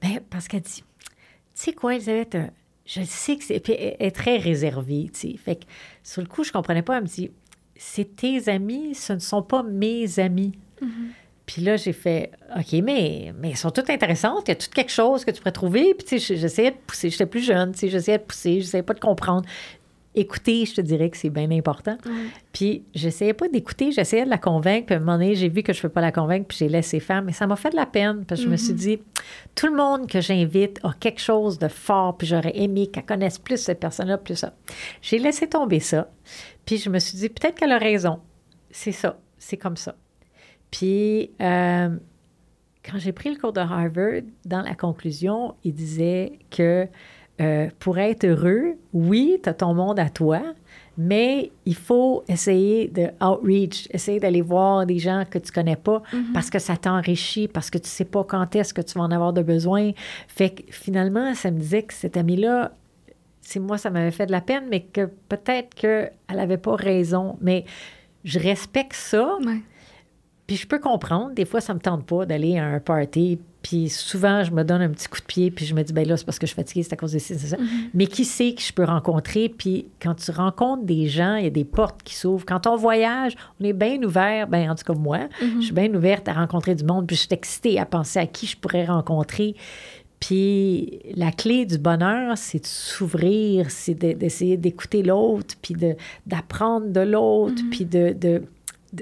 ben, 0.03 0.20
parce 0.29 0.49
qu'elle 0.49 0.62
dit, 0.62 0.83
tu 0.83 1.14
sais 1.55 1.72
quoi, 1.72 1.95
Elisabeth, 1.95 2.35
euh, 2.35 2.47
je 2.85 3.03
sais 3.03 3.37
que 3.37 3.45
c'est. 3.45 3.61
Puis 3.61 3.74
elle 3.74 3.97
est 3.99 4.11
très 4.11 4.39
réservée, 4.39 5.11
tu 5.12 5.33
sais. 5.33 5.37
Fait 5.37 5.57
que 5.57 5.64
sur 6.03 6.22
le 6.22 6.29
coup, 6.29 6.43
je 6.43 6.53
comprenais 6.53 6.83
pas. 6.83 6.97
Elle 6.97 7.05
me 7.05 7.09
dit, 7.09 7.31
c'est 7.77 8.16
tes 8.16 8.49
amis, 8.49 8.95
ce 8.95 9.12
ne 9.12 9.18
sont 9.18 9.43
pas 9.43 9.62
mes 9.62 10.18
amis. 10.18 10.53
Mm-hmm. 10.83 10.89
Puis 11.47 11.62
là, 11.62 11.76
j'ai 11.76 11.92
fait 11.92 12.32
OK, 12.57 12.72
mais, 12.82 13.32
mais 13.38 13.51
elles 13.51 13.57
sont 13.57 13.70
toutes 13.70 13.88
intéressantes. 13.88 14.42
Il 14.49 14.51
y 14.51 14.53
a 14.53 14.57
tout 14.57 14.68
quelque 14.74 14.90
chose 14.90 15.24
que 15.24 15.30
tu 15.30 15.38
pourrais 15.38 15.53
trouver? 15.53 15.94
Puis, 15.94 16.07
tu 16.07 16.18
sais, 16.18 16.36
j'essayais 16.36 16.72
de 16.72 16.76
pousser. 16.76 17.09
J'étais 17.09 17.26
plus 17.26 17.42
jeune, 17.42 17.72
tu 17.72 17.78
sais, 17.78 17.88
j'essayais 17.88 18.18
de 18.18 18.24
pousser. 18.24 18.61
J'essayais 18.61 18.82
pas 18.82 18.94
de 18.94 19.01
comprendre. 19.01 19.47
Écouter, 20.16 20.64
je 20.64 20.74
te 20.74 20.80
dirais 20.80 21.11
que 21.11 21.16
c'est 21.16 21.30
bien 21.30 21.51
important. 21.53 21.99
Puis, 22.53 22.82
j'essayais 22.94 23.34
pas 23.34 23.49
d'écouter. 23.49 23.92
J'essayais 23.92 24.24
de 24.24 24.30
la 24.30 24.38
convaincre. 24.38 24.86
Puis, 24.86 24.94
à 24.94 24.99
un 24.99 25.01
moment 25.01 25.18
donné, 25.18 25.36
j'ai 25.36 25.49
vu 25.49 25.62
que 25.62 25.72
je 25.72 25.78
ne 25.78 25.82
peux 25.82 25.88
pas 25.90 26.01
la 26.01 26.11
convaincre. 26.11 26.47
Puis, 26.49 26.59
j'ai 26.59 26.68
laissé 26.68 26.99
faire. 26.99 27.22
Mais 27.22 27.32
ça 27.32 27.47
m'a 27.47 27.55
fait 27.55 27.70
de 27.70 27.76
la 27.76 27.86
peine. 27.86 28.24
Parce 28.24 28.40
que 28.40 28.47
je 28.47 28.51
me 28.51 28.57
suis 28.57 28.72
mm-hmm. 28.72 28.76
dit, 28.76 28.99
tout 29.55 29.66
le 29.66 29.76
monde 29.76 30.09
que 30.09 30.20
j'invite 30.20 30.80
a 30.82 30.94
quelque 30.99 31.20
chose 31.20 31.59
de 31.59 31.68
fort. 31.68 32.16
Puis, 32.16 32.26
j'aurais 32.26 32.57
aimé 32.59 32.88
qu'elle 32.88 33.05
connaisse 33.05 33.38
plus 33.38 33.59
cette 33.59 33.78
personne-là, 33.78 34.18
plus 34.18 34.36
ça. 34.36 34.55
J'ai 35.01 35.18
laissé 35.18 35.47
tomber 35.47 35.80
ça. 35.80 36.11
Puis, 36.64 36.78
je 36.78 36.90
me 36.90 36.99
suis 36.99 37.18
dit, 37.18 37.28
peut-être 37.28 37.57
qu'elle 37.57 37.72
a 37.72 37.78
raison. 37.78 38.18
C'est 38.70 38.92
ça. 38.92 39.20
C'est 39.38 39.59
comme 39.59 39.76
ça. 39.76 39.94
Puis, 40.71 41.31
euh, 41.41 41.89
quand 42.85 42.99
j'ai 42.99 43.12
pris 43.12 43.31
le 43.31 43.37
cours 43.37 43.53
de 43.53 43.61
Harvard, 43.61 44.23
dans 44.45 44.62
la 44.62 44.75
conclusion, 44.75 45.55
il 45.64 45.75
disait 45.75 46.39
que 46.51 46.87
euh, 47.41 47.69
pour 47.79 47.99
être 47.99 48.25
heureux, 48.25 48.77
oui, 48.93 49.39
tu 49.43 49.49
as 49.49 49.55
ton 49.55 49.75
monde 49.75 49.99
à 49.99 50.09
toi, 50.09 50.41
mais 50.97 51.51
il 51.67 51.75
faut 51.75 52.25
essayer 52.29 52.89
de 52.89 53.09
outreach, 53.23 53.89
essayer 53.91 54.21
d'aller 54.21 54.41
voir 54.41 54.87
des 54.87 54.99
gens 54.99 55.25
que 55.29 55.39
tu 55.39 55.53
connais 55.53 55.77
pas 55.77 56.03
mm-hmm. 56.12 56.33
parce 56.33 56.49
que 56.49 56.59
ça 56.59 56.77
t'enrichit, 56.77 57.49
parce 57.49 57.69
que 57.69 57.77
tu 57.77 57.89
sais 57.89 58.07
pas 58.07 58.25
quand 58.25 58.57
est-ce 58.57 58.73
que 58.73 58.81
tu 58.81 58.99
vas 58.99 59.05
en 59.05 59.11
avoir 59.11 59.35
de 59.35 59.43
besoin. 59.43 59.93
Fait 60.29 60.51
que 60.51 60.62
finalement, 60.73 61.35
ça 61.35 61.51
me 61.51 61.59
disait 61.59 61.83
que 61.83 61.93
cette 61.93 62.17
amie-là, 62.17 62.73
c'est 63.43 63.61
moi, 63.61 63.77
ça 63.77 63.91
m'avait 63.91 64.11
fait 64.11 64.27
de 64.27 64.33
la 64.33 64.41
peine, 64.41 64.64
mais 64.71 64.81
que 64.81 65.11
peut-être 65.29 65.75
qu'elle 65.75 66.12
n'avait 66.31 66.57
pas 66.57 66.75
raison. 66.75 67.37
Mais 67.43 67.64
je 68.25 68.39
respecte 68.39 68.95
ça. 68.95 69.37
Puis 70.47 70.57
je 70.57 70.66
peux 70.66 70.78
comprendre, 70.78 71.34
des 71.34 71.44
fois, 71.44 71.61
ça 71.61 71.74
me 71.74 71.80
tente 71.80 72.05
pas 72.05 72.24
d'aller 72.24 72.57
à 72.57 72.66
un 72.66 72.78
party. 72.78 73.38
Puis 73.62 73.88
souvent, 73.88 74.44
je 74.44 74.53
me 74.53 74.62
donne 74.62 74.80
un 74.80 74.90
petit 74.90 75.09
coup 75.09 75.18
de 75.18 75.24
pied, 75.24 75.51
puis 75.51 75.66
je 75.66 75.74
me 75.74 75.82
dis, 75.82 75.92
ben 75.92 76.07
là, 76.07 76.16
c'est 76.16 76.24
parce 76.24 76.38
que 76.38 76.47
je 76.47 76.53
suis 76.53 76.57
fatiguée, 76.57 76.84
c'est 76.84 76.92
à 76.92 76.97
cause 76.97 77.12
de 77.12 77.18
ça, 77.18 77.34
c'est 77.36 77.49
ça. 77.49 77.57
Mm-hmm. 77.57 77.90
Mais 77.94 78.07
qui 78.07 78.24
sait 78.24 78.53
que 78.53 78.62
je 78.62 78.72
peux 78.72 78.84
rencontrer? 78.84 79.49
Puis 79.49 79.86
quand 80.01 80.14
tu 80.14 80.30
rencontres 80.30 80.84
des 80.84 81.09
gens, 81.09 81.34
il 81.34 81.44
y 81.44 81.49
a 81.49 81.51
des 81.51 81.64
portes 81.64 82.01
qui 82.05 82.14
s'ouvrent. 82.14 82.47
Quand 82.47 82.68
on 82.68 82.76
voyage, 82.76 83.34
on 83.61 83.64
est 83.64 83.72
bien 83.72 84.01
ouvert, 84.05 84.47
ben 84.47 84.70
en 84.70 84.76
tout 84.76 84.84
cas 84.84 84.97
moi, 84.97 85.18
mm-hmm. 85.18 85.57
je 85.57 85.64
suis 85.64 85.74
bien 85.74 85.92
ouverte 85.94 86.28
à 86.28 86.34
rencontrer 86.34 86.76
du 86.76 86.84
monde, 86.84 87.09
puis 87.09 87.16
je 87.16 87.22
suis 87.22 87.32
excitée 87.32 87.80
à 87.80 87.86
penser 87.86 88.20
à 88.20 88.26
qui 88.26 88.47
je 88.47 88.57
pourrais 88.57 88.84
rencontrer. 88.84 89.57
Puis 90.20 91.01
la 91.16 91.32
clé 91.32 91.66
du 91.66 91.78
bonheur, 91.78 92.38
c'est 92.38 92.61
de 92.61 92.66
s'ouvrir, 92.66 93.72
c'est 93.72 93.94
d'essayer 93.94 94.57
d'écouter 94.57 95.03
l'autre, 95.03 95.57
puis 95.61 95.74
d'apprendre 96.24 96.86
de, 96.86 97.01
l'autre, 97.01 97.61
mm-hmm. 97.61 97.70
puis 97.70 97.84
de 97.84 98.42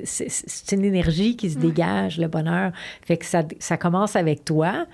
c'est 0.04 0.72
une 0.72 0.84
énergie 0.84 1.36
qui 1.36 1.50
se 1.50 1.58
dégage, 1.58 2.18
le 2.18 2.28
bonheur. 2.28 2.72
Fait 3.02 3.16
que 3.16 3.24
ça, 3.24 3.42
ça 3.58 3.76
commence 3.76 4.16
avec 4.16 4.44
toi. 4.44 4.86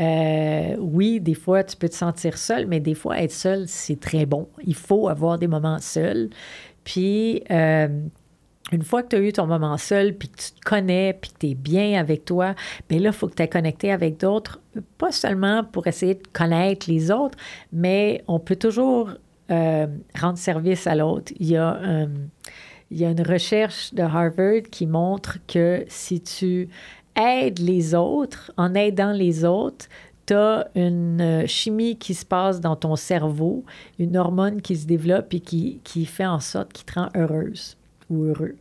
Euh, 0.00 0.76
oui, 0.78 1.20
des 1.20 1.34
fois, 1.34 1.64
tu 1.64 1.76
peux 1.76 1.88
te 1.88 1.94
sentir 1.94 2.36
seul, 2.36 2.66
mais 2.66 2.80
des 2.80 2.94
fois, 2.94 3.20
être 3.20 3.32
seul, 3.32 3.64
c'est 3.66 3.98
très 3.98 4.26
bon. 4.26 4.48
Il 4.64 4.74
faut 4.74 5.08
avoir 5.08 5.38
des 5.38 5.46
moments 5.46 5.78
seuls. 5.78 6.28
Puis, 6.84 7.42
euh, 7.50 7.88
une 8.72 8.82
fois 8.82 9.02
que 9.02 9.08
tu 9.08 9.16
as 9.16 9.20
eu 9.20 9.32
ton 9.32 9.46
moment 9.46 9.78
seul, 9.78 10.14
puis 10.14 10.28
que 10.28 10.36
tu 10.36 10.50
te 10.52 10.60
connais, 10.60 11.16
puis 11.20 11.30
que 11.30 11.38
tu 11.38 11.46
es 11.50 11.54
bien 11.54 11.98
avec 11.98 12.24
toi, 12.24 12.54
bien 12.88 13.00
là, 13.00 13.10
il 13.10 13.12
faut 13.12 13.28
que 13.28 13.34
tu 13.34 13.42
aies 13.42 13.48
connecté 13.48 13.90
avec 13.90 14.18
d'autres, 14.18 14.60
pas 14.98 15.12
seulement 15.12 15.64
pour 15.64 15.86
essayer 15.86 16.14
de 16.14 16.26
connaître 16.32 16.90
les 16.90 17.10
autres, 17.10 17.38
mais 17.72 18.22
on 18.28 18.38
peut 18.38 18.56
toujours 18.56 19.10
euh, 19.50 19.86
rendre 20.18 20.38
service 20.38 20.86
à 20.86 20.94
l'autre. 20.94 21.32
Il 21.38 21.46
y 21.46 21.56
a 21.56 21.80
il 22.90 22.98
y 22.98 23.04
a 23.04 23.10
une 23.10 23.22
recherche 23.22 23.92
de 23.94 24.02
Harvard 24.02 24.62
qui 24.70 24.86
montre 24.86 25.38
que 25.46 25.84
si 25.88 26.20
tu 26.20 26.68
aides 27.16 27.58
les 27.58 27.94
autres, 27.94 28.52
en 28.56 28.74
aidant 28.74 29.12
les 29.12 29.44
autres, 29.44 29.86
tu 30.26 30.34
as 30.34 30.68
une 30.74 31.20
euh, 31.20 31.46
chimie 31.46 31.96
qui 31.96 32.14
se 32.14 32.24
passe 32.24 32.60
dans 32.60 32.76
ton 32.76 32.96
cerveau, 32.96 33.64
une 33.98 34.16
hormone 34.16 34.60
qui 34.60 34.76
se 34.76 34.86
développe 34.86 35.32
et 35.34 35.40
qui, 35.40 35.80
qui 35.84 36.04
fait 36.04 36.26
en 36.26 36.40
sorte 36.40 36.72
qu'il 36.72 36.84
te 36.84 36.98
rend 36.98 37.08
heureuse 37.14 37.76
ou 38.10 38.24
heureux. 38.24 38.56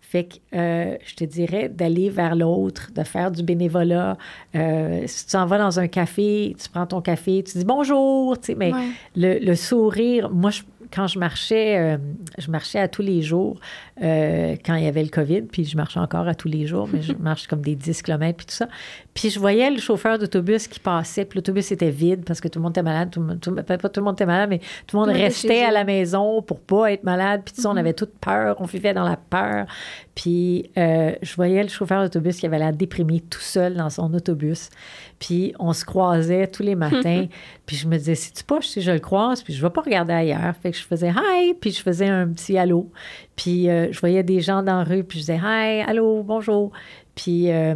Fait 0.00 0.24
que 0.24 0.36
euh, 0.54 0.96
je 1.04 1.14
te 1.16 1.24
dirais 1.24 1.68
d'aller 1.68 2.10
vers 2.10 2.36
l'autre, 2.36 2.92
de 2.94 3.02
faire 3.02 3.30
du 3.32 3.42
bénévolat. 3.42 4.16
Euh, 4.54 5.02
si 5.06 5.26
tu 5.26 5.36
en 5.36 5.46
vas 5.46 5.58
dans 5.58 5.80
un 5.80 5.88
café, 5.88 6.54
tu 6.62 6.68
prends 6.68 6.86
ton 6.86 7.00
café, 7.00 7.42
tu 7.42 7.58
dis 7.58 7.64
bonjour, 7.64 8.38
tu 8.38 8.46
sais, 8.46 8.54
mais 8.54 8.70
le, 9.16 9.40
le, 9.40 9.54
sourire, 9.56 10.30
moi, 10.30 10.50
je, 10.50 10.62
quand 10.92 11.06
je 11.06 11.18
marchais, 11.18 11.78
euh, 11.78 11.98
je 12.38 12.50
marchais 12.50 12.78
à 12.78 12.88
tous 12.88 13.02
les 13.02 13.22
jours 13.22 13.58
euh, 14.02 14.56
quand 14.64 14.74
il 14.74 14.84
y 14.84 14.86
avait 14.86 15.02
le 15.02 15.08
COVID, 15.08 15.42
puis 15.42 15.64
je 15.64 15.76
marchais 15.76 16.00
encore 16.00 16.28
à 16.28 16.34
tous 16.34 16.48
les 16.48 16.66
jours, 16.66 16.88
mais 16.92 17.02
je 17.02 17.12
marche 17.18 17.46
comme 17.46 17.60
des 17.60 17.74
10 17.74 18.02
km 18.02 18.36
puis 18.36 18.46
tout 18.46 18.54
ça. 18.54 18.68
Puis 19.14 19.30
je 19.30 19.38
voyais 19.38 19.70
le 19.70 19.78
chauffeur 19.78 20.18
d'autobus 20.18 20.68
qui 20.68 20.80
passait, 20.80 21.24
puis 21.24 21.38
l'autobus 21.38 21.72
était 21.72 21.90
vide 21.90 22.24
parce 22.24 22.40
que 22.40 22.48
tout 22.48 22.58
le 22.58 22.64
monde 22.64 22.72
était 22.72 22.82
malade, 22.82 23.10
tout, 23.10 23.22
tout, 23.40 23.54
pas 23.54 23.76
tout 23.76 24.00
le 24.00 24.04
monde 24.04 24.14
était 24.14 24.26
malade, 24.26 24.50
mais 24.50 24.60
tout 24.86 24.96
le 24.96 25.06
monde 25.06 25.16
restait 25.16 25.64
à 25.64 25.70
la 25.70 25.84
maison 25.84 26.42
pour 26.42 26.60
pas 26.60 26.92
être 26.92 27.04
malade, 27.04 27.42
puis 27.44 27.54
tout 27.54 27.62
ça, 27.62 27.70
on 27.70 27.74
mm-hmm. 27.74 27.78
avait 27.78 27.94
toute 27.94 28.18
peur, 28.18 28.56
on 28.60 28.64
vivait 28.64 28.94
dans 28.94 29.08
la 29.08 29.16
peur. 29.16 29.66
Puis 30.14 30.70
euh, 30.78 31.12
je 31.20 31.34
voyais 31.36 31.62
le 31.62 31.68
chauffeur 31.68 32.02
d'autobus 32.02 32.38
qui 32.38 32.46
avait 32.46 32.58
l'air 32.58 32.72
déprimé 32.72 33.20
tout 33.20 33.40
seul 33.40 33.74
dans 33.74 33.90
son 33.90 34.12
autobus. 34.14 34.70
Puis 35.18 35.54
on 35.58 35.72
se 35.72 35.84
croisait 35.84 36.46
tous 36.46 36.62
les 36.62 36.74
matins. 36.74 37.26
puis 37.66 37.76
je 37.76 37.88
me 37.88 37.96
disais, 37.96 38.14
si 38.14 38.32
tu 38.32 38.44
pas, 38.44 38.60
si 38.60 38.82
je 38.82 38.92
le 38.92 38.98
croise, 38.98 39.42
puis 39.42 39.54
je 39.54 39.62
vais 39.62 39.70
pas 39.70 39.80
regarder 39.80 40.12
ailleurs. 40.12 40.54
Fait 40.62 40.70
que 40.70 40.76
je 40.76 40.84
faisais 40.84 41.10
hi, 41.10 41.54
puis 41.54 41.70
je 41.70 41.82
faisais 41.82 42.08
un 42.08 42.28
petit 42.28 42.58
allô. 42.58 42.90
Puis 43.34 43.68
euh, 43.68 43.90
je 43.92 44.00
voyais 44.00 44.22
des 44.22 44.40
gens 44.40 44.62
dans 44.62 44.78
la 44.78 44.84
rue, 44.84 45.04
puis 45.04 45.18
je 45.18 45.24
disais 45.24 45.40
hi, 45.42 45.82
allô, 45.86 46.22
bonjour. 46.22 46.72
Puis 47.14 47.50
euh, 47.50 47.74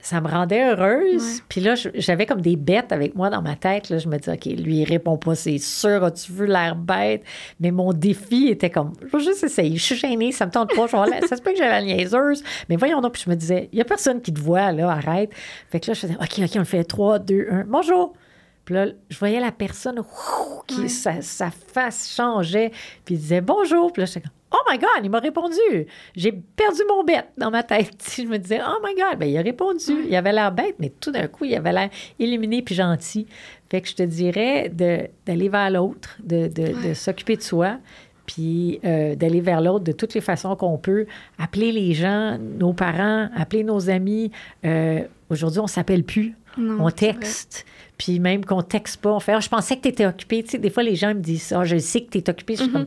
ça 0.00 0.20
me 0.20 0.28
rendait 0.28 0.70
heureuse. 0.70 1.42
Puis 1.48 1.60
là, 1.60 1.74
j'avais 1.94 2.24
comme 2.24 2.40
des 2.40 2.56
bêtes 2.56 2.92
avec 2.92 3.14
moi 3.14 3.30
dans 3.30 3.42
ma 3.42 3.56
tête. 3.56 3.90
Là. 3.90 3.98
Je 3.98 4.08
me 4.08 4.16
disais, 4.16 4.32
OK, 4.32 4.44
lui, 4.44 4.78
il 4.78 4.84
répond 4.84 5.16
pas, 5.16 5.34
c'est 5.34 5.58
sûr, 5.58 6.04
as-tu 6.04 6.32
vu 6.32 6.46
l'air 6.46 6.76
bête? 6.76 7.24
Mais 7.58 7.70
mon 7.70 7.92
défi 7.92 8.48
était 8.48 8.70
comme, 8.70 8.92
je 9.00 9.16
vais 9.16 9.24
juste 9.24 9.42
essayer. 9.42 9.76
Je 9.76 9.82
suis 9.82 9.96
gênée, 9.96 10.30
ça 10.32 10.46
me 10.46 10.52
tente 10.52 10.74
pas. 10.74 10.86
ça 10.88 11.36
se 11.36 11.42
peut 11.42 11.50
que 11.50 11.56
j'ai 11.56 11.68
la 11.68 11.82
niaiseuse. 11.82 12.44
Mais 12.68 12.76
voyons 12.76 13.00
donc, 13.00 13.12
puis 13.12 13.22
je 13.24 13.30
me 13.30 13.36
disais, 13.36 13.68
il 13.72 13.78
y 13.78 13.82
a 13.82 13.84
personne 13.84 14.20
qui 14.20 14.32
te 14.32 14.40
voit, 14.40 14.72
là, 14.72 14.90
arrête. 14.90 15.30
Fait 15.70 15.80
que 15.80 15.88
là, 15.88 15.94
je 15.94 16.00
faisais, 16.00 16.14
OK, 16.14 16.38
OK, 16.38 16.50
on 16.54 16.58
le 16.58 16.64
fait 16.64 16.84
3, 16.84 17.18
2, 17.18 17.48
1. 17.50 17.64
Bonjour. 17.66 18.14
Puis 18.64 18.74
là, 18.74 18.86
je 19.08 19.18
voyais 19.18 19.40
la 19.40 19.50
personne, 19.50 20.02
qui, 20.66 20.90
sa, 20.90 21.22
sa, 21.22 21.50
face 21.50 22.14
changeait, 22.14 22.70
puis 23.04 23.14
il 23.14 23.18
disait 23.18 23.40
bonjour. 23.40 23.90
Puis 23.92 24.02
là, 24.02 24.06
j'étais 24.06 24.20
comme, 24.20 24.30
Oh 24.50 24.58
my 24.70 24.78
God, 24.78 25.04
il 25.04 25.10
m'a 25.10 25.18
répondu. 25.18 25.86
J'ai 26.16 26.32
perdu 26.32 26.80
mon 26.88 27.04
bête 27.04 27.28
dans 27.36 27.50
ma 27.50 27.62
tête. 27.62 28.14
Je 28.16 28.22
me 28.22 28.38
disais, 28.38 28.60
Oh 28.66 28.78
my 28.82 28.94
God, 28.94 29.18
ben, 29.18 29.26
il 29.26 29.36
a 29.36 29.42
répondu. 29.42 30.06
Il 30.08 30.16
avait 30.16 30.32
l'air 30.32 30.52
bête, 30.52 30.76
mais 30.78 30.90
tout 31.00 31.10
d'un 31.10 31.26
coup, 31.26 31.44
il 31.44 31.54
avait 31.54 31.72
l'air 31.72 31.90
illuminé 32.18 32.62
puis 32.62 32.74
gentil. 32.74 33.26
Fait 33.70 33.82
que 33.82 33.88
je 33.88 33.94
te 33.94 34.02
dirais 34.02 34.70
d'aller 34.70 35.48
vers 35.50 35.70
l'autre, 35.70 36.16
de, 36.24 36.48
de, 36.48 36.94
s'occuper 36.94 37.36
de 37.36 37.42
soi, 37.42 37.76
puis 38.24 38.80
euh, 38.84 39.14
d'aller 39.14 39.42
vers 39.42 39.60
l'autre 39.60 39.84
de 39.84 39.92
toutes 39.92 40.14
les 40.14 40.22
façons 40.22 40.56
qu'on 40.56 40.78
peut. 40.78 41.04
Appeler 41.38 41.70
les 41.70 41.92
gens, 41.92 42.38
nos 42.38 42.72
parents, 42.72 43.28
appeler 43.36 43.64
nos 43.64 43.90
amis. 43.90 44.30
Euh, 44.64 45.02
aujourd'hui, 45.28 45.60
on 45.60 45.66
s'appelle 45.66 46.04
plus. 46.04 46.34
on 46.56 46.90
texte. 46.90 47.66
Puis 47.98 48.20
même 48.20 48.44
qu'on 48.44 48.62
texte 48.62 49.02
pas, 49.02 49.10
on 49.12 49.20
fait 49.20 49.32
ah, 49.34 49.40
Je 49.40 49.48
pensais 49.48 49.76
que 49.76 49.82
tu 49.82 49.88
étais 49.88 50.06
occupé. 50.06 50.42
Tu 50.42 50.52
sais, 50.52 50.58
des 50.58 50.70
fois, 50.70 50.82
les 50.82 50.94
gens 50.94 51.08
me 51.08 51.20
disent 51.20 51.52
Ah, 51.54 51.64
je 51.64 51.76
sais 51.76 52.00
que 52.00 52.10
tu 52.10 52.18
es 52.18 52.30
occupé. 52.30 52.54
Je 52.54 52.62
suis 52.62 52.70
mm-hmm. 52.70 52.72
comme 52.72 52.86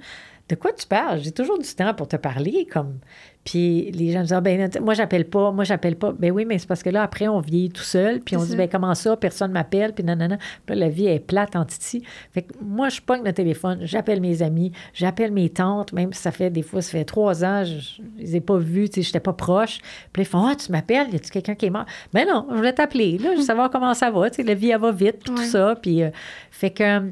de 0.52 0.56
quoi 0.56 0.74
tu 0.74 0.86
parles? 0.86 1.22
J'ai 1.22 1.32
toujours 1.32 1.58
du 1.58 1.74
temps 1.74 1.94
pour 1.94 2.10
te 2.10 2.18
parler. 2.18 2.68
Comme... 2.70 3.00
Puis 3.46 3.90
les 3.92 4.12
gens 4.12 4.20
me 4.20 4.24
disent, 4.26 4.34
ah, 4.34 4.42
ben, 4.42 4.70
moi, 4.82 4.94
j'appelle 4.94 5.26
pas, 5.26 5.52
moi, 5.52 5.64
j'appelle 5.64 5.96
pas. 5.96 6.12
Ben 6.12 6.30
oui, 6.32 6.44
mais 6.44 6.60
c'est 6.60 6.68
parce 6.68 6.84
que 6.84 6.90
là, 6.90 7.04
après, 7.04 7.30
on 7.30 7.40
vieillit 7.40 7.70
tout 7.70 7.82
seul, 7.82 8.20
puis 8.20 8.36
on 8.36 8.44
dit, 8.44 8.58
ben 8.58 8.68
comment 8.70 8.94
ça, 8.94 9.16
personne 9.16 9.54
m'appelle, 9.54 9.94
puis 9.94 10.04
nanana. 10.04 10.38
Puis 10.66 10.76
là, 10.76 10.88
la 10.88 10.90
vie 10.90 11.08
est 11.08 11.20
plate 11.20 11.56
en 11.56 11.64
titi. 11.64 12.04
Fait 12.34 12.42
que 12.42 12.54
moi, 12.62 12.90
je 12.90 13.00
pogne 13.00 13.24
le 13.24 13.32
téléphone, 13.32 13.80
j'appelle 13.84 14.20
mes 14.20 14.42
amis, 14.42 14.74
j'appelle 14.94 15.32
mes 15.32 15.50
tantes, 15.50 15.94
même 15.94 16.12
si 16.12 16.22
ça 16.22 16.32
fait, 16.32 16.50
des 16.50 16.64
fois, 16.64 16.82
ça 16.82 16.92
fait 16.92 17.06
trois 17.06 17.46
ans, 17.46 17.64
je, 17.64 18.02
ne 18.02 18.20
les 18.20 18.36
ai 18.36 18.42
pas 18.42 18.58
vus, 18.58 18.90
tu 18.90 18.96
sais, 18.96 19.02
j'étais 19.04 19.22
pas 19.22 19.34
proche. 19.34 19.80
Puis 20.12 20.24
ils 20.24 20.26
font, 20.26 20.46
ah, 20.46 20.56
tu 20.56 20.72
m'appelles, 20.72 21.08
y 21.12 21.16
a-tu 21.16 21.32
quelqu'un 21.32 21.56
qui 21.56 21.68
est 21.68 21.72
mort? 21.72 21.86
Ben 22.14 22.28
non, 22.28 22.46
je 22.52 22.58
voulais 22.58 22.74
t'appeler, 22.74 23.18
là, 23.18 23.32
je 23.34 23.38
veux 23.38 23.46
savoir 23.46 23.72
comment 23.72 23.94
ça 23.94 24.12
va, 24.12 24.30
tu 24.30 24.36
sais, 24.36 24.44
la 24.44 24.54
vie, 24.54 24.70
elle 24.70 24.82
va 24.82 24.92
vite, 24.92 25.20
puis 25.24 25.34
tout 25.34 25.44
ça. 25.44 25.76
Puis, 25.82 26.04
euh, 26.04 26.10
fait 26.52 26.72
que 26.72 27.12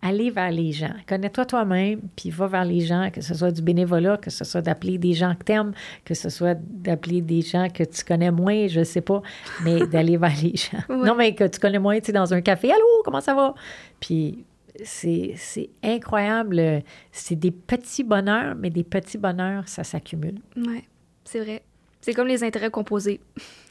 aller 0.00 0.30
vers 0.30 0.50
les 0.50 0.72
gens. 0.72 0.94
Connais-toi 1.06 1.44
toi-même, 1.44 2.00
puis 2.14 2.30
va 2.30 2.46
vers 2.46 2.64
les 2.64 2.80
gens, 2.80 3.10
que 3.10 3.20
ce 3.20 3.34
soit 3.34 3.50
du 3.50 3.62
bénévolat, 3.62 4.16
que 4.16 4.30
ce 4.30 4.44
soit 4.44 4.62
d'appeler 4.62 4.98
des 4.98 5.12
gens 5.12 5.34
que 5.34 5.44
tu 5.44 5.52
aimes, 5.52 5.72
que 6.04 6.14
ce 6.14 6.28
soit 6.28 6.54
d'appeler 6.54 7.20
des 7.20 7.42
gens 7.42 7.68
que 7.68 7.82
tu 7.82 8.04
connais 8.04 8.30
moins, 8.30 8.68
je 8.68 8.84
sais 8.84 9.00
pas, 9.00 9.22
mais 9.64 9.86
d'aller 9.92 10.16
vers 10.16 10.34
les 10.40 10.54
gens. 10.56 10.78
Non, 10.88 11.14
mais 11.14 11.34
que 11.34 11.44
tu 11.44 11.58
connais 11.58 11.78
moins, 11.78 11.98
tu 11.98 12.06
sais, 12.06 12.12
dans 12.12 12.32
un 12.32 12.40
café, 12.40 12.70
allô, 12.70 13.02
comment 13.04 13.20
ça 13.20 13.34
va? 13.34 13.54
Puis 14.00 14.44
c'est 14.84 15.70
incroyable. 15.82 16.82
C'est 17.10 17.36
des 17.36 17.50
petits 17.50 18.04
bonheurs, 18.04 18.54
mais 18.54 18.70
des 18.70 18.84
petits 18.84 19.18
bonheurs, 19.18 19.68
ça 19.68 19.84
s'accumule. 19.84 20.38
Oui, 20.56 20.84
c'est 21.24 21.40
vrai. 21.40 21.62
C'est 22.00 22.14
comme 22.14 22.28
les 22.28 22.44
intérêts 22.44 22.70
composés. 22.70 23.20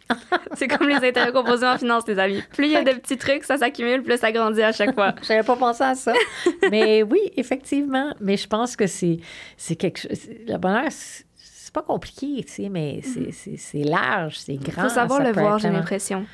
c'est 0.53 0.67
comme 0.67 0.87
les 0.87 0.95
intérêts 0.95 1.31
composés 1.31 1.65
en 1.65 1.77
finance, 1.77 2.07
les 2.07 2.19
amis. 2.19 2.41
Plus 2.53 2.65
il 2.65 2.71
y 2.71 2.75
a 2.75 2.83
de 2.83 2.93
petits 2.93 3.17
trucs, 3.17 3.43
ça 3.43 3.57
s'accumule, 3.57 4.03
plus 4.03 4.17
ça 4.17 4.31
grandit 4.31 4.61
à 4.61 4.71
chaque 4.71 4.93
fois. 4.93 5.13
J'avais 5.21 5.43
pas 5.43 5.55
pensé 5.55 5.83
à 5.83 5.95
ça. 5.95 6.13
Mais 6.71 7.03
oui, 7.03 7.19
effectivement. 7.35 8.13
Mais 8.19 8.37
je 8.37 8.47
pense 8.47 8.75
que 8.75 8.87
c'est, 8.87 9.19
c'est 9.57 9.75
quelque 9.75 9.99
chose. 9.99 10.29
Le 10.47 10.57
bonheur, 10.57 10.85
c'est 10.89 11.73
pas 11.73 11.81
compliqué, 11.81 12.43
tu 12.45 12.53
sais, 12.53 12.69
mais 12.69 13.01
c'est, 13.03 13.57
c'est, 13.57 13.83
large, 13.83 14.37
c'est 14.37 14.55
grand. 14.55 14.83
Il 14.83 14.89
faut 14.89 14.95
savoir 14.95 15.21
le 15.21 15.33
voir, 15.33 15.59
j'ai 15.59 15.69
l'impression. 15.69 16.25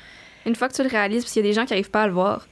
Une 0.46 0.54
fois 0.54 0.68
que 0.68 0.74
tu 0.74 0.82
le 0.82 0.88
réalises, 0.88 1.24
parce 1.24 1.32
qu'il 1.32 1.44
y 1.44 1.46
a 1.46 1.48
des 1.48 1.54
gens 1.54 1.64
qui 1.64 1.72
n'arrivent 1.72 1.90
pas 1.90 2.02
à 2.02 2.06
le 2.06 2.12
voir, 2.12 2.46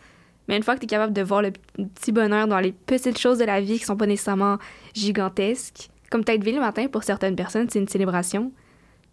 mais 0.49 0.57
une 0.57 0.63
fois 0.65 0.75
que 0.75 0.81
tu 0.81 0.85
es 0.85 0.89
capable 0.89 1.13
de 1.13 1.23
voir 1.23 1.43
le 1.43 1.53
petit 1.53 2.11
bonheur 2.11 2.49
dans 2.49 2.59
les 2.59 2.73
petites 2.73 3.19
choses 3.19 3.39
de 3.39 3.45
la 3.45 3.61
vie 3.61 3.79
qui 3.79 3.85
sont 3.85 3.97
pas 3.97 4.07
nécessairement 4.07 4.59
gigantesques, 4.95 5.91
comme 6.11 6.25
peut-être 6.25 6.45
le 6.45 6.61
matin, 6.61 6.89
pour 6.89 7.05
certaines 7.05 7.37
personnes, 7.37 7.69
c'est 7.71 7.79
une 7.79 7.89
célébration. 7.89 8.53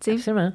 Absolument. 0.07 0.53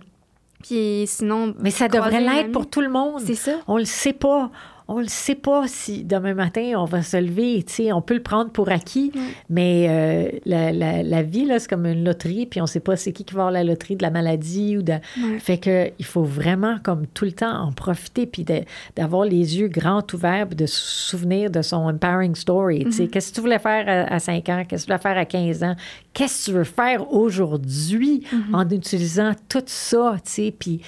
Puis 0.62 1.04
sinon. 1.06 1.54
Mais 1.58 1.70
ça 1.70 1.88
devrait 1.88 2.20
l'être 2.20 2.52
pour 2.52 2.68
tout 2.68 2.80
le 2.80 2.88
monde. 2.88 3.20
C'est 3.24 3.34
ça. 3.34 3.52
On 3.68 3.76
le 3.76 3.84
sait 3.84 4.12
pas 4.12 4.50
on 4.86 5.00
ne 5.00 5.08
sait 5.08 5.34
pas 5.34 5.66
si 5.66 6.04
demain 6.04 6.34
matin, 6.34 6.74
on 6.76 6.84
va 6.84 7.02
se 7.02 7.16
lever. 7.16 7.64
On 7.92 8.02
peut 8.02 8.14
le 8.14 8.22
prendre 8.22 8.50
pour 8.50 8.68
acquis, 8.68 9.12
mais 9.48 9.86
euh, 9.88 10.28
la, 10.44 11.22
vie, 11.22 11.48
c'est 11.58 11.68
comme 11.68 11.86
une 11.86 12.04
loterie, 12.04 12.44
puis 12.44 12.60
on 12.60 12.64
ne 12.64 12.68
sait 12.68 12.80
pas 12.80 12.96
c'est 12.96 13.12
qui 13.12 13.24
qui 13.24 13.34
va 13.34 13.42
avoir 13.42 13.52
la 13.52 13.64
loterie 13.64 13.96
de 13.96 14.02
la 14.02 14.10
maladie. 14.10 14.76
ou 14.76 14.82
de... 14.82 14.94
Fait 15.38 15.56
que 15.56 15.90
il 15.98 16.04
faut 16.04 16.22
vraiment, 16.22 16.78
comme 16.82 17.06
tout 17.06 17.24
le 17.24 17.32
temps, 17.32 17.66
en 17.66 17.72
profiter, 17.72 18.26
puis 18.26 18.44
d'avoir 18.94 19.24
les 19.24 19.58
yeux 19.58 19.68
grands 19.68 20.04
ouverts, 20.12 20.48
puis 20.48 20.56
de 20.56 20.66
se 20.66 20.80
souvenir 21.08 21.50
de 21.50 21.62
son 21.62 21.88
empowering 21.88 22.34
story. 22.34 22.84
Mm-hmm. 22.84 23.08
Qu'est-ce 23.08 23.30
que 23.30 23.36
tu 23.36 23.40
voulais 23.40 23.58
faire 23.58 24.06
à, 24.10 24.18
5 24.18 24.48
ans? 24.50 24.64
Qu'est-ce 24.68 24.84
que 24.84 24.86
tu 24.86 24.92
voulais 24.92 25.02
faire 25.02 25.18
à 25.18 25.24
15 25.24 25.62
ans? 25.62 25.76
Qu'est-ce 26.12 26.46
que 26.46 26.50
tu 26.50 26.56
veux 26.58 26.64
faire 26.64 27.12
aujourd'hui 27.12 28.22
mm-hmm. 28.32 28.54
en 28.54 28.68
utilisant 28.68 29.32
tout 29.48 29.62
ça? 29.66 30.16
Puis 30.58 30.82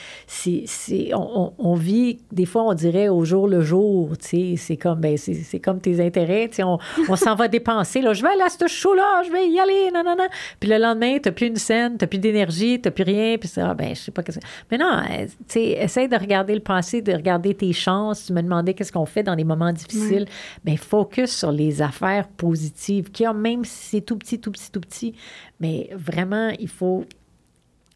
on, 1.14 1.52
on 1.58 1.74
vit, 1.74 2.18
des 2.30 2.46
fois, 2.46 2.64
on 2.64 2.74
dirait 2.74 3.08
au 3.08 3.24
jour 3.24 3.48
le 3.48 3.62
jour, 3.62 3.85
c'est 4.20 4.76
comme, 4.76 5.00
ben, 5.00 5.16
c'est 5.16 5.60
comme 5.60 5.80
tes 5.80 6.04
intérêts. 6.04 6.50
On, 6.60 6.78
on 7.08 7.16
s'en 7.16 7.34
va 7.34 7.48
dépenser. 7.56 8.00
Là, 8.00 8.12
je 8.12 8.22
vais 8.22 8.28
aller 8.28 8.42
à 8.42 8.48
ce 8.48 8.66
show-là, 8.66 9.22
je 9.26 9.32
vais 9.32 9.48
y 9.48 9.58
aller. 9.58 9.90
Non, 9.92 10.02
non, 10.04 10.16
non. 10.16 10.28
Puis 10.60 10.68
le 10.68 10.78
lendemain, 10.78 11.18
tu 11.18 11.28
n'as 11.28 11.32
plus 11.32 11.46
une 11.46 11.56
scène, 11.56 11.96
tu 11.98 12.04
n'as 12.04 12.08
plus 12.08 12.18
d'énergie, 12.18 12.80
tu 12.80 12.88
n'as 12.88 12.92
plus 12.92 13.04
rien. 13.04 13.36
Puis 13.38 13.48
ça, 13.48 13.74
ben, 13.74 13.94
je 13.94 14.00
sais 14.00 14.10
pas 14.10 14.22
que 14.22 14.32
Mais 14.70 14.78
non, 14.78 15.00
euh, 15.10 15.26
tu 15.48 15.58
essaie 15.58 16.08
de 16.08 16.16
regarder 16.16 16.54
le 16.54 16.60
passé, 16.60 17.02
de 17.02 17.12
regarder 17.12 17.54
tes 17.54 17.72
chances. 17.72 18.26
Tu 18.26 18.32
me 18.32 18.42
demandais 18.42 18.74
qu'est-ce 18.74 18.92
qu'on 18.92 19.06
fait 19.06 19.22
dans 19.22 19.34
les 19.34 19.44
moments 19.44 19.72
difficiles. 19.72 20.26
Ben, 20.64 20.76
focus 20.76 21.30
sur 21.36 21.52
les 21.52 21.82
affaires 21.82 22.28
positives, 22.28 23.10
qui 23.10 23.26
ont, 23.26 23.34
même 23.34 23.64
si 23.64 23.96
c'est 23.96 24.00
tout 24.00 24.16
petit, 24.16 24.38
tout 24.38 24.52
petit, 24.52 24.70
tout 24.70 24.80
petit. 24.80 25.14
Mais 25.60 25.90
vraiment, 25.94 26.50
il 26.58 26.68
faut. 26.68 27.04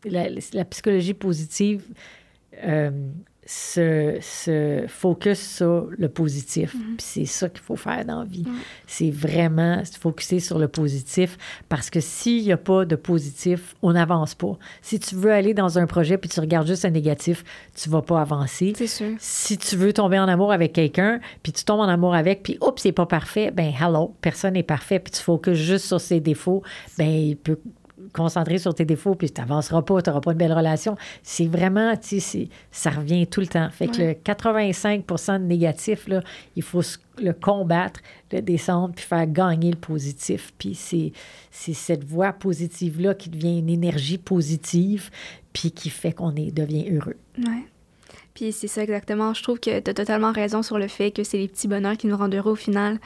La, 0.05 0.29
la 0.55 0.65
psychologie 0.65 1.13
positive. 1.13 1.83
Euh, 2.65 2.91
se, 3.53 4.19
se, 4.21 4.85
focus 4.87 5.41
sur 5.41 5.89
le 5.99 6.09
positif. 6.09 6.71
Puis 6.71 6.99
c'est 6.99 7.25
ça 7.25 7.49
qu'il 7.49 7.61
faut 7.61 7.75
faire 7.75 8.05
dans 8.05 8.21
la 8.21 8.25
vie. 8.25 8.45
C'est 8.87 9.11
vraiment 9.11 9.85
se 9.85 9.99
focuser 9.99 10.39
sur 10.39 10.61
le 10.61 10.69
positif 10.69 11.37
parce 11.69 11.91
que 11.91 11.99
s'il 11.99 12.45
n'y 12.45 12.53
a 12.53 12.57
pas 12.57 12.85
de 12.85 12.95
positif, 12.95 13.75
on 13.83 13.95
n'avance 13.95 14.37
pas. 14.37 14.57
Si 14.83 15.01
tu 15.01 15.17
veux 15.17 15.33
aller 15.33 15.53
dans 15.53 15.79
un 15.79 15.87
projet 15.89 16.17
puis 16.17 16.31
tu 16.31 16.39
regardes 16.39 16.69
juste 16.69 16.85
un 16.85 16.91
négatif, 16.91 17.43
tu 17.75 17.91
vas 17.91 18.03
pas 18.03 18.21
avancer. 18.21 18.73
C'est 18.77 18.87
sûr. 18.87 19.17
Si 19.19 19.59
tu 19.59 19.75
veux 19.75 19.93
tomber 19.93 20.21
en 20.21 20.29
amour 20.29 20.53
avec 20.53 20.73
quelqu'un 20.73 21.19
puis 21.43 21.53
tu 21.53 21.65
tombes 21.65 21.81
en 21.81 21.89
amour 21.89 22.15
avec 22.15 22.45
puis 22.45 22.57
oups, 22.61 22.81
c'est 22.81 22.93
pas 22.93 23.07
parfait, 23.07 23.51
ben 23.51 23.73
hello, 23.81 24.15
personne 24.21 24.55
n'est 24.55 24.63
parfait 24.63 25.01
puis 25.01 25.11
tu 25.11 25.23
focuses 25.23 25.59
juste 25.59 25.87
sur 25.87 26.01
ses 26.01 26.21
défauts, 26.21 26.63
ben 26.97 27.09
il 27.09 27.37
peut 27.37 27.59
concentrer 28.13 28.59
sur 28.59 28.75
tes 28.75 28.85
défauts, 28.85 29.15
puis 29.15 29.31
tu 29.31 29.41
n'avanceras 29.41 29.83
pas, 29.83 30.03
tu 30.03 30.11
n'auras 30.11 30.21
pas 30.21 30.33
une 30.33 30.39
belle 30.39 30.53
relation. 30.53 30.97
C'est 31.23 31.47
vraiment, 31.47 31.97
tu 31.97 32.21
sais, 32.21 32.49
ça 32.71 32.91
revient 32.91 33.27
tout 33.27 33.41
le 33.41 33.47
temps. 33.47 33.69
Fait 33.71 33.89
que 33.89 34.03
le 34.03 34.15
85 34.15 35.07
de 35.07 35.39
négatif, 35.39 36.09
là, 36.09 36.23
il 36.57 36.63
faut 36.63 36.83
le 37.19 37.33
combattre, 37.33 38.01
le 38.33 38.41
descendre, 38.41 38.95
puis 38.95 39.05
faire 39.05 39.27
gagner 39.27 39.71
le 39.71 39.77
positif. 39.77 40.53
Puis 40.59 40.75
c'est, 40.75 41.13
cette 41.51 42.05
voie 42.05 42.33
positive-là 42.33 43.15
qui 43.15 43.31
devient 43.31 43.59
une 43.59 43.71
énergie 43.71 44.19
positive, 44.19 45.11
puis 45.53 45.71
qui 45.71 45.91
fait 45.91 46.13
qu'on 46.13 46.31
devient 46.33 46.91
heureux. 46.91 47.17
Oui. 47.39 47.65
Puis 48.35 48.53
c'est 48.53 48.69
ça 48.69 48.83
exactement. 48.83 49.35
Je 49.35 49.43
trouve 49.43 49.61
que 49.61 49.81
tu 49.81 49.91
as 49.91 49.95
totalement 49.95 50.33
raison 50.33 50.63
sur 50.63 50.79
le 50.79 50.89
fait 50.89 51.11
que 51.11 51.25
c'est 51.25 51.39
les 51.39 51.49
petits 51.49 51.69
bonheurs 51.69 51.97
qui 51.97 52.07
nous 52.07 52.17
rendent 52.17 52.35
heureux 52.35 52.53
au 52.53 52.57
final. 52.57 52.99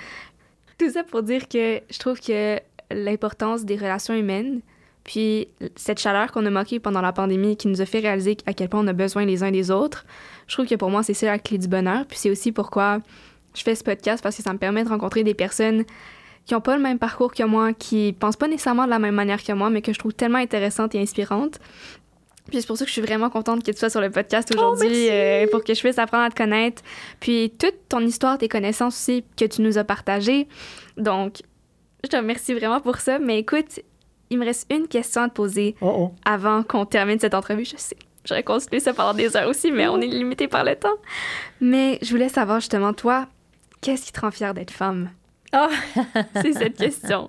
Tout 0.79 0.91
ça 0.91 1.03
pour 1.03 1.23
dire 1.23 1.49
que 1.49 1.81
je 1.91 1.99
trouve 1.99 2.21
que 2.21 2.61
l'importance 2.91 3.65
des 3.65 3.77
relations 3.77 4.15
humaines, 4.15 4.61
puis 5.05 5.49
cette 5.77 6.01
chaleur 6.01 6.33
qu'on 6.33 6.45
a 6.47 6.51
manquée 6.51 6.81
pendant 6.81 7.03
la 7.03 7.13
pandémie 7.13 7.57
qui 7.57 7.69
nous 7.69 7.81
a 7.83 7.87
fait 7.87 8.01
réaliser 8.01 8.39
à 8.47 8.55
quel 8.55 8.69
point 8.71 8.81
on 8.81 8.87
a 8.87 8.95
besoin 8.95 9.27
les 9.27 9.43
uns 9.43 9.51
des 9.51 9.71
autres, 9.71 10.07
je 10.47 10.55
trouve 10.55 10.67
que 10.67 10.75
pour 10.75 10.91
moi, 10.91 11.03
c'est 11.03 11.15
ça 11.15 11.27
la 11.27 11.39
clé 11.39 11.59
du 11.59 11.69
bonheur. 11.69 12.07
Puis 12.07 12.19
c'est 12.19 12.31
aussi 12.31 12.53
pourquoi 12.53 13.01
je 13.55 13.63
fais 13.63 13.75
ce 13.75 13.85
podcast, 13.85 14.23
parce 14.23 14.37
que 14.37 14.43
ça 14.43 14.53
me 14.53 14.59
permet 14.59 14.83
de 14.83 14.89
rencontrer 14.89 15.23
des 15.23 15.35
personnes 15.35 15.85
qui 16.47 16.55
n'ont 16.55 16.61
pas 16.61 16.77
le 16.77 16.83
même 16.83 16.99
parcours 16.99 17.33
que 17.33 17.43
moi, 17.43 17.73
qui 17.73 18.15
pensent 18.19 18.37
pas 18.37 18.49
nécessairement 18.49 18.85
de 18.85 18.91
la 18.91 18.99
même 18.99 19.15
manière 19.15 19.43
que 19.43 19.53
moi, 19.53 19.71
mais 19.71 19.83
que 19.83 19.93
je 19.93 19.99
trouve 19.99 20.13
tellement 20.13 20.39
intéressante 20.39 20.95
et 20.95 21.01
inspirante. 21.01 21.61
Puis 22.51 22.61
c'est 22.61 22.67
pour 22.67 22.77
ça 22.77 22.85
que 22.85 22.89
je 22.89 22.93
suis 22.93 23.03
vraiment 23.03 23.31
contente 23.31 23.63
que 23.65 23.71
tu 23.71 23.79
sois 23.79 23.89
sur 23.89 24.03
le 24.03 24.11
podcast 24.11 24.51
Oh, 24.53 24.59
aujourd'hui 24.59 25.09
euh, 25.11 25.47
pour 25.51 25.65
que 25.65 25.73
je 25.73 25.81
puisse 25.81 25.99
apprendre 25.99 26.25
à 26.25 26.31
te 26.31 26.37
connaître. 26.37 26.83
Puis 27.21 27.55
toute 27.59 27.89
ton 27.89 28.01
histoire, 28.01 28.37
tes 28.37 28.49
connaissances 28.49 28.95
aussi 28.95 29.25
que 29.37 29.47
tu 29.47 29.63
nous 29.63 29.79
as 29.79 29.85
partagées. 29.85 30.47
Donc, 30.99 31.39
je 32.03 32.11
te 32.11 32.17
remercie 32.17 32.53
vraiment 32.53 32.81
pour 32.81 32.97
ça. 32.97 33.19
Mais 33.19 33.39
écoute, 33.39 33.81
il 34.31 34.39
me 34.39 34.45
reste 34.45 34.71
une 34.73 34.89
question 34.89 35.23
à 35.23 35.29
te 35.29 35.35
poser 35.35 35.75
Oh, 35.81 35.93
oh. 35.97 36.15
avant 36.25 36.63
qu'on 36.63 36.87
termine 36.87 37.19
cette 37.19 37.35
entrevue. 37.35 37.65
Je 37.65 37.77
sais, 37.77 37.97
j'aurais 38.25 38.43
continué 38.43 38.81
ça 38.81 38.95
pendant 38.95 39.15
des 39.15 39.37
heures 39.37 39.49
aussi, 39.49 39.71
mais 39.71 39.89
on 39.89 40.01
est 40.01 40.07
limité 40.07 40.49
par 40.49 40.65
le 40.65 40.77
temps. 40.77 40.97
Mais 41.61 41.99
je 42.03 42.11
voulais 42.11 42.29
savoir 42.29 42.61
justement, 42.61 42.93
toi, 42.93 43.27
qu'est-ce 43.81 44.07
qui 44.07 44.13
te 44.13 44.21
rend 44.21 44.31
fière 44.31 44.55
d'être 44.55 44.71
femme? 44.71 45.11
Ah! 45.53 45.69
C'est 46.43 46.53
cette 46.53 46.77
question. 46.77 47.29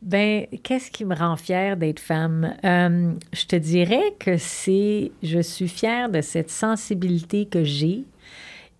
Ben, 0.00 0.46
qu'est-ce 0.62 0.90
qui 0.90 1.04
me 1.04 1.14
rend 1.14 1.36
fière 1.36 1.76
d'être 1.76 1.98
femme? 1.98 2.54
Euh, 2.64 3.12
je 3.32 3.46
te 3.46 3.56
dirais 3.56 4.14
que 4.20 4.36
c'est, 4.36 5.10
je 5.24 5.40
suis 5.40 5.66
fière 5.66 6.08
de 6.08 6.20
cette 6.20 6.50
sensibilité 6.50 7.46
que 7.46 7.64
j'ai 7.64 8.04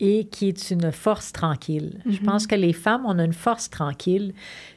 et 0.00 0.24
qui 0.24 0.48
est 0.48 0.70
une 0.70 0.92
force 0.92 1.32
tranquille. 1.32 2.00
Je 2.08 2.20
pense 2.20 2.46
que 2.46 2.54
les 2.54 2.72
femmes, 2.72 3.02
on 3.06 3.18
a 3.18 3.24
une 3.24 3.32
force 3.32 3.68
tranquille. 3.68 4.32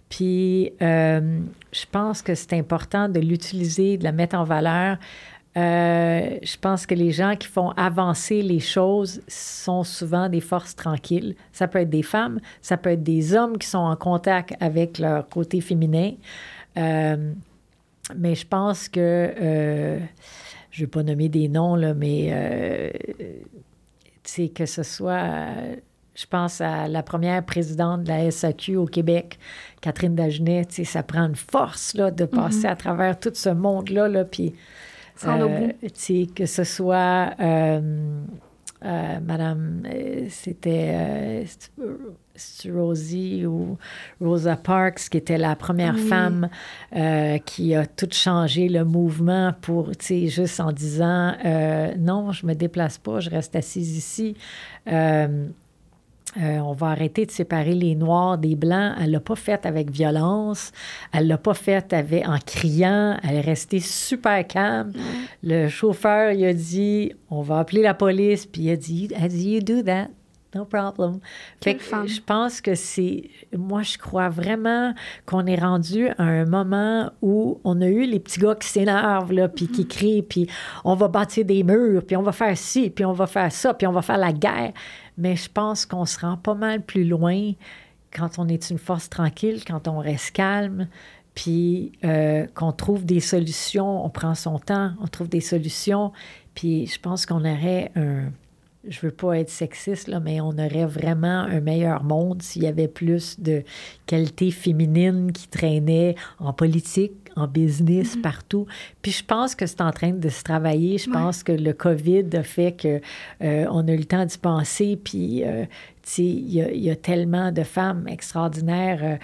Puis, 0.10 0.74
euh, 0.82 1.40
je 1.72 1.86
pense 1.92 2.22
que 2.22 2.36
c'est 2.36 2.54
important 2.54 3.08
de 3.08 3.20
l'utiliser, 3.20 3.98
de 3.98 4.04
la 4.04 4.12
mettre 4.12 4.36
en 4.36 4.44
valeur. 4.44 4.98
Euh, 5.58 6.38
je 6.42 6.58
pense 6.58 6.86
que 6.86 6.96
les 6.96 7.12
gens 7.12 7.36
qui 7.36 7.48
font 7.48 7.72
avancer 7.72 8.42
les 8.42 8.60
choses 8.60 9.22
sont 9.28 9.84
souvent 9.84 10.30
des 10.30 10.40
forces 10.40 10.76
tranquilles. 10.76 11.36
Ça 11.52 11.68
peut 11.68 11.80
être 11.80 11.90
des 11.90 12.04
femmes, 12.04 12.40
ça 12.62 12.78
peut 12.78 12.92
être 12.92 13.04
des 13.04 13.36
hommes 13.36 13.58
qui 13.58 13.68
sont 13.68 13.78
en 13.78 13.96
contact 13.96 14.54
avec 14.60 14.98
leur 14.98 15.28
côté 15.28 15.62
féminin. 15.62 16.14
Euh, 16.78 17.34
mais 18.16 18.36
je 18.36 18.48
pense 18.48 18.88
que, 18.88 19.00
euh, 19.00 20.00
je 20.72 20.82
ne 20.82 20.86
vais 20.86 20.90
pas 20.90 21.04
nommer 21.04 21.28
des 21.30 21.50
noms, 21.50 21.76
là, 21.76 21.94
mais 21.94 22.94
sais, 24.32 24.50
que 24.50 24.66
ce 24.66 24.84
soit, 24.84 25.12
euh, 25.14 25.76
je 26.16 26.26
pense 26.26 26.60
à 26.62 26.88
la 26.88 27.04
première 27.04 27.44
présidente 27.46 28.04
de 28.04 28.10
la 28.10 28.30
SAQ 28.32 28.76
au 28.78 28.86
Québec, 28.86 29.40
Catherine 29.82 30.16
Dagenet, 30.16 30.66
ça 30.86 31.04
prend 31.04 31.26
une 31.28 31.36
force 31.36 31.94
là, 31.94 32.12
de 32.12 32.26
passer 32.26 32.68
à 32.68 32.76
travers 32.76 33.20
tout 33.20 33.32
ce 33.34 33.50
monde-là, 33.50 34.08
là, 34.08 34.26
puis 34.26 34.54
euh, 35.48 35.72
que 36.28 36.46
ce 36.46 36.64
soit 36.64 37.32
euh, 37.40 38.22
euh, 38.84 39.20
Madame, 39.26 39.84
c'était 40.30 41.44
c'est- 41.46 41.46
c'est 41.46 41.72
Rosie 42.74 43.46
ou 43.46 43.78
Rosa 44.20 44.56
Parks, 44.56 45.10
qui 45.10 45.18
était 45.18 45.38
la 45.38 45.56
première 45.56 45.96
Oui. 45.96 46.08
femme 46.08 46.50
euh, 46.96 47.38
qui 47.40 47.76
a 47.76 47.86
tout 47.86 48.10
changé 48.12 48.70
le 48.70 48.86
mouvement 48.86 49.54
pour, 49.62 49.96
tu 49.98 50.06
sais, 50.06 50.28
juste 50.28 50.60
en 50.60 50.72
disant 50.72 51.34
euh, 51.46 51.94
non, 51.98 52.32
je 52.32 52.46
me 52.46 52.54
déplace 52.54 52.98
pas, 52.98 53.20
je 53.20 53.30
reste 53.30 53.56
assise 53.56 53.98
ici. 53.98 54.36
Euh, 54.92 55.48
euh, 56.40 56.60
on 56.60 56.72
va 56.72 56.88
arrêter 56.88 57.26
de 57.26 57.32
séparer 57.32 57.74
les 57.74 57.94
Noirs 57.94 58.38
des 58.38 58.56
Blancs. 58.56 58.96
Elle 59.02 59.12
l'a 59.12 59.20
pas 59.20 59.36
fait 59.36 59.66
avec 59.66 59.92
violence. 59.92 60.72
Elle 61.12 61.28
l'a 61.28 61.38
pas 61.38 61.54
fait 61.54 61.92
avec, 61.92 62.26
en 62.26 62.38
criant. 62.46 63.18
Elle 63.22 63.36
est 63.36 63.42
restée 63.42 63.82
super 63.82 64.48
calme. 64.48 64.94
Le 65.44 65.68
chauffeur, 65.68 66.32
il 66.32 66.46
a 66.46 66.54
dit, 66.54 67.12
on 67.30 67.42
va 67.42 67.60
appeler 67.60 67.82
la 67.82 67.94
police. 67.94 68.46
Puis 68.46 68.62
il 68.62 68.72
a 68.72 68.78
dit, 68.78 69.10
elle 69.20 69.28
dit, 69.28 69.56
you 69.56 69.62
do 69.62 69.82
that? 69.82 70.08
No 70.54 70.66
problem. 70.66 71.20
Fait 71.64 71.76
que 71.76 71.84
je 72.08 72.20
pense 72.20 72.60
que 72.60 72.76
c'est. 72.76 73.30
Moi, 73.56 73.84
je 73.84 73.98
crois 73.98 74.28
vraiment 74.28 74.94
qu'on 75.26 75.46
est 75.46 75.56
rendu 75.56 76.10
à 76.18 76.24
un 76.24 76.46
moment 76.46 77.10
où 77.22 77.62
on 77.64 77.80
a 77.82 77.88
eu 77.88 78.06
les 78.06 78.20
petits 78.20 78.40
gars 78.40 78.56
qui 78.56 78.68
s'énervent, 78.68 79.32
là, 79.32 79.48
puis 79.48 79.68
qui 79.68 79.88
crient, 79.88 80.24
puis 80.24 80.50
on 80.84 80.96
va 80.96 81.08
bâtir 81.08 81.46
des 81.46 81.64
murs, 81.64 82.04
puis 82.06 82.18
on 82.18 82.22
va 82.22 82.34
faire 82.34 82.58
ci, 82.58 82.90
puis 82.90 83.06
on 83.06 83.14
va 83.14 83.28
faire 83.28 83.52
ça, 83.52 83.74
puis 83.74 83.88
on 83.88 83.94
va 83.94 84.02
faire 84.02 84.18
la 84.18 84.34
guerre. 84.34 84.74
Mais 85.18 85.38
je 85.38 85.50
pense 85.50 85.86
qu'on 85.86 86.06
se 86.06 86.20
rend 86.20 86.36
pas 86.36 86.56
mal 86.56 86.82
plus 86.82 87.06
loin 87.06 87.54
quand 88.14 88.38
on 88.38 88.50
est 88.50 88.70
une 88.70 88.78
force 88.78 89.10
tranquille, 89.10 89.64
quand 89.66 89.88
on 89.88 90.00
reste 90.00 90.32
calme, 90.32 90.88
puis 91.34 91.94
euh, 92.04 92.46
qu'on 92.54 92.74
trouve 92.74 93.06
des 93.06 93.22
solutions, 93.22 94.06
on 94.06 94.10
prend 94.10 94.36
son 94.36 94.60
temps, 94.60 94.92
on 95.02 95.08
trouve 95.08 95.30
des 95.30 95.40
solutions, 95.40 96.12
puis 96.56 96.88
je 96.88 97.00
pense 97.00 97.26
qu'on 97.26 97.40
aurait 97.40 97.92
un 97.96 98.32
je 98.88 99.00
veux 99.02 99.12
pas 99.12 99.38
être 99.38 99.50
sexiste, 99.50 100.08
là, 100.08 100.20
mais 100.20 100.42
on 100.42 100.50
aurait 100.50 100.86
vraiment 100.86 101.42
un 101.42 101.60
meilleur 101.60 102.04
monde 102.04 102.42
s'il 102.42 102.64
y 102.64 102.68
avait 102.68 102.88
plus 102.88 103.40
de 103.40 103.64
qualités 104.06 104.52
féminines 104.52 105.32
qui 105.32 105.48
traînaient 105.48 106.16
en 106.40 106.54
politique, 106.54 107.21
en 107.36 107.48
business, 107.48 108.16
partout. 108.22 108.66
Puis 109.02 109.12
je 109.12 109.24
pense 109.24 109.56
que 109.56 109.66
c'est 109.66 109.82
en 109.82 109.92
train 109.92 110.12
de 110.12 110.30
se 110.30 110.44
travailler. 110.44 110.98
Je 110.98 111.10
Ouais. 111.10 111.14
pense 111.16 111.44
que 111.44 111.52
le 111.52 111.74
COVID 111.74 112.26
a 112.36 112.44
fait 112.44 112.74
que 112.74 113.02
euh, 113.44 113.66
on 113.72 113.88
a 113.88 113.92
eu 113.92 113.98
le 113.98 114.06
temps 114.06 114.26
d'y 114.26 114.38
penser. 114.38 115.00
Puis, 115.04 115.44
euh, 115.44 115.66
tu 116.04 116.12
sais, 116.12 116.24
il 116.24 116.52
y, 116.54 116.62
a- 116.62 116.72
il 116.72 116.82
y 116.84 116.90
a 116.90 116.96
tellement 116.96 117.52
de 117.52 117.64
femmes 117.64 118.08
extraordinaires. 118.08 119.00
euh, 119.04 119.18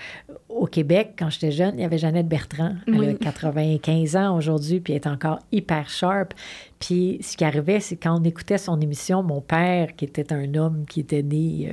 au 0.49 0.65
Québec, 0.65 1.13
quand 1.19 1.29
j'étais 1.29 1.51
jeune, 1.51 1.75
il 1.77 1.81
y 1.81 1.85
avait 1.85 1.97
Jeannette 1.99 2.27
Bertrand. 2.27 2.73
Elle 2.87 2.93
a 2.95 2.97
Oui. 2.97 3.17
95 3.19 4.15
ans 4.15 4.35
aujourd'hui, 4.37 4.79
puis 4.79 4.93
elle 4.93 5.01
est 5.01 5.07
encore 5.07 5.39
hyper 5.51 5.87
sharp. 5.89 6.33
Puis 6.79 7.19
ce 7.21 7.35
qui 7.37 7.43
arrivait, 7.43 7.79
c'est 7.79 7.95
quand 7.97 8.19
on 8.19 8.23
écoutait 8.23 8.57
son 8.57 8.79
émission, 8.79 9.21
mon 9.21 9.41
père, 9.41 9.95
qui 9.95 10.05
était 10.05 10.31
un 10.33 10.55
homme 10.55 10.85
qui 10.89 11.01
était 11.01 11.21
né 11.21 11.71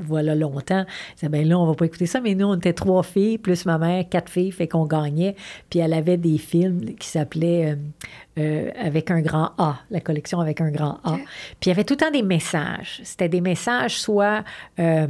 voilà 0.00 0.34
longtemps, 0.34 0.84
il 0.86 1.14
disait, 1.14 1.28
ben 1.28 1.46
là, 1.46 1.58
on 1.58 1.66
va 1.66 1.74
pas 1.74 1.86
écouter 1.86 2.06
ça, 2.06 2.20
mais 2.20 2.34
nous, 2.34 2.46
on 2.46 2.56
était 2.56 2.72
trois 2.72 3.02
filles, 3.02 3.38
plus 3.38 3.66
ma 3.66 3.78
mère, 3.78 4.08
quatre 4.08 4.30
filles, 4.30 4.52
fait 4.52 4.68
qu'on 4.68 4.86
gagnait. 4.86 5.34
Puis 5.70 5.80
elle 5.80 5.92
avait 5.92 6.16
des 6.16 6.38
films 6.38 6.94
qui 6.98 7.08
s'appelaient 7.08 7.72
euh, 7.72 7.76
euh, 8.38 8.70
Avec 8.78 9.10
un 9.10 9.20
grand 9.20 9.52
A, 9.58 9.80
la 9.90 10.00
collection 10.00 10.40
Avec 10.40 10.60
un 10.60 10.70
grand 10.70 10.98
A. 11.04 11.16
Puis 11.60 11.66
il 11.66 11.68
y 11.68 11.72
avait 11.72 11.84
tout 11.84 11.94
le 11.94 11.98
temps 11.98 12.10
des 12.10 12.22
messages. 12.22 13.00
C'était 13.04 13.28
des 13.28 13.40
messages 13.40 13.98
soit... 13.98 14.44
euh, 14.78 15.06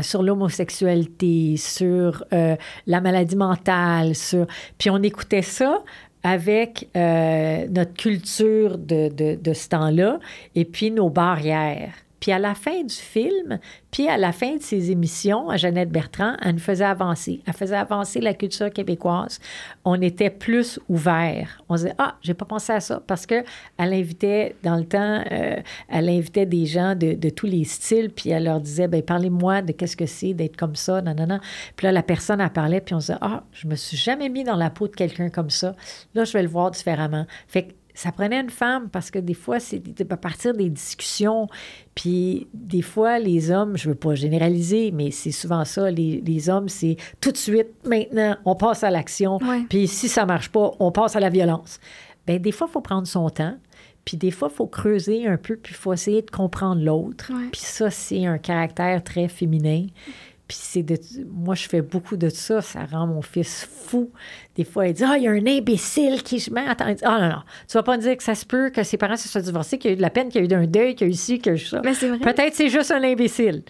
sur 0.00 0.22
l'homosexualité, 0.22 1.58
sur 1.58 2.24
la 2.30 3.00
maladie 3.02 3.36
mentale, 3.36 4.14
sur... 4.14 4.46
Puis 4.78 4.88
on 4.88 5.02
écoutait 5.02 5.42
ça 5.42 5.82
avec 6.22 6.88
euh, 6.96 7.66
notre 7.68 7.94
culture 7.94 8.78
de, 8.78 9.08
de, 9.08 9.34
de 9.34 9.52
ce 9.52 9.68
temps-là 9.68 10.18
et 10.54 10.64
puis 10.64 10.90
nos 10.90 11.10
barrières. 11.10 11.92
Puis 12.22 12.30
à 12.30 12.38
la 12.38 12.54
fin 12.54 12.84
du 12.84 12.94
film, 12.94 13.58
puis 13.90 14.06
à 14.06 14.16
la 14.16 14.30
fin 14.30 14.54
de 14.54 14.62
ses 14.62 14.92
émissions, 14.92 15.50
à 15.50 15.56
Jeannette 15.56 15.90
Bertrand, 15.90 16.36
elle 16.40 16.52
nous 16.52 16.60
faisait 16.60 16.84
avancer. 16.84 17.40
Elle 17.48 17.52
faisait 17.52 17.74
avancer 17.74 18.20
la 18.20 18.32
culture 18.32 18.72
québécoise. 18.72 19.40
On 19.84 20.00
était 20.00 20.30
plus 20.30 20.78
ouverts. 20.88 21.60
On 21.68 21.74
disait, 21.74 21.94
ah, 21.98 22.14
j'ai 22.22 22.34
pas 22.34 22.44
pensé 22.44 22.74
à 22.74 22.78
ça 22.78 23.02
parce 23.04 23.26
que 23.26 23.42
elle 23.76 23.92
invitait, 23.92 24.54
dans 24.62 24.76
le 24.76 24.84
temps, 24.84 25.24
euh, 25.32 25.56
elle 25.88 26.08
invitait 26.08 26.46
des 26.46 26.64
gens 26.64 26.94
de, 26.94 27.28
tous 27.30 27.46
les 27.46 27.64
styles, 27.64 28.10
puis 28.10 28.30
elle 28.30 28.44
leur 28.44 28.60
disait, 28.60 28.86
ben 28.86 29.02
parlez-moi 29.02 29.62
de 29.62 29.72
qu'est-ce 29.72 29.96
que 29.96 30.06
c'est 30.06 30.32
d'être 30.32 30.56
comme 30.56 30.76
ça, 30.76 31.02
non, 31.02 31.16
non, 31.16 31.26
non. 31.26 31.40
Puis 31.74 31.86
là, 31.86 31.92
la 31.92 32.04
personne, 32.04 32.40
elle 32.40 32.50
parlait, 32.50 32.80
puis 32.80 32.94
on 32.94 32.98
disait, 32.98 33.18
ah, 33.20 33.42
je 33.50 33.66
me 33.66 33.74
suis 33.74 33.96
jamais 33.96 34.28
mis 34.28 34.44
dans 34.44 34.54
la 34.54 34.70
peau 34.70 34.86
de 34.86 34.94
quelqu'un 34.94 35.28
comme 35.28 35.50
ça. 35.50 35.74
Là, 36.14 36.22
je 36.22 36.32
vais 36.34 36.42
le 36.42 36.48
voir 36.48 36.70
différemment. 36.70 37.26
Fait 37.48 37.64
que 37.64 37.72
ça 37.94 38.12
prenait 38.12 38.40
une 38.40 38.50
femme 38.50 38.88
parce 38.88 39.10
que 39.10 39.18
des 39.18 39.34
fois, 39.34 39.60
c'est 39.60 39.78
de 39.78 40.04
partir 40.04 40.54
des 40.54 40.70
discussions. 40.70 41.46
Puis 41.94 42.48
des 42.54 42.82
fois, 42.82 43.18
les 43.18 43.50
hommes, 43.50 43.76
je 43.76 43.88
veux 43.88 43.94
pas 43.94 44.14
généraliser, 44.14 44.90
mais 44.92 45.10
c'est 45.10 45.30
souvent 45.30 45.64
ça. 45.64 45.90
Les, 45.90 46.22
les 46.24 46.48
hommes, 46.48 46.68
c'est 46.68 46.96
tout 47.20 47.32
de 47.32 47.36
suite, 47.36 47.68
maintenant, 47.84 48.36
on 48.44 48.54
passe 48.54 48.82
à 48.82 48.90
l'action. 48.90 49.38
Ouais. 49.38 49.64
Puis 49.68 49.88
si 49.88 50.08
ça 50.08 50.24
marche 50.24 50.48
pas, 50.48 50.72
on 50.78 50.90
passe 50.90 51.16
à 51.16 51.20
la 51.20 51.28
violence. 51.28 51.80
Bien, 52.26 52.38
des 52.38 52.52
fois, 52.52 52.66
il 52.70 52.72
faut 52.72 52.80
prendre 52.80 53.06
son 53.06 53.28
temps. 53.30 53.56
Puis 54.04 54.16
des 54.16 54.30
fois, 54.30 54.48
il 54.50 54.56
faut 54.56 54.66
creuser 54.66 55.26
un 55.26 55.36
peu, 55.36 55.56
puis 55.56 55.72
il 55.74 55.76
faut 55.76 55.92
essayer 55.92 56.22
de 56.22 56.30
comprendre 56.30 56.82
l'autre. 56.82 57.32
Ouais. 57.32 57.48
Puis 57.52 57.60
ça, 57.60 57.90
c'est 57.90 58.26
un 58.26 58.38
caractère 58.38 59.02
très 59.04 59.28
féminin. 59.28 59.86
Puis 60.52 60.60
c'est 60.60 60.82
de... 60.82 60.98
Moi, 61.30 61.54
je 61.54 61.66
fais 61.66 61.80
beaucoup 61.80 62.18
de 62.18 62.28
ça. 62.28 62.60
Ça 62.60 62.84
rend 62.84 63.06
mon 63.06 63.22
fils 63.22 63.66
fou. 63.86 64.10
Des 64.54 64.64
fois, 64.64 64.86
il 64.86 64.92
dit 64.92 65.02
«Ah, 65.06 65.16
il 65.16 65.22
y 65.22 65.26
a 65.26 65.30
un 65.30 65.46
imbécile 65.46 66.22
qui... 66.22 66.38
Je 66.38 66.50
mets... 66.52 66.66
Attends, 66.68 66.88
il 66.88 66.96
dit, 66.96 67.04
ah 67.06 67.18
non, 67.18 67.28
non. 67.28 67.42
Tu 67.66 67.72
vas 67.72 67.82
pas 67.82 67.96
me 67.96 68.02
dire 68.02 68.14
que 68.18 68.22
ça 68.22 68.34
se 68.34 68.44
peut 68.44 68.68
que 68.68 68.82
ses 68.82 68.98
parents 68.98 69.16
se 69.16 69.30
soient 69.30 69.40
divorcés, 69.40 69.78
qu'il 69.78 69.88
y 69.88 69.92
a 69.92 69.94
eu 69.94 69.96
de 69.96 70.02
la 70.02 70.10
peine, 70.10 70.28
qu'il 70.28 70.44
y 70.44 70.52
a 70.52 70.58
eu 70.58 70.62
un 70.62 70.66
deuil, 70.66 70.94
qu'il 70.94 71.06
y 71.06 71.10
a 71.10 71.12
eu 71.14 71.16
ci, 71.16 71.38
qu'il 71.38 71.46
y 71.46 71.54
a 71.54 71.54
eu 71.54 71.58
ça. 71.58 71.80
Mais 71.82 71.94
c'est 71.94 72.08
vrai. 72.08 72.18
Peut-être 72.18 72.54
c'est 72.54 72.68
juste 72.68 72.90
un 72.90 73.02
imbécile. 73.02 73.62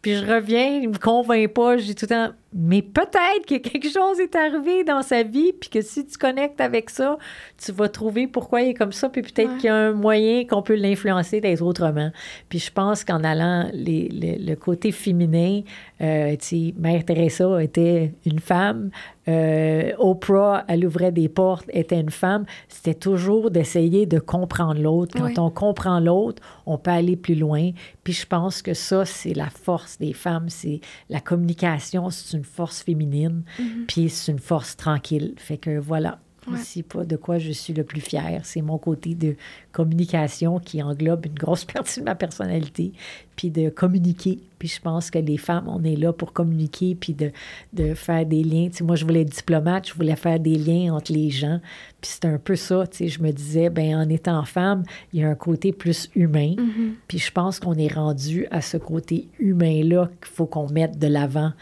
Puis 0.00 0.16
je 0.16 0.24
reviens, 0.24 0.78
il 0.80 0.88
me 0.88 0.96
convainc 0.96 1.52
pas, 1.52 1.76
je 1.76 1.84
dis 1.84 1.94
tout 1.94 2.06
le 2.06 2.08
temps, 2.08 2.32
mais 2.54 2.82
peut-être 2.82 3.46
que 3.46 3.56
quelque 3.56 3.88
chose 3.90 4.20
est 4.20 4.34
arrivé 4.36 4.84
dans 4.84 5.02
sa 5.02 5.22
vie, 5.22 5.52
puis 5.52 5.70
que 5.70 5.80
si 5.80 6.04
tu 6.06 6.18
connectes 6.18 6.60
avec 6.60 6.90
ça, 6.90 7.16
tu 7.64 7.72
vas 7.72 7.88
trouver 7.88 8.26
pourquoi 8.26 8.62
il 8.62 8.70
est 8.70 8.74
comme 8.74 8.92
ça, 8.92 9.08
puis 9.08 9.22
peut-être 9.22 9.50
Ouais. 9.52 9.56
qu'il 9.56 9.66
y 9.66 9.68
a 9.70 9.74
un 9.76 9.92
moyen 9.92 10.44
qu'on 10.46 10.62
peut 10.62 10.74
l'influencer 10.76 11.40
d'être 11.40 11.62
autrement. 11.62 12.10
Puis 12.48 12.58
je 12.58 12.70
pense 12.70 13.04
qu'en 13.04 13.24
allant 13.24 13.68
les- 13.72 14.08
les- 14.08 14.38
le 14.38 14.54
côté 14.56 14.92
féminin, 14.92 15.62
euh, 16.00 16.32
tu 16.32 16.46
sais, 16.68 16.74
Mère 16.78 17.04
Teresa 17.04 17.62
était 17.62 18.12
une 18.26 18.40
femme, 18.40 18.90
euh, 19.28 19.92
Oprah, 19.98 20.64
elle 20.68 20.84
ouvrait 20.84 21.12
des 21.12 21.28
portes, 21.28 21.66
était 21.72 22.00
une 22.00 22.10
femme. 22.10 22.44
C'était 22.68 22.94
toujours 22.94 23.50
d'essayer 23.50 24.04
de 24.06 24.18
comprendre 24.18 24.80
l'autre. 24.80 25.16
Quand 25.16 25.26
Oui. 25.26 25.34
on 25.38 25.50
comprend 25.50 26.00
l'autre, 26.00 26.42
on 26.66 26.76
peut 26.76 26.90
aller 26.90 27.16
plus 27.16 27.36
loin. 27.36 27.70
Puis 28.02 28.12
je 28.14 28.26
pense 28.26 28.62
que 28.62 28.74
ça, 28.74 29.04
c'est 29.04 29.34
la 29.34 29.46
force 29.48 29.98
des 29.98 30.12
femmes, 30.12 30.48
c'est 30.48 30.80
la 31.08 31.20
communication, 31.20 32.10
c'est 32.10 32.36
une 32.36 32.41
une 32.42 32.44
force 32.44 32.82
féminine, 32.82 33.42
Mhm. 33.58 33.84
puis 33.86 34.08
c'est 34.08 34.32
une 34.32 34.38
force 34.38 34.76
tranquille. 34.76 35.34
Fait 35.36 35.56
que 35.58 35.78
voilà. 35.78 36.18
Ouais. 36.50 36.58
Ici, 36.58 36.82
pas 36.82 37.04
de 37.04 37.14
quoi 37.14 37.38
je 37.38 37.52
suis 37.52 37.72
le 37.72 37.84
plus 37.84 38.00
fière. 38.00 38.40
C'est 38.42 38.62
mon 38.62 38.76
côté 38.76 39.14
de 39.14 39.36
communication 39.70 40.58
qui 40.58 40.82
englobe 40.82 41.26
une 41.26 41.34
grosse 41.34 41.64
partie 41.64 42.00
de 42.00 42.04
ma 42.04 42.14
personnalité, 42.14 42.92
puis 43.36 43.50
de 43.50 43.68
communiquer. 43.70 44.38
Puis 44.58 44.68
je 44.68 44.80
pense 44.80 45.10
que 45.10 45.18
les 45.18 45.38
femmes, 45.38 45.66
on 45.68 45.82
est 45.82 45.96
là 45.96 46.12
pour 46.12 46.32
communiquer, 46.32 46.94
puis 46.94 47.14
de, 47.14 47.30
de 47.72 47.94
faire 47.94 48.24
des 48.26 48.44
liens. 48.44 48.68
Tu 48.70 48.78
sais, 48.78 48.84
moi, 48.84 48.94
je 48.96 49.04
voulais 49.04 49.22
être 49.22 49.30
diplomate, 49.34 49.88
je 49.88 49.94
voulais 49.94 50.14
faire 50.16 50.38
des 50.38 50.54
liens 50.56 50.94
entre 50.94 51.12
les 51.12 51.30
gens. 51.30 51.60
Puis 52.00 52.10
c'est 52.14 52.24
un 52.26 52.38
peu 52.38 52.54
ça, 52.56 52.86
tu 52.88 52.98
sais, 52.98 53.08
je 53.08 53.22
me 53.22 53.30
disais, 53.32 53.70
ben 53.70 53.96
en 53.96 54.08
étant 54.08 54.44
femme, 54.44 54.82
il 55.12 55.20
y 55.20 55.24
a 55.24 55.28
un 55.28 55.34
côté 55.34 55.72
plus 55.72 56.08
humain. 56.14 56.54
Mhm. 56.58 56.94
Puis 57.08 57.18
je 57.18 57.30
pense 57.32 57.58
qu'on 57.60 57.74
est 57.74 57.92
rendu 57.92 58.46
à 58.50 58.60
ce 58.60 58.76
côté 58.76 59.28
humain-là 59.38 60.10
qu'il 60.20 60.32
faut 60.34 60.46
qu'on 60.46 60.68
mette 60.68 60.98
de 60.98 61.06
l'avant. 61.06 61.52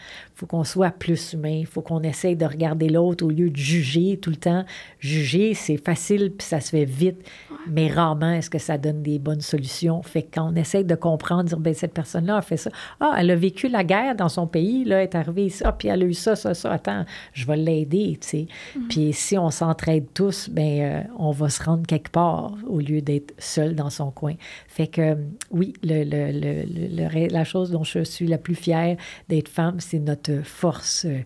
Faut 0.41 0.47
qu'on 0.47 0.63
soit 0.63 0.89
plus 0.89 1.33
humain. 1.33 1.51
Il 1.59 1.67
faut 1.67 1.81
qu'on 1.83 2.01
essaye 2.01 2.35
de 2.35 2.45
regarder 2.47 2.89
l'autre 2.89 3.23
au 3.23 3.29
lieu 3.29 3.51
de 3.51 3.55
juger 3.55 4.17
tout 4.17 4.31
le 4.31 4.37
temps. 4.37 4.65
Juger, 4.99 5.53
c'est 5.53 5.77
facile, 5.77 6.31
puis 6.35 6.47
ça 6.47 6.59
se 6.59 6.71
fait 6.71 6.83
vite. 6.83 7.19
Mais 7.67 7.87
rarement, 7.89 8.31
est-ce 8.31 8.49
que 8.49 8.57
ça 8.57 8.79
donne 8.79 9.03
des 9.03 9.19
bonnes 9.19 9.41
solutions? 9.41 10.01
Fait 10.01 10.23
que 10.23 10.29
quand 10.33 10.51
on 10.51 10.55
essaye 10.55 10.83
de 10.83 10.95
comprendre, 10.95 11.43
dire, 11.43 11.59
ben 11.59 11.75
cette 11.75 11.93
personne-là 11.93 12.37
a 12.37 12.41
fait 12.41 12.57
ça. 12.57 12.71
Ah, 12.99 13.17
elle 13.19 13.29
a 13.29 13.35
vécu 13.35 13.67
la 13.67 13.83
guerre 13.83 14.15
dans 14.15 14.29
son 14.29 14.47
pays, 14.47 14.83
là, 14.83 14.97
elle 14.97 15.03
est 15.03 15.13
arrivée 15.15 15.45
ici. 15.45 15.61
Ah, 15.63 15.73
puis 15.73 15.89
elle 15.89 16.01
a 16.01 16.05
eu 16.05 16.15
ça, 16.15 16.35
ça, 16.35 16.55
ça. 16.55 16.71
Attends, 16.71 17.05
je 17.33 17.45
vais 17.45 17.57
l'aider, 17.57 18.17
tu 18.19 18.27
sais. 18.27 18.47
Puis 18.89 19.13
si 19.13 19.37
on 19.37 19.51
s'entraide 19.51 20.07
tous, 20.15 20.49
ben 20.49 20.81
euh, 20.81 21.01
on 21.19 21.29
va 21.29 21.49
se 21.49 21.61
rendre 21.63 21.85
quelque 21.85 22.09
part 22.09 22.55
au 22.67 22.79
lieu 22.79 23.01
d'être 23.03 23.35
seul 23.37 23.75
dans 23.75 23.91
son 23.91 24.09
coin. 24.09 24.33
Fait 24.67 24.87
que 24.87 25.17
oui, 25.51 25.73
le- 25.83 27.27
la 27.31 27.43
chose 27.43 27.69
dont 27.69 27.83
je 27.83 28.03
suis 28.03 28.25
la 28.25 28.39
plus 28.39 28.55
fière 28.55 28.97
d'être 29.29 29.49
femme, 29.49 29.79
c'est 29.79 29.99
notre 29.99 30.30
force 30.43 31.05
euh, 31.05 31.19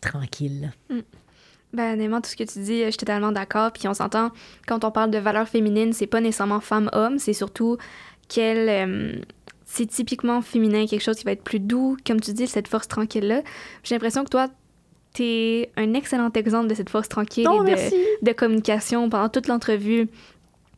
tranquille. 0.00 0.72
Ben, 1.72 1.94
honnêtement, 1.94 2.20
tout 2.20 2.30
ce 2.30 2.36
que 2.36 2.44
tu 2.44 2.58
dis, 2.60 2.82
euh, 2.82 2.86
je 2.86 2.90
suis 2.90 2.98
totalement 2.98 3.32
d'accord. 3.32 3.72
Puis 3.72 3.86
on 3.86 3.94
s'entend, 3.94 4.30
quand 4.66 4.84
on 4.84 4.90
parle 4.90 5.10
de 5.10 5.18
valeurs 5.18 5.48
féminines, 5.48 5.92
c'est 5.92 6.06
pas 6.08 6.20
nécessairement 6.20 6.60
femme-homme, 6.60 7.18
c'est 7.18 7.32
surtout 7.32 7.76
quel. 8.28 8.68
euh, 8.68 9.12
c'est 9.64 9.86
typiquement 9.86 10.42
féminin, 10.42 10.84
quelque 10.86 11.02
chose 11.02 11.16
qui 11.16 11.24
va 11.24 11.30
être 11.30 11.44
plus 11.44 11.60
doux, 11.60 11.96
comme 12.04 12.20
tu 12.20 12.32
dis, 12.32 12.48
cette 12.48 12.66
force 12.66 12.88
tranquille-là. 12.88 13.42
J'ai 13.84 13.94
l'impression 13.94 14.24
que 14.24 14.28
toi, 14.30 14.48
t'es 15.12 15.70
un 15.76 15.94
excellent 15.94 16.30
exemple 16.34 16.66
de 16.66 16.74
cette 16.74 16.90
force 16.90 17.08
tranquille 17.08 17.46
Oh, 17.48 17.64
et 17.64 18.16
de 18.20 18.32
communication 18.32 19.08
pendant 19.08 19.28
toute 19.28 19.46
l'entrevue. 19.46 20.08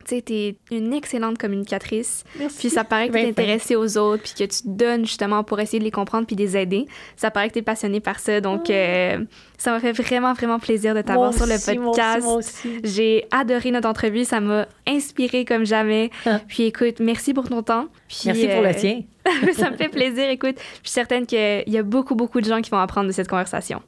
Tu 0.05 0.15
sais, 0.15 0.21
t'es 0.21 0.55
une 0.71 0.93
excellente 0.93 1.37
communicatrice. 1.37 2.23
Merci. 2.37 2.57
Puis 2.59 2.69
ça 2.69 2.83
paraît 2.83 3.07
que 3.07 3.13
tu 3.13 3.19
Ben, 3.19 3.25
es 3.25 3.29
intéressée 3.29 3.75
aux 3.75 3.97
autres, 3.97 4.23
puis 4.23 4.33
que 4.33 4.43
tu 4.43 4.61
te 4.63 4.67
donnes 4.67 5.05
justement 5.05 5.43
pour 5.43 5.59
essayer 5.59 5.79
de 5.79 5.83
les 5.83 5.91
comprendre 5.91 6.25
puis 6.25 6.35
de 6.35 6.41
les 6.41 6.57
aider. 6.57 6.85
Ça 7.15 7.31
paraît 7.31 7.47
que 7.47 7.53
tu 7.53 7.59
es 7.59 7.63
passionnée 7.63 7.99
par 7.99 8.19
ça. 8.19 8.41
Donc, 8.41 8.69
euh, 8.69 9.23
ça 9.57 9.71
m'a 9.71 9.79
fait 9.79 9.91
vraiment, 9.93 10.33
vraiment 10.33 10.59
plaisir 10.59 10.93
de 10.95 11.01
t'avoir 11.01 11.33
sur 11.33 11.45
le 11.45 11.55
aussi, 11.55 11.77
moi 11.77 11.91
aussi, 11.91 11.99
podcast. 11.99 12.25
moi 12.25 12.35
aussi. 12.35 12.79
J'ai 12.83 13.25
adoré 13.31 13.71
notre 13.71 13.87
entrevue. 13.87 14.25
Ça 14.25 14.39
m'a 14.39 14.67
inspirée 14.87 15.45
comme 15.45 15.65
jamais. 15.65 16.09
Ah. 16.25 16.39
Puis 16.47 16.63
écoute, 16.63 16.99
merci 16.99 17.33
pour 17.33 17.47
ton 17.47 17.63
temps. 17.63 17.87
Puis, 18.07 18.21
Merci 18.25 18.47
pour 18.47 18.63
euh, 18.63 18.67
le 18.67 18.75
tien. 18.75 19.01
ça 19.53 19.69
me 19.71 19.77
fait 19.77 19.89
plaisir. 19.89 20.29
Écoute, 20.29 20.55
je 20.57 20.89
suis 20.89 20.93
certaine 20.93 21.25
qu'il 21.25 21.63
y 21.67 21.77
a 21.77 21.83
beaucoup, 21.83 22.15
beaucoup 22.15 22.41
de 22.41 22.45
gens 22.45 22.61
qui 22.61 22.69
vont 22.69 22.79
apprendre 22.79 23.07
de 23.07 23.13
cette 23.13 23.27
conversation. 23.27 23.81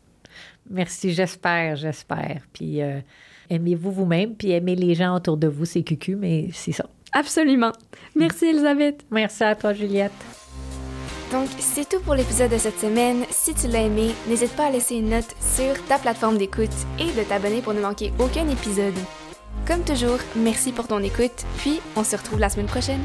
Merci, 0.69 1.13
j'espère, 1.13 1.75
j'espère. 1.75 2.41
Puis 2.53 2.81
euh, 2.81 2.99
aimez-vous 3.49 3.91
vous-même, 3.91 4.35
puis 4.35 4.51
aimez 4.51 4.75
les 4.75 4.95
gens 4.95 5.15
autour 5.15 5.37
de 5.37 5.47
vous, 5.47 5.65
c'est 5.65 5.83
cucu, 5.83 6.15
mais 6.15 6.49
c'est 6.53 6.71
ça. 6.71 6.85
Absolument. 7.13 7.71
Merci, 8.15 8.45
Elisabeth. 8.45 9.05
Merci 9.09 9.43
à 9.43 9.55
toi, 9.55 9.73
Juliette. 9.73 10.11
Donc, 11.31 11.47
c'est 11.59 11.87
tout 11.87 11.99
pour 12.01 12.13
l'épisode 12.13 12.51
de 12.51 12.57
cette 12.57 12.79
semaine. 12.79 13.23
Si 13.29 13.53
tu 13.53 13.67
l'as 13.67 13.83
aimé, 13.83 14.11
n'hésite 14.27 14.55
pas 14.55 14.67
à 14.67 14.71
laisser 14.71 14.95
une 14.95 15.09
note 15.09 15.35
sur 15.39 15.83
ta 15.87 15.97
plateforme 15.97 16.37
d'écoute 16.37 16.69
et 16.99 17.11
de 17.11 17.27
t'abonner 17.27 17.61
pour 17.61 17.73
ne 17.73 17.81
manquer 17.81 18.13
aucun 18.19 18.47
épisode. 18.47 18.93
Comme 19.65 19.83
toujours, 19.83 20.19
merci 20.35 20.71
pour 20.71 20.87
ton 20.87 20.99
écoute, 20.99 21.45
puis 21.57 21.79
on 21.95 22.03
se 22.03 22.15
retrouve 22.15 22.39
la 22.39 22.49
semaine 22.49 22.67
prochaine. 22.67 23.01